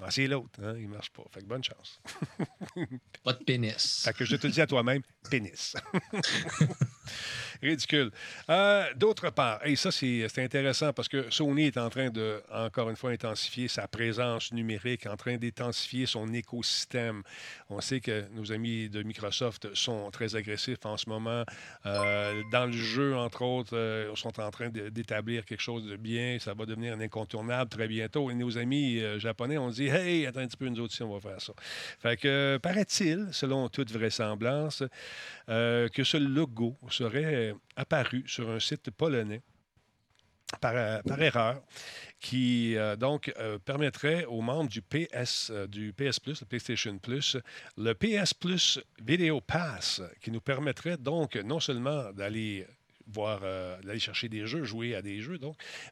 Ah, 0.00 0.10
c'est 0.10 0.26
l'autre, 0.28 0.60
hein, 0.62 0.74
il 0.76 0.84
ne 0.88 0.94
marche 0.94 1.10
pas. 1.10 1.24
Fait 1.32 1.40
que 1.40 1.46
bonne 1.46 1.64
chance. 1.64 2.00
Pas 3.24 3.32
de 3.32 3.42
pénis. 3.42 4.02
Fait 4.04 4.12
que 4.12 4.24
je 4.24 4.36
te 4.36 4.46
le 4.46 4.52
dis 4.52 4.60
à 4.60 4.66
toi-même, 4.66 5.02
pénis. 5.28 5.74
Ridicule. 7.62 8.10
Euh, 8.50 8.86
D'autre 8.96 9.30
part, 9.30 9.60
et 9.64 9.76
ça, 9.76 9.90
c'est 9.90 10.26
intéressant 10.38 10.92
parce 10.92 11.08
que 11.08 11.30
Sony 11.30 11.66
est 11.66 11.78
en 11.78 11.90
train 11.90 12.10
de, 12.10 12.42
encore 12.52 12.90
une 12.90 12.96
fois, 12.96 13.10
intensifier 13.10 13.68
sa 13.68 13.88
présence 13.88 14.52
numérique, 14.52 15.06
en 15.06 15.16
train 15.16 15.36
d'intensifier 15.36 16.06
son 16.06 16.32
écosystème. 16.32 17.22
On 17.70 17.80
sait 17.80 18.00
que 18.00 18.24
nos 18.32 18.52
amis 18.52 18.88
de 18.88 19.02
Microsoft 19.02 19.74
sont 19.74 20.10
très 20.10 20.36
agressifs 20.36 20.84
en 20.84 20.96
ce 20.96 21.08
moment. 21.08 21.44
Euh, 21.86 22.42
dans 22.50 22.66
le 22.66 22.72
jeu, 22.72 23.16
entre 23.16 23.42
autres, 23.42 23.76
euh, 23.76 24.14
sont 24.14 24.40
en 24.40 24.50
train 24.50 24.68
d'établir 24.68 25.44
quelque 25.44 25.60
chose 25.60 25.86
de 25.86 25.96
bien. 25.96 26.38
Ça 26.40 26.54
va 26.54 26.66
devenir 26.66 26.94
un 26.94 27.00
incontournable 27.00 27.70
très 27.70 27.88
bientôt. 27.88 28.30
Et 28.30 28.34
nos 28.34 28.58
amis 28.58 29.00
euh, 29.00 29.18
japonais 29.18 29.58
ont 29.58 29.70
dit 29.70 29.86
Hey, 29.86 30.26
attends 30.26 30.40
un 30.40 30.46
petit 30.46 30.56
peu, 30.56 30.68
nous 30.68 30.82
aussi, 30.82 31.02
on 31.02 31.16
va 31.16 31.20
faire 31.20 31.40
ça. 31.40 31.52
Fait 32.00 32.16
que, 32.16 32.58
paraît-il, 32.62 33.28
selon 33.32 33.68
toute 33.68 33.90
vraisemblance, 33.90 34.82
que 35.46 36.04
ce 36.04 36.16
logo 36.16 36.76
serait 36.90 37.47
euh, 37.48 37.54
apparu 37.76 38.24
sur 38.26 38.50
un 38.50 38.60
site 38.60 38.90
polonais 38.90 39.42
par, 40.60 40.74
euh, 40.74 41.00
erreur 41.18 41.62
qui 42.20 42.76
euh, 42.76 42.96
donc 42.96 43.32
permettrait 43.64 44.24
aux 44.24 44.40
membres 44.40 44.70
du 44.70 44.82
PS, 44.82 45.52
du 45.68 45.92
PS 45.92 46.18
Plus, 46.18 46.40
le 46.40 46.46
PlayStation 46.46 46.98
Plus, 46.98 47.36
le 47.76 47.92
PS 47.94 48.34
Plus 48.34 48.80
Video 49.04 49.40
Pass, 49.40 50.02
qui 50.20 50.30
nous 50.30 50.40
permettrait 50.40 50.96
donc 50.96 51.36
non 51.36 51.60
seulement 51.60 52.12
d'aller 52.12 52.66
voir, 53.06 53.40
d'aller 53.40 54.00
chercher 54.00 54.28
des 54.28 54.46
jeux, 54.46 54.64
jouer 54.64 54.94
à 54.94 55.02
des 55.02 55.20
jeux, 55.20 55.38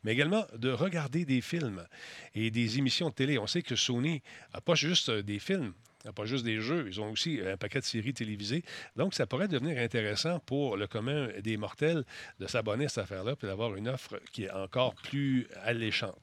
mais 0.04 0.12
également 0.12 0.44
de 0.54 0.70
regarder 0.70 1.24
des 1.24 1.40
films 1.40 1.86
et 2.34 2.50
des 2.50 2.78
émissions 2.78 3.08
de 3.10 3.14
télé. 3.14 3.38
On 3.38 3.46
sait 3.46 3.62
que 3.62 3.76
Sony 3.76 4.22
n'a 4.52 4.60
pas 4.60 4.74
juste 4.74 5.10
des 5.10 5.38
films, 5.38 5.72
pas 6.12 6.24
juste 6.24 6.44
des 6.44 6.60
jeux, 6.60 6.84
ils 6.88 7.00
ont 7.00 7.10
aussi 7.10 7.40
un 7.46 7.56
paquet 7.56 7.80
de 7.80 7.84
séries 7.84 8.14
télévisées. 8.14 8.62
Donc, 8.96 9.14
ça 9.14 9.26
pourrait 9.26 9.48
devenir 9.48 9.78
intéressant 9.78 10.38
pour 10.40 10.76
le 10.76 10.86
commun 10.86 11.28
des 11.42 11.56
mortels 11.56 12.04
de 12.40 12.46
s'abonner 12.46 12.86
à 12.86 12.88
cette 12.88 13.04
affaire-là 13.04 13.36
puis 13.36 13.46
d'avoir 13.48 13.74
une 13.76 13.88
offre 13.88 14.20
qui 14.32 14.44
est 14.44 14.50
encore 14.50 14.94
plus 14.94 15.46
alléchante. 15.62 16.18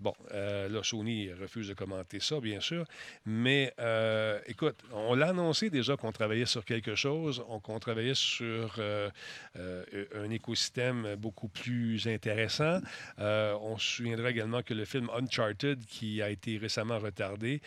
Bon, 0.00 0.14
euh, 0.32 0.68
là, 0.68 0.82
Sony 0.82 1.32
refuse 1.32 1.68
de 1.68 1.74
commenter 1.74 2.20
ça, 2.20 2.40
bien 2.40 2.60
sûr, 2.60 2.84
mais 3.26 3.72
euh, 3.78 4.38
écoute, 4.46 4.76
on 4.92 5.14
l'a 5.14 5.28
annoncé 5.28 5.70
déjà 5.70 5.96
qu'on 5.96 6.12
travaillait 6.12 6.46
sur 6.46 6.64
quelque 6.64 6.94
chose, 6.94 7.42
on- 7.48 7.60
qu'on 7.60 7.78
travaillait 7.78 8.14
sur 8.14 8.74
euh, 8.78 9.10
euh, 9.56 9.84
un 10.14 10.30
écosystème 10.30 11.14
beaucoup 11.16 11.48
plus 11.48 12.06
intéressant. 12.06 12.80
Euh, 13.18 13.54
on 13.60 13.76
se 13.78 13.96
souviendra 13.96 14.30
également 14.30 14.62
que 14.62 14.74
le 14.74 14.84
film 14.84 15.10
Uncharted, 15.16 15.84
qui 15.86 16.22
a 16.22 16.30
été 16.30 16.58
récemment 16.58 16.98
retardé, 16.98 17.60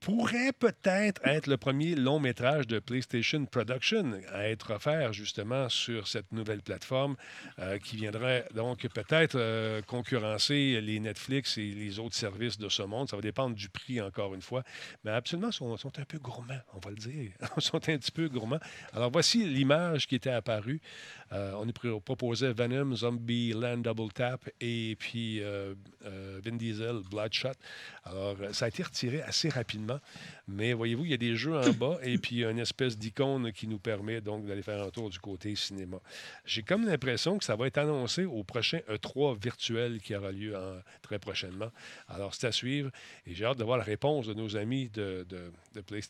pourrait 0.00 0.52
peut-être 0.52 1.20
être 1.26 1.46
le 1.46 1.58
premier 1.58 1.94
long 1.94 2.18
métrage 2.18 2.66
de 2.66 2.78
PlayStation 2.78 3.44
Production 3.44 4.12
à 4.32 4.48
être 4.48 4.72
offert 4.72 5.12
justement 5.12 5.68
sur 5.68 6.08
cette 6.08 6.32
nouvelle 6.32 6.62
plateforme 6.62 7.16
euh, 7.58 7.78
qui 7.78 7.96
viendrait 7.96 8.46
donc 8.54 8.88
peut-être 8.88 9.36
euh, 9.38 9.82
concurrencer 9.82 10.80
les 10.80 11.00
Netflix 11.00 11.58
et 11.58 11.72
les 11.72 11.98
autres 11.98 12.14
services 12.14 12.56
de 12.56 12.70
ce 12.70 12.82
monde. 12.82 13.10
Ça 13.10 13.16
va 13.16 13.22
dépendre 13.22 13.54
du 13.54 13.68
prix 13.68 14.00
encore 14.00 14.34
une 14.34 14.42
fois. 14.42 14.62
Mais 15.04 15.10
absolument, 15.10 15.52
sont, 15.52 15.76
sont 15.76 15.98
un 15.98 16.04
peu 16.04 16.18
gourmands, 16.18 16.62
on 16.72 16.78
va 16.78 16.90
le 16.90 16.96
dire. 16.96 17.32
Ils 17.56 17.62
sont 17.62 17.76
un 17.76 17.98
petit 17.98 18.12
peu 18.12 18.28
gourmands. 18.28 18.60
Alors 18.94 19.10
voici 19.10 19.44
l'image 19.44 20.06
qui 20.06 20.14
était 20.14 20.30
apparue. 20.30 20.80
Euh, 21.32 21.52
on 21.54 21.66
pro- 21.68 22.00
proposait 22.00 22.52
Venom, 22.52 22.94
Zombie 22.96 23.52
Land 23.52 23.78
Double 23.78 24.12
Tap 24.12 24.48
et 24.60 24.96
puis 24.98 25.40
euh, 25.40 25.74
euh, 26.04 26.40
Vin 26.44 26.56
Diesel, 26.56 27.00
Bloodshot. 27.08 27.50
Alors, 28.04 28.36
ça 28.52 28.64
a 28.64 28.68
été 28.68 28.82
retiré 28.82 29.22
assez 29.22 29.48
rapidement. 29.48 30.00
Mais 30.48 30.72
voyez-vous, 30.72 31.04
il 31.04 31.10
y 31.12 31.14
a 31.14 31.18
des 31.18 31.36
jeux 31.36 31.56
en 31.56 31.70
bas 31.70 31.98
et 32.02 32.18
puis 32.18 32.42
une 32.44 32.58
espèce 32.58 32.98
d'icône 32.98 33.52
qui 33.52 33.68
nous 33.68 33.78
permet 33.78 34.20
donc 34.20 34.44
d'aller 34.46 34.62
faire 34.62 34.82
un 34.82 34.90
tour 34.90 35.08
du 35.08 35.20
côté 35.20 35.54
cinéma. 35.54 35.98
J'ai 36.44 36.62
comme 36.64 36.84
l'impression 36.84 37.38
que 37.38 37.44
ça 37.44 37.54
va 37.54 37.68
être 37.68 37.78
annoncé 37.78 38.24
au 38.24 38.42
prochain 38.42 38.80
E3 38.88 39.40
virtuel 39.40 40.00
qui 40.00 40.16
aura 40.16 40.32
lieu 40.32 40.56
très 41.02 41.20
prochainement. 41.20 41.70
Alors, 42.08 42.34
c'est 42.34 42.48
à 42.48 42.52
suivre 42.52 42.90
et 43.26 43.34
j'ai 43.34 43.44
hâte 43.44 43.58
de 43.58 43.64
voir 43.64 43.78
la 43.78 43.84
réponse 43.84 44.26
de 44.26 44.34
nos 44.34 44.56
amis 44.56 44.88
de, 44.88 45.24
de, 45.28 45.52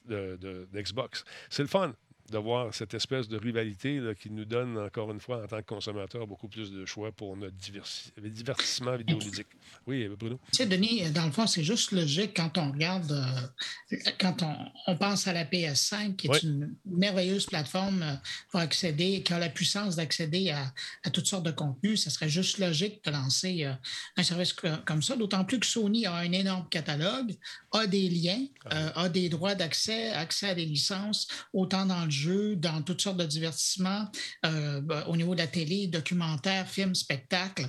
de 0.08 0.66
d'Xbox. 0.72 1.24
C'est 1.50 1.62
le 1.62 1.68
fun 1.68 1.94
de 2.30 2.38
voir 2.38 2.72
cette 2.74 2.94
espèce 2.94 3.28
de 3.28 3.36
rivalité 3.36 3.98
là, 3.98 4.14
qui 4.14 4.30
nous 4.30 4.44
donne, 4.44 4.78
encore 4.78 5.10
une 5.10 5.20
fois, 5.20 5.42
en 5.42 5.46
tant 5.46 5.58
que 5.58 5.66
consommateur, 5.66 6.26
beaucoup 6.26 6.48
plus 6.48 6.70
de 6.70 6.84
choix 6.86 7.10
pour 7.12 7.36
notre 7.36 7.56
divertissement 8.18 8.96
vidéoludique. 8.96 9.48
Oui, 9.86 10.08
Bruno? 10.08 10.38
Tu 10.52 10.58
sais, 10.58 10.66
Denis, 10.66 11.10
dans 11.10 11.26
le 11.26 11.32
fond, 11.32 11.46
c'est 11.46 11.64
juste 11.64 11.92
logique 11.92 12.34
quand 12.36 12.56
on 12.58 12.70
regarde, 12.72 13.10
euh, 13.12 13.96
quand 14.20 14.42
on, 14.42 14.56
on 14.86 14.96
pense 14.96 15.26
à 15.26 15.32
la 15.32 15.44
PS5, 15.44 16.16
qui 16.16 16.28
est 16.28 16.42
une 16.42 16.74
merveilleuse 16.86 17.46
plateforme 17.46 18.02
euh, 18.02 18.14
pour 18.50 18.60
accéder, 18.60 19.22
qui 19.22 19.32
a 19.32 19.38
la 19.38 19.48
puissance 19.48 19.96
d'accéder 19.96 20.50
à, 20.50 20.72
à 21.02 21.10
toutes 21.10 21.26
sortes 21.26 21.44
de 21.44 21.50
contenus. 21.50 22.04
Ça 22.04 22.10
serait 22.10 22.28
juste 22.28 22.58
logique 22.58 23.04
de 23.04 23.10
lancer 23.10 23.64
euh, 23.64 23.72
un 24.16 24.22
service 24.22 24.52
co- 24.52 24.68
comme 24.84 25.02
ça, 25.02 25.16
d'autant 25.16 25.44
plus 25.44 25.58
que 25.58 25.66
Sony 25.66 26.06
a 26.06 26.14
un 26.14 26.30
énorme 26.32 26.68
catalogue, 26.68 27.34
a 27.72 27.86
des 27.86 28.08
liens, 28.08 28.46
euh, 28.72 28.90
a 28.94 29.08
des 29.08 29.28
droits 29.28 29.54
d'accès, 29.54 30.10
accès 30.10 30.50
à 30.50 30.54
des 30.54 30.64
licences, 30.66 31.26
autant 31.52 31.86
dans 31.86 32.04
le 32.04 32.10
jeu, 32.10 32.19
dans 32.56 32.82
toutes 32.82 33.00
sortes 33.00 33.18
de 33.18 33.26
divertissements, 33.26 34.10
euh, 34.46 34.80
ben, 34.80 35.04
au 35.08 35.16
niveau 35.16 35.34
de 35.34 35.40
la 35.40 35.46
télé, 35.46 35.86
documentaires, 35.86 36.68
films, 36.68 36.94
spectacles 36.94 37.68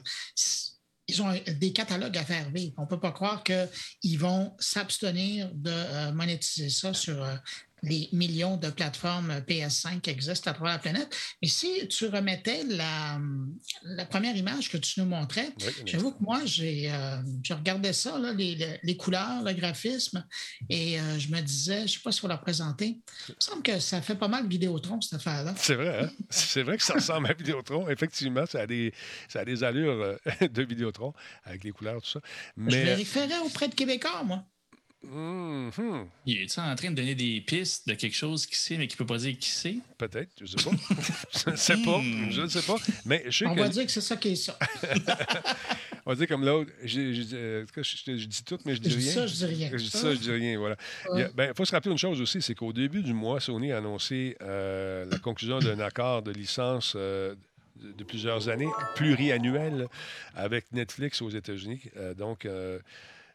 ils 1.12 1.22
ont 1.22 1.34
des 1.60 1.74
catalogues 1.74 2.18
à 2.18 2.24
faire 2.24 2.50
vivre. 2.52 2.74
On 2.78 2.84
ne 2.84 2.88
peut 2.88 3.00
pas 3.00 3.12
croire 3.12 3.44
qu'ils 3.44 4.20
vont 4.20 4.56
s'abstenir 4.60 5.52
de 5.54 5.72
euh, 5.72 6.12
monétiser 6.14 6.70
ça 6.70 6.94
sur 6.94 7.22
euh, 7.22 7.36
les 7.84 8.10
millions 8.12 8.58
de 8.58 8.70
plateformes 8.70 9.40
PS5 9.48 10.02
qui 10.02 10.10
existent 10.10 10.52
à 10.52 10.54
travers 10.54 10.74
la 10.74 10.80
planète. 10.80 11.16
Mais 11.42 11.48
si 11.48 11.88
tu 11.88 12.06
remettais 12.08 12.64
la, 12.64 13.20
la 13.84 14.06
première 14.06 14.36
image 14.36 14.70
que 14.70 14.78
tu 14.78 15.00
nous 15.00 15.06
montrais, 15.06 15.50
Oui, 15.60 15.74
j'avoue 15.86 16.12
que 16.12 16.24
moi, 16.24 16.42
j'ai 16.46 16.92
euh, 16.92 17.18
je 17.44 17.54
regardais 17.54 17.94
ça, 17.94 18.18
là, 18.20 18.34
les, 18.34 18.98
couleurs, 18.98 19.44
le 19.44 19.54
graphisme, 19.54 20.26
et 20.70 21.00
euh, 21.00 21.20
je 21.20 21.30
me 21.30 21.42
disais, 21.42 21.80
je 21.80 21.84
ne 21.84 21.88
sais 21.88 22.00
pas 22.04 22.12
si 22.12 22.22
vous 22.22 22.28
la 22.28 22.38
présenter, 22.38 23.00
il 23.30 23.36
me 23.36 23.40
semble 23.40 23.64
que 23.64 23.80
ça 23.80 24.02
fait 24.02 24.16
pas 24.16 24.28
mal 24.28 24.48
Vidéotron, 24.48 25.02
cette 25.02 25.14
affaire-là. 25.14 25.54
C'est 25.58 25.76
vrai, 25.76 26.04
hein? 26.04 26.10
C'est 26.30 26.64
vrai 26.64 26.78
que 26.78 26.84
ça 26.84 26.96
ressemble 26.96 27.28
à 27.28 27.34
Vidéotron. 27.34 27.90
Effectivement, 27.90 28.46
ça 28.46 28.62
a 28.62 28.68
des, 28.68 28.94
ça 29.28 29.42
a 29.42 29.46
des 29.46 29.64
allures 29.64 30.02
euh, 30.02 30.18
de 30.48 30.64
Vidéotron 30.64 31.14
avec 31.44 31.64
les 31.64 31.72
couleurs, 31.72 32.02
tout 32.02 32.10
ça. 32.10 32.20
Je 32.58 32.64
Mais. 32.64 32.84
vérifierais 32.84 33.40
auprès 33.40 33.68
de 33.68 33.76
Québécois, 33.76 34.24
moi. 34.24 34.44
Mhm. 35.04 36.08
Il 36.26 36.38
est 36.42 36.60
en 36.60 36.76
train 36.76 36.92
de 36.92 36.96
donner 36.96 37.16
des 37.16 37.42
pistes 37.42 37.88
de 37.88 37.96
quelque 37.96 38.16
chose 38.16 38.46
qui 38.46 38.56
sait, 38.56 38.78
mais 38.78 38.88
qui 38.88 38.96
peut 38.96 39.06
pas 39.06 39.18
dire 39.18 39.36
qui 39.40 39.50
c'est? 39.50 39.76
Peut-être, 39.98 40.30
je 40.38 40.44
ne 40.44 40.48
sais 40.48 40.64
pas. 40.70 40.76
je 41.46 41.50
ne 41.50 41.56
sais 41.56 41.78
pas. 41.84 41.98
Hmm. 41.98 42.32
Je 42.32 42.42
ne 42.42 42.48
sais 42.48 42.62
pas. 42.62 42.76
Mais 43.06 43.24
je 43.28 43.38
sais 43.40 43.46
On 43.48 43.56
que. 43.56 43.60
va 43.62 43.70
dire 43.70 43.86
que 43.86 43.92
c'est 43.92 44.02
ça 44.02 44.16
qui 44.16 44.30
est 44.30 44.36
ça. 44.36 44.58
On 46.06 46.12
va 46.12 46.16
dire 46.16 46.28
comme 46.28 46.46
l'autre. 46.46 46.72
euh, 46.82 46.86
Je, 46.86 47.14
je- 47.14 48.18
je 48.18 48.26
dis 48.26 48.44
tout, 48.44 48.58
mais 48.66 48.76
je 48.76 48.82
dis 48.82 48.90
Je 48.92 48.98
dis 48.98 49.04
rien. 49.06 49.14
ça, 49.14 49.28
je 49.28 49.34
dis 49.34 49.46
rien. 49.46 49.70
Je 49.72 49.78
dis 49.78 49.90
ça, 49.90 50.14
je 50.14 50.20
dis 50.20 50.32
rien, 50.32 50.58
voilà. 50.60 50.76
Il 51.16 51.30
ben, 51.36 51.54
faut 51.56 51.66
se 51.66 51.72
rappeler 51.72 51.92
une 51.92 51.98
chose 51.98 52.20
aussi, 52.22 52.42
c'est 52.42 52.56
qu'au 52.56 52.74
début 52.74 53.02
du 53.04 53.14
mois, 53.14 53.40
Sony 53.40 53.72
a 53.72 53.78
annoncé 53.78 54.36
euh, 54.42 55.06
la 55.10 55.18
conclusion 55.20 55.60
d'un 55.60 55.80
accord 55.80 56.22
de 56.24 56.32
licence 56.32 56.94
euh, 56.96 57.36
de, 57.82 57.92
de 57.92 58.04
plusieurs 58.04 58.50
années, 58.50 58.70
pluriannuel, 58.96 59.88
avec 60.36 60.72
Netflix 60.72 61.22
aux 61.22 61.30
États-Unis. 61.30 61.82
Euh, 61.98 62.14
donc, 62.16 62.46
euh, 62.46 62.80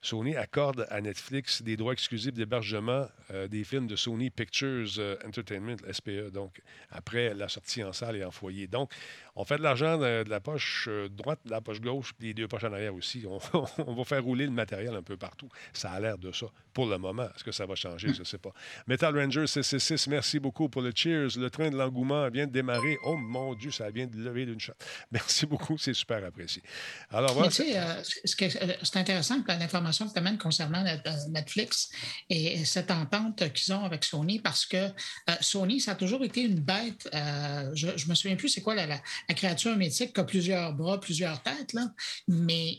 Sony 0.07 0.37
accorde 0.37 0.87
à 0.89 1.01
Netflix 1.01 1.63
des 1.63 1.77
droits 1.77 1.93
exclusifs 1.93 2.33
d'hébergement 2.33 3.09
euh, 3.33 3.49
des 3.49 3.65
films 3.65 3.89
de 3.89 3.97
Sony 3.97 4.31
Pictures 4.31 4.87
euh, 4.99 5.17
Entertainment, 5.27 5.79
SPE, 5.91 6.31
donc 6.33 6.61
après 6.93 7.35
la 7.35 7.49
sortie 7.49 7.83
en 7.83 7.93
salle 7.93 8.15
et 8.15 8.25
en 8.25 8.31
foyer. 8.31 8.69
Donc, 8.69 8.93
on 9.37 9.45
fait 9.45 9.59
de 9.59 9.63
l'argent 9.63 9.99
de, 9.99 10.25
de 10.25 10.31
la 10.31 10.41
poche 10.41 10.87
euh, 10.89 11.09
droite, 11.09 11.41
de 11.45 11.51
la 11.51 11.61
poche 11.61 11.81
gauche, 11.81 12.13
puis 12.19 12.29
les 12.29 12.35
deux 12.35 12.49
poches 12.49 12.65
en 12.65 12.73
arrière 12.73 12.95
aussi. 12.95 13.25
On, 13.29 13.39
on 13.87 13.95
va 13.95 14.05
faire 14.05 14.25
rouler 14.25 14.47
le 14.47 14.53
matériel 14.53 14.95
un 14.95 15.03
peu 15.03 15.17
partout. 15.17 15.49
Ça 15.73 15.91
a 15.93 16.01
l'air 16.01 16.19
de 16.19 16.33
ça 16.33 16.47
pour 16.73 16.87
le 16.87 16.99
moment. 16.99 17.25
Est-ce 17.25 17.45
que 17.45 17.53
ça 17.53 17.67
va 17.67 17.75
changer? 17.75 18.13
Je 18.15 18.21
ne 18.21 18.25
sais 18.25 18.39
pas. 18.39 18.51
Metal 18.87 19.17
Ranger 19.17 19.47
666, 19.47 20.09
merci 20.09 20.39
beaucoup 20.39 20.69
pour 20.69 20.83
le 20.83 20.93
cheers. 20.95 21.29
Le 21.37 21.49
train 21.49 21.71
de 21.71 21.77
l'engouement 21.77 22.29
vient 22.31 22.47
de 22.47 22.53
démarrer. 22.53 22.99
Oh 23.05 23.17
mon 23.17 23.55
Dieu, 23.55 23.71
ça 23.71 23.91
vient 23.91 24.07
de 24.07 24.17
lever 24.17 24.47
d'une 24.47 24.61
shot. 24.61 24.73
Merci 25.13 25.47
beaucoup, 25.47 25.79
c'est 25.79 25.95
super 25.95 26.25
apprécié. 26.25 26.63
Alors, 27.11 27.33
voilà. 27.35 27.49
Tu 27.49 27.57
sais, 27.65 27.79
euh, 27.79 28.03
euh, 28.43 28.73
c'est 28.83 28.97
intéressant 28.97 29.43
que 29.43 29.49
l'information 29.53 30.07
que 30.09 30.13
tu 30.13 30.19
amènes 30.19 30.39
concernant 30.39 30.83
Net- 30.83 31.07
Netflix 31.29 31.91
et 32.31 32.65
cette 32.65 32.91
entente 32.91 33.53
qu'ils 33.53 33.73
ont 33.73 33.85
avec 33.85 34.05
Sony 34.05 34.39
parce 34.41 34.67
que 34.67 34.77
euh, 34.77 34.91
Sony, 35.41 35.81
ça 35.81 35.93
a 35.93 35.95
toujours 35.95 36.25
été 36.25 36.43
une 36.43 36.61
bête. 36.61 37.09
euh, 37.15 37.71
je 37.75 37.87
ne 37.89 38.09
me 38.11 38.15
souviens 38.15 38.37
plus 38.37 38.49
c'est 38.49 38.61
quoi 38.63 38.75
la, 38.75 38.87
la- 38.87 39.01
la 39.29 39.35
créature 39.35 39.77
mythique 39.77 40.19
a 40.19 40.25
plusieurs 40.25 40.75
bras, 40.75 41.01
plusieurs 41.01 41.43
têtes, 41.43 41.73
là, 41.73 41.93
mais. 42.29 42.79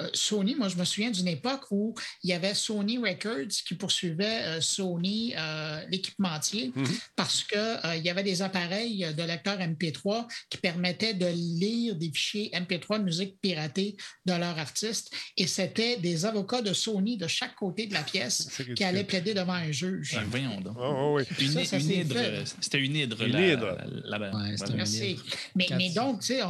Euh, 0.00 0.08
Sony, 0.12 0.54
moi, 0.56 0.68
je 0.68 0.76
me 0.76 0.84
souviens 0.84 1.10
d'une 1.10 1.28
époque 1.28 1.62
où 1.70 1.94
il 2.24 2.30
y 2.30 2.32
avait 2.32 2.54
Sony 2.54 2.98
Records 2.98 3.48
qui 3.66 3.74
poursuivait 3.74 4.42
euh, 4.44 4.60
Sony, 4.60 5.34
euh, 5.36 5.80
l'équipementier, 5.90 6.72
Mhm. 6.74 6.86
parce 7.16 7.44
qu'il 7.44 8.02
y 8.04 8.10
avait 8.10 8.22
des 8.24 8.42
appareils 8.42 9.06
de 9.16 9.22
lecteurs 9.22 9.58
MP3 9.60 10.26
qui 10.50 10.58
permettaient 10.58 11.14
de 11.14 11.26
lire 11.26 11.94
des 11.96 12.10
fichiers 12.12 12.50
MP3 12.54 12.98
de 12.98 13.04
musique 13.04 13.40
piratée 13.40 13.96
de 14.26 14.32
leur 14.32 14.58
artiste. 14.58 15.12
Et 15.36 15.46
c'était 15.46 15.96
des 15.98 16.24
avocats 16.24 16.62
de 16.62 16.72
Sony 16.72 17.16
de 17.16 17.26
chaque 17.28 17.54
côté 17.54 17.86
de 17.86 17.94
la 17.94 18.02
pièce 18.02 18.48
qui 18.76 18.82
allaient 18.84 19.04
plaider 19.04 19.34
devant 19.34 19.52
un 19.54 19.70
juge. 19.70 20.14
Ben, 20.14 20.24
voyons 20.28 20.60
donc. 20.60 20.76
Oh, 20.78 20.94
oh, 20.96 21.16
oui. 21.18 21.24
Une, 21.40 21.52
Ça, 21.52 21.64
ça 21.64 21.76
une 21.78 21.82
s'est 21.86 21.94
hydre, 21.98 22.14
fait. 22.14 22.24
euh, 22.26 22.44
C'était 22.60 22.78
une 22.78 22.96
hydre. 22.96 23.22
Une 23.22 23.32
là-bas. 23.32 24.30
Ouais, 24.32 24.54
Ouais. 24.58 25.16
Mais, 25.54 25.66
mais 25.76 25.90
donc, 25.90 26.20
tu 26.20 26.26
sais, 26.34 26.40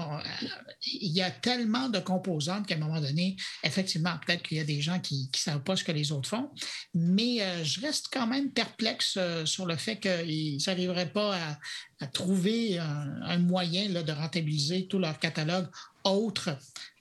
il 0.87 1.13
y 1.13 1.21
a 1.23 1.31
tellement 1.31 1.89
de 1.89 1.99
composantes 1.99 2.67
qu'à 2.67 2.75
un 2.75 2.79
moment 2.79 3.01
donné, 3.01 3.18
effectivement, 3.63 4.19
peut-être 4.25 4.43
qu'il 4.43 4.57
y 4.57 4.61
a 4.61 4.65
des 4.65 4.81
gens 4.81 4.99
qui 5.01 5.31
ne 5.33 5.39
savent 5.39 5.63
pas 5.63 5.77
ce 5.77 5.85
que 5.85 5.93
les 5.93 6.13
autres 6.13 6.29
font, 6.29 6.51
mais 6.95 7.43
euh, 7.43 7.65
je 7.65 7.81
reste 7.81 8.07
quand 8.13 8.27
même 8.27 8.51
perplexe 8.51 9.15
euh, 9.17 9.47
sur 9.47 9.67
le 9.67 9.77
fait 9.77 9.99
qu'ils 9.99 10.59
n'arriveraient 10.67 11.13
pas 11.13 11.39
à, 12.01 12.07
trouver 12.07 12.79
un, 12.79 13.23
un 13.23 13.39
moyen 13.39 13.89
là, 13.89 14.05
de 14.05 14.13
rentabiliser 14.13 14.87
tout 14.87 15.01
leur 15.01 15.19
catalogue 15.19 15.67
autre, 16.05 16.51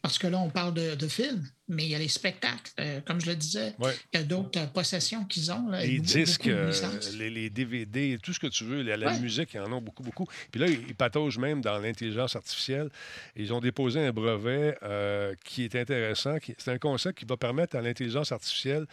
parce 0.07 0.17
que 0.19 0.27
là, 0.27 0.37
on 0.39 0.49
parle 0.49 0.73
de, 0.73 0.95
de 0.95 1.07
films, 1.07 1.45
mais 1.67 1.83
il 1.85 1.89
y 1.89 1.95
a 1.95 1.99
les 1.99 2.07
spectacles, 2.07 2.71
euh, 2.79 3.01
comme 3.01 3.19
je 3.19 3.25
le 3.27 3.35
disais, 3.35 3.75
Ouais. 3.79 3.93
il 4.13 4.19
y 4.19 4.23
a 4.23 4.25
d'autres 4.25 4.59
euh, 4.59 4.67
possessions 4.67 5.25
qu'ils 5.25 5.51
ont. 5.51 5.69
là, 5.69 5.85
les 5.85 5.99
disques, 5.99 6.47
euh, 6.47 6.71
les, 7.17 7.29
les 7.29 7.49
DVD, 7.49 8.17
tout 8.23 8.31
ce 8.33 8.39
que 8.39 8.47
tu 8.47 8.63
veux, 8.63 8.81
la, 8.83 8.95
la 8.97 9.07
Ouais. 9.11 9.19
musique, 9.19 9.49
ils 9.53 9.59
en 9.59 9.71
ont 9.73 9.81
beaucoup, 9.81 10.03
beaucoup. 10.03 10.25
Puis 10.51 10.61
là, 10.61 10.67
ils, 10.67 10.95
pataugent 10.95 11.37
même 11.39 11.61
dans 11.61 11.77
l'intelligence 11.77 12.35
artificielle. 12.35 12.89
Ils 13.35 13.51
ont 13.53 13.59
déposé 13.59 13.99
un 13.99 14.11
brevet 14.11 14.77
qui 15.43 15.63
est 15.63 15.75
intéressant. 15.75 16.37
qui- 16.39 16.55
C'est 16.57 16.71
un 16.71 16.77
concept 16.79 17.19
qui 17.19 17.25
va 17.25 17.37
permettre 17.37 17.75
à 17.75 17.81
l'intelligence 17.81 18.31
artificielle 18.31 18.85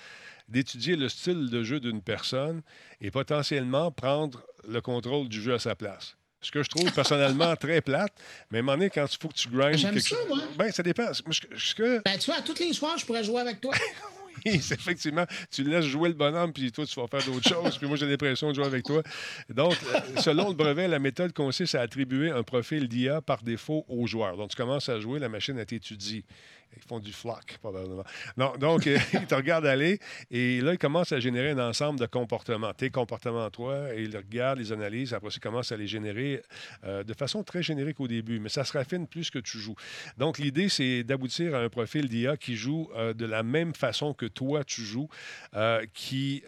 d'étudier 0.48 0.96
le 0.96 1.08
style 1.08 1.48
de 1.48 1.62
jeu 1.62 1.80
d'une 1.80 2.02
personne 2.02 2.60
et 3.00 3.10
potentiellement 3.10 3.90
prendre 3.90 4.42
le 4.68 4.80
contrôle 4.80 5.28
du 5.28 5.40
jeu 5.40 5.54
à 5.54 5.58
sa 5.58 5.74
place. 5.74 6.16
Ce 6.44 6.50
que 6.50 6.62
je 6.62 6.68
trouve 6.68 6.92
personnellement 6.92 7.56
très 7.60 7.80
plate, 7.80 8.12
mais 8.50 8.58
à 8.58 8.60
un 8.60 8.62
moment 8.62 8.76
donné, 8.78 8.90
quand 8.90 9.06
il 9.10 9.18
faut 9.20 9.28
que 9.28 9.34
tu 9.34 9.48
grindes 9.48 9.76
J'aime 9.78 9.98
ça, 9.98 10.16
moi. 10.28 10.38
Ben, 10.56 10.70
ça 10.70 10.82
dépend. 10.82 11.12
Ce 11.12 11.74
que- 11.74 12.02
Ben, 12.04 12.18
tu 12.18 12.30
vois, 12.30 12.40
tous 12.42 12.58
les 12.60 12.72
soirs, 12.72 12.98
je 12.98 13.06
pourrais 13.06 13.24
jouer 13.24 13.40
avec 13.40 13.60
toi. 13.60 13.74
effectivement, 14.44 15.24
tu 15.50 15.64
laisses 15.64 15.86
jouer 15.86 16.08
le 16.08 16.14
bonhomme, 16.14 16.52
puis 16.52 16.70
toi, 16.70 16.84
tu 16.84 17.00
vas 17.00 17.06
faire 17.06 17.24
d'autres 17.24 17.48
choses, 17.48 17.78
puis 17.78 17.86
moi, 17.86 17.96
j'ai 17.96 18.06
l'impression 18.06 18.50
de 18.50 18.54
jouer 18.54 18.66
avec 18.66 18.84
toi. 18.84 19.02
Donc, 19.48 19.74
euh, 19.94 20.00
selon 20.20 20.48
le 20.48 20.54
brevet, 20.54 20.86
la 20.88 20.98
méthode 20.98 21.32
consiste 21.32 21.74
à 21.74 21.80
attribuer 21.80 22.30
un 22.30 22.42
profil 22.42 22.88
d'IA 22.88 23.20
par 23.22 23.42
défaut 23.42 23.84
au 23.88 24.06
joueur. 24.06 24.36
Donc, 24.36 24.50
tu 24.50 24.56
commences 24.56 24.88
à 24.88 25.00
jouer, 25.00 25.18
la 25.18 25.28
machine, 25.28 25.58
elle 25.58 25.66
t'étudie. 25.66 26.24
Ils 26.76 26.82
font 26.82 26.98
du 26.98 27.12
flock, 27.12 27.58
probablement. 27.60 28.04
Non, 28.36 28.54
donc, 28.58 28.86
euh, 28.86 28.98
ils 29.12 29.26
te 29.26 29.34
regardent 29.34 29.66
aller, 29.66 29.98
et 30.30 30.60
là, 30.60 30.72
ils 30.72 30.78
commencent 30.78 31.12
à 31.12 31.20
générer 31.20 31.50
un 31.50 31.58
ensemble 31.58 31.98
de 32.00 32.06
comportements. 32.06 32.72
Tes 32.72 32.90
comportements, 32.90 33.50
toi, 33.50 33.94
et 33.94 34.02
ils 34.02 34.16
regardent, 34.16 34.58
les 34.58 34.72
analysent, 34.72 35.14
après, 35.14 35.30
ils 35.30 35.40
commencent 35.40 35.72
à 35.72 35.76
les 35.76 35.86
générer 35.86 36.42
euh, 36.84 37.04
de 37.04 37.14
façon 37.14 37.42
très 37.42 37.62
générique 37.62 38.00
au 38.00 38.08
début, 38.08 38.40
mais 38.40 38.48
ça 38.48 38.64
se 38.64 38.72
raffine 38.72 39.06
plus 39.06 39.30
que 39.30 39.38
tu 39.38 39.58
joues. 39.58 39.76
Donc, 40.18 40.38
l'idée, 40.38 40.68
c'est 40.68 41.04
d'aboutir 41.04 41.54
à 41.54 41.58
un 41.58 41.68
profil 41.68 42.08
d'IA 42.08 42.36
qui 42.36 42.56
joue 42.56 42.90
euh, 42.96 43.14
de 43.14 43.26
la 43.26 43.42
même 43.42 43.74
façon 43.74 44.14
que 44.14 44.26
toi, 44.26 44.64
tu 44.64 44.82
joues, 44.82 45.08
qui 45.92 46.42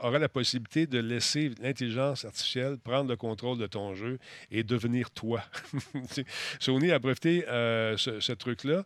aura 0.00 0.18
la 0.18 0.28
possibilité 0.28 0.86
de 0.86 0.98
laisser 0.98 1.50
l'intelligence 1.60 2.24
artificielle 2.24 2.78
prendre 2.78 3.08
le 3.08 3.16
contrôle 3.16 3.58
de 3.58 3.66
ton 3.66 3.94
jeu 3.94 4.18
et 4.50 4.62
devenir 4.62 5.10
toi. 5.10 5.42
Sony 6.60 6.90
a 6.90 6.98
breveté 6.98 7.44
ce 7.46 8.32
truc-là 8.32 8.84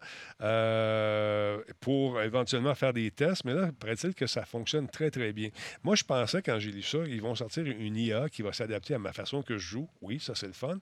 euh, 0.74 1.58
pour 1.80 2.20
éventuellement 2.20 2.74
faire 2.74 2.92
des 2.92 3.10
tests, 3.10 3.44
mais 3.44 3.54
là, 3.54 3.70
paraît-il 3.78 4.14
que 4.14 4.26
ça 4.26 4.44
fonctionne 4.44 4.88
très, 4.88 5.10
très 5.10 5.32
bien. 5.32 5.50
Moi, 5.82 5.94
je 5.94 6.04
pensais, 6.04 6.42
quand 6.42 6.58
j'ai 6.58 6.70
lu 6.72 6.82
ça, 6.82 6.98
ils 7.06 7.22
vont 7.22 7.34
sortir 7.34 7.64
une 7.66 7.96
IA 7.96 8.28
qui 8.28 8.42
va 8.42 8.52
s'adapter 8.52 8.94
à 8.94 8.98
ma 8.98 9.12
façon 9.12 9.42
que 9.42 9.56
je 9.56 9.66
joue. 9.66 9.88
Oui, 10.02 10.18
ça, 10.20 10.34
c'est 10.34 10.46
le 10.46 10.52
fun. 10.52 10.78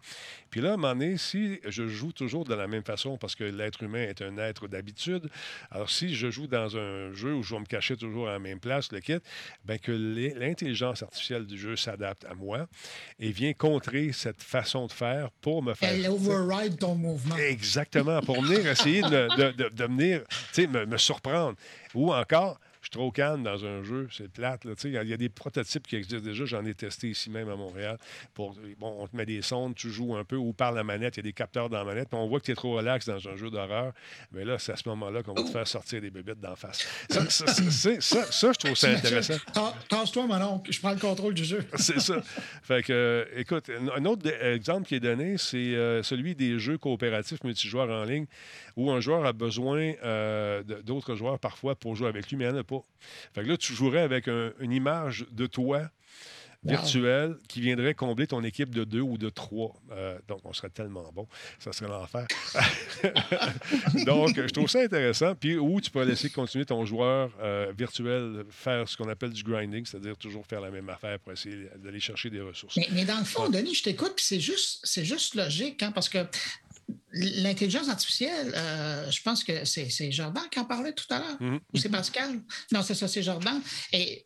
Puis 0.50 0.60
là, 0.60 0.70
à 0.70 0.74
un 0.74 0.76
moment 0.76 0.94
donné, 0.94 1.16
si 1.18 1.60
je 1.66 1.86
joue 1.86 2.12
toujours 2.12 2.44
de 2.44 2.54
la 2.54 2.66
même 2.66 2.84
façon, 2.84 3.16
parce 3.18 3.34
que 3.34 3.44
l'être 3.44 3.82
humain 3.82 4.02
est 4.02 4.22
un 4.22 4.38
être 4.38 4.68
d'habitude, 4.68 5.28
alors 5.70 5.90
si 5.90 6.14
je 6.14 6.30
joue 6.30 6.46
dans 6.46 6.76
un 6.76 7.12
jeu 7.12 7.34
où 7.34 7.42
je 7.42 7.54
vais 7.54 7.60
me 7.60 7.66
cacher 7.66 7.96
toujours 7.96 8.28
à 8.28 8.32
la 8.32 8.38
même 8.38 8.60
place, 8.60 8.90
le 8.92 9.00
kit, 9.00 9.18
bien 9.64 9.78
que 9.78 9.92
l'intelligence 9.92 11.02
artificielle 11.02 11.46
du 11.46 11.58
jeu 11.58 11.76
s'adapte 11.76 12.24
à 12.24 12.34
moi 12.34 12.66
et 13.18 13.30
vient 13.30 13.52
contrer 13.52 14.12
cette 14.12 14.42
façon 14.42 14.86
de 14.86 14.92
faire 14.92 15.30
pour 15.40 15.62
me 15.62 15.74
faire... 15.74 15.90
Elle 15.92 16.06
override 16.08 16.78
ton 16.78 16.94
mouvement. 16.94 17.36
Exactement, 17.36 18.20
pour 18.22 18.42
venir 18.42 18.66
essayer 18.66 19.02
de, 19.02 19.36
de, 19.36 19.52
de- 19.52 19.68
de 19.68 19.81
venir 19.86 20.22
tu 20.28 20.36
sais, 20.62 20.66
me, 20.66 20.86
me 20.86 20.96
surprendre. 20.98 21.56
Ou 21.94 22.12
encore, 22.12 22.58
je 22.80 22.86
suis 22.86 22.90
trop 22.90 23.12
calme 23.12 23.44
dans 23.44 23.64
un 23.64 23.84
jeu, 23.84 24.08
c'est 24.10 24.28
plate. 24.28 24.62
Il 24.82 24.90
y, 24.90 24.98
a- 24.98 25.04
il 25.04 25.08
y 25.08 25.12
a 25.12 25.16
des 25.16 25.28
prototypes 25.28 25.86
qui 25.86 25.94
existent 25.94 26.18
déjà, 26.24 26.44
j'en 26.46 26.64
ai 26.64 26.74
testé 26.74 27.10
ici 27.10 27.30
même 27.30 27.48
à 27.48 27.54
Montréal. 27.54 27.96
Pour, 28.34 28.56
bon, 28.80 28.96
on 28.98 29.06
te 29.06 29.14
met 29.16 29.24
des 29.24 29.40
sondes, 29.40 29.76
tu 29.76 29.88
joues 29.88 30.16
un 30.16 30.24
peu, 30.24 30.34
ou 30.34 30.52
par 30.52 30.72
la 30.72 30.82
manette, 30.82 31.16
il 31.16 31.18
y 31.18 31.20
a 31.20 31.22
des 31.22 31.32
capteurs 31.32 31.68
dans 31.70 31.78
la 31.78 31.84
manette, 31.84 32.08
on 32.12 32.26
voit 32.26 32.40
que 32.40 32.46
tu 32.46 32.50
es 32.50 32.54
trop 32.56 32.74
relax 32.76 33.06
dans 33.06 33.28
un 33.28 33.36
jeu 33.36 33.50
d'horreur. 33.50 33.92
Mais 34.32 34.44
là, 34.44 34.58
c'est 34.58 34.72
à 34.72 34.76
ce 34.76 34.88
moment-là 34.88 35.22
qu'on 35.22 35.32
va 35.34 35.44
te 35.44 35.50
faire 35.50 35.68
sortir 35.68 36.00
des 36.00 36.10
bébites 36.10 36.40
d'en 36.40 36.56
face. 36.56 36.84
Ça, 37.08 38.00
ça, 38.00 38.52
je 38.52 38.58
trouve 38.58 38.74
ça 38.74 38.88
intéressant. 38.90 39.34
Ta- 39.52 39.74
Tasse-toi, 39.88 40.26
mon 40.26 40.42
oncle, 40.42 40.72
je 40.72 40.80
prends 40.80 40.92
le 40.92 40.98
contrôle 40.98 41.34
du 41.34 41.44
jeu. 41.44 41.64
C'est 41.76 42.00
ça. 42.00 42.20
Fait 42.62 42.82
que, 42.82 42.92
euh, 42.92 43.24
écoute, 43.36 43.70
un 43.94 44.04
autre 44.06 44.22
de- 44.22 44.54
exemple 44.54 44.88
qui 44.88 44.96
est 44.96 45.00
donné, 45.00 45.36
c'est 45.38 45.56
euh, 45.76 46.02
celui 46.02 46.34
des 46.34 46.58
jeux 46.58 46.78
coopératifs 46.78 47.44
multijoueurs 47.44 47.90
en 47.90 48.04
ligne, 48.04 48.26
où 48.76 48.90
un 48.90 49.00
joueur 49.00 49.24
a 49.24 49.32
besoin 49.32 49.92
euh, 50.04 50.62
d'autres 50.82 51.14
joueurs 51.14 51.38
parfois 51.38 51.74
pour 51.74 51.94
jouer 51.96 52.08
avec 52.08 52.28
lui, 52.28 52.36
mais 52.36 52.44
il 52.44 52.50
n'y 52.52 52.56
en 52.56 52.60
a 52.60 52.64
pas. 52.64 52.80
Fait 53.34 53.42
que 53.42 53.48
là, 53.48 53.56
tu 53.56 53.72
jouerais 53.74 54.00
avec 54.02 54.28
un- 54.28 54.52
une 54.60 54.72
image 54.72 55.26
de 55.30 55.46
toi 55.46 55.82
virtuelle 56.64 57.34
qui 57.48 57.60
viendrait 57.60 57.92
combler 57.94 58.28
ton 58.28 58.44
équipe 58.44 58.72
de 58.72 58.84
deux 58.84 59.00
ou 59.00 59.18
de 59.18 59.28
trois. 59.30 59.74
Euh, 59.90 60.16
donc, 60.28 60.42
on 60.44 60.52
serait 60.52 60.70
tellement 60.70 61.10
bon. 61.12 61.26
Ça 61.58 61.72
serait 61.72 61.90
l'enfer. 61.90 62.24
donc, 64.06 64.36
je 64.36 64.46
trouve 64.52 64.68
ça 64.68 64.80
intéressant. 64.80 65.34
Puis, 65.34 65.56
où 65.56 65.80
tu 65.80 65.90
peux 65.90 66.04
laisser 66.04 66.30
continuer 66.30 66.64
ton 66.64 66.84
joueur 66.84 67.30
euh, 67.40 67.72
virtuel 67.76 68.44
faire 68.50 68.88
ce 68.88 68.96
qu'on 68.96 69.08
appelle 69.08 69.30
du 69.32 69.42
grinding, 69.42 69.84
c'est-à-dire 69.84 70.16
toujours 70.16 70.46
faire 70.46 70.60
la 70.60 70.70
même 70.70 70.88
affaire 70.88 71.18
pour 71.18 71.32
essayer 71.32 71.66
d'aller 71.78 71.98
chercher 72.00 72.30
des 72.30 72.40
ressources. 72.40 72.76
Mais, 72.76 72.86
mais 72.92 73.04
dans 73.04 73.18
le 73.18 73.24
fond, 73.24 73.48
Denis, 73.48 73.74
je 73.74 73.82
t'écoute, 73.82 74.12
puis 74.14 74.24
c'est 74.24 74.40
juste, 74.40 74.86
juste 75.02 75.34
logique, 75.34 75.82
hein, 75.82 75.90
parce 75.92 76.08
que 76.08 76.18
l'intelligence 77.12 77.88
artificielle, 77.88 78.52
euh, 78.56 79.10
je 79.10 79.20
pense 79.22 79.44
que 79.44 79.64
c'est 79.64 80.10
Jordan 80.12 80.42
qui 80.50 80.58
en 80.58 80.64
parlait 80.64 80.92
tout 80.92 81.04
à 81.10 81.18
l'heure, 81.18 81.36
Mhm. 81.40 81.60
ou 81.72 81.78
c'est 81.78 81.88
Pascal? 81.88 82.40
Non, 82.72 82.82
c'est 82.82 82.94
ça, 82.94 83.08
c'est 83.08 83.22
Jordan. 83.22 83.60
Et 83.92 84.24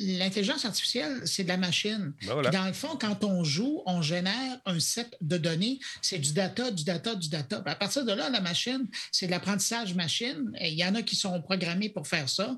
l'intelligence 0.00 0.64
artificielle, 0.64 1.22
c'est 1.26 1.44
de 1.44 1.48
la 1.48 1.56
machine. 1.56 2.12
Ben 2.26 2.32
voilà. 2.34 2.50
Dans 2.50 2.66
le 2.66 2.72
fond, 2.72 2.96
quand 3.00 3.24
on 3.24 3.44
joue, 3.44 3.82
on 3.86 4.02
génère 4.02 4.60
un 4.66 4.80
set 4.80 5.14
de 5.20 5.36
données. 5.36 5.78
C'est 6.00 6.18
du 6.18 6.32
data, 6.32 6.70
du 6.70 6.84
data, 6.84 7.14
du 7.14 7.28
data. 7.28 7.62
À 7.66 7.74
partir 7.74 8.04
de 8.04 8.12
là, 8.12 8.30
la 8.30 8.40
machine, 8.40 8.86
c'est 9.10 9.26
de 9.26 9.30
l'apprentissage 9.30 9.94
machine. 9.94 10.50
Et 10.60 10.68
il 10.70 10.78
y 10.78 10.84
en 10.84 10.94
a 10.94 11.02
qui 11.02 11.16
sont 11.16 11.40
programmés 11.42 11.88
pour 11.88 12.06
faire 12.06 12.28
ça. 12.28 12.56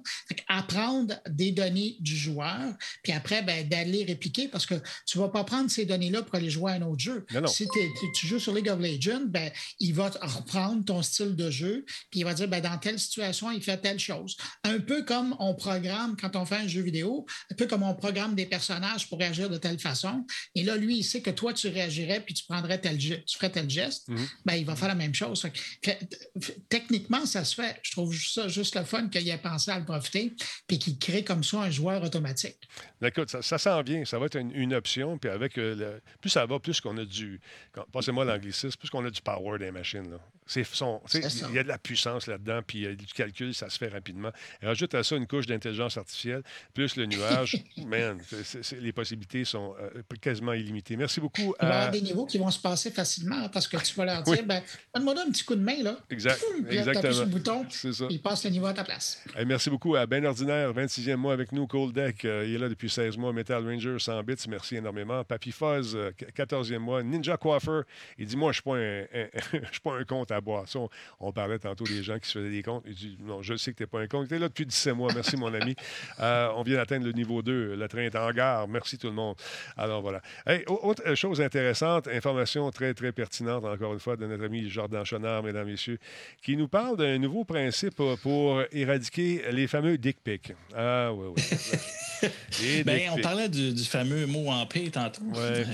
Apprendre 0.48 1.14
des 1.28 1.52
données 1.52 1.96
du 2.00 2.16
joueur, 2.16 2.74
puis 3.02 3.12
après, 3.12 3.42
ben, 3.42 3.66
d'aller 3.68 4.04
répliquer 4.04 4.48
parce 4.48 4.66
que 4.66 4.74
tu 5.06 5.18
ne 5.18 5.22
vas 5.22 5.28
pas 5.30 5.44
prendre 5.44 5.70
ces 5.70 5.84
données-là 5.86 6.22
pour 6.22 6.34
aller 6.34 6.50
jouer 6.50 6.72
à 6.72 6.74
un 6.76 6.82
autre 6.82 7.00
jeu. 7.00 7.24
Non, 7.32 7.42
non. 7.42 7.46
Si 7.46 7.66
tu 8.14 8.26
joues 8.26 8.38
sur 8.38 8.54
League 8.54 8.68
of 8.68 8.78
Legends, 8.80 9.24
ben, 9.26 9.50
il 9.80 9.94
va 9.94 10.10
reprendre 10.22 10.84
ton 10.84 11.02
style 11.02 11.36
de 11.36 11.50
jeu, 11.50 11.84
puis 12.10 12.20
il 12.20 12.24
va 12.24 12.34
dire, 12.34 12.48
ben, 12.48 12.60
dans 12.60 12.78
telle 12.78 12.98
situation, 12.98 13.50
il 13.50 13.62
fait 13.62 13.78
telle 13.78 13.98
chose. 13.98 14.36
Un 14.62 14.80
peu 14.80 15.04
comme 15.04 15.36
on 15.38 15.54
programme 15.54 16.16
quand 16.16 16.36
on 16.36 16.44
fait 16.44 16.56
un 16.56 16.68
jeu 16.68 16.82
vidéo, 16.82 17.26
un 17.50 17.54
peu 17.54 17.66
comme 17.66 17.82
on 17.82 17.94
programme 17.94 18.34
des 18.34 18.46
personnages 18.46 19.08
pour 19.08 19.18
réagir 19.18 19.50
de 19.50 19.58
telle 19.58 19.78
façon. 19.78 20.24
Et 20.54 20.62
là, 20.62 20.76
lui, 20.76 20.98
il 20.98 21.04
sait 21.04 21.22
que 21.22 21.30
toi, 21.30 21.52
tu 21.52 21.68
réagirais, 21.68 22.20
puis 22.20 22.34
tu 22.34 22.44
prendrais 22.44 22.80
tel 22.80 22.98
tu 22.98 23.36
ferais 23.36 23.50
tel 23.50 23.68
geste. 23.68 24.08
Mhm. 24.08 24.28
ben, 24.44 24.54
il 24.54 24.64
va 24.64 24.76
faire 24.76 24.88
la 24.88 24.94
même 24.94 25.14
chose. 25.14 25.46
techniquement, 26.68 27.26
ça 27.26 27.44
se 27.44 27.54
fait. 27.54 27.78
Je 27.82 27.92
trouve 27.92 28.14
ça 28.16 28.48
juste 28.48 28.76
le 28.76 28.84
fun 28.84 29.08
qu'il 29.08 29.28
ait 29.28 29.38
pensé 29.38 29.70
à 29.70 29.78
le 29.78 29.84
profiter, 29.84 30.34
puis 30.66 30.78
qu'il 30.78 30.98
crée 30.98 31.24
comme 31.24 31.44
ça 31.44 31.60
un 31.60 31.70
joueur 31.70 32.02
automatique. 32.02 32.58
D'accord, 33.00 33.24
ça, 33.28 33.42
ça 33.42 33.58
sent 33.58 33.82
bien. 33.82 34.04
Ça 34.04 34.18
va 34.18 34.26
être 34.26 34.38
une, 34.38 34.74
option. 34.74 35.18
Puis 35.18 35.30
avec 35.30 35.58
euh, 35.58 35.74
le, 35.74 36.02
plus 36.20 36.30
ça 36.30 36.46
va, 36.46 36.58
plus 36.58 36.80
qu'on 36.80 36.96
a 36.96 37.04
du. 37.04 37.40
Passez-moi 37.92 38.24
l'anglicisme, 38.24 38.76
plus 38.78 38.90
qu'on 38.90 39.04
a 39.04 39.10
du 39.10 39.20
power 39.20 39.53
des 39.58 39.70
machines. 39.70 40.10
Là. 40.10 40.18
il 40.54 41.54
y 41.54 41.58
a 41.58 41.62
de 41.62 41.68
la 41.68 41.78
puissance 41.78 42.26
là-dedans, 42.26 42.60
puis 42.66 42.78
il 42.78 42.84
y 42.84 42.86
a 42.86 42.94
du 42.94 43.06
calcul, 43.06 43.54
ça 43.54 43.70
se 43.70 43.78
fait 43.78 43.88
rapidement. 43.88 44.30
Et 44.62 44.66
rajoute 44.66 44.94
à 44.94 45.02
ça 45.02 45.16
une 45.16 45.26
couche 45.26 45.46
d'intelligence 45.46 45.96
artificielle, 45.96 46.42
plus 46.72 46.96
le 46.96 47.06
nuage. 47.06 47.62
man, 47.86 48.20
les 48.80 48.92
possibilités 48.92 49.44
sont 49.44 49.74
euh, 49.80 50.02
quasiment 50.20 50.52
illimitées. 50.52 50.96
Merci 50.96 51.20
beaucoup. 51.20 51.54
Il 51.60 51.66
va 51.66 51.68
y 51.68 51.76
avoir 51.76 51.90
des 51.90 52.02
niveaux 52.02 52.26
qui 52.26 52.38
vont 52.38 52.50
se 52.50 52.60
passer 52.60 52.90
facilement 52.90 53.44
hein, 53.44 53.48
parce 53.52 53.68
que 53.68 53.76
tu 53.78 53.94
vas 53.94 54.04
leur 54.04 54.22
dire 54.22 54.44
ben, 54.44 54.62
donne-moi 54.94 55.14
un 55.26 55.30
petit 55.30 55.44
coup 55.44 55.54
de 55.54 55.62
main. 55.62 55.82
Là. 55.82 55.98
Exact. 56.10 56.42
Exactement. 56.68 57.12
sur 57.12 57.24
le 57.24 57.30
bouton, 57.30 57.66
il 58.10 58.20
passe 58.20 58.44
le 58.44 58.50
niveau 58.50 58.66
à 58.66 58.74
ta 58.74 58.84
place. 58.84 59.22
merci 59.46 59.70
beaucoup 59.70 59.96
à 59.96 60.06
Ben 60.06 60.24
Ordinaire, 60.24 60.72
26e 60.72 61.16
mois 61.16 61.32
avec 61.32 61.52
nous, 61.52 61.66
Cold 61.66 61.94
Deck. 61.94 62.24
Euh, 62.24 62.44
il 62.46 62.54
est 62.54 62.58
là 62.58 62.68
depuis 62.68 62.90
16 62.90 63.16
mois. 63.16 63.32
Metal 63.32 63.64
Ranger, 63.64 63.96
100 63.98 64.22
bits, 64.22 64.34
merci 64.48 64.76
énormément. 64.76 65.24
Papy 65.24 65.52
Fuzz, 65.52 65.96
14e 66.36 66.78
mois. 66.78 67.02
Ninja 67.02 67.36
Coiffeur, 67.36 67.84
il 68.18 68.26
dit 68.26 68.36
Moi, 68.36 68.52
je 68.52 68.60
ne 68.60 68.62
suis 68.62 68.62
pas 68.62 68.76
un 68.76 69.40
compte 70.08 70.30
à 70.30 70.40
boisson. 70.40 70.88
On, 71.20 71.32
parlait 71.32 71.58
tantôt 71.58 71.84
des 71.84 72.02
gens 72.02 72.18
qui 72.18 72.28
se 72.28 72.38
faisaient 72.38 72.50
des 72.50 72.62
comptes. 72.62 72.84
Il 72.86 72.94
dit 72.94 73.16
Non, 73.20 73.42
je 73.42 73.56
sais 73.56 73.72
que 73.72 73.78
tu 73.78 73.82
n'es 73.82 73.86
pas 73.86 74.00
un 74.00 74.06
compte. 74.06 74.28
Tu 74.28 74.34
es 74.34 74.38
là 74.38 74.48
depuis 74.48 74.66
17 74.66 74.94
mois. 74.94 75.12
Merci, 75.14 75.36
mon 75.36 75.52
ami. 75.52 75.74
Euh, 76.20 76.48
on 76.56 76.62
vient 76.62 76.76
d'atteindre 76.76 77.04
le 77.04 77.12
niveau 77.12 77.42
2. 77.42 77.74
Le 77.76 77.88
train 77.88 78.02
est 78.02 78.14
en 78.14 78.30
gare. 78.30 78.68
Merci 78.68 78.98
tout 78.98 79.08
le 79.08 79.12
monde. 79.12 79.36
Alors 79.76 80.00
voilà. 80.00 80.20
autre 80.66 81.14
chose 81.14 81.40
intéressante, 81.40 82.08
information 82.08 82.70
très, 82.70 82.94
très 82.94 83.12
pertinente, 83.12 83.64
encore 83.64 83.92
une 83.92 84.00
fois, 84.00 84.16
de 84.16 84.26
notre 84.26 84.44
ami 84.44 84.68
Jordan 84.68 85.04
Chonard, 85.04 85.42
mesdames, 85.42 85.66
messieurs, 85.66 85.98
qui 86.42 86.56
nous 86.56 86.68
parle 86.68 86.96
d'un 86.96 87.18
nouveau 87.18 87.44
principe 87.44 88.00
pour 88.22 88.62
éradiquer 88.72 89.44
les 89.50 89.66
fameux 89.66 89.98
dick 89.98 90.18
pics. 90.22 90.52
Ah, 90.74 91.12
oui, 91.12 91.34
oui. 91.36 92.28
ben, 92.84 93.10
on 93.12 93.20
parlait 93.20 93.48
du, 93.48 93.76
fameux 93.84 94.26
mot 94.26 94.50
en 94.50 94.66
paix 94.66 94.90
tantôt. 94.90 95.22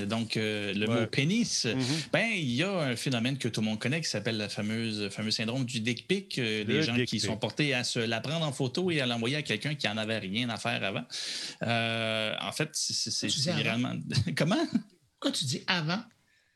Donc, 0.07 0.37
euh, 0.37 0.73
le 0.75 0.87
mot 0.87 1.07
pénis. 1.07 1.67
Mm-hmm. 1.67 2.09
Ben, 2.13 2.29
il 2.33 2.55
y 2.55 2.63
a 2.63 2.73
un 2.73 2.97
phénomène 2.97 3.39
que 3.39 3.49
tout 3.49 3.60
le 3.61 3.67
monde 3.67 3.79
connaît 3.79 4.01
qui 4.01 4.09
s'appelle 4.09 4.39
le 4.39 4.49
fameux 4.49 5.31
syndrome 5.31 5.65
du 5.65 5.81
dick 5.81 6.07
pic. 6.07 6.39
Euh, 6.39 6.65
des 6.65 6.83
gens 6.83 6.97
qui 7.05 7.21
sont 7.21 7.37
portés 7.37 7.75
à 7.75 7.85
se 7.85 7.99
la 7.99 8.21
prendre 8.21 8.45
en 8.45 8.53
photo 8.53 8.91
et 8.91 9.01
à 9.01 9.07
l'envoyer 9.07 9.37
à 9.37 9.43
quelqu'un 9.43 9.75
qui 9.75 9.87
n'en 9.87 9.97
avait 9.97 10.19
rien 10.19 10.49
à 10.49 10.57
faire 10.57 10.83
avant. 10.83 11.05
Euh, 11.63 12.35
en 12.41 12.53
fait, 12.53 12.71
c'est 12.73 13.29
vraiment. 13.53 13.95
Comment? 14.37 14.67
Pourquoi 15.19 15.33
tu 15.33 15.45
dis 15.45 15.63
avant? 15.67 16.03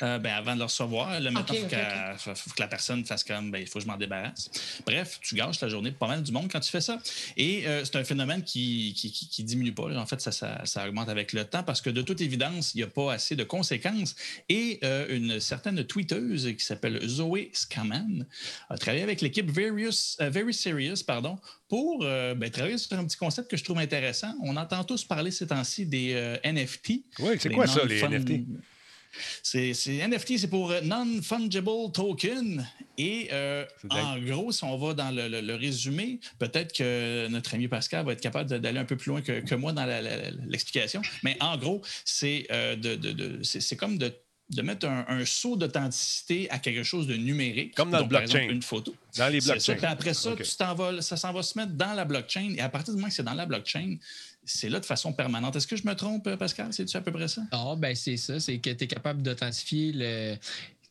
Euh, 0.03 0.19
ben, 0.19 0.33
avant 0.33 0.55
de 0.55 0.59
le 0.59 0.65
recevoir. 0.65 1.21
Là, 1.21 1.31
maintenant, 1.31 1.55
il 1.55 2.19
faut, 2.19 2.51
que 2.51 2.61
la 2.61 2.67
personne 2.67 3.05
fasse 3.05 3.23
comme 3.23 3.53
ben, 3.53 3.61
il 3.61 3.69
faut 3.69 3.79
que 3.79 3.85
je 3.85 3.87
m'en 3.87 3.97
débarrasse. 3.97 4.51
Bref, 4.85 5.21
tu 5.23 5.37
gâches 5.37 5.61
la 5.61 5.69
journée 5.69 5.93
de 5.93 5.95
pas 5.95 6.09
mal 6.09 6.21
du 6.21 6.33
monde 6.33 6.51
quand 6.51 6.59
tu 6.59 6.71
fais 6.71 6.81
ça. 6.81 6.99
Et 7.37 7.65
euh, 7.69 7.85
c'est 7.85 7.95
un 7.95 8.03
phénomène 8.03 8.43
qui 8.43 8.93
qui, 8.93 9.45
diminue 9.45 9.73
pas. 9.73 9.85
En 9.97 10.05
fait, 10.05 10.21
ça, 10.21 10.33
ça, 10.65 10.89
augmente 10.89 11.09
avec 11.09 11.33
le 11.33 11.45
temps 11.45 11.63
parce 11.63 11.81
que 11.81 11.91
de 11.91 12.03
toute 12.03 12.21
évidence, 12.21 12.75
il 12.75 12.79
n'y 12.79 12.83
a 12.83 12.89
pas 12.89 13.13
assez 13.13 13.37
de 13.37 13.45
conséquences. 13.45 14.17
Et 14.49 14.81
euh, 14.83 15.07
une 15.15 15.39
certaine 15.39 15.85
tweeteuse 15.85 16.53
qui 16.59 16.65
s'appelle 16.65 17.01
Zoé 17.07 17.51
Scaman 17.53 18.27
a 18.71 18.79
travaillé 18.79 19.05
avec 19.05 19.21
l'équipe 19.21 19.49
Very 19.49 19.93
Serious 19.93 21.05
pardon, 21.07 21.39
pour 21.69 22.01
ben, 22.01 22.51
travailler 22.51 22.79
sur 22.79 22.99
un 22.99 23.05
petit 23.05 23.17
concept 23.17 23.49
que 23.49 23.57
je 23.57 23.63
trouve 23.63 23.79
intéressant. 23.79 24.35
On 24.43 24.57
entend 24.57 24.83
tous 24.83 25.05
parler 25.05 25.31
ces 25.31 25.47
temps-ci 25.47 25.87
des 25.87 26.39
NFT. 26.45 27.05
Oui, 27.21 27.37
c'est 27.39 27.51
quoi 27.51 27.69
ça, 27.69 27.85
les 27.85 28.03
NFT? 28.03 28.45
C'est, 29.43 29.73
NFT, 29.87 30.39
c'est 30.39 30.49
pour 30.49 30.71
euh, 30.71 30.81
Non-Fungible 30.83 31.93
Token. 31.93 32.67
Et 32.97 33.29
euh, 33.33 33.65
en 33.91 34.19
gros, 34.21 34.53
si 34.53 34.65
on 34.65 34.77
va 34.77 34.95
dans 34.95 35.11
le, 35.11 35.55
résumé, 35.55 36.21
peut-être 36.39 36.73
que 36.73 37.27
notre 37.29 37.55
ami 37.55 37.69
Pascal 37.69 38.05
va 38.05 38.13
être 38.13 38.21
capable 38.21 38.61
d'aller 38.61 38.79
un 38.79 38.85
peu 38.85 38.97
plus 38.97 39.11
loin 39.11 39.21
que, 39.21 39.55
moi 39.55 39.73
dans 39.73 39.87
l'explication. 40.47 41.03
Mais 41.23 41.37
en 41.41 41.57
gros, 41.57 41.83
c'est, 42.05 42.47
euh, 42.51 42.77
de, 42.77 43.41
c'est, 43.43 43.77
comme 43.77 43.99
de 43.99 44.63
mettre 44.63 44.87
un, 44.87 45.25
saut 45.25 45.57
d'authenticité 45.57 46.49
à 46.51 46.59
quelque 46.59 46.83
chose 46.83 47.07
de 47.07 47.17
numérique. 47.17 47.75
Comme 47.75 47.91
dans 47.91 48.01
le 48.01 48.05
blockchain. 48.05 48.49
une 48.49 48.63
photo. 48.63 48.95
Dans 49.17 49.29
les 49.29 49.41
blockchains. 49.41 49.77
après 49.83 50.15
ça, 50.15 50.35
ça 51.01 51.17
s'en 51.17 51.33
va 51.33 51.43
se 51.43 51.59
mettre 51.59 51.73
dans 51.73 51.95
la 51.95 52.05
blockchain. 52.05 52.55
Et 52.57 52.61
à 52.61 52.69
partir 52.69 52.95
du 52.95 52.99
moment 52.99 53.09
que 53.09 53.15
c'est 53.15 53.23
dans 53.23 53.35
la 53.35 53.47
blockchain, 53.47 53.97
c'est 54.45 54.69
là 54.69 54.81
de 54.81 54.85
façon 54.85 55.13
permanente. 55.13 55.57
Est-ce 55.57 55.67
que 55.67 55.77
je 55.77 55.87
me 55.87 55.95
trompe, 55.95 56.35
Pascal? 56.37 56.73
C'est-tu 56.73 56.97
à 56.97 57.01
peu 57.01 57.13
près 57.13 57.29
ça? 57.29 57.43
Non, 57.53 57.77
ben 57.77 57.95
c'est 57.95 58.17
ça. 58.17 58.41
C'est 58.41 58.59
que 58.59 58.71
tu 58.71 58.85
es 58.85 58.87
capable 58.87 59.23
d'authentifier 59.23 59.93
le 59.95 60.37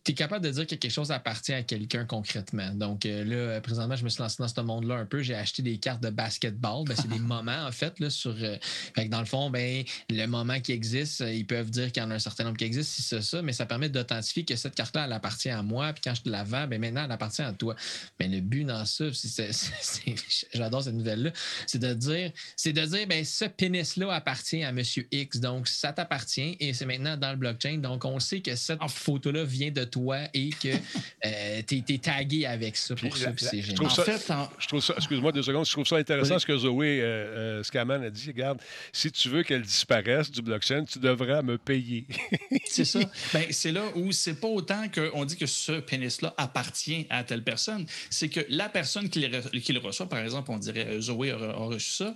tu 0.03 0.11
es 0.11 0.15
capable 0.15 0.43
de 0.43 0.51
dire 0.51 0.67
que 0.67 0.75
quelque 0.75 0.91
chose 0.91 1.11
appartient 1.11 1.53
à 1.53 1.63
quelqu'un 1.63 2.03
concrètement. 2.03 2.71
Donc 2.73 3.05
euh, 3.05 3.23
là, 3.23 3.61
présentement, 3.61 3.95
je 3.95 4.03
me 4.03 4.09
suis 4.09 4.21
lancé 4.21 4.35
dans 4.39 4.49
ce 4.49 4.59
monde-là 4.59 4.95
un 4.95 5.05
peu. 5.05 5.21
J'ai 5.21 5.35
acheté 5.35 5.61
des 5.61 5.77
cartes 5.77 6.01
de 6.03 6.09
basketball. 6.09 6.83
Ben, 6.85 6.95
c'est 6.95 7.07
des 7.07 7.19
moments, 7.19 7.65
en 7.65 7.71
fait, 7.71 7.99
là, 7.99 8.09
sur. 8.09 8.35
Euh, 8.41 8.57
fait 8.61 9.05
que 9.05 9.09
dans 9.09 9.19
le 9.19 9.25
fond, 9.25 9.49
ben, 9.49 9.83
le 10.09 10.25
moment 10.25 10.59
qui 10.59 10.73
existe, 10.73 11.21
euh, 11.21 11.33
ils 11.33 11.47
peuvent 11.47 11.69
dire 11.69 11.91
qu'il 11.91 12.03
y 12.03 12.05
en 12.05 12.11
a 12.11 12.15
un 12.15 12.19
certain 12.19 12.43
nombre 12.43 12.57
qui 12.57 12.65
existe, 12.65 12.91
si 12.91 13.01
c'est 13.01 13.21
ça, 13.21 13.41
mais 13.41 13.53
ça 13.53 13.65
permet 13.65 13.87
d'authentifier 13.87 14.43
que 14.43 14.57
cette 14.57 14.75
carte-là, 14.75 15.05
elle 15.05 15.13
appartient 15.13 15.49
à 15.49 15.63
moi. 15.63 15.93
Puis 15.93 16.01
quand 16.03 16.15
je 16.15 16.23
te 16.23 16.29
la 16.29 16.43
vends, 16.43 16.67
ben, 16.67 16.81
maintenant, 16.81 17.05
elle 17.05 17.11
appartient 17.11 17.41
à 17.41 17.53
toi. 17.53 17.75
Mais 18.19 18.27
le 18.27 18.41
but 18.41 18.65
dans 18.65 18.83
ça, 18.83 19.05
j'adore 20.53 20.83
cette 20.83 20.95
nouvelle-là, 20.95 21.31
c'est 21.65 21.79
de 21.79 21.93
dire, 21.93 22.31
c'est 22.57 22.73
de 22.73 22.85
dire, 22.85 23.07
ben, 23.07 23.23
ce 23.23 23.45
pénis-là 23.45 24.13
appartient 24.13 24.63
à 24.65 24.73
Monsieur 24.73 25.07
X. 25.11 25.39
Donc, 25.39 25.69
ça 25.69 25.93
t'appartient 25.93 26.57
et 26.59 26.73
c'est 26.73 26.85
maintenant 26.85 27.15
dans 27.15 27.31
le 27.31 27.37
blockchain. 27.37 27.77
Donc, 27.77 28.03
on 28.03 28.19
sait 28.19 28.41
que 28.41 28.57
cette 28.57 28.79
photo-là 28.89 29.45
vient 29.45 29.71
de 29.71 29.92
toi 29.93 30.17
et 30.33 30.49
que 30.49 30.69
euh, 31.25 31.61
tu 31.67 31.83
es, 31.87 31.97
tagué 31.99 32.45
avec 32.47 32.75
ça 32.75 32.95
pour 32.95 33.15
ça. 33.15 33.31
c'est 33.37 33.61
génial. 33.61 33.89
Je 34.57 34.67
trouve 34.67 34.81
ça, 34.81 34.95
excuse-moi 34.97 35.31
deux 35.31 35.43
secondes, 35.43 35.65
je 35.65 35.71
trouve 35.71 35.85
ça 35.85 35.97
intéressant 35.97 36.39
ce 36.39 36.45
que 36.45 36.57
Zoé 36.57 36.99
euh, 37.01 37.59
euh, 37.59 37.63
Scaman 37.63 38.03
a 38.03 38.09
dit. 38.09 38.27
Regarde, 38.27 38.59
si 38.91 39.11
tu 39.11 39.29
veux 39.29 39.43
qu'elle 39.43 39.61
disparaisse 39.61 40.31
du 40.31 40.41
blockchain, 40.41 40.83
tu 40.85 40.97
devras 40.97 41.43
me 41.43 41.57
payer. 41.57 42.07
c'est 42.65 42.85
ça. 42.85 42.99
Ben, 43.33 43.45
c'est 43.51 43.71
là 43.71 43.83
où 43.95 44.11
c'est 44.11 44.39
pas 44.39 44.47
autant 44.47 44.87
qu'on 44.89 45.25
dit 45.25 45.37
que 45.37 45.45
ce 45.45 45.73
pénis-là 45.73 46.33
appartient 46.37 47.05
à 47.09 47.23
telle 47.23 47.43
personne, 47.43 47.85
c'est 48.09 48.29
que 48.29 48.41
la 48.49 48.69
personne 48.69 49.09
qui 49.09 49.19
le, 49.27 49.79
reçoit, 49.79 50.09
par 50.09 50.19
exemple, 50.19 50.49
on 50.51 50.57
dirait 50.57 50.99
Zoé 50.99 51.31
a 51.31 51.53
reçu 51.53 51.91
ça, 51.91 52.13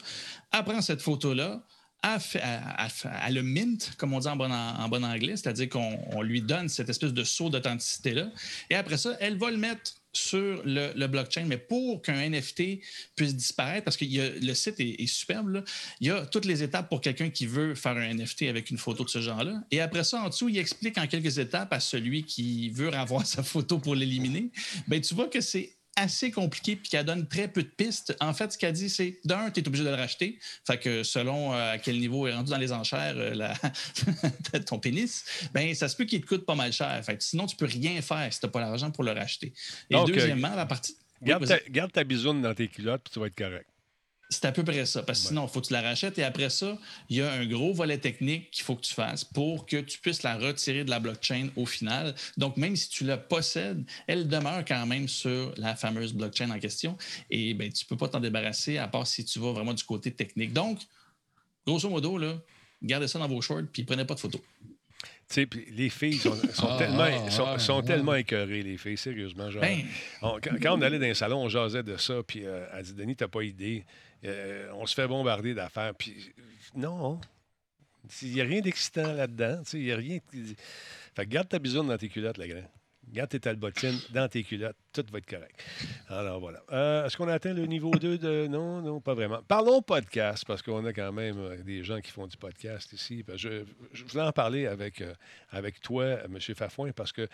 apprend 0.51 0.81
cette 0.81 1.01
photo-là, 1.01 1.61
à, 2.01 3.31
le 3.31 3.41
mint, 3.41 3.93
comme 3.97 4.13
on 4.13 4.19
dit 4.19 4.27
en 4.27 4.35
bon, 4.35 5.03
anglais, 5.03 5.35
c'est-à-dire 5.35 5.69
qu'on 5.69 6.21
lui 6.21 6.41
donne 6.41 6.69
cette 6.69 6.89
espèce 6.89 7.13
de 7.13 7.23
saut 7.23 7.49
d'authenticité-là. 7.49 8.29
Et 8.69 8.75
après 8.75 8.97
ça, 8.97 9.17
elle 9.19 9.37
va 9.37 9.51
le 9.51 9.57
mettre 9.57 9.93
sur 10.13 10.61
le, 10.65 11.07
blockchain, 11.07 11.45
mais 11.45 11.57
pour 11.57 12.01
qu'un 12.01 12.29
NFT 12.29 12.79
puisse 13.15 13.35
disparaître, 13.35 13.85
parce 13.85 13.97
que 13.97 14.05
le 14.05 14.53
site 14.53 14.79
est, 14.79 15.05
superbe, 15.05 15.63
il 15.99 16.07
y 16.07 16.11
a 16.11 16.25
toutes 16.25 16.45
les 16.45 16.63
étapes 16.63 16.89
pour 16.89 17.01
quelqu'un 17.01 17.29
qui 17.29 17.45
veut 17.45 17.75
faire 17.75 17.95
un 17.95 18.13
NFT 18.13 18.43
avec 18.43 18.71
une 18.71 18.77
photo 18.77 19.03
de 19.03 19.09
ce 19.09 19.21
genre-là. 19.21 19.61
Et 19.71 19.79
après 19.79 20.03
ça, 20.03 20.21
en 20.21 20.29
dessous, 20.29 20.49
il 20.49 20.57
explique 20.57 20.97
en 20.97 21.07
quelques 21.07 21.37
étapes 21.37 21.71
à 21.71 21.79
celui 21.79 22.23
qui 22.23 22.69
veut 22.69 22.93
avoir 22.93 23.25
sa 23.25 23.43
photo 23.43 23.77
pour 23.77 23.95
l'éliminer. 23.95 24.49
Ben, 24.87 24.99
tu 24.99 25.13
vois 25.13 25.27
que 25.27 25.41
c'est 25.41 25.76
assez 25.97 26.31
compliqué 26.31 26.75
puis 26.75 26.89
qu'elle 26.89 27.05
donne 27.05 27.27
très 27.27 27.47
peu 27.47 27.63
de 27.63 27.67
pistes. 27.67 28.15
En 28.21 28.33
fait, 28.33 28.53
ce 28.53 28.57
qu'elle 28.57 28.73
dit, 28.73 28.89
c'est 28.89 29.19
d'un, 29.25 29.49
tu 29.49 29.59
es 29.59 29.67
obligé 29.67 29.83
de 29.83 29.89
le 29.89 29.95
racheter. 29.95 30.39
Fait 30.65 30.77
que 30.77 31.03
selon 31.03 31.53
euh, 31.53 31.73
à 31.73 31.77
quel 31.77 31.99
niveau 31.99 32.27
est 32.27 32.33
rendu 32.33 32.51
dans 32.51 32.57
les 32.57 32.71
enchères 32.71 33.15
euh, 33.17 34.59
ton 34.65 34.79
pénis, 34.79 35.25
ben 35.53 35.73
ça 35.75 35.89
se 35.89 35.95
peut 35.95 36.05
qu'il 36.05 36.21
te 36.21 36.27
coûte 36.27 36.45
pas 36.45 36.55
mal 36.55 36.71
cher. 36.71 37.03
Fait 37.03 37.17
que 37.17 37.23
sinon, 37.23 37.47
tu 37.47 37.55
peux 37.55 37.65
rien 37.65 38.01
faire 38.01 38.31
si 38.31 38.39
tu 38.39 38.45
n'as 38.45 38.51
pas 38.51 38.61
l'argent 38.61 38.91
pour 38.91 39.03
le 39.03 39.11
racheter. 39.11 39.53
Et 39.89 39.95
deuxièmement, 40.05 40.55
la 40.55 40.65
partie. 40.65 40.95
Garde, 41.21 41.47
ta, 41.47 41.57
garde 41.69 41.91
ta 41.91 42.03
bisoune 42.03 42.43
dans 42.43 42.53
tes 42.53 42.67
culottes 42.67 43.01
puis 43.03 43.13
tu 43.13 43.19
vas 43.19 43.25
être 43.25 43.35
correct. 43.35 43.67
C'est 44.29 44.43
à 44.43 44.51
peu 44.51 44.63
près 44.63 44.85
ça. 44.85 45.03
Parce 45.03 45.21
que 45.21 45.27
sinon, 45.27 45.45
il 45.45 45.49
faut 45.49 45.61
que 45.61 45.67
tu 45.67 45.73
la 45.73 45.81
rachètes. 45.81 46.17
Et 46.19 46.23
après 46.23 46.49
ça, 46.49 46.77
il 47.09 47.17
y 47.17 47.21
a 47.21 47.31
un 47.31 47.45
gros 47.45 47.73
volet 47.73 47.97
technique 47.97 48.51
qu'il 48.51 48.63
faut 48.63 48.75
que 48.75 48.81
tu 48.81 48.93
fasses 48.93 49.23
pour 49.23 49.65
que 49.65 49.77
tu 49.77 49.99
puisses 49.99 50.23
la 50.23 50.37
retirer 50.37 50.83
de 50.83 50.89
la 50.89 50.99
blockchain 50.99 51.47
au 51.55 51.65
final. 51.65 52.13
Donc, 52.35 52.57
même 52.57 52.75
si 52.75 52.89
tu 52.89 53.05
la 53.05 53.17
possèdes, 53.17 53.83
elle 54.05 54.27
demeure 54.27 54.65
quand 54.65 54.85
même 54.85 55.07
sur 55.07 55.53
la 55.57 55.75
fameuse 55.75 56.13
blockchain 56.13 56.49
en 56.49 56.59
question. 56.59 56.97
Et 57.29 57.53
ben, 57.53 57.71
tu 57.71 57.85
ne 57.85 57.89
peux 57.89 57.97
pas 57.97 58.09
t'en 58.09 58.19
débarrasser 58.19 58.77
à 58.77 58.87
part 58.87 59.07
si 59.07 59.23
tu 59.23 59.39
vas 59.39 59.53
vraiment 59.53 59.73
du 59.73 59.83
côté 59.83 60.11
technique. 60.11 60.51
Donc, 60.51 60.79
grosso 61.65 61.89
modo, 61.89 62.17
là, 62.17 62.35
gardez 62.81 63.07
ça 63.07 63.19
dans 63.19 63.27
vos 63.27 63.41
shorts 63.41 63.63
puis 63.71 63.83
prenez 63.83 64.05
pas 64.05 64.15
de 64.15 64.19
photos. 64.19 64.41
les 65.35 65.89
filles 65.89 66.17
sont, 66.17 66.35
ah, 66.63 66.75
tellement, 66.77 67.29
sont, 67.29 67.77
ah, 67.79 67.83
tellement 67.85 68.15
écœurées, 68.15 68.63
les 68.63 68.77
filles, 68.77 68.97
sérieusement. 68.97 69.51
Genre, 69.51 69.61
ben. 69.61 69.83
quand, 70.61 70.77
on 70.77 70.81
allait 70.81 70.99
dans 70.99 71.05
un 71.05 71.13
salon, 71.13 71.43
on 71.43 71.49
jasait 71.49 71.83
de 71.83 71.97
ça, 71.97 72.21
puis 72.25 72.45
euh, 72.45 72.65
elle 72.73 72.83
dit 72.83 72.93
Denis, 72.93 73.15
t'as 73.15 73.27
pas 73.27 73.43
idée. 73.43 73.85
Euh, 74.25 74.69
on 74.73 74.85
se 74.85 74.93
fait 74.93 75.07
bombarder 75.07 75.53
d'affaires. 75.53 75.93
Puis 75.95 76.33
non, 76.75 77.19
il 78.21 78.33
n'y 78.33 78.41
a 78.41 78.45
rien 78.45 78.61
d'excitant 78.61 79.13
là-dedans. 79.13 79.61
Il 79.73 79.83
n'y 79.83 79.91
a 79.91 79.97
rien. 79.97 80.19
Fait 81.15 81.27
garde 81.27 81.49
ta 81.49 81.59
bisoune 81.59 81.87
dans 81.87 81.97
tes 81.97 82.09
culottes, 82.09 82.37
la 82.37 82.47
grand. 82.47 82.71
Garde 83.09 83.29
tes 83.29 83.39
talbotines 83.39 83.97
dans 84.09 84.27
tes 84.27 84.43
culottes, 84.43 84.75
tout 84.91 85.05
va 85.09 85.19
être 85.19 85.25
correct. 85.25 85.63
Alors 86.09 86.41
voilà. 86.41 86.61
Euh, 86.73 87.05
Est-ce 87.05 87.15
qu'on 87.15 87.29
a 87.29 87.33
atteint 87.35 87.53
le 87.53 87.65
niveau 87.65 87.91
2 87.91 88.17
de. 88.17 88.47
Non, 88.49 88.81
non, 88.81 88.99
pas 88.99 89.13
vraiment. 89.13 89.41
Parlons 89.47 89.81
podcast, 89.81 90.43
parce 90.45 90.61
qu'on 90.61 90.83
a 90.85 90.91
quand 90.91 91.13
même 91.13 91.39
euh, 91.39 91.63
des 91.63 91.85
gens 91.85 92.01
qui 92.01 92.11
font 92.11 92.27
du 92.27 92.35
podcast 92.35 92.91
ici. 92.91 93.23
Que 93.23 93.37
Je, 93.37 93.63
voulais 94.09 94.25
en 94.25 94.33
parler 94.33 94.67
avec, 94.67 95.01
avec 95.51 95.79
toi, 95.79 96.05
M. 96.25 96.37
Fafouin, 96.39 96.91
parce 96.91 97.13
que 97.13 97.29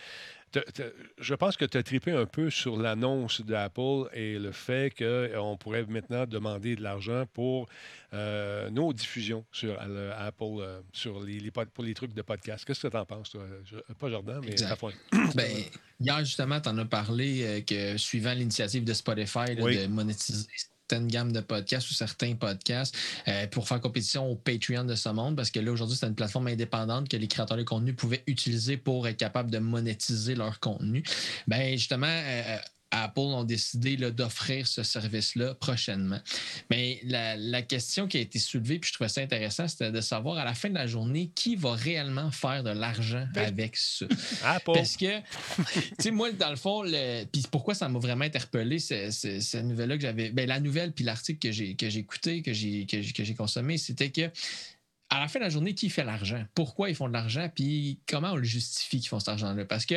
je 1.18 1.34
pense 1.36 1.58
que 1.58 1.66
tu 1.66 1.78
as 1.78 1.84
trippé 1.84 2.12
un 2.12 2.26
peu 2.26 2.50
sur 2.50 2.78
l'annonce 2.78 3.42
d'Apple 3.42 4.10
et 4.14 4.38
le 4.40 4.52
fait 4.52 4.94
qu'on 4.98 5.58
pourrait 5.58 5.86
maintenant 5.88 6.26
demander 6.26 6.76
de 6.76 6.82
l'argent 6.82 7.26
pour 7.34 7.68
euh, 8.14 8.70
nos 8.70 8.94
diffusions 8.94 9.46
sur 9.52 9.76
euh, 9.82 10.12
Apple, 10.18 10.44
euh, 10.60 10.82
sur 10.92 11.22
les, 11.24 11.52
pour 11.52 11.84
les 11.84 11.94
trucs 11.94 12.14
de 12.14 12.22
podcast. 12.22 12.66
Qu'est-ce 12.66 12.82
que 12.82 12.88
tu 12.88 12.98
en 12.98 13.06
penses, 13.06 13.32
toi? 13.32 13.44
Je- 13.66 13.94
pas 13.94 14.10
Jordan, 14.10 14.42
mais. 14.44 14.56
Ben, 15.36 15.52
hier, 16.00 16.20
justement, 16.20 16.60
tu 16.62 16.70
en 16.70 16.78
as 16.78 16.86
parlé 16.86 17.44
euh, 17.44 17.62
que 17.62 17.98
suivant 17.98 18.34
l'initiative 18.34 18.84
de 18.84 18.94
Spotify 18.94 19.56
là, 19.56 19.64
Oui. 19.64 19.78
de 19.78 19.88
monétiser 19.88 20.46
certaines 20.94 21.32
de 21.32 21.40
podcasts 21.40 21.90
ou 21.90 21.94
certains 21.94 22.36
podcasts 22.36 22.96
euh, 23.28 23.48
pour 23.48 23.68
faire 23.68 23.82
compétition 23.82 24.30
au 24.30 24.36
Patreon 24.36 24.84
de 24.84 24.96
ce 24.96 25.10
monde, 25.10 25.36
parce 25.36 25.50
que 25.50 25.60
là, 25.60 25.72
aujourd'hui, 25.72 25.98
c'est 25.98 26.08
une 26.08 26.16
plateforme 26.16 26.48
indépendante 26.48 27.10
que 27.10 27.18
les 27.18 27.28
créateurs 27.28 27.58
de 27.58 27.64
contenu 27.64 27.94
pouvaient 27.94 28.24
utiliser 28.28 28.78
pour 28.78 29.08
être 29.08 29.18
capables 29.18 29.50
de 29.50 29.60
monétiser 29.60 30.36
leur 30.36 30.60
contenu. 30.60 31.04
Ben, 31.48 31.72
justement, 31.78 32.08
euh, 32.08 32.58
Apple 32.94 33.20
ont 33.20 33.44
décidé 33.44 33.98
d'offrir 33.98 34.68
ce 34.68 34.84
service-là 34.84 35.56
prochainement. 35.56 36.20
Mais 36.70 37.00
la, 37.04 37.36
la 37.36 37.62
question 37.64 38.08
qui 38.08 38.18
a 38.18 38.22
été 38.22 38.38
soulevée, 38.38 38.78
puis 38.78 38.90
je 38.90 38.94
trouvais 38.94 39.10
ça 39.10 39.22
intéressant, 39.22 39.68
c'était 39.68 39.92
de 39.92 40.02
savoir 40.02 40.38
à 40.38 40.46
la 40.46 40.54
fin 40.54 40.70
de 40.70 40.76
la 40.76 40.86
journée 40.86 41.32
qui 41.34 41.56
va 41.56 41.74
réellement 41.74 42.30
faire 42.30 42.64
de 42.64 42.70
l'argent 42.70 43.26
Ben, 43.34 43.46
avec 43.48 43.76
ça? 43.78 44.06
Apple. 44.44 44.74
Parce 44.74 44.96
que, 44.96 45.20
tu 45.74 45.82
sais, 46.00 46.12
moi, 46.12 46.32
dans 46.32 46.52
le 46.52 46.56
fond, 46.56 46.84
le... 46.84 47.26
puis 47.26 47.44
pourquoi 47.50 47.74
ça 47.74 47.90
m'a 47.90 47.98
vraiment 48.00 48.26
interpellé, 48.26 48.78
cette 48.78 49.64
nouvelle-là 49.64 49.96
que 49.96 50.04
j'avais. 50.04 50.30
Ben, 50.30 50.48
la 50.48 50.60
nouvelle, 50.60 50.92
puis 50.92 51.04
l'article 51.04 51.40
que 51.40 51.52
j'ai 51.52 51.98
écouté, 51.98 52.44
que 52.44 52.54
j'ai 52.54 53.36
consommé, 53.36 53.78
c'était 53.78 54.12
que. 54.12 54.30
À 55.10 55.20
la 55.20 55.28
fin 55.28 55.38
de 55.38 55.44
la 55.44 55.50
journée, 55.52 55.76
qui 55.76 55.92
fait 55.92 56.04
l'argent? 56.04 56.44
Pourquoi 56.56 56.90
ils 56.90 56.96
font 56.96 57.08
de 57.08 57.14
l'argent? 57.14 57.48
Puis 57.54 58.00
comment 58.08 58.32
on 58.32 58.36
le 58.36 58.44
justifie 58.44 59.00
qu'ils 59.00 59.10
font 59.10 59.20
cet 59.20 59.30
argent-là? 59.30 59.64
Parce 59.66 59.86
que 59.86 59.96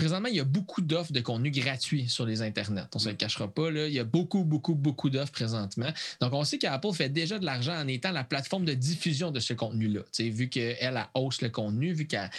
présentement, 0.00 0.28
il 0.28 0.36
y 0.36 0.40
a 0.40 0.44
beaucoup 0.44 0.80
d'offres 0.80 1.12
de 1.12 1.20
contenu 1.20 1.50
gratuit 1.50 2.08
sur 2.08 2.24
les 2.24 2.42
internets. 2.42 2.86
On 2.94 2.98
ne 2.98 3.04
se 3.04 3.08
le 3.10 3.14
cachera 3.14 3.48
pas. 3.48 3.70
Là. 3.70 3.86
Il 3.86 3.92
y 3.92 3.98
a 3.98 4.04
beaucoup, 4.04 4.44
beaucoup, 4.44 4.74
beaucoup 4.74 5.10
d'offres 5.10 5.32
présentement. 5.32 5.92
Donc, 6.20 6.32
on 6.32 6.44
sait 6.44 6.58
qu'Apple 6.58 6.92
fait 6.92 7.10
déjà 7.10 7.38
de 7.38 7.44
l'argent 7.44 7.78
en 7.78 7.86
étant 7.86 8.10
la 8.10 8.24
plateforme 8.24 8.64
de 8.64 8.74
diffusion 8.74 9.30
de 9.30 9.40
ce 9.40 9.52
contenu-là. 9.52 10.00
Tu 10.12 10.24
sais, 10.24 10.28
Vu 10.30 10.48
qu'elle 10.48 10.76
elle 10.80 11.06
hausse 11.14 11.42
le 11.42 11.50
contenu, 11.50 11.92
vu 11.92 12.06
qu'elle 12.06 12.30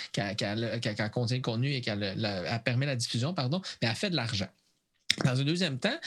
contient 1.11 1.37
le 1.37 1.41
contenu 1.41 1.73
et 1.73 1.81
qu'elle 1.81 2.15
permet 2.65 2.85
la 2.85 2.95
diffusion, 2.95 3.33
pardon, 3.33 3.61
mais 3.81 3.89
elle 3.89 3.95
fait 3.95 4.09
de 4.09 4.15
l'argent. 4.15 4.47
Dans 5.25 5.39
un 5.39 5.43
deuxième 5.43 5.77
temps, 5.77 5.97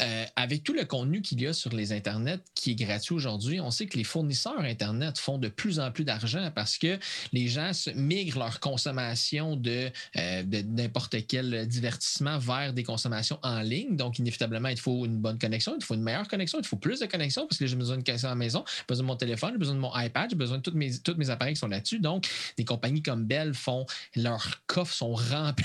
euh, 0.00 0.24
avec 0.36 0.62
tout 0.64 0.72
le 0.72 0.84
contenu 0.84 1.20
qu'il 1.20 1.40
y 1.40 1.46
a 1.46 1.52
sur 1.52 1.70
les 1.74 1.92
Internets 1.92 2.40
qui 2.54 2.72
est 2.72 2.74
gratuit 2.74 3.14
aujourd'hui, 3.14 3.60
on 3.60 3.70
sait 3.70 3.86
que 3.86 3.96
les 3.96 4.04
fournisseurs 4.04 4.60
Internet 4.60 5.18
font 5.18 5.38
de 5.38 5.48
plus 5.48 5.80
en 5.80 5.90
plus 5.90 6.04
d'argent 6.04 6.50
parce 6.54 6.78
que 6.78 6.98
les 7.32 7.48
gens 7.48 7.72
migrent 7.94 8.38
leur 8.38 8.60
consommation 8.60 9.56
de 9.56 9.90
euh, 10.16 10.42
de 10.42 10.62
n'importe 10.62 11.16
quel 11.26 11.66
divertissement 11.66 12.38
vers 12.38 12.72
des 12.72 12.82
consommations 12.82 13.38
en 13.42 13.60
ligne. 13.60 13.96
Donc, 13.96 14.18
inévitablement, 14.18 14.68
il 14.68 14.78
faut 14.78 15.04
une 15.04 15.18
bonne 15.18 15.38
connexion, 15.38 15.74
il 15.78 15.84
faut 15.84 15.94
une 15.94 16.02
meilleure 16.02 16.28
connexion, 16.28 16.58
il 16.60 16.66
faut 16.66 16.76
plus 16.76 17.00
de 17.00 17.06
connexion 17.06 17.46
parce 17.46 17.58
que 17.58 17.66
j'ai 17.66 17.76
besoin 17.76 17.98
de 17.98 18.02
connexion 18.02 18.28
à 18.28 18.32
la 18.32 18.36
maison, 18.36 18.64
j'ai 18.66 18.84
besoin 18.88 19.04
de 19.04 19.08
mon 19.08 19.16
téléphone, 19.16 19.52
j'ai 19.52 19.58
besoin 19.58 19.74
de 19.74 19.80
mon 19.80 19.98
iPad, 19.98 20.30
j'ai 20.30 20.36
besoin 20.36 20.58
de 20.58 20.62
tous 20.62 20.72
mes, 20.74 20.90
mes 21.16 21.30
appareils 21.30 21.54
qui 21.54 21.60
sont 21.60 21.68
là-dessus. 21.68 21.98
Donc, 21.98 22.28
des 22.56 22.64
compagnies 22.64 23.02
comme 23.02 23.24
Bell 23.24 23.54
font, 23.54 23.86
leurs 24.16 24.62
coffres 24.66 24.94
sont 24.94 25.14
remplis 25.32 25.64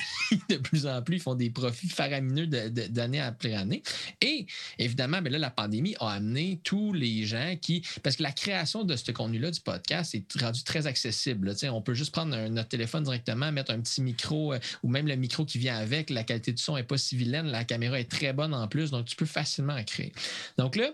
de 0.49 0.57
plus 0.57 0.87
en 0.87 1.01
plus, 1.01 1.17
ils 1.17 1.21
font 1.21 1.35
des 1.35 1.49
profits 1.49 1.89
faramineux 1.89 2.47
de- 2.47 2.86
d'année 2.89 3.21
après 3.21 3.53
année. 3.53 3.83
Et 4.21 4.45
évidemment, 4.79 5.21
ben 5.21 5.31
là, 5.31 5.39
la 5.39 5.49
pandémie 5.49 5.95
a 5.99 6.11
amené 6.11 6.59
tous 6.63 6.93
les 6.93 7.25
gens 7.25 7.55
qui. 7.61 7.83
Parce 8.03 8.15
que 8.15 8.23
la 8.23 8.31
création 8.31 8.83
de 8.83 8.95
ce 8.95 9.11
contenu-là 9.11 9.51
du 9.51 9.59
podcast 9.59 10.15
est 10.15 10.41
rendu 10.41 10.63
très 10.63 10.87
accessible. 10.87 11.53
On 11.71 11.81
peut 11.81 11.93
juste 11.93 12.11
prendre 12.11 12.35
notre 12.49 12.69
téléphone 12.69 13.03
directement, 13.03 13.51
mettre 13.51 13.71
un 13.71 13.79
petit 13.79 14.01
micro 14.01 14.53
euh, 14.53 14.59
ou 14.83 14.89
même 14.89 15.07
le 15.07 15.15
micro 15.15 15.45
qui 15.45 15.57
vient 15.57 15.77
avec. 15.77 16.09
La 16.09 16.23
qualité 16.23 16.53
du 16.53 16.61
son 16.61 16.75
n'est 16.75 16.83
pas 16.83 16.97
si 16.97 17.15
vilaine. 17.15 17.47
La 17.47 17.63
caméra 17.63 17.99
est 17.99 18.09
très 18.09 18.33
bonne 18.33 18.53
en 18.53 18.67
plus. 18.67 18.91
Donc, 18.91 19.05
tu 19.05 19.15
peux 19.15 19.25
facilement 19.25 19.73
en 19.73 19.83
créer. 19.83 20.11
Donc 20.57 20.75
là, 20.75 20.91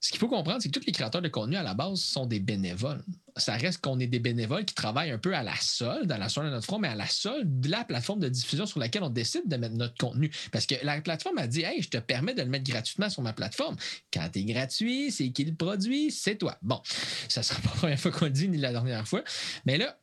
ce 0.00 0.10
qu'il 0.10 0.20
faut 0.20 0.28
comprendre, 0.28 0.62
c'est 0.62 0.68
que 0.70 0.78
tous 0.78 0.86
les 0.86 0.92
créateurs 0.92 1.22
de 1.22 1.28
contenu 1.28 1.56
à 1.56 1.62
la 1.62 1.74
base 1.74 2.00
sont 2.00 2.26
des 2.26 2.38
bénévoles. 2.38 3.02
Ça 3.38 3.54
reste 3.54 3.80
qu'on 3.80 3.98
est 3.98 4.06
des 4.06 4.18
bénévoles 4.18 4.64
qui 4.64 4.74
travaillent 4.74 5.10
un 5.10 5.18
peu 5.18 5.34
à 5.34 5.42
la 5.42 5.54
solde, 5.60 6.10
à 6.10 6.18
la 6.18 6.28
solde 6.28 6.48
de 6.48 6.52
notre 6.52 6.66
front, 6.66 6.78
mais 6.78 6.88
à 6.88 6.94
la 6.94 7.06
solde 7.06 7.60
de 7.60 7.68
la 7.70 7.84
plateforme 7.84 8.20
de 8.20 8.28
diffusion 8.28 8.66
sur 8.66 8.80
laquelle 8.80 9.02
on 9.02 9.10
décide 9.10 9.46
de 9.46 9.56
mettre 9.56 9.74
notre 9.74 9.96
contenu. 9.96 10.30
Parce 10.52 10.66
que 10.66 10.74
la 10.82 11.00
plateforme 11.00 11.38
a 11.38 11.46
dit 11.46 11.62
Hey, 11.62 11.82
je 11.82 11.88
te 11.88 11.98
permets 11.98 12.34
de 12.34 12.42
le 12.42 12.48
mettre 12.48 12.70
gratuitement 12.70 13.08
sur 13.08 13.22
ma 13.22 13.32
plateforme. 13.32 13.76
Quand 14.12 14.28
tu 14.32 14.40
es 14.40 14.44
gratuit, 14.44 15.10
c'est 15.10 15.30
qui 15.30 15.44
le 15.44 15.54
produit, 15.54 16.10
c'est 16.10 16.36
toi. 16.36 16.58
Bon, 16.62 16.80
ça 17.28 17.40
ne 17.40 17.44
sera 17.44 17.60
pas 17.62 17.70
la 17.70 17.76
première 17.76 18.00
fois 18.00 18.10
qu'on 18.10 18.24
le 18.26 18.30
dit, 18.30 18.48
ni 18.48 18.58
la 18.58 18.72
dernière 18.72 19.06
fois. 19.06 19.22
Mais 19.64 19.78
là, 19.78 19.98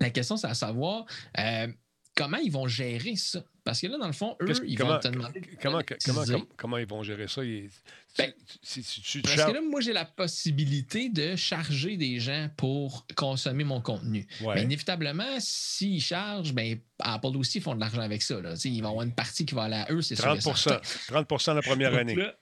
la 0.00 0.10
question, 0.10 0.36
c'est 0.36 0.46
à 0.46 0.54
savoir 0.54 1.06
euh, 1.38 1.68
comment 2.14 2.36
ils 2.38 2.50
vont 2.52 2.66
gérer 2.68 3.16
ça? 3.16 3.42
Parce 3.64 3.80
que 3.80 3.86
là, 3.86 3.96
dans 3.98 4.06
le 4.06 4.12
fond, 4.12 4.36
eux, 4.42 4.52
ils 4.66 4.76
comment, 4.76 4.94
vont 4.94 5.00
te 5.00 5.08
demander. 5.08 5.40
de 5.40 5.46
comment, 5.60 5.80
comment, 6.04 6.22
comment, 6.26 6.44
comment 6.56 6.78
ils 6.78 6.86
vont 6.86 7.02
gérer 7.02 7.28
ça? 7.28 7.42
Ils- 7.44 7.70
Ben, 8.18 8.32
tu 8.62 9.20
Parce 9.22 9.44
que 9.44 9.52
là, 9.52 9.60
moi, 9.62 9.80
j'ai 9.80 9.92
la 9.92 10.04
possibilité 10.04 11.08
de 11.08 11.34
charger 11.34 11.96
des 11.96 12.20
gens 12.20 12.48
pour 12.56 13.06
consommer 13.16 13.64
mon 13.64 13.80
contenu. 13.80 14.26
Ouais. 14.42 14.54
Mais 14.56 14.62
inévitablement, 14.64 15.24
s'ils 15.40 16.00
chargent, 16.02 16.52
ben, 16.52 16.78
Apple 17.00 17.36
aussi 17.36 17.60
font 17.60 17.74
de 17.74 17.80
l'argent 17.80 18.02
avec 18.02 18.22
ça. 18.22 18.40
Là. 18.40 18.54
Ils 18.64 18.82
vont 18.82 18.90
avoir 18.90 19.04
une 19.04 19.14
partie 19.14 19.44
qui 19.46 19.54
va 19.54 19.64
aller 19.64 19.76
à 19.76 19.86
eux, 19.90 20.02
c'est 20.02 20.14
sûr. 20.14 20.32
et 20.32 20.38
30 20.38 20.56
certain. 20.56 20.80
30% 21.22 21.54
la 21.54 21.62
première 21.62 21.94
année. 21.94 22.14
là, 22.14 22.34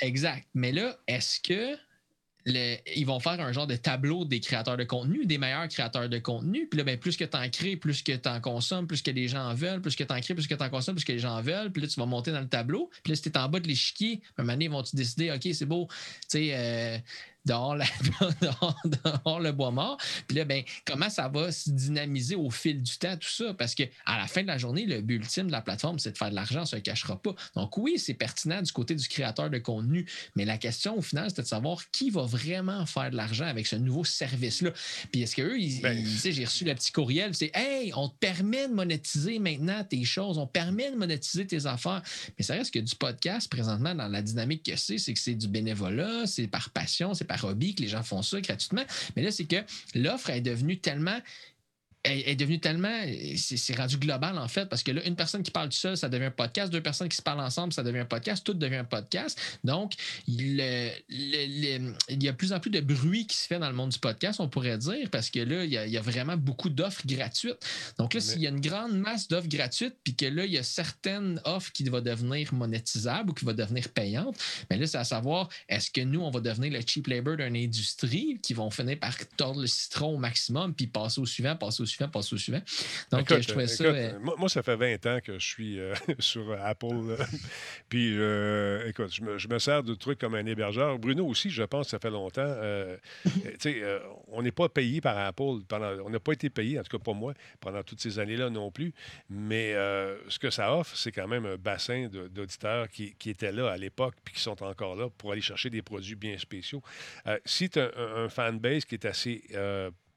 exact. 0.00 0.46
Mais 0.54 0.72
là, 0.72 0.96
est-ce 1.06 1.40
que 1.40 1.78
ils 2.46 3.04
vont 3.04 3.18
faire 3.18 3.40
un 3.40 3.52
genre 3.52 3.66
de 3.66 3.74
tableau 3.74 4.24
des 4.24 4.40
créateurs 4.40 4.76
de 4.76 4.84
contenu, 4.84 5.26
des 5.26 5.38
meilleurs 5.38 5.68
créateurs 5.68 6.08
de 6.08 6.18
contenu. 6.18 6.68
Puis 6.68 6.78
là, 6.78 6.84
ben, 6.84 6.96
plus 6.96 7.16
que 7.16 7.24
tu 7.24 7.36
en 7.36 7.48
crées, 7.48 7.76
plus 7.76 8.02
que 8.02 8.12
tu 8.12 8.28
en 8.28 8.40
consommes, 8.40 8.86
plus 8.86 9.02
que 9.02 9.10
les 9.10 9.26
gens 9.26 9.50
en 9.50 9.54
veulent, 9.54 9.80
plus 9.80 9.96
que 9.96 10.04
tu 10.04 10.12
en 10.12 10.20
crées, 10.20 10.34
plus 10.34 10.46
que 10.46 10.54
tu 10.54 10.62
en 10.62 10.70
consommes, 10.70 10.94
plus 10.94 11.04
que 11.04 11.12
les 11.12 11.18
gens 11.18 11.36
en 11.36 11.42
veulent. 11.42 11.72
Puis 11.72 11.82
là, 11.82 11.88
tu 11.88 11.98
vas 11.98 12.06
monter 12.06 12.30
dans 12.30 12.40
le 12.40 12.48
tableau. 12.48 12.88
Puis 13.02 13.12
là, 13.12 13.16
si 13.16 13.22
tu 13.22 13.28
es 13.30 13.38
en 13.38 13.48
bas 13.48 13.58
de 13.58 13.66
l'échiquier, 13.66 14.20
un 14.38 14.42
moment 14.42 14.52
donné, 14.52 14.66
ils 14.66 14.70
vont-tu 14.70 14.94
décider, 14.94 15.32
OK, 15.32 15.48
c'est 15.52 15.66
beau, 15.66 15.88
tu 15.88 15.96
sais, 16.28 16.50
euh, 16.54 16.98
dehors, 17.46 17.76
la- 17.76 17.84
dehors- 18.40 18.76
dehors 18.84 19.40
le 19.40 19.52
bois 19.52 19.70
mort. 19.70 19.96
Puis 20.26 20.36
là, 20.36 20.44
ben, 20.44 20.62
comment 20.84 21.08
ça 21.10 21.28
va 21.28 21.52
se 21.52 21.70
dynamiser 21.70 22.34
au 22.36 22.50
fil 22.50 22.82
du 22.82 22.98
temps, 22.98 23.16
tout 23.16 23.28
ça? 23.28 23.54
Parce 23.54 23.74
que 23.74 23.84
à 24.04 24.18
la 24.18 24.26
fin 24.26 24.42
de 24.42 24.46
la 24.48 24.58
journée, 24.58 24.84
le 24.86 25.00
but 25.00 25.16
ultime 25.16 25.46
de 25.46 25.52
la 25.52 25.60
plateforme, 25.62 25.98
c'est 25.98 26.12
de 26.12 26.18
faire 26.18 26.30
de 26.30 26.34
l'argent, 26.34 26.64
ça 26.64 26.76
ne 26.76 26.80
se 26.80 26.84
cachera 26.84 27.16
pas. 27.20 27.34
Donc 27.54 27.76
oui, 27.78 27.98
c'est 27.98 28.14
pertinent 28.14 28.60
du 28.62 28.72
côté 28.72 28.94
du 28.94 29.06
créateur 29.08 29.50
de 29.50 29.58
contenu, 29.58 30.06
mais 30.34 30.44
la 30.44 30.58
question 30.58 30.96
au 30.98 31.02
final, 31.02 31.30
c'était 31.30 31.42
de 31.42 31.46
savoir 31.46 31.90
qui 31.90 32.10
va 32.10 32.22
vraiment 32.22 32.84
faire 32.86 33.10
de 33.10 33.16
l'argent 33.16 33.46
avec 33.46 33.66
ce 33.66 33.76
nouveau 33.76 34.04
service-là. 34.04 34.70
Puis 35.12 35.22
est-ce 35.22 35.36
qu'eux, 35.36 35.58
ils, 35.58 35.80
Ben, 35.80 35.96
ils- 35.98 36.32
j'ai 36.32 36.44
reçu 36.44 36.64
le 36.64 36.74
petit 36.74 36.92
courriel, 36.92 37.34
c'est 37.34 37.50
Hey, 37.54 37.92
on 37.94 38.08
te 38.08 38.16
permet 38.18 38.68
de 38.68 38.74
monétiser 38.74 39.38
maintenant 39.38 39.84
tes 39.84 40.04
choses, 40.04 40.38
on 40.38 40.46
te 40.46 40.52
permet 40.52 40.90
de 40.90 40.96
monétiser 40.96 41.46
tes 41.46 41.66
affaires. 41.66 42.02
Mais 42.38 42.44
ça 42.44 42.54
reste 42.54 42.72
que 42.74 42.78
du 42.78 42.94
podcast, 42.96 43.48
présentement, 43.50 43.94
dans 43.94 44.08
la 44.08 44.22
dynamique 44.22 44.64
que 44.64 44.76
c'est, 44.76 44.98
c'est 44.98 45.14
que 45.14 45.20
c'est 45.20 45.34
du 45.34 45.48
bénévolat, 45.48 46.26
c'est 46.26 46.46
par 46.48 46.70
passion, 46.70 47.14
c'est 47.14 47.24
par 47.24 47.35
que 47.36 47.82
les 47.82 47.88
gens 47.88 48.02
font 48.02 48.22
ça 48.22 48.40
gratuitement. 48.40 48.84
Mais 49.14 49.22
là, 49.22 49.30
c'est 49.30 49.44
que 49.46 49.56
l'offre 49.94 50.30
est 50.30 50.40
devenue 50.40 50.78
tellement 50.78 51.18
est, 52.06 52.36
devenue 52.36 52.60
tellement. 52.60 53.02
C'est 53.36 53.76
rendu 53.76 53.96
global, 53.98 54.38
en 54.38 54.48
fait, 54.48 54.66
parce 54.66 54.82
que 54.82 54.92
là, 54.92 55.06
une 55.06 55.16
personne 55.16 55.42
qui 55.42 55.50
parle 55.50 55.68
tout 55.68 55.76
seul, 55.76 55.96
ça 55.96 56.08
devient 56.08 56.26
un 56.26 56.30
podcast. 56.30 56.72
Deux 56.72 56.80
personnes 56.80 57.08
qui 57.08 57.16
se 57.16 57.22
parlent 57.22 57.40
ensemble, 57.40 57.72
ça 57.72 57.82
devient 57.82 58.00
un 58.00 58.04
podcast. 58.04 58.44
Tout 58.44 58.54
devient 58.54 58.76
un 58.76 58.84
podcast. 58.84 59.40
Donc, 59.64 59.94
il, 60.26 60.56
y 60.56 62.28
a 62.28 62.32
de 62.32 62.36
plus 62.36 62.52
en 62.52 62.60
plus 62.60 62.70
de 62.70 62.80
bruit 62.80 63.26
qui 63.26 63.36
se 63.36 63.46
fait 63.46 63.58
dans 63.58 63.68
le 63.68 63.74
monde 63.74 63.90
du 63.90 63.98
podcast, 63.98 64.40
on 64.40 64.48
pourrait 64.48 64.78
dire, 64.78 65.08
parce 65.10 65.30
que 65.30 65.40
là, 65.40 65.64
il 65.64 65.70
y 65.70 65.78
a, 65.78 65.86
il 65.86 65.92
y 65.92 65.98
a 65.98 66.00
vraiment 66.00 66.36
beaucoup 66.36 66.68
d'offres 66.68 67.06
gratuites. 67.06 67.58
Donc 67.98 68.14
là, 68.14 68.20
s'il 68.20 68.40
y 68.40 68.46
a 68.46 68.50
une 68.50 68.60
grande 68.60 68.98
masse 68.98 69.28
d'offres 69.28 69.48
gratuites, 69.48 69.96
puis 70.02 70.14
que 70.14 70.26
là, 70.26 70.44
il 70.44 70.52
y 70.52 70.58
a 70.58 70.62
certaines 70.62 71.40
offres 71.44 71.72
qui 71.72 71.84
vont 71.84 72.00
devenir 72.00 72.52
monétisables 72.54 73.30
ou 73.30 73.34
qui 73.34 73.44
vont 73.44 73.52
devenir 73.52 73.88
payantes, 73.88 74.36
mais 74.70 74.78
là, 74.78 74.86
c'est 74.86 74.98
à 74.98 75.04
savoir, 75.04 75.48
est-ce 75.68 75.90
que 75.90 76.00
nous, 76.00 76.20
on 76.20 76.30
va 76.30 76.40
devenir 76.40 76.72
le 76.72 76.80
cheap 76.86 77.06
labor 77.06 77.36
d'une 77.36 77.56
industrie 77.56 78.38
qui 78.42 78.54
vont 78.54 78.70
finir 78.70 78.98
par 78.98 79.16
tordre 79.36 79.60
le 79.60 79.66
citron 79.66 80.14
au 80.14 80.18
maximum, 80.18 80.74
puis 80.74 80.86
passer 80.86 81.20
au 81.20 81.26
suivant, 81.26 81.56
passer 81.56 81.82
au 81.82 81.86
suivant, 81.86 81.95
passer 82.04 82.34
au 82.34 82.38
suivant. 82.38 82.60
Donc, 83.10 83.22
Écoute, 83.22 83.36
euh, 83.36 83.42
je 83.42 83.48
trouvais 83.48 83.66
ça. 83.66 83.84
écoute, 83.84 83.96
euh, 83.96 84.18
moi, 84.20 84.34
moi, 84.38 84.48
ça 84.48 84.62
fait 84.62 84.76
20 84.76 85.06
ans 85.06 85.18
que 85.22 85.38
je 85.38 85.46
suis 85.46 85.80
euh, 85.80 85.94
sur 86.18 86.52
Apple. 86.52 87.16
Puis, 87.88 88.16
euh, 88.16 88.88
écoute, 88.88 89.12
je 89.12 89.22
me, 89.22 89.38
je 89.38 89.48
me 89.48 89.58
sers 89.58 89.82
de 89.82 89.94
trucs 89.94 90.18
comme 90.18 90.34
un 90.34 90.46
hébergeur. 90.46 90.98
Bruno 90.98 91.26
aussi, 91.26 91.50
je 91.50 91.62
pense, 91.62 91.88
ça 91.88 91.98
fait 91.98 92.10
longtemps. 92.10 92.56
tu 93.24 93.30
sais, 93.58 93.82
on 94.28 94.42
n'est 94.42 94.52
pas 94.52 94.68
payé 94.68 95.00
par 95.00 95.16
Apple. 95.18 95.62
Pendant, 95.68 95.92
on 96.04 96.10
n'a 96.10 96.20
pas 96.20 96.32
été 96.32 96.50
payé, 96.50 96.78
en 96.78 96.82
tout 96.82 96.96
cas 96.96 97.02
pas 97.02 97.12
moi, 97.12 97.34
pendant 97.60 97.82
toutes 97.82 98.00
ces 98.00 98.18
années-là 98.18 98.50
non 98.50 98.70
plus. 98.70 98.92
Mais 99.30 99.72
ce 100.28 100.38
que 100.38 100.50
ça 100.50 100.74
offre, 100.74 100.96
c'est 100.96 101.12
quand 101.12 101.28
même 101.28 101.46
un 101.46 101.56
bassin 101.56 102.08
d'auditeurs 102.08 102.88
qui, 102.88 103.14
qui 103.14 103.30
étaient 103.30 103.52
là 103.52 103.70
à 103.70 103.76
l'époque 103.76 104.14
puis 104.24 104.34
qui 104.34 104.40
sont 104.40 104.62
encore 104.62 104.96
là 104.96 105.08
pour 105.16 105.32
aller 105.32 105.40
chercher 105.40 105.70
des 105.70 105.82
produits 105.82 106.16
bien 106.16 106.38
spéciaux. 106.38 106.82
Si 107.44 107.70
tu 107.70 107.80
as 107.80 107.90
un, 107.96 108.24
un 108.24 108.28
fanbase 108.28 108.84
qui 108.84 108.94
est 108.94 109.04
assez. 109.04 109.42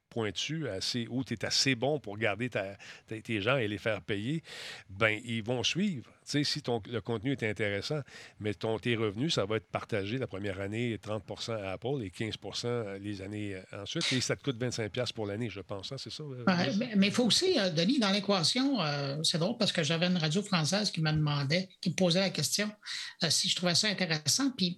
Pointu, 0.10 0.68
assez, 0.68 1.08
où 1.10 1.24
tu 1.24 1.34
es 1.34 1.46
assez 1.46 1.76
bon 1.76 2.00
pour 2.00 2.18
garder 2.18 2.50
tes 2.50 3.42
gens 3.42 3.58
et 3.58 3.68
les 3.68 3.78
faire 3.78 4.02
payer, 4.02 4.44
ben 4.90 5.20
ils 5.24 5.44
vont 5.44 5.64
suivre. 5.64 6.10
Sais, 6.30 6.44
si 6.44 6.62
ton, 6.62 6.80
le 6.88 7.02
contenu 7.02 7.32
est 7.32 7.44
intéressant, 7.44 8.02
mais 8.40 8.54
ton, 8.54 8.78
tes 8.78 8.96
revenus, 8.96 9.34
ça 9.34 9.46
va 9.46 9.56
être 9.58 9.68
partagé 9.72 10.18
la 10.20 10.28
première 10.28 10.60
année, 10.62 10.96
30% 10.98 11.54
à 11.64 11.72
Apple 11.72 12.04
et 12.04 12.10
15% 12.10 13.00
les 13.00 13.22
années 13.24 13.56
euh, 13.56 13.82
ensuite. 13.84 14.12
Et 14.14 14.22
ça 14.22 14.36
te 14.36 14.44
coûte 14.44 14.58
25 14.60 14.92
pour 15.16 15.26
l'année, 15.26 15.50
je 15.50 15.62
pense. 15.62 15.92
hein, 15.92 15.96
c'est 15.98 16.12
ça? 16.12 16.22
euh, 16.24 16.44
Ouais, 16.46 16.72
mais- 16.96 17.08
il 17.08 17.12
faut 17.12 17.26
aussi, 17.26 17.58
euh, 17.60 17.70
Denis, 17.72 17.98
dans 18.00 18.12
l'équation, 18.12 18.80
euh, 18.82 19.18
c'est 19.24 19.40
drôle 19.40 19.58
parce 19.58 19.72
que 19.72 19.82
j'avais 19.84 20.06
une 20.06 20.18
radio 20.18 20.44
française 20.44 20.92
qui 20.92 21.02
me 21.02 21.12
demandait, 21.12 21.68
qui 21.82 21.90
me 21.90 21.96
posait 21.96 22.20
la 22.20 22.30
question 22.30 22.70
euh, 23.24 23.30
si 23.32 23.50
je 23.50 23.56
trouvais 23.56 23.74
ça 23.76 23.88
intéressant. 23.88 24.52
Puis 24.52 24.78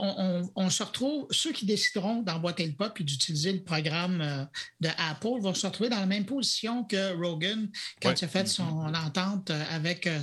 on, 0.00 0.14
on- 0.18 0.50
on 0.56 0.70
se 0.70 0.82
retrouve, 0.82 1.26
ceux 1.30 1.52
qui 1.52 1.64
décideront 1.66 2.22
d'emboîter 2.22 2.66
le 2.66 2.72
pas 2.72 2.90
puis 2.90 3.04
d'utiliser 3.04 3.52
le 3.52 3.62
programme 3.62 4.48
de 4.80 4.88
Apple 4.98 5.40
vont 5.40 5.54
se 5.54 5.66
retrouver 5.66 5.90
dans 5.90 6.00
la 6.00 6.06
même 6.06 6.26
position 6.26 6.84
que 6.84 7.12
Rogan 7.16 7.68
quand 8.00 8.08
Ouais. 8.10 8.14
il 8.20 8.24
a 8.24 8.28
fait 8.28 8.48
son 8.48 8.62
entente 8.94 9.50
euh, 9.50 9.62
avec 9.70 10.06
euh, 10.06 10.22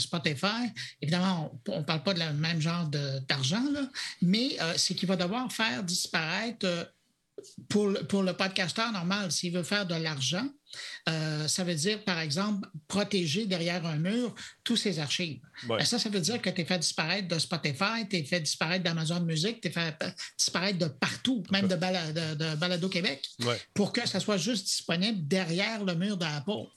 Évidemment, 1.01 1.59
on 1.67 1.79
ne 1.79 1.83
parle 1.83 2.03
pas 2.03 2.13
de 2.13 2.19
la 2.19 2.31
même 2.33 2.61
genre 2.61 2.87
d'argent, 3.27 3.63
mais 4.21 4.57
euh, 4.61 4.73
c'est 4.77 4.95
qu'il 4.95 5.07
va 5.07 5.15
devoir 5.15 5.51
faire 5.51 5.83
disparaître. 5.83 6.65
euh, 6.65 6.83
pour, 7.69 7.87
le- 7.87 8.03
pour 8.05 8.21
le 8.21 8.33
podcasteur 8.33 8.91
normal, 8.91 9.31
s'il 9.31 9.53
veut 9.53 9.63
faire 9.63 9.85
de 9.85 9.95
l'argent, 9.95 10.45
euh, 11.07 11.47
ça 11.47 11.63
veut 11.63 11.73
dire, 11.73 12.03
par 12.03 12.19
exemple, 12.19 12.67
protéger 12.89 13.45
derrière 13.45 13.85
un 13.85 13.95
mur 13.95 14.35
tous 14.65 14.75
ses 14.75 14.99
archives. 14.99 15.39
Ouais. 15.69 15.77
Ben, 15.77 15.85
ça, 15.85 15.97
ça 15.97 16.09
veut 16.09 16.19
dire 16.19 16.41
que 16.41 16.49
tu 16.49 16.59
es 16.59 16.65
fait 16.65 16.77
disparaître 16.79 17.29
de 17.29 17.39
Spotify, 17.39 18.05
tu 18.09 18.17
es 18.17 18.23
fait 18.25 18.41
disparaître 18.41 18.83
d'Amazon 18.83 19.21
Music, 19.21 19.61
tu 19.61 19.69
es 19.69 19.71
fait 19.71 19.95
disparaître 20.37 20.79
de 20.79 20.87
partout, 20.87 21.41
même 21.49 21.69
de, 21.69 21.75
Bala- 21.77 22.11
de- 22.11 22.35
de 22.35 22.55
Balado 22.55 22.89
Québec, 22.89 23.25
Ouais. 23.45 23.57
pour 23.73 23.93
que 23.93 24.05
ça 24.05 24.19
soit 24.19 24.35
juste 24.37 24.65
disponible 24.65 25.25
derrière 25.25 25.85
le 25.85 25.95
mur 25.95 26.17
d'Apple. 26.17 26.67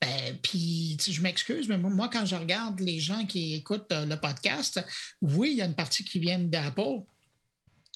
Ben, 0.00 0.36
puis, 0.42 0.98
je 1.00 1.22
m'excuse, 1.22 1.68
mais 1.68 1.78
moi, 1.78 2.10
quand 2.12 2.26
je 2.26 2.36
regarde 2.36 2.78
les 2.80 3.00
gens 3.00 3.24
qui 3.24 3.54
écoutent 3.54 3.90
euh, 3.92 4.04
le 4.04 4.16
podcast, 4.16 4.84
oui, 5.22 5.52
il 5.52 5.56
y 5.58 5.62
a 5.62 5.64
une 5.64 5.74
partie 5.74 6.04
qui 6.04 6.18
vient 6.18 6.38
d'Apple, 6.38 7.00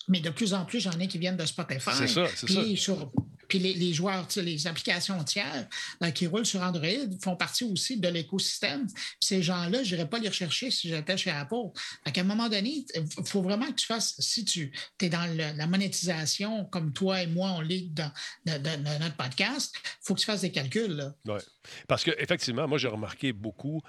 mais 0.09 0.21
de 0.21 0.31
plus 0.31 0.55
en 0.55 0.65
plus, 0.65 0.81
j'en 0.81 0.99
ai 0.99 1.07
qui 1.07 1.19
viennent 1.19 1.37
de 1.37 1.45
Spotify. 1.45 1.91
C'est 1.95 2.09
ça, 2.09 2.27
c'est 2.35 2.49
ça. 2.49 2.77
Sur- 2.77 3.13
puis 3.49 3.59
les, 3.59 3.93
joueurs, 3.93 4.27
les 4.37 4.67
applications 4.67 5.23
tiers 5.25 5.67
qui 6.15 6.27
roulent 6.27 6.47
sur 6.47 6.61
Android 6.61 6.87
font 7.23 7.37
partie 7.37 7.65
aussi 7.65 7.99
de 7.99 8.09
l'écosystème. 8.09 8.87
Ces 9.21 9.43
gens-là, 9.43 9.83
je 9.83 9.95
n'irais 9.95 10.09
pas 10.09 10.19
les 10.19 10.29
rechercher 10.29 10.71
si 10.71 10.89
j'étais 10.89 11.17
chez 11.17 11.31
Apple. 11.31 11.71
Qu'à 12.13 12.21
un 12.21 12.25
moment 12.25 12.49
donné, 12.49 12.85
il 12.95 13.27
faut 13.27 13.43
vraiment 13.43 13.67
que 13.67 13.77
tu 13.77 13.87
fasses, 13.87 14.15
si 14.19 14.45
tu 14.45 14.73
es 15.01 15.09
dans 15.09 15.27
la 15.37 15.67
monétisation, 15.67 16.67
comme 16.67 16.93
toi 16.93 17.23
et 17.23 17.27
moi, 17.27 17.53
on 17.53 17.61
l'est 17.61 17.89
dans, 17.93 18.13
notre 18.47 19.17
podcast, 19.17 19.75
il 19.75 19.89
faut 20.03 20.15
que 20.15 20.21
tu 20.21 20.27
fasses 20.27 20.43
des 20.43 20.53
calculs. 20.53 21.13
Ouais. 21.25 21.41
Parce 21.87 22.05
qu'effectivement, 22.05 22.69
moi, 22.69 22.79
j'ai 22.79 22.89
remarqué 22.89 23.33
beaucoup 23.33 23.83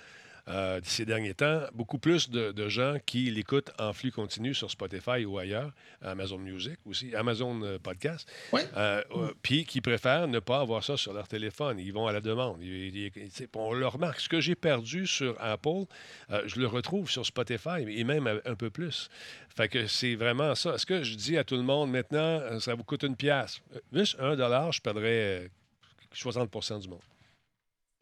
euh, 0.49 0.79
ces 0.83 1.05
derniers 1.05 1.33
temps, 1.35 1.61
beaucoup 1.73 1.99
plus 1.99 2.29
de, 2.29 2.51
de 2.51 2.67
gens 2.69 2.97
qui 3.05 3.29
l'écoutent 3.29 3.71
en 3.79 3.93
flux 3.93 4.11
continu 4.11 4.53
sur 4.53 4.69
Spotify 4.71 5.23
ou 5.25 5.37
ailleurs, 5.37 5.71
Amazon 6.01 6.37
Music 6.39 6.77
aussi, 6.85 7.13
Amazon 7.15 7.61
euh, 7.63 7.77
Podcast, 7.77 8.27
euh, 8.75 9.01
puis 9.43 9.63
qui 9.65 9.79
préfèrent 9.81 10.27
ne 10.27 10.39
pas 10.39 10.59
avoir 10.59 10.83
ça 10.83 10.97
sur 10.97 11.13
leur 11.13 11.27
téléphone. 11.27 11.77
Ils 11.79 11.93
vont 11.93 12.07
à 12.07 12.11
la 12.13 12.21
demande. 12.21 12.61
Ils- 12.61 12.95
ils- 12.97 13.47
on 13.55 13.73
le 13.73 13.87
remarque. 13.87 14.19
Ce 14.19 14.29
que 14.29 14.41
j'ai 14.41 14.55
perdu 14.55 15.05
sur 15.07 15.35
Apple, 15.39 15.85
euh, 16.31 16.41
je 16.47 16.59
le 16.59 16.67
retrouve 16.67 17.09
sur 17.09 17.25
Spotify 17.25 17.81
et 17.87 18.03
même 18.03 18.41
un 18.43 18.55
peu 18.55 18.69
plus. 18.69 19.09
Fait 19.55 19.67
que 19.67 19.87
c'est 19.87 20.15
vraiment 20.15 20.55
ça. 20.55 20.75
Est-ce 20.75 20.85
que 20.85 21.03
je 21.03 21.15
dis 21.15 21.37
à 21.37 21.43
tout 21.43 21.55
le 21.55 21.63
monde 21.63 21.91
maintenant, 21.91 22.59
ça 22.59 22.73
vous 22.75 22.83
coûte 22.83 23.03
une 23.03 23.15
pièce? 23.15 23.61
Juste 23.93 24.15
un 24.19 24.35
dollar, 24.35 24.71
je 24.71 24.81
perdrais 24.81 25.43
euh, 25.43 25.47
60% 26.13 26.79
du 26.79 26.87
monde. 26.89 26.99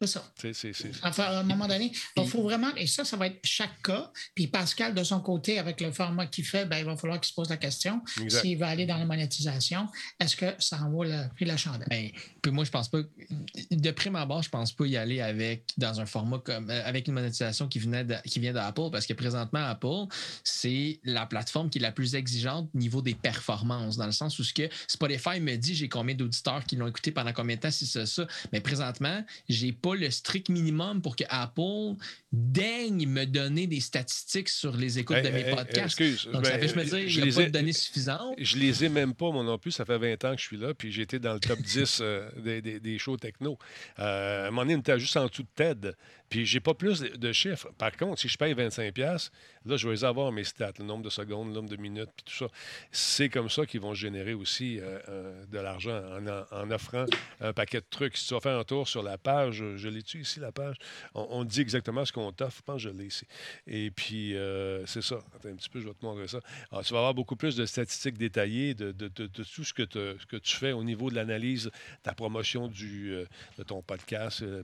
C'est 0.00 0.06
ça. 0.06 0.24
C'est- 0.40 0.52
c'est- 0.52 0.74
Enfin, 1.02 1.24
à 1.24 1.38
un 1.40 1.42
moment 1.42 1.66
donné, 1.66 1.90
il 2.16 2.26
faut 2.28 2.42
vraiment, 2.42 2.72
et 2.76 2.86
ça, 2.86 3.04
ça 3.04 3.16
va 3.16 3.26
être 3.26 3.40
chaque 3.42 3.82
cas. 3.82 4.12
Puis 4.34 4.46
Pascal, 4.46 4.94
de 4.94 5.02
son 5.02 5.20
côté, 5.20 5.58
avec 5.58 5.80
le 5.80 5.90
format 5.90 6.26
qu'il 6.26 6.44
fait, 6.44 6.66
ben, 6.66 6.78
il 6.78 6.84
va 6.84 6.96
falloir 6.96 7.20
qu'il 7.20 7.28
se 7.30 7.34
pose 7.34 7.48
la 7.48 7.56
question 7.56 8.00
Exact. 8.22 8.42
s'il 8.42 8.56
veut 8.58 8.64
aller 8.64 8.86
dans 8.86 8.96
la 8.96 9.04
monétisation. 9.06 9.88
Est-ce 10.20 10.36
que 10.36 10.54
ça 10.60 10.80
en 10.82 10.90
vaut 10.90 11.02
le 11.02 11.28
prix 11.34 11.46
de 11.46 11.50
la 11.50 11.56
chandelle? 11.56 11.88
Ben, 11.90 12.10
puis 12.40 12.52
moi, 12.52 12.64
je 12.64 12.70
pense 12.70 12.88
pas. 12.88 12.98
De 13.72 13.90
prime 13.90 14.14
abord, 14.14 14.42
je 14.42 14.48
pense 14.50 14.72
pas 14.72 14.86
y 14.86 14.96
aller 14.96 15.20
avec 15.20 15.64
dans 15.76 16.00
un 16.00 16.06
format 16.06 16.38
comme 16.38 16.70
euh, 16.70 16.86
avec 16.86 17.08
une 17.08 17.14
monétisation 17.14 17.66
qui 17.66 17.80
venait 17.80 18.04
de- 18.04 18.16
qui 18.24 18.38
vient 18.38 18.52
d'Apple, 18.52 18.90
parce 18.92 19.04
que 19.06 19.14
présentement, 19.14 19.64
Apple, 19.64 20.06
c'est 20.44 21.00
la 21.04 21.26
plateforme 21.26 21.70
qui 21.70 21.78
est 21.78 21.82
la 21.82 21.92
plus 21.92 22.14
exigeante 22.14 22.68
au 22.74 22.78
niveau 22.78 23.02
des 23.02 23.14
performances, 23.14 23.96
dans 23.96 24.06
le 24.06 24.12
sens 24.12 24.38
où 24.38 24.44
ce 24.44 24.52
que 24.54 24.68
Spotify 24.86 25.40
me 25.40 25.56
dit 25.56 25.74
j'ai 25.74 25.88
combien 25.88 26.14
d'auditeurs 26.14 26.64
qui 26.64 26.76
l'ont 26.76 26.86
écouté 26.86 27.10
pendant 27.10 27.32
combien 27.32 27.56
de 27.56 27.60
temps, 27.60 27.70
si 27.70 27.86
c'est 27.86 28.06
ça. 28.06 28.26
Mais 28.52 28.60
présentement, 28.60 29.24
j'ai 29.48 29.72
pas 29.72 29.87
le 29.94 30.10
strict 30.10 30.48
minimum 30.48 31.02
pour 31.02 31.16
que 31.16 31.24
Apple 31.28 31.96
daigne 32.32 33.06
me 33.08 33.24
donner 33.24 33.66
des 33.66 33.80
statistiques 33.80 34.48
sur 34.50 34.76
les 34.76 34.98
écoutes 34.98 35.16
Hey, 35.16 35.22
de 35.24 35.30
mes 35.30 35.40
hey, 35.48 35.54
podcasts. 35.54 35.98
excuse, 36.00 36.28
Donc, 36.30 36.44
ça 36.44 36.52
ben, 36.52 36.60
fait, 36.60 36.68
je 36.68 36.74
me 36.76 36.84
dire, 36.84 36.92
je 37.08 37.18
il 37.18 37.20
n'y 37.20 37.24
les 37.26 37.32
a 37.32 37.36
pas 37.36 37.42
ai- 37.42 37.46
de 37.46 37.52
données 37.52 37.72
suffisantes. 37.72 38.34
Je 38.38 38.56
les 38.58 38.84
ai 38.84 38.88
même 38.90 39.14
pas, 39.14 39.30
moi 39.30 39.42
non 39.42 39.56
plus. 39.58 39.70
Ça 39.72 39.84
fait 39.86 39.96
20 39.98 40.22
ans 40.26 40.34
que 40.34 40.40
je 40.40 40.46
suis 40.46 40.56
là, 40.58 40.74
puis 40.74 40.92
j'ai 40.92 41.02
été 41.02 41.18
dans 41.18 41.32
le 41.34 41.40
top 41.40 41.58
10 41.62 41.98
euh, 42.02 42.28
des, 42.36 42.60
des- 42.60 42.80
des 42.80 42.98
shows 42.98 43.16
techno. 43.16 43.58
Euh, 43.98 44.44
à 44.44 44.48
un 44.48 44.50
moment 44.50 44.62
donné, 44.62 44.76
on 44.76 44.80
était 44.80 44.98
juste 44.98 45.16
en 45.16 45.26
dessous 45.26 45.42
de 45.42 45.48
TED. 45.54 45.96
Puis 46.28 46.44
j'ai 46.44 46.60
pas 46.60 46.74
plus 46.74 47.00
de, 47.00 47.32
chiffres. 47.32 47.68
Par 47.78 47.96
contre, 47.96 48.20
si 48.20 48.28
je 48.28 48.36
paye 48.36 48.52
25$, 48.52 49.30
là, 49.64 49.76
je 49.78 49.88
vais 49.88 49.94
les 49.94 50.04
avoir, 50.04 50.30
mes 50.30 50.44
stats, 50.44 50.72
le 50.78 50.84
nombre 50.84 51.02
de 51.04 51.08
secondes, 51.08 51.48
le 51.48 51.54
nombre 51.54 51.70
de 51.70 51.76
minutes, 51.76 52.10
puis 52.14 52.24
tout 52.26 52.44
ça. 52.44 52.52
C'est 52.92 53.30
comme 53.30 53.48
ça 53.48 53.64
qu'ils 53.64 53.80
vont 53.80 53.94
générer 53.94 54.34
aussi 54.34 54.78
euh, 54.78 54.98
euh, 55.08 55.44
de 55.46 55.58
l'argent 55.58 55.98
en, 56.12 56.26
en- 56.26 56.44
en 56.50 56.70
offrant 56.70 57.06
un 57.40 57.54
paquet 57.54 57.80
de 57.80 57.86
trucs. 57.88 58.18
Si 58.18 58.28
tu 58.28 58.34
vas 58.34 58.40
faire 58.40 58.58
un 58.58 58.64
tour 58.64 58.86
sur 58.86 59.02
la 59.02 59.16
page, 59.16 59.64
je 59.76 59.88
l'ai-tu 59.88 60.20
ici, 60.20 60.38
la 60.38 60.52
page? 60.52 60.76
On, 61.14 61.26
on 61.30 61.44
dit 61.44 61.62
exactement 61.62 62.04
ce 62.04 62.12
qu'on 62.12 62.17
t'offre. 62.32 62.58
Je 62.58 62.62
pense 62.62 62.82
que 62.82 62.88
je 62.88 62.94
l'ai 62.94 63.06
ici. 63.06 63.26
Et 63.66 63.90
puis, 63.90 64.36
euh, 64.36 64.84
c'est 64.86 65.02
ça. 65.02 65.18
Attends 65.34 65.48
un 65.48 65.56
petit 65.56 65.68
peu, 65.68 65.80
je 65.80 65.88
vais 65.88 65.94
te 65.94 66.04
montrer 66.04 66.28
ça. 66.28 66.40
Alors, 66.70 66.84
tu 66.84 66.92
vas 66.92 66.98
avoir 66.98 67.14
beaucoup 67.14 67.36
plus 67.36 67.56
de 67.56 67.66
statistiques 67.66 68.18
détaillées 68.18 68.74
de, 68.74 68.92
tout 69.08 69.64
ce 69.64 69.72
que, 69.72 69.82
tu 70.38 70.56
fais 70.56 70.72
au 70.72 70.84
niveau 70.84 71.10
de 71.10 71.14
l'analyse, 71.14 71.70
ta 72.02 72.12
promotion 72.12 72.70
euh, 72.82 73.26
de 73.58 73.62
ton 73.62 73.82
podcast, 73.82 74.42
euh, 74.42 74.62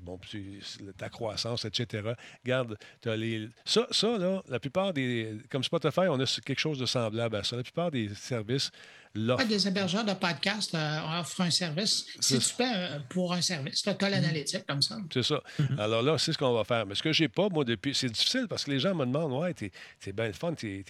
ta 0.97 1.09
croissance, 1.09 1.65
etc. 1.65 2.13
Regarde, 2.45 2.77
t'as 3.01 3.17
les... 3.17 3.49
ça, 3.65 3.87
ça, 3.91 4.19
là, 4.19 4.43
la 4.49 4.61
plupart 4.61 4.93
des... 4.93 5.39
Comme 5.51 5.65
Spotify, 5.65 6.09
on 6.09 6.21
a 6.21 6.41
quelque 6.45 6.59
chose 6.59 6.79
de 6.79 6.87
semblable 6.87 7.37
à 7.37 7.45
ça. 7.45 7.57
La 7.57 7.63
plupart 7.63 7.91
des 7.91 8.15
services 8.15 8.71
Ouais, 9.17 9.47
des 9.47 9.69
hébergeurs 9.69 10.05
de 10.05 10.13
podcast 10.13 10.75
euh, 10.75 11.21
offrent 11.21 11.43
un 11.43 11.51
service. 11.51 12.05
Si 12.19 12.35
C'est- 12.35 12.39
tu 12.41 12.55
paies 12.57 12.73
euh, 12.75 12.99
pour 13.09 13.33
un 13.33 13.41
service, 13.41 13.83
tu 13.83 13.89
as 13.89 14.09
l'analytique 14.11 14.67
comme 14.67 14.83
ça. 14.83 14.97
C'est 15.13 15.23
ça. 15.23 15.41
Alors 15.79 16.03
là, 16.03 16.19
c'est 16.19 16.33
ce 16.33 16.39
qu'on 16.39 16.53
va 16.53 16.65
faire. 16.65 16.85
Mais 16.85 16.95
ce 16.97 17.03
que 17.03 17.13
j'ai 17.13 17.29
pas, 17.29 17.49
moi, 17.49 17.65
depuis. 17.65 17.95
C'est 17.95 18.09
difficile 18.11 18.47
parce 18.49 18.65
que 18.65 18.73
les 18.73 18.81
gens 18.81 18.95
me 18.95 19.05
demandent 19.07 19.33
Ouais, 19.41 19.55
t'es 19.55 19.71
t'es 20.01 20.13
bien 20.13 20.27
le 20.27 20.33
fun. 20.33 20.53
hey, 20.61 20.85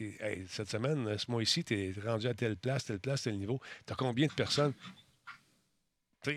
cette 0.48 0.70
semaine, 0.70 1.18
ce 1.18 1.30
mois-ci, 1.30 1.64
t'es 1.64 1.94
rendu 2.06 2.26
à 2.26 2.32
telle 2.34 2.56
place, 2.56 2.84
telle 2.86 2.98
place, 2.98 3.22
tel 3.22 3.36
niveau. 3.38 3.60
T'as 3.84 3.94
combien 3.94 4.26
de 4.26 4.32
personnes? 4.32 4.72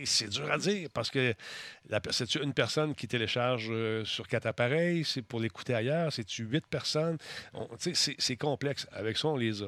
C'est 0.03 0.27
dur 0.27 0.51
à 0.51 0.57
dire 0.57 0.89
parce 0.93 1.09
que 1.09 1.33
c'est-tu 2.11 2.43
une 2.43 2.53
personne 2.53 2.93
qui 2.93 3.07
télécharge 3.07 3.67
euh, 3.69 4.03
sur 4.03 4.27
quatre 4.27 4.45
appareils? 4.45 5.05
C'est 5.05 5.21
pour 5.21 5.39
l'écouter 5.39 5.73
ailleurs? 5.73 6.11
C'est-tu 6.11 6.43
huit 6.43 6.65
personnes? 6.67 7.17
C'est 7.79 7.95
c'est 8.19 8.35
complexe. 8.35 8.85
Avec 8.91 9.17
ça, 9.17 9.29
on 9.29 9.37
les 9.37 9.63
a. 9.63 9.67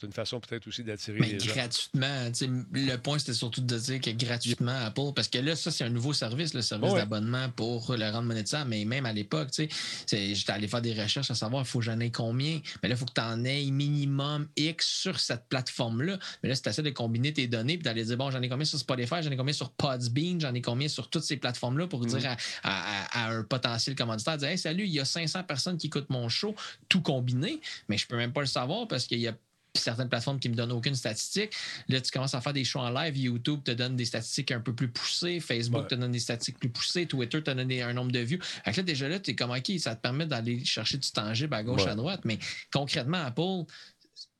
C'est 0.00 0.06
une 0.06 0.12
façon 0.12 0.40
peut-être 0.40 0.66
aussi 0.66 0.82
d'attirer 0.82 1.18
Mais 1.20 1.28
les 1.32 1.38
gens. 1.40 1.52
gratuitement. 1.54 2.26
tu 2.32 2.34
sais, 2.46 2.50
Le 2.72 2.96
point, 2.96 3.18
c'était 3.18 3.32
surtout 3.32 3.60
de 3.60 3.78
dire 3.78 4.00
que 4.00 4.10
gratuitement, 4.10 4.76
Apple, 4.84 5.12
parce 5.14 5.28
que 5.28 5.38
là, 5.38 5.54
ça, 5.56 5.70
c'est 5.70 5.84
un 5.84 5.88
nouveau 5.90 6.12
service, 6.12 6.52
le 6.52 6.62
service 6.62 6.90
Ouais. 6.92 6.98
d'abonnement 6.98 7.48
pour 7.50 7.94
le 7.96 8.04
rendre 8.10 8.26
monétaire. 8.26 8.66
Mais 8.66 8.84
même 8.84 9.06
à 9.06 9.12
l'époque, 9.12 9.50
tu 9.52 9.64
sais, 9.64 9.68
c'est- 10.06 10.34
j'étais 10.34 10.52
allé 10.52 10.66
faire 10.68 10.82
des 10.82 10.92
recherches 11.00 11.30
à 11.30 11.34
savoir, 11.34 11.62
il 11.62 11.66
faut 11.66 11.78
que 11.78 11.84
j'en 11.84 12.00
ai 12.00 12.10
combien? 12.10 12.60
Mais 12.82 12.88
là, 12.88 12.94
il 12.96 12.98
faut 12.98 13.04
que 13.06 13.12
tu 13.14 13.20
en 13.20 13.44
aies 13.44 13.64
minimum 13.70 14.48
X 14.56 14.86
sur 14.86 15.20
cette 15.20 15.48
plateforme-là. 15.48 16.18
Mais 16.42 16.48
là, 16.48 16.54
c'est 16.54 16.66
assez 16.66 16.82
de 16.82 16.90
combiner 16.90 17.32
tes 17.32 17.46
données 17.46 17.76
puis 17.76 17.84
d'aller 17.84 18.04
dire, 18.04 18.16
bon, 18.16 18.30
j'en 18.30 18.42
ai 18.42 18.48
combien 18.48 18.64
sur 18.64 18.78
Spotify, 18.78 19.16
j'en 19.22 19.30
ai 19.30 19.36
combien 19.36 19.52
sur 19.54 19.70
Podbean, 19.70 20.40
j'en 20.40 20.54
ai 20.54 20.60
combien 20.62 20.88
sur 20.88 21.08
toutes 21.08 21.24
ces 21.24 21.36
plateformes-là 21.36 21.86
pour 21.86 22.04
dire 22.04 22.20
à- 22.26 22.36
à- 22.64 23.26
à 23.26 23.30
un 23.32 23.42
potentiel 23.44 23.94
commanditaire, 23.96 24.36
dire, 24.38 24.48
hey, 24.48 24.58
salut, 24.58 24.84
il 24.84 24.92
y 24.92 25.00
a 25.00 25.04
500 25.04 25.44
personnes 25.44 25.78
qui 25.78 25.86
écoutent 25.86 26.10
mon 26.10 26.28
show, 26.28 26.54
tout 26.88 27.00
combiné. 27.00 27.60
Mais 27.88 27.96
je 27.98 28.06
peux 28.06 28.16
même 28.16 28.32
pas 28.32 28.40
le 28.40 28.46
savoir 28.46 28.88
parce 28.88 29.06
qu'il 29.06 29.20
y 29.20 29.28
a 29.28 29.34
certaines 29.76 30.08
plateformes 30.08 30.38
qui 30.38 30.48
me 30.48 30.54
donnent 30.54 30.72
aucune 30.72 30.94
statistique. 30.94 31.52
Là, 31.88 32.00
tu 32.00 32.10
commences 32.10 32.34
à 32.34 32.40
faire 32.40 32.52
des 32.52 32.64
shows 32.64 32.80
en 32.80 32.90
live. 32.90 33.16
YouTube 33.16 33.60
te 33.64 33.72
donne 33.72 33.96
des 33.96 34.04
statistiques 34.04 34.52
un 34.52 34.60
peu 34.60 34.74
plus 34.74 34.88
poussées. 34.88 35.40
Facebook 35.40 35.82
Ouais. 35.82 35.88
te 35.88 35.94
donne 35.96 36.12
des 36.12 36.20
statistiques 36.20 36.58
plus 36.58 36.68
poussées. 36.68 37.06
Twitter 37.06 37.42
te 37.42 37.50
donne 37.50 37.70
un 37.70 37.92
nombre 37.92 38.12
de 38.12 38.20
vues. 38.20 38.38
Fait 38.64 38.70
que 38.70 38.76
là, 38.78 38.82
déjà 38.84 39.08
là, 39.08 39.18
tu 39.18 39.32
es 39.32 39.34
comme 39.34 39.50
OK, 39.50 39.72
ça 39.78 39.96
te 39.96 40.00
permet 40.00 40.26
d'aller 40.26 40.64
chercher 40.64 40.98
du 40.98 41.10
tangible 41.10 41.54
à 41.54 41.62
gauche, 41.62 41.84
Ouais. 41.84 41.90
à 41.90 41.94
droite. 41.96 42.20
Mais 42.24 42.38
concrètement, 42.72 43.18
Apple, 43.24 43.64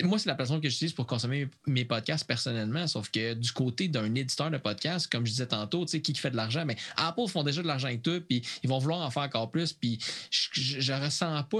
moi, 0.03 0.19
c'est 0.19 0.29
la 0.29 0.35
plateforme 0.35 0.61
que 0.61 0.69
j'utilise 0.69 0.93
pour 0.93 1.07
consommer 1.07 1.49
mes 1.69 1.85
podcasts 1.85 2.27
personnellement. 2.27 2.89
Sauf 2.89 3.11
que 3.11 3.35
du 3.35 3.53
côté 3.53 3.87
d'un 3.87 4.12
éditeur 4.16 4.51
de 4.51 4.59
podcast, 4.59 5.07
comme 5.11 5.25
je 5.25 5.31
disais 5.31 5.47
tantôt, 5.47 5.85
tu 5.85 5.93
sais, 5.93 6.01
qui 6.01 6.12
fait 6.15 6.33
de 6.33 6.37
l'argent, 6.37 6.65
mais 6.66 6.75
Apple 6.97 7.29
font 7.29 7.45
déjà 7.45 7.62
de 7.62 7.69
l'argent 7.69 7.87
avec 7.87 8.03
tout, 8.03 8.21
puis 8.29 8.43
ils 8.65 8.69
vont 8.69 8.79
vouloir 8.79 9.03
en 9.03 9.11
faire 9.11 9.23
encore 9.23 9.53
plus. 9.53 9.73
Puis 9.73 10.01
je, 10.31 10.93
ne 10.93 11.05
ressens 11.05 11.45
pas 11.45 11.59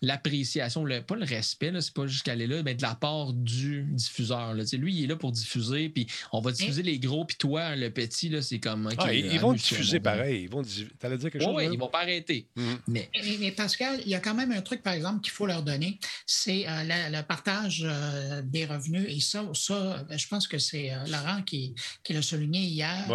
l'appréciation, 0.00 0.84
le, 0.84 1.02
pas 1.02 1.16
le 1.16 1.26
respect, 1.26 1.72
c'est 1.80 1.92
pas 1.92 2.06
jusqu'à 2.06 2.32
aller 2.32 2.46
là, 2.46 2.62
mais 2.62 2.74
de 2.74 2.80
la 2.80 2.94
part 2.94 3.34
du 3.34 3.82
diffuseur. 3.90 4.54
Là. 4.54 4.62
Tu 4.62 4.70
sais, 4.70 4.76
lui, 4.78 4.94
il 4.94 5.04
est 5.04 5.08
là 5.08 5.16
pour 5.16 5.32
diffuser, 5.32 5.90
puis 5.90 6.06
on 6.32 6.40
va 6.40 6.52
diffuser 6.52 6.82
les 6.82 6.98
gros, 6.98 7.26
puis 7.26 7.36
toi, 7.36 7.76
le 7.76 7.90
petit, 7.90 8.30
là, 8.30 8.40
c'est 8.40 8.60
comme. 8.60 8.88
Ah, 8.96 9.12
ils, 9.12 9.38
vont 9.38 9.52
diffuser 9.52 10.00
pareil. 10.00 10.44
Ils 10.44 10.50
vont 10.50 10.62
allais 11.02 11.18
dire 11.18 11.30
quelque 11.30 11.44
chose? 11.44 11.54
Oui, 11.54 11.68
ils 11.70 11.78
vont 11.78 11.88
pas 11.88 12.00
arrêter. 12.00 12.48
Mm-hmm. 12.56 12.76
mais... 12.88 13.10
mais... 13.40 13.52
Pascal, 13.58 14.00
il 14.04 14.10
y 14.10 14.14
a 14.14 14.20
quand 14.20 14.34
même 14.34 14.52
un 14.52 14.60
truc, 14.62 14.82
par 14.82 14.92
exemple, 14.92 15.20
qu'il 15.20 15.32
faut 15.32 15.46
leur 15.46 15.62
donner, 15.62 15.98
c'est 16.26 16.64
euh, 16.68 16.84
le 16.84 17.22
partage 17.22 17.57
euh, 17.82 18.42
des 18.42 18.66
revenus. 18.66 19.06
Et 19.08 19.20
ça, 19.20 19.44
ça 19.54 20.04
ben, 20.08 20.18
je 20.18 20.26
pense 20.28 20.46
que 20.46 20.58
c'est 20.58 20.92
euh, 20.92 21.06
Laurent 21.06 21.42
qui, 21.42 21.74
qui 22.02 22.12
l'a 22.12 22.22
souligné 22.22 22.60
hier. 22.60 23.06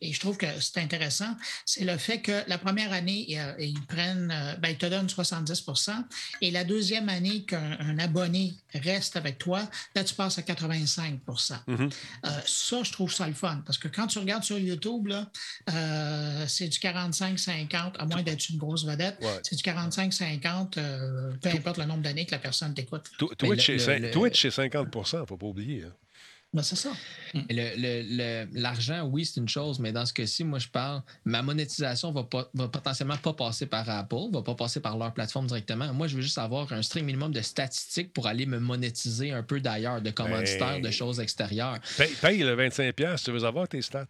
Et, 0.00 0.12
je 0.12 0.20
trouve 0.20 0.36
que 0.36 0.46
c'est 0.60 0.78
intéressant. 0.78 1.36
C'est 1.64 1.84
le 1.84 1.96
fait 1.96 2.20
que 2.20 2.42
la 2.46 2.58
première 2.58 2.92
année, 2.92 3.26
ils 3.58 3.80
prennent, 3.86 4.32
ben, 4.60 4.68
ils 4.68 4.78
te 4.78 4.86
donnent 4.86 5.06
70% 5.06 5.92
et 6.40 6.50
la 6.50 6.64
deuxième 6.64 7.08
année 7.08 7.44
qu'un 7.44 7.98
abonné 7.98 8.54
reste 8.74 9.16
avec 9.16 9.38
toi, 9.38 9.68
là, 9.94 10.04
tu 10.04 10.14
passes 10.14 10.38
à 10.38 10.42
85 10.42 11.20
mm-hmm. 11.26 11.92
Ça, 12.46 12.82
je 12.82 12.92
trouve 12.92 13.12
ça 13.12 13.26
le 13.26 13.34
fun. 13.34 13.62
Parce 13.64 13.78
que 13.78 13.88
quand 13.88 14.06
tu 14.06 14.18
regardes 14.18 14.44
sur 14.44 14.58
YouTube, 14.58 15.10
c'est 15.66 16.68
du 16.68 16.78
45-50, 16.78 17.96
à 17.98 18.06
moins 18.06 18.22
d'être 18.22 18.48
une 18.50 18.58
grosse 18.58 18.84
vedette. 18.84 19.18
C'est 19.42 19.56
du 19.56 19.62
45-50, 19.62 20.70
peu 21.40 21.48
importe 21.48 21.78
le 21.78 21.84
nombre 21.84 22.02
d'années 22.02 22.26
que 22.26 22.32
la 22.32 22.38
personne 22.38 22.74
t'écoute. 22.74 23.10
Twitch, 24.12 24.42
c'est 24.42 24.50
50 24.50 24.88
il 25.12 25.18
ne 25.18 25.26
faut 25.26 25.36
pas 25.36 25.46
oublier. 25.46 25.84
Hein. 25.84 25.92
Ben, 26.54 26.62
c'est 26.62 26.76
ça. 26.76 26.92
L'argent, 28.52 29.08
oui, 29.10 29.24
c'est 29.24 29.40
une 29.40 29.48
chose, 29.48 29.78
mais 29.78 29.90
dans 29.90 30.04
ce 30.04 30.12
cas-ci, 30.12 30.44
moi, 30.44 30.58
je 30.58 30.68
parle, 30.68 31.00
ma 31.24 31.40
monétisation 31.40 32.12
va, 32.12 32.24
pas, 32.24 32.50
va 32.52 32.68
potentiellement 32.68 33.16
pas 33.16 33.32
passer 33.32 33.64
par 33.64 33.88
Apple, 33.88 34.30
va 34.30 34.42
pas 34.42 34.54
passer 34.54 34.80
par 34.80 34.98
leur 34.98 35.14
plateforme 35.14 35.46
directement. 35.46 35.90
Moi, 35.94 36.08
je 36.08 36.16
veux 36.16 36.22
juste 36.22 36.36
avoir 36.36 36.70
un 36.74 36.82
strict 36.82 37.06
minimum 37.06 37.32
de 37.32 37.40
statistiques 37.40 38.12
pour 38.12 38.26
aller 38.26 38.44
me 38.44 38.58
monétiser 38.58 39.32
un 39.32 39.42
peu 39.42 39.60
d'ailleurs, 39.60 40.02
de 40.02 40.10
commanditaires, 40.10 40.76
de 40.76 40.82
ben, 40.82 40.92
choses 40.92 41.20
extérieures. 41.20 41.78
Paye, 41.96 42.12
paye 42.20 42.42
le 42.42 42.54
25$ 42.54 43.16
si 43.16 43.24
tu 43.24 43.32
veux 43.32 43.44
avoir 43.44 43.66
tes 43.66 43.80
stats? 43.80 44.06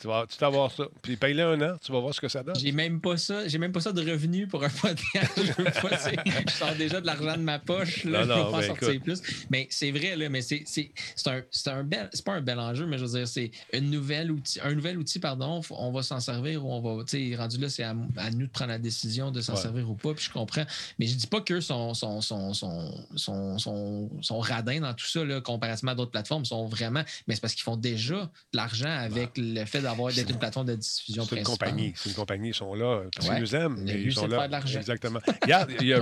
Tu 0.00 0.08
vas 0.08 0.26
tu 0.26 0.36
vas 0.38 0.68
ça. 0.70 0.84
Puis 1.02 1.16
paye-le 1.16 1.42
un 1.44 1.60
an, 1.62 1.76
tu 1.80 1.92
vas 1.92 2.00
voir 2.00 2.12
ce 2.12 2.20
que 2.20 2.28
ça 2.28 2.42
donne. 2.42 2.56
J'ai 2.58 2.72
même 2.72 3.00
pas 3.00 3.16
ça. 3.16 3.46
J'ai 3.46 3.58
même 3.58 3.70
pas 3.70 3.80
ça 3.80 3.92
de 3.92 4.00
revenus 4.00 4.48
pour 4.48 4.64
un 4.64 4.68
podcast. 4.82 5.32
je, 5.36 6.52
sors 6.52 6.74
déjà 6.74 7.00
de 7.00 7.06
l'argent 7.06 7.36
de 7.36 7.42
ma 7.42 7.60
poche. 7.60 8.04
Là, 8.04 8.26
non, 8.26 8.34
je 8.34 8.42
peux 8.42 8.50
pas 8.50 8.60
ben, 8.60 8.66
sortir 8.66 9.00
plus. 9.00 9.22
Mais 9.50 9.68
c'est 9.70 9.92
vrai, 9.92 10.16
là, 10.16 10.28
mais 10.28 10.42
c'est, 10.42 10.64
c'est, 10.66 10.90
c'est 11.14 11.30
un, 11.30 11.42
c'est 11.50 11.70
un 11.70 11.84
bel. 11.84 12.10
C'est 12.12 12.24
pas 12.24 12.32
un 12.32 12.40
bel 12.40 12.58
enjeu, 12.58 12.86
mais 12.86 12.98
je 12.98 13.04
veux 13.04 13.18
dire, 13.18 13.28
c'est 13.28 13.52
une 13.72 13.90
nouvelle 13.90 14.32
outil, 14.32 14.60
un 14.62 14.74
nouvel 14.74 14.98
outil, 14.98 15.20
pardon. 15.20 15.60
On 15.70 15.92
va 15.92 16.02
s'en 16.02 16.18
servir 16.18 16.64
ou 16.66 16.72
on 16.72 16.80
va. 16.80 17.04
Tu 17.04 17.30
sais, 17.30 17.36
rendu 17.36 17.58
là, 17.58 17.68
c'est 17.68 17.84
à, 17.84 17.94
nous 17.94 18.46
de 18.46 18.50
prendre 18.50 18.72
la 18.72 18.78
décision 18.78 19.30
de 19.30 19.40
s'en 19.40 19.54
servir 19.54 19.88
ou 19.88 19.94
pas. 19.94 20.12
Puis 20.12 20.24
je 20.24 20.32
comprends. 20.32 20.64
Mais 20.98 21.06
je 21.06 21.14
dis 21.14 21.28
pas 21.28 21.40
qu'eux 21.40 21.60
sont, 21.60 21.94
sont, 21.94 22.20
sont, 22.20 22.52
sont, 22.52 22.90
sont, 23.16 24.10
sont, 24.20 24.38
radins 24.40 24.80
dans 24.80 24.92
tout 24.92 25.06
ça, 25.06 25.24
là, 25.24 25.40
comparativement 25.40 25.92
à 25.92 25.94
d'autres 25.94 26.10
plateformes. 26.10 26.44
Sont 26.44 26.66
vraiment. 26.66 27.04
Mais 27.28 27.36
c'est 27.36 27.40
parce 27.40 27.54
qu'ils 27.54 27.62
font 27.62 27.76
déjà 27.76 28.16
de 28.52 28.56
l'argent 28.56 28.90
avec 28.90 29.30
le 29.36 29.64
fait 29.64 29.83
d'avoir 29.84 30.12
d'être 30.12 30.30
une 30.30 30.38
plateforme 30.38 30.66
de 30.66 30.74
diffusion 30.74 31.24
C'est 31.24 31.36
une 31.36 31.44
compagnie. 31.44 31.92
C'est 31.96 32.10
une 32.10 32.14
compagnie. 32.14 32.48
Ils 32.48 32.54
sont 32.54 32.74
là 32.74 33.02
parce 33.14 33.28
qu'ils 33.28 33.38
nous 33.38 33.54
aiment. 33.54 33.84
ils 33.86 34.12
sont 34.12 34.26
là. 34.26 34.48
Exactement. 34.76 35.20
Regarde, 35.42 35.70
il 35.80 35.86
y 35.86 35.94
a. 35.94 36.00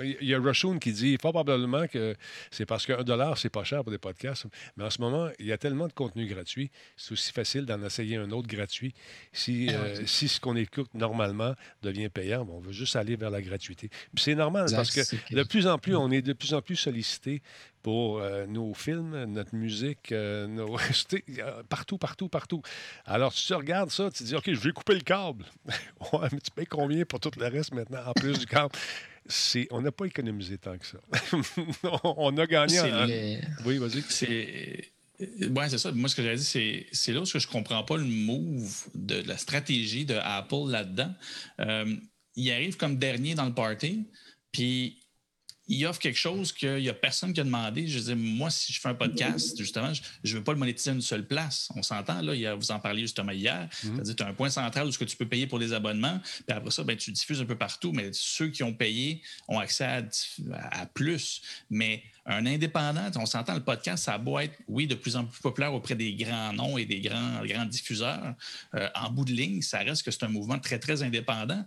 Il 0.00 0.28
y 0.28 0.34
a 0.34 0.38
Rushon 0.38 0.78
qui 0.78 0.92
dit 0.92 1.18
probablement 1.18 1.86
que 1.88 2.14
c'est 2.50 2.66
parce 2.66 2.86
qu'un 2.86 3.02
dollar, 3.02 3.36
c'est 3.36 3.48
pas 3.48 3.64
cher 3.64 3.82
pour 3.82 3.90
des 3.90 3.98
podcasts. 3.98 4.46
Mais 4.76 4.84
en 4.84 4.90
ce 4.90 5.00
moment, 5.00 5.28
il 5.38 5.46
y 5.46 5.52
a 5.52 5.58
tellement 5.58 5.88
de 5.88 5.92
contenu 5.92 6.26
gratuit. 6.26 6.70
C'est 6.96 7.12
aussi 7.12 7.32
facile 7.32 7.66
d'en 7.66 7.82
essayer 7.84 8.16
un 8.16 8.30
autre 8.30 8.48
gratuit. 8.48 8.94
Si, 9.32 9.68
ah 9.70 9.72
euh, 9.72 10.02
si 10.06 10.28
ce 10.28 10.40
qu'on 10.40 10.56
écoute 10.56 10.92
normalement 10.94 11.54
devient 11.82 12.08
payant, 12.08 12.46
on 12.50 12.60
veut 12.60 12.72
juste 12.72 12.96
aller 12.96 13.16
vers 13.16 13.30
la 13.30 13.42
gratuité. 13.42 13.90
C'est 14.16 14.34
normal 14.34 14.66
parce 14.70 14.90
que 14.90 15.34
de 15.34 15.42
plus 15.42 15.66
en 15.66 15.78
plus, 15.78 15.96
on 15.96 16.10
est 16.10 16.22
de 16.22 16.32
plus 16.32 16.54
en 16.54 16.62
plus 16.62 16.76
sollicité 16.76 17.42
pour 17.88 18.18
euh, 18.18 18.46
nos 18.46 18.74
films, 18.74 19.24
notre 19.24 19.54
musique, 19.54 20.12
euh, 20.12 20.46
nos... 20.46 20.76
partout, 21.70 21.96
partout, 21.96 22.28
partout. 22.28 22.60
Alors, 23.06 23.32
si 23.32 23.46
tu 23.46 23.54
regardes 23.54 23.88
ça, 23.90 24.10
tu 24.10 24.18
te 24.18 24.24
dis, 24.24 24.34
OK, 24.34 24.44
je 24.46 24.60
vais 24.60 24.72
couper 24.72 24.92
le 24.92 25.00
câble. 25.00 25.46
ouais, 26.12 26.28
mais 26.30 26.38
tu 26.38 26.50
payes 26.50 26.66
combien 26.66 27.06
pour 27.06 27.18
tout 27.18 27.30
le 27.38 27.46
reste 27.46 27.72
maintenant, 27.72 28.00
en 28.04 28.12
plus 28.12 28.40
du 28.40 28.44
câble? 28.44 28.74
on 29.70 29.80
n'a 29.80 29.90
pas 29.90 30.04
économisé 30.04 30.58
tant 30.58 30.76
que 30.76 30.84
ça. 30.84 30.98
on 32.04 32.36
a 32.36 32.46
gagné. 32.46 32.78
En... 32.78 33.06
Oui, 33.64 33.78
vas-y. 33.78 34.02
C'est. 34.10 34.92
Oui, 35.18 35.64
c'est 35.70 35.78
ça. 35.78 35.90
Moi, 35.92 36.10
ce 36.10 36.14
que 36.14 36.22
j'avais 36.22 36.36
dit, 36.36 36.44
c'est, 36.44 36.86
c'est 36.92 37.14
là 37.14 37.22
où 37.22 37.24
je 37.24 37.38
ne 37.38 37.50
comprends 37.50 37.84
pas 37.84 37.96
le 37.96 38.04
move 38.04 38.86
de, 38.94 39.22
la 39.26 39.38
stratégie 39.38 40.04
de 40.04 40.16
Apple 40.16 40.68
là-dedans. 40.68 41.14
Euh, 41.60 41.96
il 42.36 42.52
arrive 42.52 42.76
comme 42.76 42.98
dernier 42.98 43.34
dans 43.34 43.46
le 43.46 43.54
party, 43.54 44.04
puis 44.52 44.98
il 45.68 45.84
offre 45.86 46.00
quelque 46.00 46.18
chose 46.18 46.52
qu'il 46.52 46.76
n'y 46.76 46.88
a 46.88 46.94
personne 46.94 47.32
qui 47.32 47.40
a 47.40 47.44
demandé. 47.44 47.86
Je 47.86 47.98
dis, 47.98 48.14
moi, 48.14 48.48
si 48.48 48.72
je 48.72 48.80
fais 48.80 48.88
un 48.88 48.94
podcast, 48.94 49.56
justement, 49.58 49.92
je 49.92 50.32
ne 50.32 50.38
veux 50.38 50.44
pas 50.44 50.52
le 50.52 50.58
monétiser 50.58 50.90
à 50.90 50.94
une 50.94 51.02
seule 51.02 51.26
place. 51.26 51.68
On 51.76 51.82
s'entend, 51.82 52.22
là, 52.22 52.34
il 52.34 52.46
a, 52.46 52.54
vous 52.54 52.70
en 52.70 52.80
parliez 52.80 53.02
justement 53.02 53.32
hier. 53.32 53.68
Mhm. 53.84 53.96
C'est-à-dire, 53.96 54.16
tu 54.16 54.22
as 54.22 54.26
un 54.28 54.32
point 54.32 54.48
central 54.48 54.86
où 54.86 54.92
ce 54.92 54.98
que 54.98 55.04
tu 55.04 55.16
peux 55.16 55.28
payer 55.28 55.46
pour 55.46 55.58
les 55.58 55.74
abonnements, 55.74 56.20
puis 56.20 56.56
après 56.56 56.70
ça, 56.70 56.82
ben, 56.84 56.96
tu 56.96 57.12
diffuses 57.12 57.40
un 57.40 57.44
peu 57.44 57.56
partout, 57.56 57.92
mais 57.92 58.08
ceux 58.12 58.48
qui 58.48 58.62
ont 58.62 58.72
payé 58.72 59.20
ont 59.46 59.58
accès 59.58 59.84
à, 60.54 60.86
plus. 60.86 61.42
Mais 61.68 62.02
un 62.24 62.46
indépendant, 62.46 63.10
on 63.16 63.26
s'entend, 63.26 63.54
le 63.54 63.60
podcast, 63.60 64.04
ça 64.04 64.18
doit 64.18 64.44
être, 64.44 64.56
oui, 64.68 64.86
de 64.86 64.94
plus 64.94 65.16
en 65.16 65.24
plus 65.24 65.40
populaire 65.40 65.74
auprès 65.74 65.94
des 65.94 66.14
grands 66.14 66.52
noms 66.52 66.78
et 66.78 66.86
des 66.86 67.00
grands, 67.00 67.44
grands 67.44 67.66
diffuseurs. 67.66 68.34
Euh, 68.74 68.88
en 68.94 69.10
bout 69.10 69.24
de 69.24 69.32
ligne, 69.32 69.60
ça 69.60 69.78
reste 69.78 70.02
que 70.02 70.10
c'est 70.10 70.24
un 70.24 70.28
mouvement 70.28 70.58
très, 70.58 70.78
très 70.78 71.02
indépendant. 71.02 71.64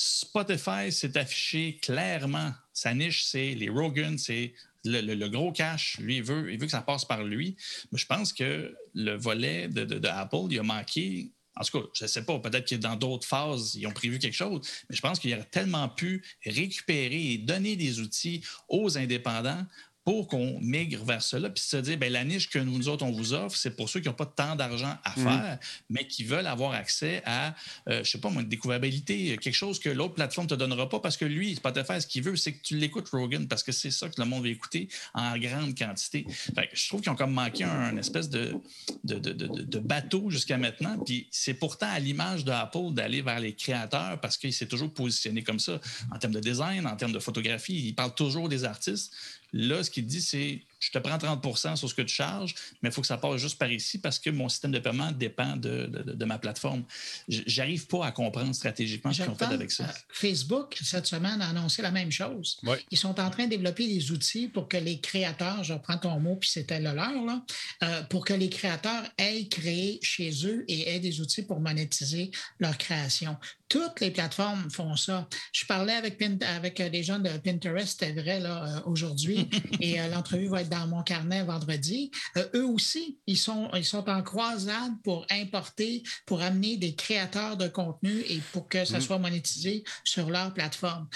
Spotify 0.00 0.90
s'est 0.90 1.18
affiché 1.18 1.76
clairement. 1.76 2.52
Sa 2.72 2.94
niche, 2.94 3.24
c'est 3.24 3.54
les 3.54 3.68
Rogan, 3.68 4.16
c'est 4.16 4.54
le, 4.84 5.28
gros 5.28 5.52
cash. 5.52 5.98
Lui, 6.00 6.16
il 6.16 6.22
veut, 6.22 6.50
il 6.50 6.58
veut 6.58 6.64
que 6.64 6.72
ça 6.72 6.80
passe 6.80 7.04
par 7.04 7.22
lui. 7.22 7.56
Mais 7.92 7.98
je 7.98 8.06
pense 8.06 8.32
que 8.32 8.74
le 8.94 9.16
volet 9.16 9.68
de, 9.68 10.08
Apple, 10.08 10.46
il 10.50 10.58
a 10.58 10.62
manqué. 10.62 11.32
En 11.56 11.64
tout 11.64 11.80
cas, 11.80 11.86
je 11.92 12.04
ne 12.04 12.08
sais 12.08 12.24
pas, 12.24 12.38
peut-être 12.38 12.66
que 12.66 12.76
dans 12.76 12.96
d'autres 12.96 13.26
phases, 13.26 13.74
ils 13.74 13.86
ont 13.86 13.92
prévu 13.92 14.18
quelque 14.18 14.34
chose, 14.34 14.66
mais 14.88 14.96
je 14.96 15.02
pense 15.02 15.18
qu'il 15.18 15.34
aurait 15.34 15.44
tellement 15.44 15.88
pu 15.90 16.24
récupérer 16.46 17.32
et 17.32 17.38
donner 17.38 17.76
des 17.76 18.00
outils 18.00 18.42
aux 18.68 18.96
indépendants 18.96 19.66
pour 20.10 20.26
qu'on 20.26 20.58
migre 20.60 21.04
vers 21.04 21.22
cela, 21.22 21.50
puis 21.50 21.62
se 21.62 21.76
dire, 21.76 21.96
bien, 21.96 22.10
la 22.10 22.24
niche 22.24 22.50
que 22.50 22.58
nous, 22.58 22.88
autres, 22.88 23.04
on 23.04 23.12
vous 23.12 23.32
offre, 23.32 23.56
c'est 23.56 23.76
pour 23.76 23.88
ceux 23.88 24.00
qui 24.00 24.08
n'ont 24.08 24.14
pas 24.14 24.26
tant 24.26 24.56
d'argent 24.56 24.98
à 25.04 25.10
mm. 25.12 25.22
faire, 25.22 25.58
mais 25.88 26.04
qui 26.04 26.24
veulent 26.24 26.48
avoir 26.48 26.72
accès 26.72 27.22
à, 27.24 27.54
je 27.86 27.92
euh, 27.92 28.02
je 28.02 28.10
sais 28.10 28.18
pas 28.18 28.28
une 28.28 28.42
découvrabilité, 28.48 29.38
quelque 29.38 29.54
chose 29.54 29.78
que 29.78 29.88
l'autre 29.88 30.14
plateforme 30.14 30.46
ne 30.46 30.50
te 30.50 30.54
donnera 30.56 30.88
pas, 30.88 30.98
parce 30.98 31.16
que 31.16 31.24
lui, 31.24 31.54
Spotify, 31.54 32.00
ce 32.00 32.08
qu'il 32.08 32.24
veut, 32.24 32.34
c'est 32.34 32.54
que 32.54 32.60
tu 32.60 32.76
l'écoutes, 32.76 33.08
Rogan, 33.10 33.46
parce 33.46 33.62
que 33.62 33.70
c'est 33.70 33.92
ça 33.92 34.08
que 34.08 34.20
le 34.20 34.24
monde 34.24 34.42
veut 34.42 34.50
écouter 34.50 34.88
en 35.14 35.38
grande 35.38 35.78
quantité. 35.78 36.26
je 36.72 36.88
trouve 36.88 37.02
qu'ils 37.02 37.12
ont 37.12 37.14
comme 37.14 37.32
manqué 37.32 37.62
un, 37.62 37.96
espèce 37.96 38.28
de, 38.28 38.56
de, 39.04 39.16
de, 39.20 39.32
de 39.32 39.78
bateau 39.78 40.28
jusqu'à 40.28 40.58
maintenant, 40.58 40.98
puis 40.98 41.28
c'est 41.30 41.54
pourtant 41.54 41.88
à 41.88 42.00
l'image 42.00 42.44
d'Apple 42.44 42.94
d'aller 42.94 43.22
vers 43.22 43.38
les 43.38 43.54
créateurs, 43.54 44.20
parce 44.20 44.36
qu'il 44.36 44.52
s'est 44.52 44.66
toujours 44.66 44.92
positionné 44.92 45.44
comme 45.44 45.60
ça, 45.60 45.80
en 46.12 46.18
termes 46.18 46.34
de 46.34 46.40
design, 46.40 46.84
en 46.88 46.96
termes 46.96 47.12
de 47.12 47.20
photographie, 47.20 47.86
il 47.86 47.94
parle 47.94 48.12
toujours 48.12 48.48
des 48.48 48.64
artistes. 48.64 49.14
Là, 49.52 49.82
ce 49.82 49.90
qu'il 49.90 50.06
dit, 50.06 50.22
c'est 50.22 50.62
je 50.80 50.90
te 50.90 50.98
prends 50.98 51.18
30% 51.18 51.76
sur 51.76 51.88
ce 51.88 51.94
que 51.94 52.02
tu 52.02 52.14
charges, 52.14 52.54
mais 52.82 52.88
il 52.88 52.92
faut 52.92 53.02
que 53.02 53.06
ça 53.06 53.18
passe 53.18 53.36
juste 53.36 53.58
par 53.58 53.70
ici 53.70 53.98
parce 53.98 54.18
que 54.18 54.30
mon 54.30 54.48
système 54.48 54.72
de 54.72 54.78
paiement 54.78 55.12
dépend 55.12 55.56
de, 55.56 56.24
ma 56.24 56.38
plateforme. 56.38 56.84
J'arrive 57.28 57.86
pas 57.86 58.06
à 58.06 58.12
comprendre 58.12 58.54
stratégiquement 58.54 59.12
ce 59.12 59.22
qu'ils 59.22 59.30
ont 59.30 59.34
fait 59.34 59.44
avec 59.44 59.70
ça. 59.70 59.84
Euh, 59.84 59.92
Facebook, 60.08 60.78
cette 60.82 61.06
semaine, 61.06 61.42
a 61.42 61.48
annoncé 61.48 61.82
la 61.82 61.90
même 61.90 62.10
chose. 62.10 62.58
Ils 62.90 62.98
sont 62.98 63.20
en 63.20 63.30
train 63.30 63.44
de 63.44 63.50
développer 63.50 63.86
des 63.86 64.10
outils 64.10 64.48
pour 64.48 64.68
que 64.68 64.78
les 64.78 65.00
créateurs, 65.00 65.62
je 65.64 65.74
reprends 65.74 65.98
ton 65.98 66.18
mot, 66.18 66.36
puis 66.36 66.48
c'était 66.48 66.80
le 66.80 66.94
leur, 66.94 67.24
là, 67.24 67.44
euh, 67.82 68.02
pour 68.04 68.24
que 68.24 68.32
les 68.32 68.48
créateurs 68.48 69.04
aient 69.18 69.46
créé 69.48 69.98
chez 70.02 70.30
eux 70.46 70.64
et 70.66 70.94
aient 70.94 71.00
des 71.00 71.20
outils 71.20 71.42
pour 71.42 71.60
monétiser 71.60 72.30
leur 72.58 72.78
création. 72.78 73.36
Toutes 73.70 74.00
les 74.00 74.10
plateformes 74.10 74.70
font 74.70 74.96
ça. 74.96 75.26
Je 75.52 75.64
parlais 75.64 75.94
avec, 75.94 76.20
avec 76.42 76.82
des 76.82 77.02
gens 77.02 77.18
de 77.18 77.30
Pinterest, 77.38 77.98
c'était 77.98 78.20
vrai, 78.20 78.40
là, 78.40 78.82
aujourd'hui, 78.84 79.48
et 79.80 80.00
euh, 80.00 80.08
l'entrevue 80.08 80.48
va 80.48 80.60
être 80.60 80.68
dans 80.68 80.86
mon 80.88 81.02
carnet 81.02 81.42
vendredi. 81.44 82.10
Euh, 82.36 82.46
eux 82.54 82.66
aussi, 82.66 83.18
ils 83.26 83.38
sont, 83.38 83.70
ils 83.74 83.84
sont 83.84 84.08
en 84.10 84.22
croisade 84.22 84.92
pour 85.04 85.24
importer, 85.30 86.02
pour 86.26 86.42
amener 86.42 86.76
des 86.76 86.94
créateurs 86.94 87.56
de 87.56 87.68
contenu 87.68 88.20
et 88.28 88.40
pour 88.52 88.68
que 88.68 88.84
ça 88.84 88.98
mm. 88.98 89.02
soit 89.02 89.18
monétisé 89.18 89.84
sur 90.04 90.30
leur 90.30 90.52
plateforme. 90.52 91.08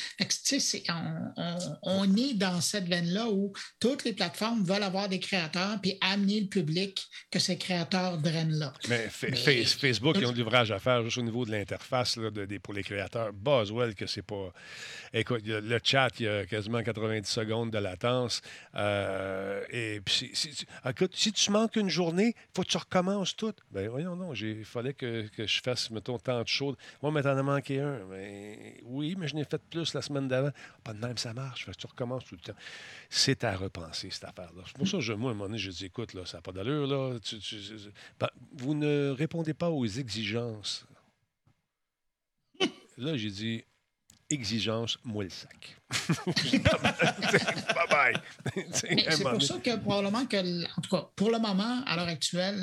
on, 1.82 2.16
est 2.16 2.34
dans 2.34 2.60
cette 2.60 2.86
veine-là 2.86 3.28
où 3.30 3.52
toutes 3.80 4.04
les 4.04 4.12
plateformes 4.12 4.64
veulent 4.64 4.82
avoir 4.82 5.08
des 5.08 5.20
créateurs 5.20 5.80
puis 5.82 5.98
amener 6.00 6.40
le 6.40 6.46
public 6.46 7.04
que 7.30 7.38
ces 7.38 7.58
créateurs 7.58 8.18
drainent 8.18 8.58
là. 8.58 8.72
Mais, 8.88 9.08
Facebook, 9.08 10.16
ils 10.18 10.26
ont 10.26 10.32
de 10.32 10.38
l'ouvrage 10.38 10.70
à 10.70 10.78
faire 10.78 11.02
juste 11.02 11.18
au 11.18 11.22
niveau 11.22 11.44
de 11.44 11.50
l'interface. 11.50 12.18
Des, 12.46 12.58
pour 12.58 12.74
les 12.74 12.82
créateurs. 12.82 13.32
Boswell, 13.32 13.94
que 13.94 14.06
c'est 14.06 14.22
pas. 14.22 14.52
Écoute, 15.12 15.42
le 15.46 15.78
chat, 15.82 16.08
il 16.18 16.26
y 16.26 16.28
a 16.28 16.46
quasiment 16.46 16.82
90 16.82 17.28
secondes 17.28 17.70
de 17.70 17.78
latence. 17.78 18.40
Euh, 18.74 19.64
et 19.70 20.00
puis, 20.04 20.30
si- 20.34 20.66
écoute, 20.88 21.12
si 21.14 21.32
tu 21.32 21.50
manques 21.50 21.76
une 21.76 21.88
journée, 21.88 22.34
faut 22.54 22.62
que 22.62 22.68
tu 22.68 22.76
recommences 22.76 23.36
tout. 23.36 23.52
Ben 23.70 23.88
voyons, 23.88 24.16
non, 24.16 24.34
il 24.34 24.64
fallait 24.64 24.94
que, 24.94 25.26
je 25.36 25.60
fasse, 25.62 25.90
mettons, 25.90 26.18
tant 26.18 26.42
de 26.42 26.48
choses. 26.48 26.76
Moi, 27.02 27.12
mais 27.12 27.22
t'en 27.22 27.36
as 27.36 27.42
manqué 27.42 27.80
un. 27.80 28.00
Mais, 28.10 28.80
oui, 28.84 29.14
mais 29.18 29.28
je 29.28 29.34
n'ai 29.36 29.44
fait 29.44 29.62
plus 29.70 29.94
la 29.94 30.02
semaine 30.02 30.28
d'avant. 30.28 30.50
Pas 30.82 30.92
de 30.92 30.98
même, 30.98 31.16
ça 31.16 31.32
marche. 31.32 31.68
Tu 31.78 31.86
recommences 31.86 32.24
tout 32.24 32.34
le 32.34 32.40
temps. 32.40 32.58
C'est 33.10 33.44
à 33.44 33.54
repenser, 33.56 34.10
cette 34.10 34.24
affaire-là. 34.24 34.62
C'est 34.66 34.76
pour 34.76 34.88
ça 34.88 34.98
que 34.98 35.12
moi, 35.12 35.30
à 35.30 35.32
un 35.32 35.36
moment 35.36 35.46
donné, 35.46 35.58
je 35.58 35.70
dis, 35.70 35.86
écoute, 35.86 36.14
là, 36.14 36.26
ça 36.26 36.38
n'a 36.38 36.42
pas 36.42 36.52
d'allure, 36.52 36.86
là. 36.86 37.18
Ben, 38.20 38.28
vous 38.52 38.74
ne 38.74 39.10
répondez 39.10 39.54
pas 39.54 39.70
aux 39.70 39.86
exigences. 39.86 40.86
Là, 42.96 43.16
j'ai 43.16 43.30
dit, 43.30 43.64
exigence, 44.30 44.98
moi 45.04 45.24
sac. 45.30 45.76
Bye 46.62 47.88
bye. 47.90 48.14
Mais 48.90 49.06
c'est 49.10 49.22
pour 49.24 49.42
ça 49.42 49.54
que 49.58 49.76
probablement 49.76 50.26
que, 50.26 50.64
en 50.64 50.80
tout 50.82 50.90
cas, 50.90 51.08
pour 51.16 51.30
le 51.30 51.38
moment, 51.38 51.82
à 51.86 51.96
l'heure 51.96 52.08
actuelle, 52.08 52.56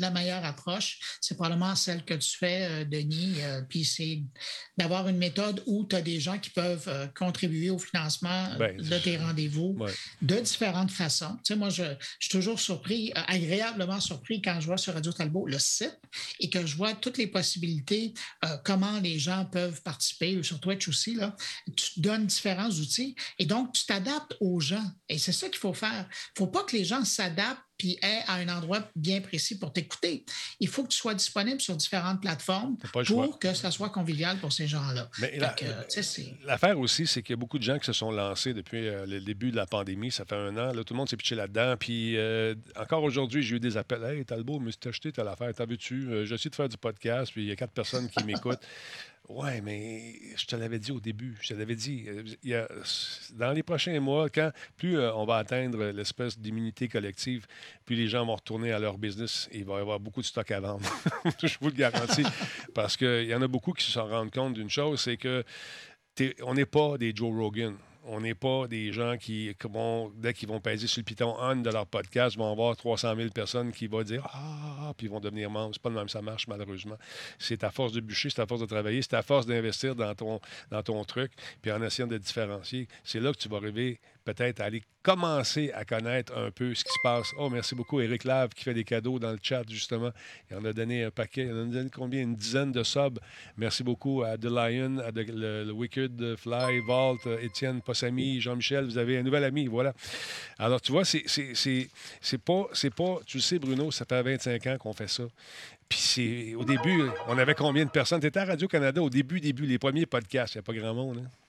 la 0.00 0.10
meilleure 0.10 0.44
approche, 0.44 0.98
c'est 1.20 1.34
probablement 1.34 1.74
celle 1.74 2.04
que 2.04 2.14
tu 2.14 2.36
fais, 2.36 2.68
euh, 2.70 2.84
Denis. 2.84 3.34
euh, 3.40 3.62
Puis 3.68 3.84
c'est 3.84 4.22
d'avoir 4.76 5.08
une 5.08 5.16
méthode 5.18 5.62
où 5.66 5.84
tu 5.84 5.96
as 5.96 6.02
des 6.02 6.20
gens 6.20 6.38
qui 6.38 6.50
peuvent 6.50 6.88
euh, 6.88 7.06
contribuer 7.16 7.70
au 7.70 7.78
financement 7.78 8.54
Ben, 8.58 8.76
de 8.76 8.98
tes 8.98 9.16
rendez-vous 9.16 9.76
Ouais. 9.78 9.92
de 10.22 10.36
différentes 10.36 10.90
façons. 10.90 11.36
Tu 11.44 11.52
sais, 11.54 11.56
moi, 11.56 11.68
je, 11.70 11.82
je 11.84 12.26
suis 12.26 12.30
toujours 12.30 12.60
surpris, 12.60 13.12
agréablement 13.28 14.00
surpris 14.00 14.40
quand 14.42 14.60
je 14.60 14.66
vois 14.66 14.76
sur 14.76 14.94
Radio 14.94 15.12
Talbot 15.12 15.46
le 15.46 15.58
site 15.58 15.98
et 16.40 16.50
que 16.50 16.64
je 16.66 16.76
vois 16.76 16.94
toutes 16.94 17.18
les 17.18 17.26
possibilités, 17.26 18.14
euh, 18.44 18.56
comment 18.64 19.00
les 19.00 19.18
gens 19.18 19.44
peuvent 19.46 19.82
participer, 19.82 20.42
sur 20.42 20.60
Twitch 20.60 20.88
aussi. 20.88 21.14
Là, 21.14 21.34
tu 21.76 22.00
donnes 22.00 22.26
différents 22.26 22.70
outils 22.80 23.14
et 23.38 23.46
donc 23.46 23.72
tu 23.72 23.86
t'adaptes 23.86 24.36
aux 24.40 24.60
gens. 24.60 24.84
Et 25.08 25.18
c'est 25.18 25.32
ça 25.32 25.48
qu'il 25.48 25.58
faut 25.58 25.74
faire. 25.74 26.06
Il 26.36 26.42
ne 26.42 26.46
faut 26.46 26.50
pas 26.52 26.62
que 26.64 26.76
les 26.76 26.84
gens 26.84 27.04
s'adaptent 27.04 27.60
puis 27.76 27.98
aient 28.02 28.22
à 28.28 28.34
un 28.34 28.48
endroit 28.48 28.88
bien 28.94 29.20
précis 29.20 29.58
pour 29.58 29.72
t'écouter. 29.72 30.24
Il 30.60 30.68
faut 30.68 30.84
que 30.84 30.88
tu 30.88 30.96
sois 30.96 31.12
disponible 31.14 31.60
sur 31.60 31.74
différentes 31.76 32.20
plateformes 32.20 32.76
T'as 32.80 32.88
pour 32.88 33.04
choix. 33.04 33.36
que 33.40 33.52
ça 33.52 33.72
soit 33.72 33.90
convivial 33.90 34.38
pour 34.38 34.52
ces 34.52 34.68
gens-là. 34.68 35.10
La- 35.18 35.54
L'affaire 36.44 36.78
aussi, 36.78 37.06
c'est 37.06 37.22
qu'il 37.22 37.32
y 37.32 37.34
a 37.34 37.36
beaucoup 37.36 37.58
de 37.58 37.64
gens 37.64 37.78
qui 37.78 37.86
se 37.86 37.92
sont 37.92 38.12
lancés 38.12 38.54
depuis 38.54 38.86
euh, 38.86 39.06
le 39.06 39.20
début 39.20 39.50
de 39.50 39.56
la 39.56 39.66
pandémie. 39.66 40.12
Ça 40.12 40.24
fait 40.24 40.36
un 40.36 40.56
an. 40.56 40.72
Là, 40.72 40.84
tout 40.84 40.94
le 40.94 40.98
monde 40.98 41.08
s'est 41.08 41.16
pitché 41.16 41.34
là-dedans. 41.34 41.76
Puis 41.76 42.16
euh, 42.16 42.54
encore 42.76 43.02
aujourd'hui, 43.02 43.42
j'ai 43.42 43.56
eu 43.56 43.60
des 43.60 43.76
appels. 43.76 44.04
Hey, 44.04 44.24
Talbot, 44.24 44.60
je 44.60 44.66
me 44.66 44.70
suis 44.70 44.80
acheté 44.88 45.10
telle 45.10 45.26
affaire. 45.28 45.52
T'en 45.52 45.66
veux-tu? 45.66 46.08
Euh, 46.08 46.24
J'essaie 46.26 46.50
de 46.50 46.54
faire 46.54 46.68
du 46.68 46.76
podcast. 46.76 47.32
Puis 47.32 47.42
il 47.42 47.48
y 47.48 47.52
a 47.52 47.56
quatre 47.56 47.72
personnes 47.72 48.08
qui 48.08 48.22
m'écoutent. 48.22 48.60
Ouais, 49.28 49.62
mais 49.62 50.16
je 50.36 50.44
te 50.44 50.54
l'avais 50.54 50.78
dit 50.78 50.92
au 50.92 51.00
début. 51.00 51.36
Je 51.40 51.48
te 51.48 51.54
l'avais 51.54 51.74
dit. 51.76 52.04
euh, 52.08 52.22
il 52.42 52.50
y 52.50 52.54
a- 52.54 52.68
dans 53.32 53.52
les 53.52 53.62
prochains 53.62 53.98
mois, 53.98 54.28
quand 54.28 54.50
plus 54.76 54.98
euh, 54.98 55.14
on 55.14 55.24
va 55.24 55.36
atteindre 55.38 55.82
l'espèce 55.92 56.38
d'immunité 56.38 56.88
collective, 56.88 57.46
puis 57.86 57.96
les 57.96 58.06
gens 58.06 58.26
vont 58.26 58.34
retourner 58.34 58.72
à 58.72 58.78
leur 58.78 58.98
business, 58.98 59.48
il 59.52 59.64
va 59.64 59.78
y 59.78 59.80
avoir 59.80 59.98
beaucoup 59.98 60.20
de 60.20 60.26
stock 60.26 60.50
à 60.50 60.60
vendre. 60.60 60.86
je 61.42 61.56
vous 61.58 61.68
le 61.68 61.74
garantis. 61.74 62.24
Parce 62.74 62.98
qu'il 62.98 63.24
y 63.24 63.34
en 63.34 63.40
a 63.40 63.48
beaucoup 63.48 63.72
qui 63.72 63.90
se 63.90 63.98
rendus 63.98 64.30
compte 64.30 64.54
d'une 64.54 64.68
chose, 64.70 65.00
c'est 65.00 65.16
que 65.16 65.42
on 66.42 66.52
n'est 66.54 66.66
pas 66.66 66.98
des 66.98 67.12
Joe 67.16 67.32
Rogan. 67.34 67.76
On 68.06 68.20
n'est 68.20 68.34
pas 68.34 68.66
des 68.68 68.92
gens 68.92 69.16
qui, 69.16 69.54
vont, 69.64 70.12
dès 70.16 70.34
qu'ils 70.34 70.48
vont 70.48 70.60
peser 70.60 70.86
sur 70.86 71.00
le 71.00 71.04
piton 71.04 71.34
on 71.38 71.56
de 71.56 71.70
leur 71.70 71.86
podcast, 71.86 72.36
vont 72.36 72.52
avoir 72.52 72.76
300 72.76 73.16
000 73.16 73.30
personnes 73.30 73.72
qui 73.72 73.86
vont 73.86 74.02
dire 74.02 74.26
Ah, 74.32 74.92
puis 74.96 75.06
ils 75.06 75.10
vont 75.10 75.20
devenir 75.20 75.50
membres. 75.50 75.70
C'est 75.74 75.82
pas 75.82 75.88
de 75.88 75.94
même 75.94 76.08
ça 76.08 76.20
marche, 76.20 76.46
malheureusement. 76.46 76.96
C'est 77.38 77.64
à 77.64 77.70
force 77.70 77.92
de 77.92 78.00
bûcher, 78.00 78.28
c'est 78.28 78.42
à 78.42 78.46
force 78.46 78.60
de 78.60 78.66
travailler, 78.66 79.00
c'est 79.00 79.14
à 79.14 79.22
force 79.22 79.46
d'investir 79.46 79.94
dans 79.94 80.14
ton, 80.14 80.40
dans 80.70 80.82
ton 80.82 81.02
truc, 81.04 81.32
puis 81.62 81.72
en 81.72 81.80
essayant 81.82 82.06
de 82.06 82.18
différencier. 82.18 82.88
C'est 83.04 83.20
là 83.20 83.32
que 83.32 83.38
tu 83.38 83.48
vas 83.48 83.56
arriver 83.56 83.98
peut-être 84.24 84.60
aller 84.60 84.82
commencer 85.02 85.70
à 85.72 85.84
connaître 85.84 86.36
un 86.36 86.50
peu 86.50 86.74
ce 86.74 86.82
qui 86.82 86.92
se 86.92 86.98
passe. 87.02 87.28
Oh, 87.38 87.50
merci 87.50 87.74
beaucoup, 87.74 88.00
Eric 88.00 88.24
Lave, 88.24 88.50
qui 88.50 88.64
fait 88.64 88.72
des 88.74 88.84
cadeaux 88.84 89.18
dans 89.18 89.32
le 89.32 89.38
chat, 89.42 89.62
justement. 89.68 90.10
Il 90.50 90.56
en 90.56 90.64
a 90.64 90.72
donné 90.72 91.04
un 91.04 91.10
paquet. 91.10 91.42
Il 91.42 91.52
en 91.52 91.62
a 91.62 91.64
donné 91.66 91.90
combien? 91.90 92.22
Une 92.22 92.34
dizaine 92.34 92.72
de 92.72 92.82
subs. 92.82 93.18
Merci 93.56 93.82
beaucoup 93.84 94.22
à 94.22 94.38
The 94.38 94.46
Lion, 94.46 94.98
à 94.98 95.12
The- 95.12 95.28
le, 95.28 95.70
Wicked 95.72 96.36
Fly, 96.36 96.78
Vault, 96.86 97.18
Étienne 97.42 97.82
Possami, 97.82 98.40
Jean-Michel. 98.40 98.86
Vous 98.86 98.98
avez 98.98 99.18
un 99.18 99.22
nouvel 99.22 99.44
ami, 99.44 99.66
voilà. 99.66 99.92
Alors, 100.58 100.80
tu 100.80 100.92
vois, 100.92 101.04
c'est 101.04 101.24
pas, 102.44 102.64
pas... 102.96 103.18
Tu 103.26 103.36
le 103.36 103.42
sais, 103.42 103.58
Bruno, 103.58 103.90
ça 103.90 104.04
fait 104.06 104.22
25 104.22 104.66
ans 104.68 104.76
qu'on 104.78 104.92
fait 104.94 105.08
ça. 105.08 105.24
Puis. 105.88 106.54
Au 106.54 106.64
début, 106.64 107.04
on 107.28 107.36
avait 107.36 107.54
combien 107.54 107.84
de 107.84 107.90
personnes? 107.90 108.20
Tu 108.20 108.26
étais 108.26 108.40
à 108.40 108.46
Radio-Canada 108.46 109.02
au 109.02 109.10
début, 109.10 109.40
début, 109.40 109.66
les 109.66 109.78
premiers 109.78 110.06
podcasts. 110.06 110.54
Il 110.54 110.58
n'y 110.58 110.60
a 110.60 110.62
pas 110.62 110.72
grand 110.72 110.94
monde, 110.94 111.18
hein? 111.24 111.43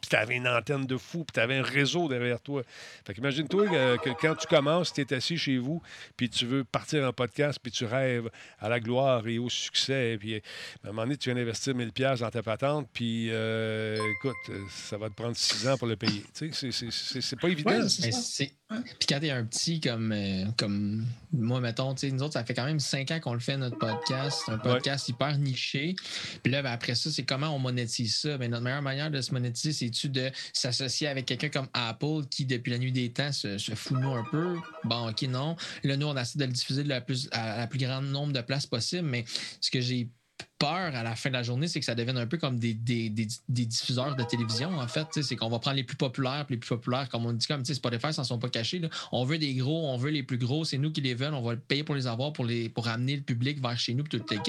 Puis 0.00 0.10
t'avais 0.10 0.36
une 0.36 0.48
antenne 0.48 0.86
de 0.86 0.96
fou, 0.96 1.18
puis 1.24 1.32
t'avais 1.32 1.58
un 1.58 1.62
réseau 1.62 2.08
derrière 2.08 2.40
toi. 2.40 2.62
Fait 3.06 3.14
qu'imagine-toi 3.14 3.66
que 3.98 4.10
quand 4.20 4.34
tu 4.34 4.46
commences, 4.46 4.92
tu 4.92 5.00
es 5.00 5.12
assis 5.14 5.36
chez 5.38 5.58
vous, 5.58 5.82
puis 6.16 6.28
tu 6.30 6.46
veux 6.46 6.64
partir 6.64 7.04
en 7.06 7.12
podcast, 7.12 7.58
puis 7.62 7.72
tu 7.72 7.84
rêves 7.84 8.30
à 8.58 8.68
la 8.68 8.80
gloire 8.80 9.26
et 9.28 9.38
au 9.38 9.48
succès. 9.48 10.16
Puis 10.18 10.36
à 10.36 10.38
un 10.84 10.88
moment 10.88 11.02
donné, 11.02 11.16
tu 11.16 11.30
viens 11.30 11.36
d'investir 11.40 11.74
1000 11.74 11.92
pièces 11.92 12.20
dans 12.20 12.30
ta 12.30 12.42
patente, 12.42 12.88
puis 12.92 13.28
euh, 13.30 13.96
écoute, 14.16 14.56
ça 14.70 14.96
va 14.98 15.08
te 15.08 15.14
prendre 15.14 15.36
6 15.36 15.68
ans 15.68 15.76
pour 15.76 15.86
le 15.88 15.96
payer. 15.96 16.24
Tu 16.34 16.52
sais, 16.52 16.52
c'est- 16.52 16.72
c'est- 16.72 16.90
c'est 16.90 17.20
c'est 17.20 17.40
pas 17.40 17.48
évident. 17.48 17.70
Ouais, 18.12 18.12
Puis 18.70 19.08
quand 19.08 19.18
t'es 19.18 19.30
un 19.30 19.44
petit 19.44 19.80
comme, 19.80 20.12
euh, 20.12 20.44
comme 20.56 21.04
moi, 21.32 21.60
mettons, 21.60 21.94
tu 21.94 22.06
sais, 22.06 22.12
nous 22.12 22.22
autres, 22.22 22.34
ça 22.34 22.44
fait 22.44 22.54
quand 22.54 22.64
même 22.64 22.78
cinq 22.78 23.10
ans 23.10 23.18
qu'on 23.18 23.34
le 23.34 23.40
fait, 23.40 23.56
notre 23.56 23.78
podcast. 23.78 24.42
C'est 24.46 24.52
un 24.52 24.58
podcast 24.58 25.08
hyper 25.08 25.36
niché. 25.38 25.96
Puis 26.42 26.52
là, 26.52 26.62
ben, 26.62 26.70
après 26.70 26.94
ça, 26.94 27.10
c'est 27.10 27.24
comment 27.24 27.48
on 27.54 27.58
monétise 27.58 28.16
ça? 28.16 28.38
Ben, 28.38 28.50
notre 28.50 28.62
meilleure 28.62 28.82
manière 28.82 29.10
de 29.10 29.20
se 29.20 29.32
monétiser, 29.32 29.72
c'est-tu 29.72 30.08
de 30.08 30.30
s'associer 30.52 31.08
avec 31.08 31.26
quelqu'un 31.26 31.48
comme 31.48 31.68
Apple 31.72 32.26
qui, 32.30 32.46
depuis 32.46 32.70
la 32.70 32.78
nuit 32.78 32.92
des 32.92 33.12
temps, 33.12 33.32
se, 33.32 33.58
se 33.58 33.74
fout 33.74 33.96
de 33.96 34.02
nous 34.02 34.12
un 34.12 34.24
peu? 34.30 34.56
Bon, 34.84 35.10
OK, 35.10 35.22
non. 35.22 35.56
Là, 35.82 35.96
nous, 35.96 36.06
on 36.06 36.16
essaie 36.16 36.38
de 36.38 36.44
le 36.44 36.52
diffuser 36.52 36.84
de 36.84 36.88
la 36.88 37.00
plus, 37.00 37.28
à 37.32 37.58
la 37.58 37.66
plus 37.66 37.78
grande 37.78 38.06
nombre 38.06 38.32
de 38.32 38.40
places 38.40 38.66
possible. 38.66 39.08
Mais 39.08 39.24
ce 39.60 39.70
que 39.70 39.80
j'ai 39.80 40.08
peur 40.60 40.94
à 40.94 41.02
la 41.02 41.16
fin 41.16 41.30
de 41.30 41.34
la 41.34 41.42
journée, 41.42 41.66
c'est 41.66 41.80
que 41.80 41.86
ça 41.86 41.94
devienne 41.96 42.18
un 42.18 42.26
peu 42.26 42.36
comme 42.36 42.58
des, 42.58 42.74
des, 42.74 43.08
des- 43.08 43.26
des 43.48 43.66
diffuseurs 43.66 44.14
de 44.14 44.22
télévision, 44.22 44.78
en 44.78 44.86
fait. 44.86 45.08
C'est 45.22 45.34
qu'on 45.34 45.48
va 45.48 45.58
prendre 45.58 45.76
les 45.76 45.84
plus 45.84 45.96
populaires, 45.96 46.46
les 46.50 46.58
plus 46.58 46.68
populaires, 46.68 47.08
comme 47.08 47.24
on 47.26 47.32
dit, 47.32 47.46
comme 47.46 47.64
Spotify, 47.64 48.12
s'en 48.12 48.24
sont 48.24 48.38
pas 48.38 48.50
cachés. 48.50 48.80
On 49.10 49.24
veut 49.24 49.38
des 49.38 49.54
gros, 49.54 49.88
on 49.90 49.96
veut 49.96 50.10
les 50.10 50.22
plus 50.22 50.38
gros, 50.38 50.64
c'est 50.64 50.78
nous 50.78 50.92
qui 50.92 51.00
les 51.00 51.14
veulent, 51.14 51.34
on 51.34 51.42
va 51.42 51.56
payer 51.56 51.82
pour 51.82 51.94
les 51.94 52.06
avoir, 52.06 52.32
pour, 52.32 52.44
les, 52.44 52.68
pour 52.68 52.88
amener 52.88 53.16
le 53.16 53.22
public 53.22 53.60
vers 53.60 53.78
chez 53.78 53.94
nous, 53.94 54.04
puis 54.04 54.20
tout 54.20 54.24
le. 54.30 54.40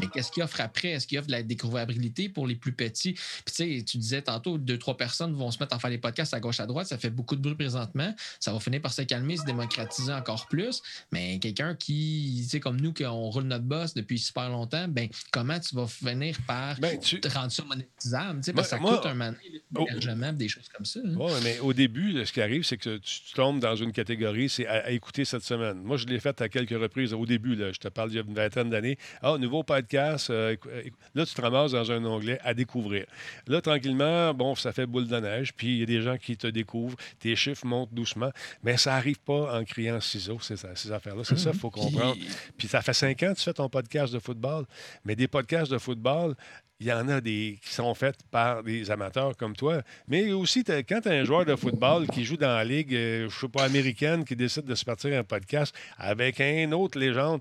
Mais 0.00 0.06
qu'est-ce 0.12 0.30
qu'il 0.30 0.42
offre 0.42 0.60
après? 0.60 0.88
Est-ce 0.88 1.06
qu'il 1.06 1.18
offre 1.18 1.28
de 1.28 1.32
la 1.32 1.42
découvrabilité 1.42 2.28
pour 2.28 2.46
les 2.46 2.56
plus 2.56 2.72
petits? 2.72 3.14
Puis 3.14 3.22
tu 3.46 3.52
sais, 3.78 3.84
tu 3.84 3.96
disais 3.96 4.20
tantôt, 4.22 4.58
deux, 4.58 4.78
trois 4.78 4.96
personnes 4.96 5.34
vont 5.34 5.50
se 5.50 5.58
mettre 5.58 5.74
à 5.74 5.78
faire 5.78 5.90
les 5.90 5.98
podcasts 5.98 6.34
à 6.34 6.40
gauche, 6.40 6.60
à 6.60 6.66
droite, 6.66 6.86
ça 6.86 6.98
fait 6.98 7.10
beaucoup 7.10 7.36
de 7.36 7.40
bruit 7.40 7.54
présentement. 7.54 8.14
Ça 8.38 8.52
va 8.52 8.60
finir 8.60 8.82
par 8.82 8.92
se 8.92 9.02
calmer, 9.02 9.38
se 9.38 9.44
démocratiser 9.44 10.12
encore 10.12 10.46
plus. 10.46 10.82
Mais 11.10 11.38
quelqu'un 11.38 11.74
qui, 11.74 12.40
tu 12.44 12.50
sais, 12.50 12.60
comme 12.60 12.80
nous, 12.80 12.92
qu'on 12.92 13.30
roule 13.30 13.44
notre 13.44 13.64
boss 13.64 13.94
depuis 13.94 14.18
super 14.18 14.50
longtemps, 14.50 14.88
ben 14.88 15.08
comment 15.32 15.53
tu 15.60 15.74
vas 15.74 15.86
finir 15.86 16.36
par 16.46 16.78
Ben, 16.80 16.98
tu- 16.98 17.20
te 17.20 17.28
rendre 17.28 17.50
ça 17.52 17.62
monétisable? 17.64 18.40
tu 18.40 18.44
sais, 18.46 18.52
Parce 18.52 18.68
que 18.68 18.76
ça 18.76 18.80
Moi- 18.80 18.96
coûte 18.96 19.06
un 19.06 19.14
moment, 19.14 19.32
Oh. 19.76 19.84
l'hébergement, 19.88 20.32
des 20.32 20.48
choses 20.48 20.68
comme 20.68 20.84
ça. 20.86 21.00
hein. 21.04 21.14
Oui, 21.16 21.32
mais 21.42 21.58
au 21.60 21.72
début, 21.72 22.12
là, 22.12 22.24
ce 22.26 22.32
qui 22.32 22.40
arrive, 22.40 22.62
c'est 22.64 22.76
que 22.76 22.96
tu 22.98 23.20
tombes 23.34 23.60
dans 23.60 23.76
une 23.76 23.92
catégorie, 23.92 24.48
c'est 24.48 24.66
à, 24.66 24.84
à 24.86 24.90
écouter 24.90 25.24
cette 25.24 25.42
semaine. 25.44 25.82
Moi, 25.82 25.96
je 25.96 26.06
l'ai 26.06 26.20
fait 26.20 26.40
à 26.40 26.48
quelques 26.48 26.78
reprises 26.80 27.12
au 27.12 27.26
début. 27.26 27.54
Là, 27.54 27.72
je 27.72 27.78
te 27.78 27.88
parle 27.88 28.10
d'il 28.10 28.16
y 28.18 28.20
a 28.20 28.24
une 28.26 28.34
vingtaine 28.34 28.70
d'années. 28.70 28.98
Ah, 29.22 29.36
nouveau 29.38 29.62
podcast. 29.62 30.30
euh, 30.30 30.54
écou- 30.54 30.68
là, 31.14 31.26
tu 31.26 31.34
te 31.34 31.40
ramasses 31.40 31.72
dans 31.72 31.90
un 31.92 32.04
onglet 32.04 32.38
à 32.42 32.54
découvrir. 32.54 33.06
Là, 33.46 33.60
tranquillement, 33.60 34.32
bon, 34.34 34.54
ça 34.54 34.72
fait 34.72 34.86
boule 34.86 35.06
de 35.08 35.18
neige. 35.18 35.52
Puis 35.54 35.68
il 35.74 35.80
y 35.80 35.82
a 35.82 35.86
des 35.86 36.00
gens 36.02 36.16
qui 36.16 36.36
te 36.36 36.46
découvrent. 36.46 36.96
Tes 37.18 37.34
chiffres 37.36 37.66
montent 37.66 37.92
doucement. 37.92 38.30
Mais 38.62 38.76
ça 38.76 38.90
n'arrive 38.92 39.18
pas 39.20 39.58
en 39.58 39.64
criant 39.64 40.00
ciseaux, 40.00 40.38
ces, 40.40 40.56
ces 40.74 40.92
affaires-là. 40.92 41.22
C'est 41.24 41.38
ça 41.38 41.50
qu'il 41.50 41.60
faut 41.60 41.70
comprendre. 41.70 42.14
Puis- 42.14 42.28
Puis 42.58 42.68
ça 42.68 42.80
fait 42.82 42.92
cinq 42.94 43.22
ans 43.22 43.32
que 43.32 43.38
tu 43.38 43.44
fais 43.44 43.52
ton 43.52 43.68
podcast 43.68 44.12
de 44.12 44.18
football. 44.18 44.64
Mais 45.04 45.16
des 45.16 45.26
podcasts 45.28 45.43
de 45.44 45.78
football, 45.78 46.34
il 46.80 46.86
y 46.86 46.92
en 46.92 47.08
a 47.08 47.20
des 47.20 47.58
qui 47.62 47.72
sont 47.72 47.94
faits 47.94 48.16
par 48.30 48.62
des 48.62 48.90
amateurs 48.90 49.36
comme 49.36 49.54
toi. 49.54 49.82
Mais 50.08 50.32
aussi, 50.32 50.64
quand 50.64 51.00
tu 51.00 51.08
as 51.08 51.12
un 51.12 51.24
joueur 51.24 51.44
de 51.44 51.54
football 51.54 52.06
qui 52.08 52.24
joue 52.24 52.36
dans 52.36 52.54
la 52.54 52.64
ligue, 52.64 52.94
euh, 52.94 53.28
je 53.30 53.38
sais 53.38 53.48
pas, 53.48 53.64
américaine, 53.64 54.24
qui 54.24 54.34
décide 54.34 54.64
de 54.64 54.74
se 54.74 54.84
partir 54.84 55.18
un 55.18 55.24
podcast 55.24 55.74
avec 55.96 56.40
un 56.40 56.72
autre 56.72 56.98
légende, 56.98 57.40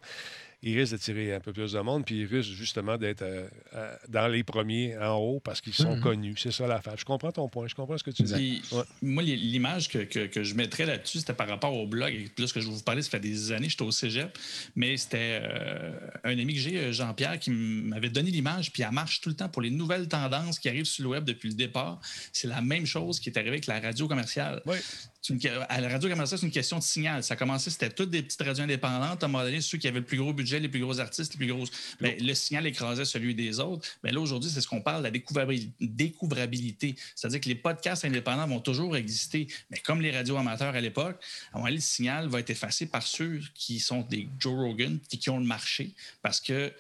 il 0.64 0.78
risque 0.80 0.94
d'attirer 0.94 1.34
un 1.36 1.40
peu 1.40 1.52
plus 1.54 1.74
de 1.74 1.80
monde, 1.82 2.06
puis 2.06 2.22
il 2.22 2.26
risque 2.26 2.52
justement 2.52 2.98
d'être 2.98 3.22
euh, 3.22 3.48
euh, 3.76 3.96
dans 4.08 4.28
les 4.28 4.44
premiers 4.44 4.98
en 4.98 5.16
haut 5.18 5.40
parce 5.40 5.60
qu'ils 5.62 5.74
sont 5.74 5.96
Mhm. 5.98 6.02
connus. 6.02 6.36
C'est 6.38 6.52
ça 6.52 6.66
l'affaire. 6.66 6.96
Je 6.98 7.06
comprends 7.06 7.32
ton 7.32 7.50
point. 7.50 7.68
Je 7.68 7.76
comprends 7.76 7.98
ce 7.98 8.04
que 8.04 8.12
tu 8.12 8.24
dis. 8.24 8.62
Ouais. 8.72 8.84
Moi, 9.02 9.24
li- 9.24 9.36
l'image 9.36 9.90
que, 9.90 10.00
que- 10.00 10.28
que 10.28 10.44
je 10.44 10.56
mettrais 10.56 10.86
là-dessus, 10.86 11.20
c'était 11.20 11.34
par 11.34 11.48
rapport 11.50 11.74
au 11.76 11.86
blog. 11.86 12.14
Et 12.14 12.32
là, 12.38 12.48
ce 12.48 12.54
que 12.54 12.62
je 12.62 12.68
vous 12.68 12.82
parler, 12.82 13.02
ça 13.02 13.10
fait 13.10 13.20
des 13.20 13.52
années, 13.52 13.68
j'étais 13.70 13.84
au 13.84 13.92
cégep, 13.92 14.38
mais 14.76 14.96
c'était 14.98 15.40
euh, 15.44 15.92
un 16.24 16.40
ami 16.40 16.54
que 16.54 16.60
j'ai, 16.60 16.94
Jean-Pierre, 16.94 17.40
qui 17.40 17.52
m'avait 17.52 18.10
donné 18.10 18.32
l'image, 18.32 18.72
puis 18.72 18.84
elle 18.84 18.92
marche 18.92 19.22
tout 19.22 19.30
le 19.30 19.36
temps 19.36 19.50
pour 19.50 19.62
les 19.62 19.70
nouvelles 19.70 20.08
tendances 20.08 20.60
qui 20.60 20.70
arrivent 20.70 20.86
sur 20.86 21.04
le 21.04 21.10
web 21.10 21.26
depuis 21.26 21.50
le 21.50 21.56
départ. 21.56 22.00
C'est 22.32 22.48
la 22.48 22.62
même 22.62 22.86
chose 22.86 23.20
qui 23.20 23.30
est 23.30 23.38
arrivé 23.38 23.52
avec 23.52 23.68
la 23.68 23.80
radio 23.80 24.08
commerciale. 24.08 24.62
Oui. 24.66 24.78
C'est 25.22 25.34
une- 25.34 25.40
à 25.70 25.80
la 25.80 25.88
radio 25.88 26.10
commerciale, 26.10 26.38
c'est 26.38 26.46
une 26.46 26.52
question 26.52 26.78
de 26.80 26.84
signal. 26.84 27.24
Ça 27.24 27.38
commençait, 27.38 27.70
c'était 27.70 27.90
toutes 27.90 28.10
des 28.10 28.22
petites 28.24 28.42
radios 28.42 28.64
indépendantes. 28.64 29.24
À 29.24 29.26
un 29.26 29.30
moment 29.30 29.44
donné, 29.46 29.62
ceux 29.62 29.78
qui 29.78 29.88
avaient 29.88 30.00
le 30.00 30.06
plus 30.06 30.18
gros 30.18 30.34
budget 30.34 30.53
les 30.60 30.70
plus 30.70 30.80
gros 30.80 31.00
artistes, 31.00 31.34
les 31.34 31.38
plus 31.38 31.48
grosses. 31.48 31.72
Ben, 32.02 32.16
le 32.20 32.34
signal 32.34 32.68
écrasait 32.68 33.06
celui 33.06 33.36
des 33.36 33.60
autres. 33.60 33.88
Mais 34.04 34.10
ben, 34.10 34.16
là, 34.16 34.22
aujourd'hui, 34.22 34.50
c'est 34.50 34.62
ce 34.62 34.68
qu'on 34.68 34.82
parle, 34.82 35.04
la 35.04 35.12
découvrabilité. 35.12 36.96
C'est-à-dire 37.16 37.42
que 37.42 37.50
les 37.50 37.56
podcasts 37.56 38.06
indépendants 38.06 38.48
vont 38.48 38.60
toujours 38.60 38.96
exister. 38.96 39.48
Mais 39.70 39.78
comme 39.78 40.02
les 40.02 40.12
radios 40.12 40.38
amateurs 40.38 40.76
à 40.76 40.82
l'époque, 40.82 41.22
à 41.54 41.70
le 41.70 41.80
signal 41.80 42.28
va 42.28 42.40
être 42.40 42.50
effacé 42.50 42.86
par 42.86 43.04
ceux 43.04 43.42
qui 43.56 43.80
sont 43.80 44.02
des 44.02 44.28
Joe 44.40 44.56
Rogan 44.56 45.00
et 45.12 45.18
qui 45.18 45.30
ont 45.30 45.40
le 45.40 45.46
marché 45.46 45.92
parce 46.22 46.40
que 46.40 46.72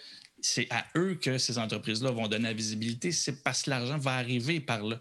c'est 0.43 0.67
à 0.69 0.85
eux 0.97 1.15
que 1.15 1.37
ces 1.37 1.57
entreprises-là 1.57 2.11
vont 2.11 2.27
donner 2.27 2.49
la 2.49 2.53
visibilité. 2.53 3.11
C'est 3.11 3.43
parce 3.43 3.63
que 3.63 3.69
l'argent 3.69 3.97
va 3.97 4.15
arriver 4.15 4.59
par 4.59 4.83
là. 4.83 4.99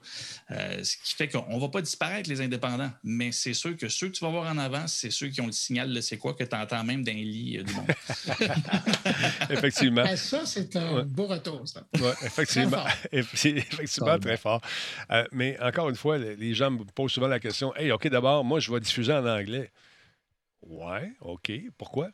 Euh, 0.52 0.84
ce 0.84 0.96
qui 0.96 1.14
fait 1.14 1.28
qu'on 1.28 1.54
ne 1.54 1.60
va 1.60 1.68
pas 1.68 1.82
disparaître, 1.82 2.30
les 2.30 2.40
indépendants, 2.40 2.90
mais 3.02 3.32
c'est 3.32 3.52
sûr 3.52 3.76
que 3.76 3.88
ceux 3.88 4.06
que 4.06 4.12
tu 4.12 4.24
vas 4.24 4.30
voir 4.30 4.50
en 4.50 4.56
avant, 4.56 4.86
c'est 4.86 5.10
ceux 5.10 5.28
qui 5.28 5.40
ont 5.40 5.46
le 5.46 5.52
signal 5.52 5.92
de 5.92 6.00
c'est 6.00 6.16
quoi 6.16 6.34
que 6.34 6.44
tu 6.44 6.54
entends 6.54 6.84
même 6.84 7.02
d'un 7.02 7.12
lit 7.12 7.58
euh, 7.58 7.64
du 7.64 7.74
monde. 7.74 7.90
effectivement. 9.50 10.04
Ben, 10.04 10.16
ça, 10.16 10.46
c'est 10.46 10.76
un 10.76 11.02
beau 11.02 11.26
retour, 11.26 11.66
ça. 11.66 11.82
Effectivement. 12.24 12.84
C'est 13.34 13.50
effectivement 13.50 14.18
très 14.18 14.36
fort. 14.36 14.60
Euh, 15.10 15.24
mais 15.32 15.58
encore 15.60 15.88
une 15.88 15.96
fois, 15.96 16.18
les 16.18 16.54
gens 16.54 16.70
me 16.70 16.84
posent 16.84 17.12
souvent 17.12 17.26
la 17.26 17.40
question 17.40 17.74
Hey, 17.74 17.90
OK, 17.90 18.06
d'abord, 18.08 18.44
moi, 18.44 18.60
je 18.60 18.70
vais 18.72 18.80
diffuser 18.80 19.12
en 19.12 19.26
anglais. 19.26 19.70
Ouais, 20.62 21.12
OK. 21.20 21.52
Pourquoi? 21.76 22.10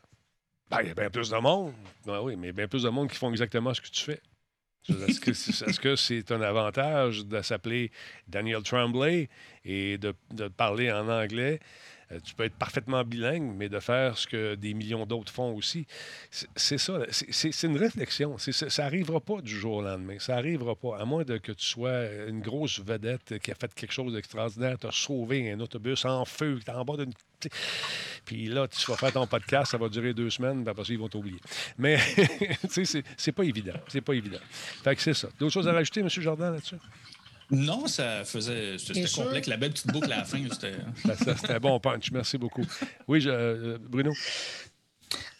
Ben, 0.69 0.81
il 0.81 0.87
y 0.87 0.91
a 0.91 0.93
bien 0.93 1.09
plus 1.09 1.29
de 1.29 1.37
monde. 1.37 1.73
Ben 2.05 2.21
oui, 2.21 2.35
mais 2.35 2.47
il 2.47 2.49
y 2.49 2.49
a 2.51 2.53
bien 2.53 2.67
plus 2.67 2.83
de 2.83 2.89
monde 2.89 3.09
qui 3.09 3.15
font 3.17 3.31
exactement 3.31 3.73
ce 3.73 3.81
que 3.81 3.87
tu 3.87 4.03
fais. 4.03 4.21
Est-ce 4.89 5.79
que 5.79 5.95
c'est 5.95 6.31
un 6.31 6.41
avantage 6.41 7.25
de 7.25 7.41
s'appeler 7.41 7.91
Daniel 8.27 8.63
Tremblay 8.63 9.29
et 9.65 9.97
de, 9.97 10.15
de, 10.31 10.47
parler 10.47 10.91
en 10.91 11.07
anglais? 11.09 11.59
Euh, 12.11 12.19
tu 12.23 12.33
peux 12.33 12.43
être 12.43 12.55
parfaitement 12.55 13.03
bilingue, 13.03 13.53
mais 13.55 13.69
de 13.69 13.79
faire 13.79 14.17
ce 14.17 14.27
que 14.27 14.55
des 14.55 14.73
millions 14.73 15.05
d'autres 15.05 15.31
font 15.31 15.53
aussi. 15.53 15.85
C'est 16.31 16.77
ça. 16.77 16.99
C'est 17.11 17.63
une 17.63 17.77
réflexion. 17.77 18.37
Ça 18.37 18.83
n'arrivera 18.83 19.19
pas 19.19 19.41
du 19.41 19.55
jour 19.55 19.77
au 19.77 19.81
lendemain. 19.81 20.17
Ça 20.19 20.35
n'arrivera 20.35 20.75
pas. 20.75 20.97
À 20.99 21.05
moins 21.05 21.23
que 21.23 21.51
tu 21.51 21.65
sois 21.65 22.05
une 22.27 22.41
grosse 22.41 22.79
vedette 22.79 23.39
qui 23.39 23.51
a 23.51 23.55
fait 23.55 23.73
quelque 23.73 23.93
chose 23.93 24.13
d'extraordinaire, 24.13 24.77
tu 24.79 24.87
as 24.87 24.91
sauvé 24.91 25.51
un 25.51 25.59
autobus 25.59 26.05
en 26.05 26.25
feu, 26.25 26.59
tu 26.63 26.71
es 26.71 26.73
en 26.73 26.83
bas 26.83 26.97
d'une 26.97 27.13
puis 28.25 28.47
là, 28.47 28.67
tu 28.67 28.85
vas 28.91 28.97
faire 28.97 29.13
ton 29.13 29.25
podcast, 29.27 29.71
ça 29.71 29.77
va 29.77 29.89
durer 29.89 30.13
deux 30.13 30.29
semaines, 30.29 30.63
puis 30.63 30.69
après 30.69 30.83
ça, 30.83 30.93
ils 30.93 30.99
vont 30.99 31.07
t'oublier. 31.07 31.39
Mais, 31.77 31.97
tu 32.73 32.85
sais, 32.85 33.03
c'est 33.17 33.31
pas 33.31 33.43
évident. 33.43 33.79
C'est 33.87 34.01
pas 34.01 34.13
évident. 34.13 34.39
Fait 34.83 34.95
que 34.95 35.01
c'est 35.01 35.13
ça. 35.13 35.29
D'autres 35.39 35.53
choses 35.53 35.67
à 35.67 35.73
rajouter, 35.73 36.01
M. 36.01 36.09
Jordan, 36.09 36.53
là-dessus? 36.53 36.75
Non, 37.51 37.87
ça 37.87 38.23
faisait. 38.25 38.77
C'était 38.77 39.05
complexe. 39.09 39.47
La 39.47 39.57
belle 39.57 39.71
petite 39.71 39.87
boucle 39.87 40.11
à 40.11 40.17
la 40.17 40.25
fin. 40.25 40.43
C'était 40.51 41.53
un 41.53 41.59
bon 41.59 41.79
punch. 41.79 42.11
Merci 42.11 42.37
beaucoup. 42.37 42.65
Oui, 43.07 43.23
euh, 43.25 43.77
Bruno? 43.81 44.13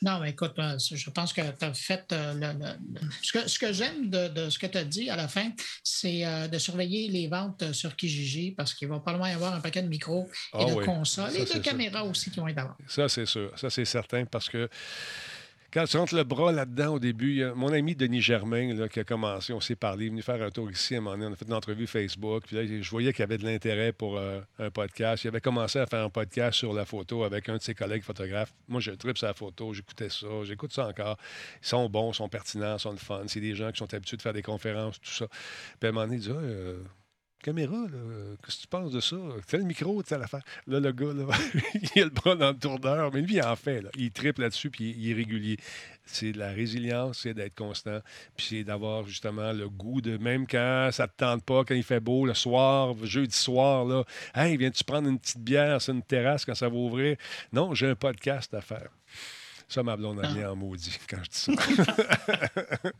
Non, 0.01 0.19
mais 0.19 0.31
écoute, 0.31 0.53
euh, 0.57 0.77
je 0.79 1.09
pense 1.11 1.33
que 1.33 1.41
tu 1.41 1.65
as 1.65 1.73
fait 1.73 2.11
euh, 2.13 2.33
le, 2.33 3.01
Ce 3.21 3.59
que, 3.59 3.71
j'aime 3.71 4.09
de, 4.09 4.49
ce 4.49 4.57
que 4.57 4.65
tu 4.65 4.77
as 4.77 4.83
dit 4.83 5.09
à 5.09 5.15
la 5.15 5.27
fin, 5.27 5.51
c'est 5.83 6.23
de 6.49 6.57
surveiller 6.57 7.09
les 7.09 7.27
ventes 7.27 7.71
sur 7.73 7.95
Kijiji 7.95 8.51
parce 8.51 8.73
qu'il 8.73 8.87
va 8.87 8.99
probablement 8.99 9.27
y 9.27 9.33
avoir 9.33 9.53
un 9.53 9.59
paquet 9.59 9.83
de 9.83 9.89
micros 9.89 10.27
et 10.53 10.57
ah 10.61 10.65
de 10.65 10.73
consoles 10.83 11.35
et 11.35 11.45
de 11.45 11.59
caméras 11.59 12.03
aussi 12.05 12.31
qui 12.31 12.39
vont 12.39 12.47
être 12.47 12.59
avant. 12.59 12.75
Ça, 12.87 13.09
c'est 13.09 13.25
sûr. 13.25 13.51
Ça, 13.57 13.69
c'est 13.69 13.85
certain 13.85 14.25
parce 14.25 14.49
que 14.49 14.69
quand 15.71 15.85
tu 15.85 15.97
rentres 15.97 16.15
le 16.15 16.23
bras 16.23 16.51
là-dedans 16.51 16.95
au 16.95 16.99
début, 16.99 17.45
mon 17.55 17.71
ami 17.71 17.95
Denis 17.95 18.21
Germain 18.21 18.87
qui 18.87 18.99
a 18.99 19.03
commencé, 19.03 19.53
on 19.53 19.59
s'est 19.59 19.75
parlé, 19.75 20.05
il 20.05 20.07
est 20.07 20.09
venu 20.11 20.21
faire 20.21 20.41
un 20.41 20.49
tour 20.49 20.69
ici 20.71 20.95
à 20.95 20.97
un 20.97 21.01
moment 21.01 21.17
donné, 21.17 21.27
on 21.27 21.33
a 21.33 21.35
fait 21.35 21.45
une 21.45 21.53
entrevue 21.53 21.87
Facebook. 21.87 22.43
Puis 22.47 22.55
là, 22.55 22.81
je 22.81 22.89
voyais 22.89 23.13
qu'il 23.13 23.21
y 23.21 23.23
avait 23.23 23.37
de 23.37 23.45
l'intérêt 23.45 23.91
pour 23.91 24.17
euh, 24.17 24.41
un 24.57 24.69
podcast. 24.69 25.23
Il 25.23 25.27
avait 25.27 25.41
commencé 25.41 25.79
à 25.79 25.85
faire 25.85 26.03
un 26.03 26.09
podcast 26.09 26.57
sur 26.57 26.73
la 26.73 26.85
photo 26.85 27.23
avec 27.23 27.49
un 27.49 27.57
de 27.57 27.61
ses 27.61 27.75
collègues 27.75 28.03
photographes. 28.03 28.53
Moi, 28.67 28.81
je 28.81 28.91
tripe 28.91 29.17
la 29.21 29.33
photo, 29.33 29.73
j'écoutais 29.73 30.09
ça, 30.09 30.27
j'écoute 30.43 30.73
ça 30.73 30.87
encore. 30.87 31.17
Ils 31.61 31.67
sont 31.67 31.89
bons, 31.89 32.11
ils 32.11 32.15
sont 32.15 32.29
pertinents, 32.29 32.77
ils 32.77 32.79
sont 32.79 32.91
le 32.91 32.97
fun. 32.97 33.23
C'est 33.27 33.41
des 33.41 33.55
gens 33.55 33.71
qui 33.71 33.77
sont 33.77 33.93
habitués 33.93 34.17
de 34.17 34.21
faire 34.21 34.33
des 34.33 34.41
conférences, 34.41 34.99
tout 34.99 35.11
ça. 35.11 35.27
Puis 35.79 35.87
à 35.87 35.89
un 35.89 35.91
moment 35.91 36.05
donné, 36.05 36.17
il 36.17 36.21
dit 36.21 36.31
ah, 36.31 36.89
caméra, 37.39 37.77
qu'est-ce 38.43 38.57
que 38.57 38.61
tu 38.61 38.67
penses 38.67 38.91
de 38.91 38.99
ça? 38.99 39.17
Quel 39.47 39.63
micro, 39.63 40.01
tu 40.03 40.17
l'affaire. 40.17 40.43
Là, 40.67 40.79
le 40.79 40.91
gars, 40.91 41.13
là, 41.13 41.25
il 41.95 42.01
a 42.01 42.05
le 42.05 42.11
bras 42.11 42.35
dans 42.35 42.49
le 42.49 42.57
tourneur, 42.57 43.11
mais 43.13 43.21
lui, 43.21 43.35
il 43.35 43.41
en 43.41 43.55
fait. 43.55 43.81
Là. 43.81 43.89
Il 43.97 44.11
triple 44.11 44.41
là-dessus, 44.41 44.69
puis 44.69 44.95
il 44.97 45.11
est 45.11 45.13
régulier. 45.13 45.57
C'est 46.05 46.31
de 46.31 46.39
la 46.39 46.49
résilience, 46.49 47.19
c'est 47.19 47.33
d'être 47.33 47.55
constant, 47.55 47.99
puis 48.35 48.47
c'est 48.49 48.63
d'avoir 48.63 49.05
justement 49.05 49.53
le 49.53 49.69
goût 49.69 50.01
de, 50.01 50.17
même 50.17 50.47
quand 50.47 50.89
ça 50.91 51.03
ne 51.03 51.07
te 51.07 51.17
tente 51.17 51.43
pas, 51.43 51.63
quand 51.63 51.75
il 51.75 51.83
fait 51.83 51.99
beau, 51.99 52.25
le 52.25 52.33
soir, 52.33 52.95
jeudi 53.03 53.35
soir, 53.35 53.85
là, 53.85 54.03
hey, 54.33 54.57
viens-tu 54.57 54.83
prendre 54.83 55.07
une 55.07 55.19
petite 55.19 55.39
bière 55.39 55.81
sur 55.81 55.93
une 55.93 56.03
terrasse 56.03 56.45
quand 56.45 56.55
ça 56.55 56.67
va 56.67 56.75
ouvrir? 56.75 57.15
Non, 57.53 57.73
j'ai 57.73 57.87
un 57.87 57.95
podcast 57.95 58.53
à 58.53 58.61
faire. 58.61 58.89
Ça, 59.67 59.83
ma 59.83 59.95
blonde 59.95 60.19
a 60.25 60.33
bien 60.33 60.49
en 60.49 60.55
maudit 60.55 60.97
quand 61.07 61.19
je 61.23 61.29
dis 61.29 61.37
ça. 61.37 61.51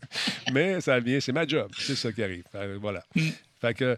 Mais 0.53 0.79
ça 0.81 0.99
vient, 0.99 1.19
c'est 1.19 1.31
ma 1.31 1.47
job. 1.47 1.71
C'est 1.75 1.95
ça 1.95 2.11
qui 2.11 2.21
arrive. 2.21 2.43
Voilà. 2.79 3.03
Fait 3.59 3.73
que, 3.73 3.97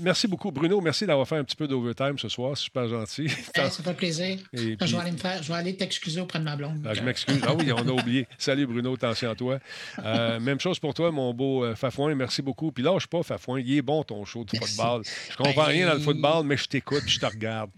merci 0.00 0.26
beaucoup, 0.26 0.50
Bruno. 0.50 0.80
Merci 0.80 1.06
d'avoir 1.06 1.26
fait 1.26 1.36
un 1.36 1.44
petit 1.44 1.56
peu 1.56 1.68
d'overtime 1.68 2.18
ce 2.18 2.28
soir. 2.28 2.56
C'est 2.56 2.64
super 2.64 2.88
gentil. 2.88 3.28
ça 3.54 3.70
fait 3.70 3.94
plaisir. 3.94 4.38
je, 4.52 4.74
vais 4.74 4.96
aller 4.96 5.12
me 5.12 5.16
faire, 5.16 5.42
je 5.42 5.48
vais 5.48 5.58
aller 5.58 5.76
t'excuser 5.76 6.20
auprès 6.20 6.38
de 6.38 6.44
ma 6.44 6.56
blonde. 6.56 6.84
Ah, 6.84 6.94
je 6.94 7.02
m'excuse. 7.02 7.40
Ah 7.46 7.54
oui, 7.54 7.70
on 7.72 7.88
a 7.88 7.92
oublié. 7.92 8.26
Salut, 8.38 8.66
Bruno. 8.66 8.94
Attention 8.94 9.30
à 9.30 9.34
toi. 9.34 9.58
Euh, 10.04 10.40
même 10.40 10.60
chose 10.60 10.78
pour 10.78 10.94
toi, 10.94 11.10
mon 11.12 11.32
beau 11.32 11.64
euh, 11.64 11.74
Fafouin. 11.74 12.14
Merci 12.14 12.42
beaucoup. 12.42 12.72
Puis 12.72 12.82
lâche 12.82 13.06
pas, 13.06 13.22
Fafouin. 13.22 13.60
Il 13.60 13.76
est 13.76 13.82
bon, 13.82 14.02
ton 14.02 14.24
show 14.24 14.44
de 14.44 14.56
football. 14.56 15.02
Je 15.30 15.36
comprends 15.36 15.64
rien 15.64 15.86
dans 15.86 15.94
le 15.94 16.00
football, 16.00 16.44
mais 16.44 16.56
je 16.56 16.66
t'écoute 16.66 17.02
je 17.06 17.18
te 17.18 17.26
regarde 17.26 17.70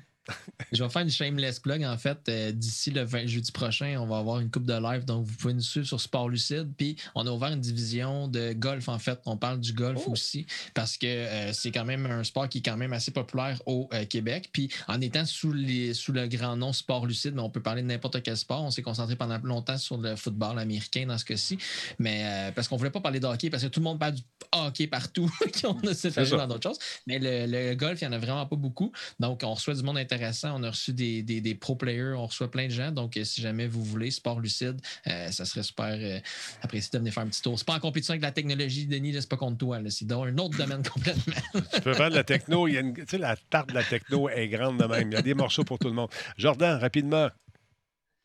je 0.73 0.83
vais 0.83 0.89
faire 0.89 1.03
une 1.03 1.11
shameless 1.11 1.61
plug 1.61 1.85
en 1.85 1.97
fait. 1.97 2.19
Euh, 2.29 2.53
d'ici 2.53 2.91
le 2.91 3.03
20 3.03 3.27
jeudi 3.27 3.53
prochain, 3.53 3.97
on 4.01 4.07
va 4.07 4.19
avoir 4.19 4.41
une 4.41 4.51
coupe 4.51 4.65
de 4.65 4.75
live. 4.75 5.05
Donc, 5.05 5.27
vous 5.27 5.35
pouvez 5.37 5.55
nous 5.55 5.61
suivre 5.61 5.87
sur 5.87 6.01
Sport 6.01 6.29
Lucide. 6.29 6.73
Puis, 6.77 6.97
on 7.15 7.27
a 7.27 7.31
ouvert 7.31 7.51
une 7.51 7.61
division 7.61 8.29
de 8.29 8.53
golf 8.53 8.89
en 8.89 8.99
fait. 8.99 9.21
On 9.27 9.37
parle 9.37 9.61
du 9.61 9.73
golf 9.73 10.03
oh! 10.07 10.13
aussi 10.13 10.47
parce 10.75 10.97
que 10.97 11.07
euh, 11.07 11.53
c'est 11.53 11.71
quand 11.71 11.85
même 11.85 12.07
un 12.07 12.25
sport 12.25 12.49
qui 12.49 12.59
est 12.59 12.63
quand 12.63 12.77
même 12.77 12.93
assez 12.93 13.11
populaire 13.11 13.61
au 13.67 13.89
euh, 13.93 14.05
Québec. 14.07 14.51
Puis, 14.53 14.71
en 14.89 15.01
étant 15.01 15.27
sous, 15.27 15.53
les, 15.53 15.95
sous 15.95 16.13
le 16.13 16.27
grand 16.27 16.57
nom 16.57 16.73
Sport 16.73 17.07
Lucide, 17.07 17.35
mais 17.35 17.43
on 17.43 17.51
peut 17.51 17.63
parler 17.63 17.83
de 17.83 17.89
n'importe 17.89 18.23
quel 18.23 18.37
sport. 18.37 18.63
On 18.63 18.71
s'est 18.71 18.83
concentré 18.83 19.17
pendant 19.17 19.39
longtemps 19.43 19.79
sur 19.79 19.99
le 19.99 20.17
football 20.17 20.59
américain 20.59 21.07
dans 21.07 21.19
ce 21.19 21.25
cas-ci. 21.25 21.59
Mais 21.99 22.53
parce 22.55 22.69
qu'on 22.69 22.77
voulait 22.77 22.91
pas 22.91 23.01
parler 23.01 23.21
de 23.21 23.27
hockey 23.27 23.51
parce 23.51 23.63
que 23.63 23.69
tout 23.69 23.81
le 23.81 23.85
monde 23.85 23.99
parle 23.99 24.15
du 24.15 24.23
hockey 24.53 24.87
partout. 24.87 25.31
on 25.65 25.87
a 25.87 25.95
séparé 25.95 26.31
dans 26.31 26.47
d'autres 26.47 26.69
choses. 26.69 26.79
Mais 27.07 27.19
le, 27.21 27.75
golf, 27.75 28.01
il 28.01 28.09
n'y 28.09 28.15
en 28.15 28.17
a 28.17 28.19
vraiment 28.19 28.47
pas 28.47 28.57
beaucoup. 28.57 28.93
Donc, 29.21 29.43
on 29.45 29.55
reçoit 29.55 29.75
du 29.75 29.83
monde 29.83 29.99
intéressant 29.99 30.14
on 30.45 30.63
a 30.63 30.71
reçu 30.71 30.93
des, 30.93 31.55
pro 31.61 31.77
players, 31.77 32.15
on 32.17 32.27
reçoit 32.27 32.51
plein 32.51 32.67
de 32.67 32.73
gens. 32.73 32.91
Donc, 32.91 33.17
euh, 33.17 33.25
si 33.25 33.41
jamais 33.41 33.67
vous 33.67 33.83
voulez, 33.83 34.11
sport 34.11 34.41
lucide, 34.41 34.81
euh, 35.07 35.31
ça 35.31 35.45
serait 35.45 35.63
super 35.63 35.97
euh, 35.99 36.19
apprécié 36.63 36.91
de 36.93 36.99
venir 36.99 37.13
faire 37.13 37.23
un 37.23 37.29
petit 37.29 37.43
tour. 37.43 37.59
C'est 37.59 37.67
pas 37.67 37.75
en 37.75 37.81
compétition 37.81 38.13
avec 38.13 38.23
la 38.23 38.33
technologie, 38.33 38.87
Denis, 38.87 39.15
c'est 39.15 39.29
pas 39.29 39.37
contre 39.37 39.59
toi. 39.59 39.79
C'est 39.89 40.07
dans 40.07 40.25
un 40.25 40.37
autre 40.39 40.57
domaine 40.57 40.83
complètement. 40.93 41.35
tu 41.73 41.81
peux 41.81 41.95
faire 41.95 42.11
de 42.11 42.17
la 42.17 42.25
techno. 42.25 42.69
Il 42.69 42.75
y 42.75 42.79
a 42.79 42.83
tu 42.83 43.05
sais, 43.09 43.19
la 43.19 43.37
tarte 43.37 43.71
de 43.71 43.75
la 43.75 43.85
techno 43.85 44.29
est 44.29 44.49
grande 44.49 44.79
de 44.79 44.87
même. 44.87 45.11
Il 45.11 45.15
y 45.15 45.19
a 45.19 45.23
des 45.23 45.35
morceaux 45.35 45.65
pour 45.65 45.79
tout 45.79 45.89
le 45.89 45.95
monde. 45.95 46.11
Jordan, 46.37 46.79
rapidement, 46.79 47.29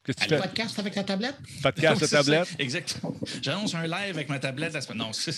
Qu'est-ce 0.03 0.17
que 0.17 0.23
tu 0.23 0.29
fais? 0.29 0.41
Podcast 0.41 0.79
avec 0.79 0.93
ta 0.93 1.03
tablette? 1.03 1.35
Podcast 1.61 2.01
avec 2.01 2.09
tablette? 2.25 2.55
Exactement. 2.57 3.13
J'annonce 3.41 3.75
un 3.75 3.83
live 3.83 4.15
avec 4.15 4.29
ma 4.29 4.39
tablette 4.39 4.73
la 4.73 4.81
semaine. 4.81 4.99
Non, 4.99 5.13
c'est 5.13 5.33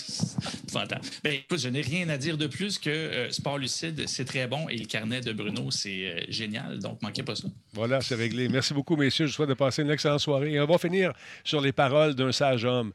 fantastique. 0.70 1.20
Ben, 1.24 1.34
écoute, 1.34 1.58
je 1.58 1.68
n'ai 1.68 1.80
rien 1.80 2.08
à 2.08 2.16
dire 2.16 2.38
de 2.38 2.46
plus 2.46 2.78
que 2.78 2.90
euh, 2.90 3.30
Sport 3.32 3.58
Lucide, 3.58 4.04
c'est 4.06 4.24
très 4.24 4.46
bon 4.46 4.68
et 4.68 4.76
le 4.76 4.86
carnet 4.86 5.20
de 5.20 5.32
Bruno, 5.32 5.70
c'est 5.70 6.06
euh, 6.06 6.20
génial. 6.28 6.78
Donc, 6.78 7.02
manquez 7.02 7.22
pas 7.22 7.34
ça. 7.34 7.48
Voilà, 7.72 8.00
c'est 8.00 8.14
réglé. 8.14 8.48
Merci 8.48 8.72
beaucoup, 8.72 8.96
messieurs. 8.96 9.26
Je 9.26 9.32
souhaite 9.32 9.48
de 9.48 9.54
passer 9.54 9.82
une 9.82 9.90
excellente 9.90 10.20
soirée. 10.20 10.52
Et 10.52 10.60
on 10.60 10.66
va 10.66 10.78
finir 10.78 11.12
sur 11.44 11.60
les 11.60 11.72
paroles 11.72 12.14
d'un 12.14 12.32
sage 12.32 12.64
homme 12.64 12.92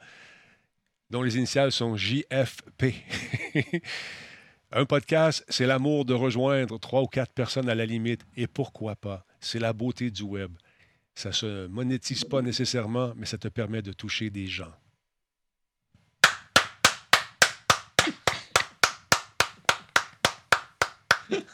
dont 1.09 1.21
les 1.21 1.37
initiales 1.37 1.71
sont 1.71 1.97
JFP. 1.97 2.85
un 4.71 4.85
podcast, 4.85 5.43
c'est 5.49 5.65
l'amour 5.65 6.05
de 6.05 6.13
rejoindre 6.13 6.79
trois 6.79 7.01
ou 7.01 7.07
quatre 7.07 7.33
personnes 7.33 7.69
à 7.69 7.75
la 7.75 7.85
limite. 7.85 8.21
Et 8.35 8.47
pourquoi 8.47 8.95
pas? 8.95 9.25
C'est 9.39 9.59
la 9.59 9.73
beauté 9.73 10.11
du 10.11 10.23
web. 10.23 10.51
Ça 11.17 11.29
ne 11.29 11.33
se 11.33 11.65
monétise 11.65 12.23
pas 12.25 12.43
nécessairement, 12.43 13.11
mais 13.15 13.25
ça 13.25 13.39
te 13.39 13.47
permet 13.47 13.81
de 13.81 13.91
toucher 13.91 14.29
des 14.29 14.45
gens. 14.45 14.71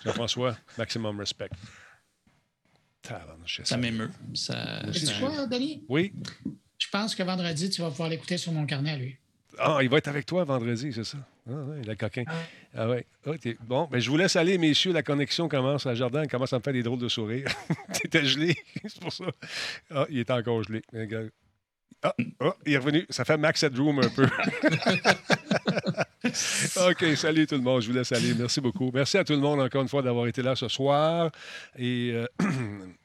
Jean-François, 0.04 0.58
maximum 0.78 1.18
respect. 1.18 1.50
Ça 3.64 3.78
m'émeut. 3.78 4.12
Ça... 4.34 4.82
Tu 4.92 5.06
quoi, 5.22 5.48
Denis? 5.48 5.86
Oui. 5.88 6.14
Je 6.78 6.90
pense 6.92 7.16
que 7.16 7.24
vendredi, 7.24 7.70
tu 7.70 7.82
vas 7.82 7.90
pouvoir 7.90 8.10
l'écouter 8.10 8.38
sur 8.38 8.52
mon 8.52 8.66
carnet 8.66 8.92
à 8.92 8.98
lui. 8.98 9.18
Ah, 9.60 9.80
il 9.82 9.90
va 9.90 9.98
être 9.98 10.08
avec 10.08 10.26
toi 10.26 10.44
vendredi, 10.44 10.92
c'est 10.94 11.04
ça? 11.04 11.18
Ah, 11.48 11.54
oui, 11.68 11.86
le 11.86 11.96
coquin. 11.96 12.24
Ah, 12.76 12.90
ouais. 12.90 13.06
bon, 13.62 13.88
ben, 13.92 14.00
je 14.00 14.10
vous 14.10 14.18
laisse 14.18 14.36
aller, 14.36 14.58
messieurs. 14.58 14.94
La 14.94 15.04
connexion 15.04 15.48
commence. 15.48 15.86
à 15.86 15.94
jardin 15.94 16.26
commence 16.26 16.54
à 16.54 16.58
me 16.58 16.64
faire 16.64 16.74
des 16.74 16.84
drôles 16.84 17.00
de 17.00 17.08
sourires. 17.08 17.48
C'était 17.94 18.26
gelé, 18.26 18.58
c'est 18.86 19.00
pour 19.00 19.14
ça. 19.14 19.26
Ah, 19.94 20.06
il 20.10 20.20
est 20.20 20.32
encore 20.32 20.64
gelé. 20.64 20.82
Ah, 22.02 22.16
oh, 22.42 22.54
il 22.66 22.74
est 22.74 22.78
revenu. 22.78 23.06
Ça 23.10 23.26
fait 23.26 23.38
Max 23.38 23.64
Headroom 23.64 24.00
un 24.00 24.10
peu. 24.10 24.26
OK, 26.90 27.16
salut 27.16 27.48
tout 27.48 27.56
le 27.56 27.62
monde. 27.62 27.82
Je 27.82 27.88
vous 27.88 27.96
laisse 27.96 28.12
aller. 28.12 28.34
Merci 28.34 28.60
beaucoup. 28.60 28.92
Merci 28.94 29.18
à 29.18 29.24
tout 29.24 29.34
le 29.34 29.40
monde 29.40 29.62
encore 29.62 29.84
une 29.84 29.88
fois 29.88 30.02
d'avoir 30.02 30.28
été 30.28 30.42
là 30.42 30.56
ce 30.56 30.68
soir. 30.68 31.32
Et. 31.78 32.12
Euh, 32.14 32.28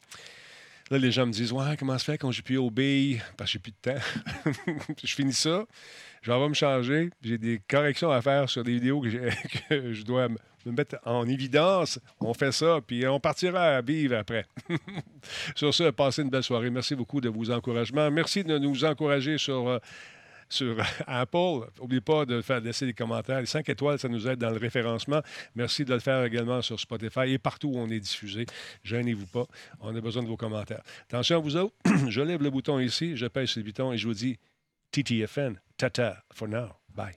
Là, 0.91 0.97
les 0.97 1.13
gens 1.13 1.27
me 1.27 1.33
disent 1.33 1.53
Ouais, 1.53 1.77
comment 1.79 1.99
se 1.99 2.05
fait 2.05 2.17
quand 2.17 2.31
j'ai 2.31 2.43
plus 2.43 2.57
obéir 2.57 3.23
Parce 3.37 3.51
que 3.51 3.53
j'ai 3.55 3.59
plus 3.59 3.73
de 3.73 3.93
temps. 3.93 4.01
je 5.05 5.15
finis 5.15 5.35
ça, 5.35 5.67
j'en 6.23 6.41
vais 6.41 6.49
me 6.49 6.55
changer. 6.55 7.11
J'ai 7.23 7.39
des 7.39 7.61
corrections 7.69 8.11
à 8.11 8.23
faire 8.23 8.49
sur 8.49 8.65
des 8.65 8.75
vidéos 8.75 9.01
que, 9.01 9.09
je 9.93 10.03
dois 10.05 10.29
me 10.29 10.37
me 10.67 10.73
mettre 10.73 10.97
en 11.05 11.27
évidence. 11.27 11.99
On 12.21 12.35
fait 12.35 12.53
ça, 12.53 12.81
puis 12.87 13.07
on 13.07 13.21
partira 13.21 13.77
à 13.77 13.81
vivre 13.81 14.17
après. 14.17 14.45
sur 15.55 15.73
ce, 15.73 15.91
passez 15.91 16.23
une 16.23 16.31
belle 16.31 16.43
soirée. 16.43 16.71
Merci 16.71 16.95
beaucoup 16.95 17.21
de 17.21 17.29
vos 17.29 17.51
encouragements. 17.51 18.11
Merci 18.11 18.45
de 18.45 18.59
nous 18.59 18.85
encourager 18.85 19.39
sur. 19.39 19.69
euh, 19.69 19.79
Apple. 21.07 21.69
N'oubliez 21.79 22.01
pas 22.01 22.25
de 22.25 22.41
faire 22.41 22.61
laisser 22.61 22.87
des 22.87 22.95
commentaires. 22.95 23.41
Les 23.41 23.47
5 23.47 23.69
étoiles, 23.69 23.99
ça 23.99 24.09
nous 24.09 24.27
aide 24.27 24.39
dans 24.39 24.51
le 24.51 24.57
référencement. 24.57 25.21
Merci 25.55 25.85
de 25.85 25.93
le 25.93 26.01
faire 26.01 26.25
également 26.25 26.63
sur 26.63 26.81
Spotify 26.81 27.33
et 27.33 27.39
partout 27.39 27.69
où 27.69 27.79
on 27.79 27.89
est 27.89 28.01
diffusé. 28.01 28.47
Gênez-vous 28.83 29.27
pas. 29.27 29.45
On 29.81 29.95
a 29.95 30.01
besoin 30.01 30.23
de 30.23 30.29
vos 30.29 30.37
commentaires. 30.37 30.83
Attention 31.03 31.37
à 31.37 31.41
vous 31.41 31.57
autres. 31.57 31.75
je 32.09 32.21
lève 32.21 32.43
le 32.43 32.51
bouton 32.51 32.79
ici, 32.79 33.17
je 33.17 33.27
pèse 33.27 33.57
le 33.57 33.63
bouton 33.63 33.93
et 33.93 33.99
je 33.99 34.07
vous 34.07 34.15
dis 34.15 34.39
TTFN. 34.91 35.59
Tata 35.79 36.25
for 36.33 36.49
now. 36.49 36.79
Bye. 36.93 37.15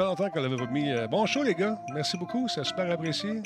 Ça 0.00 0.06
longtemps 0.06 0.30
qu'on 0.30 0.40
l'avait 0.40 0.56
pas 0.56 0.66
mis. 0.66 0.90
Euh, 0.90 1.06
Bon 1.08 1.26
show, 1.26 1.42
les 1.42 1.54
gars. 1.54 1.78
Merci 1.92 2.16
beaucoup. 2.16 2.48
C'est 2.48 2.64
super 2.64 2.90
apprécié. 2.90 3.42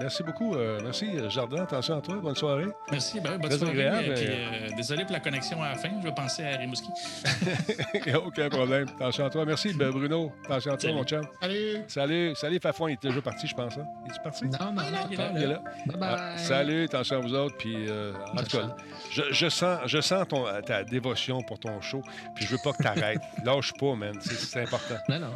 Merci 0.00 0.22
beaucoup. 0.24 0.54
Euh, 0.54 0.80
merci, 0.82 1.06
Jardin. 1.30 1.62
Attention 1.62 1.98
à 1.98 2.00
toi. 2.00 2.16
Bonne 2.16 2.34
soirée. 2.34 2.66
Merci, 2.90 3.20
ben, 3.20 3.38
bonne 3.38 3.48
Très 3.48 3.58
soirée. 3.58 3.72
agréable, 3.86 4.08
euh, 4.10 4.14
puis, 4.14 4.26
euh, 4.28 4.32
euh, 4.72 4.76
désolé 4.76 5.04
pour 5.04 5.12
la 5.12 5.20
connexion 5.20 5.62
à 5.62 5.68
la 5.70 5.74
fin. 5.76 5.88
Je 6.00 6.04
vais 6.08 6.14
penser 6.14 6.42
à 6.44 6.56
Rimouski. 6.56 6.88
Il 7.94 8.02
n'y 8.06 8.12
a 8.12 8.20
aucun 8.20 8.48
problème. 8.48 8.86
Attention 8.96 9.26
à 9.26 9.30
toi. 9.30 9.44
Merci, 9.44 9.72
ben, 9.74 9.90
Bruno. 9.90 10.32
Attention 10.44 10.72
à 10.72 10.76
toi, 10.76 10.80
Salut. 10.80 10.94
mon 10.94 11.04
chum. 11.04 11.22
Salut. 11.40 11.76
Salut. 11.86 12.34
Salut, 12.34 12.58
Fafon. 12.60 12.88
Il 12.88 12.92
est 12.94 13.02
déjà 13.02 13.20
parti, 13.22 13.46
je 13.46 13.54
pense. 13.54 13.78
Hein? 13.78 13.84
Il 14.06 14.12
est 14.12 14.22
parti? 14.22 14.44
Non, 14.46 14.58
non, 14.72 14.72
non, 14.72 14.82
il 15.08 15.14
est 15.14 15.16
pas 15.16 15.30
Il 15.36 15.42
est 15.42 15.46
là. 15.46 15.62
Bye 15.86 15.96
Ah, 16.02 16.16
bye. 16.34 16.38
salut, 16.38 16.84
attention 16.84 17.16
à 17.18 17.20
vous 17.20 17.34
autres. 17.34 17.56
Puis, 17.56 17.88
euh, 17.88 18.12
en 18.32 18.42
tout 18.42 18.56
cas, 18.58 18.76
je, 19.12 19.22
je 19.30 19.48
sens, 19.48 19.78
je 19.86 20.00
sens 20.00 20.26
ton, 20.28 20.44
ta 20.66 20.82
dévotion 20.84 21.40
pour 21.42 21.58
ton 21.60 21.80
show. 21.80 22.02
Puis, 22.34 22.46
je 22.46 22.52
veux 22.52 22.58
pas 22.64 22.72
que 22.72 22.82
tu 22.82 22.88
arrêtes. 22.88 23.20
Lâche 23.44 23.72
pas, 23.78 23.94
man. 23.94 24.14
C'est, 24.20 24.34
c'est 24.34 24.62
important. 24.62 24.96
Non, 25.08 25.20
non. 25.20 25.30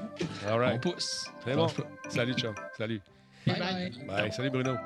All 0.48 0.54
On 0.54 0.58
right. 0.58 0.80
pousse. 0.82 1.30
C'est 1.44 1.54
bon. 1.54 1.68
Salut, 2.08 2.34
chum. 2.34 2.54
Salut. 2.76 3.00
Bye 3.48 3.58
Bye. 3.58 3.90
bye. 4.06 4.22
Bye. 4.22 4.30
Salut, 4.30 4.52
Bruno. 4.52 4.78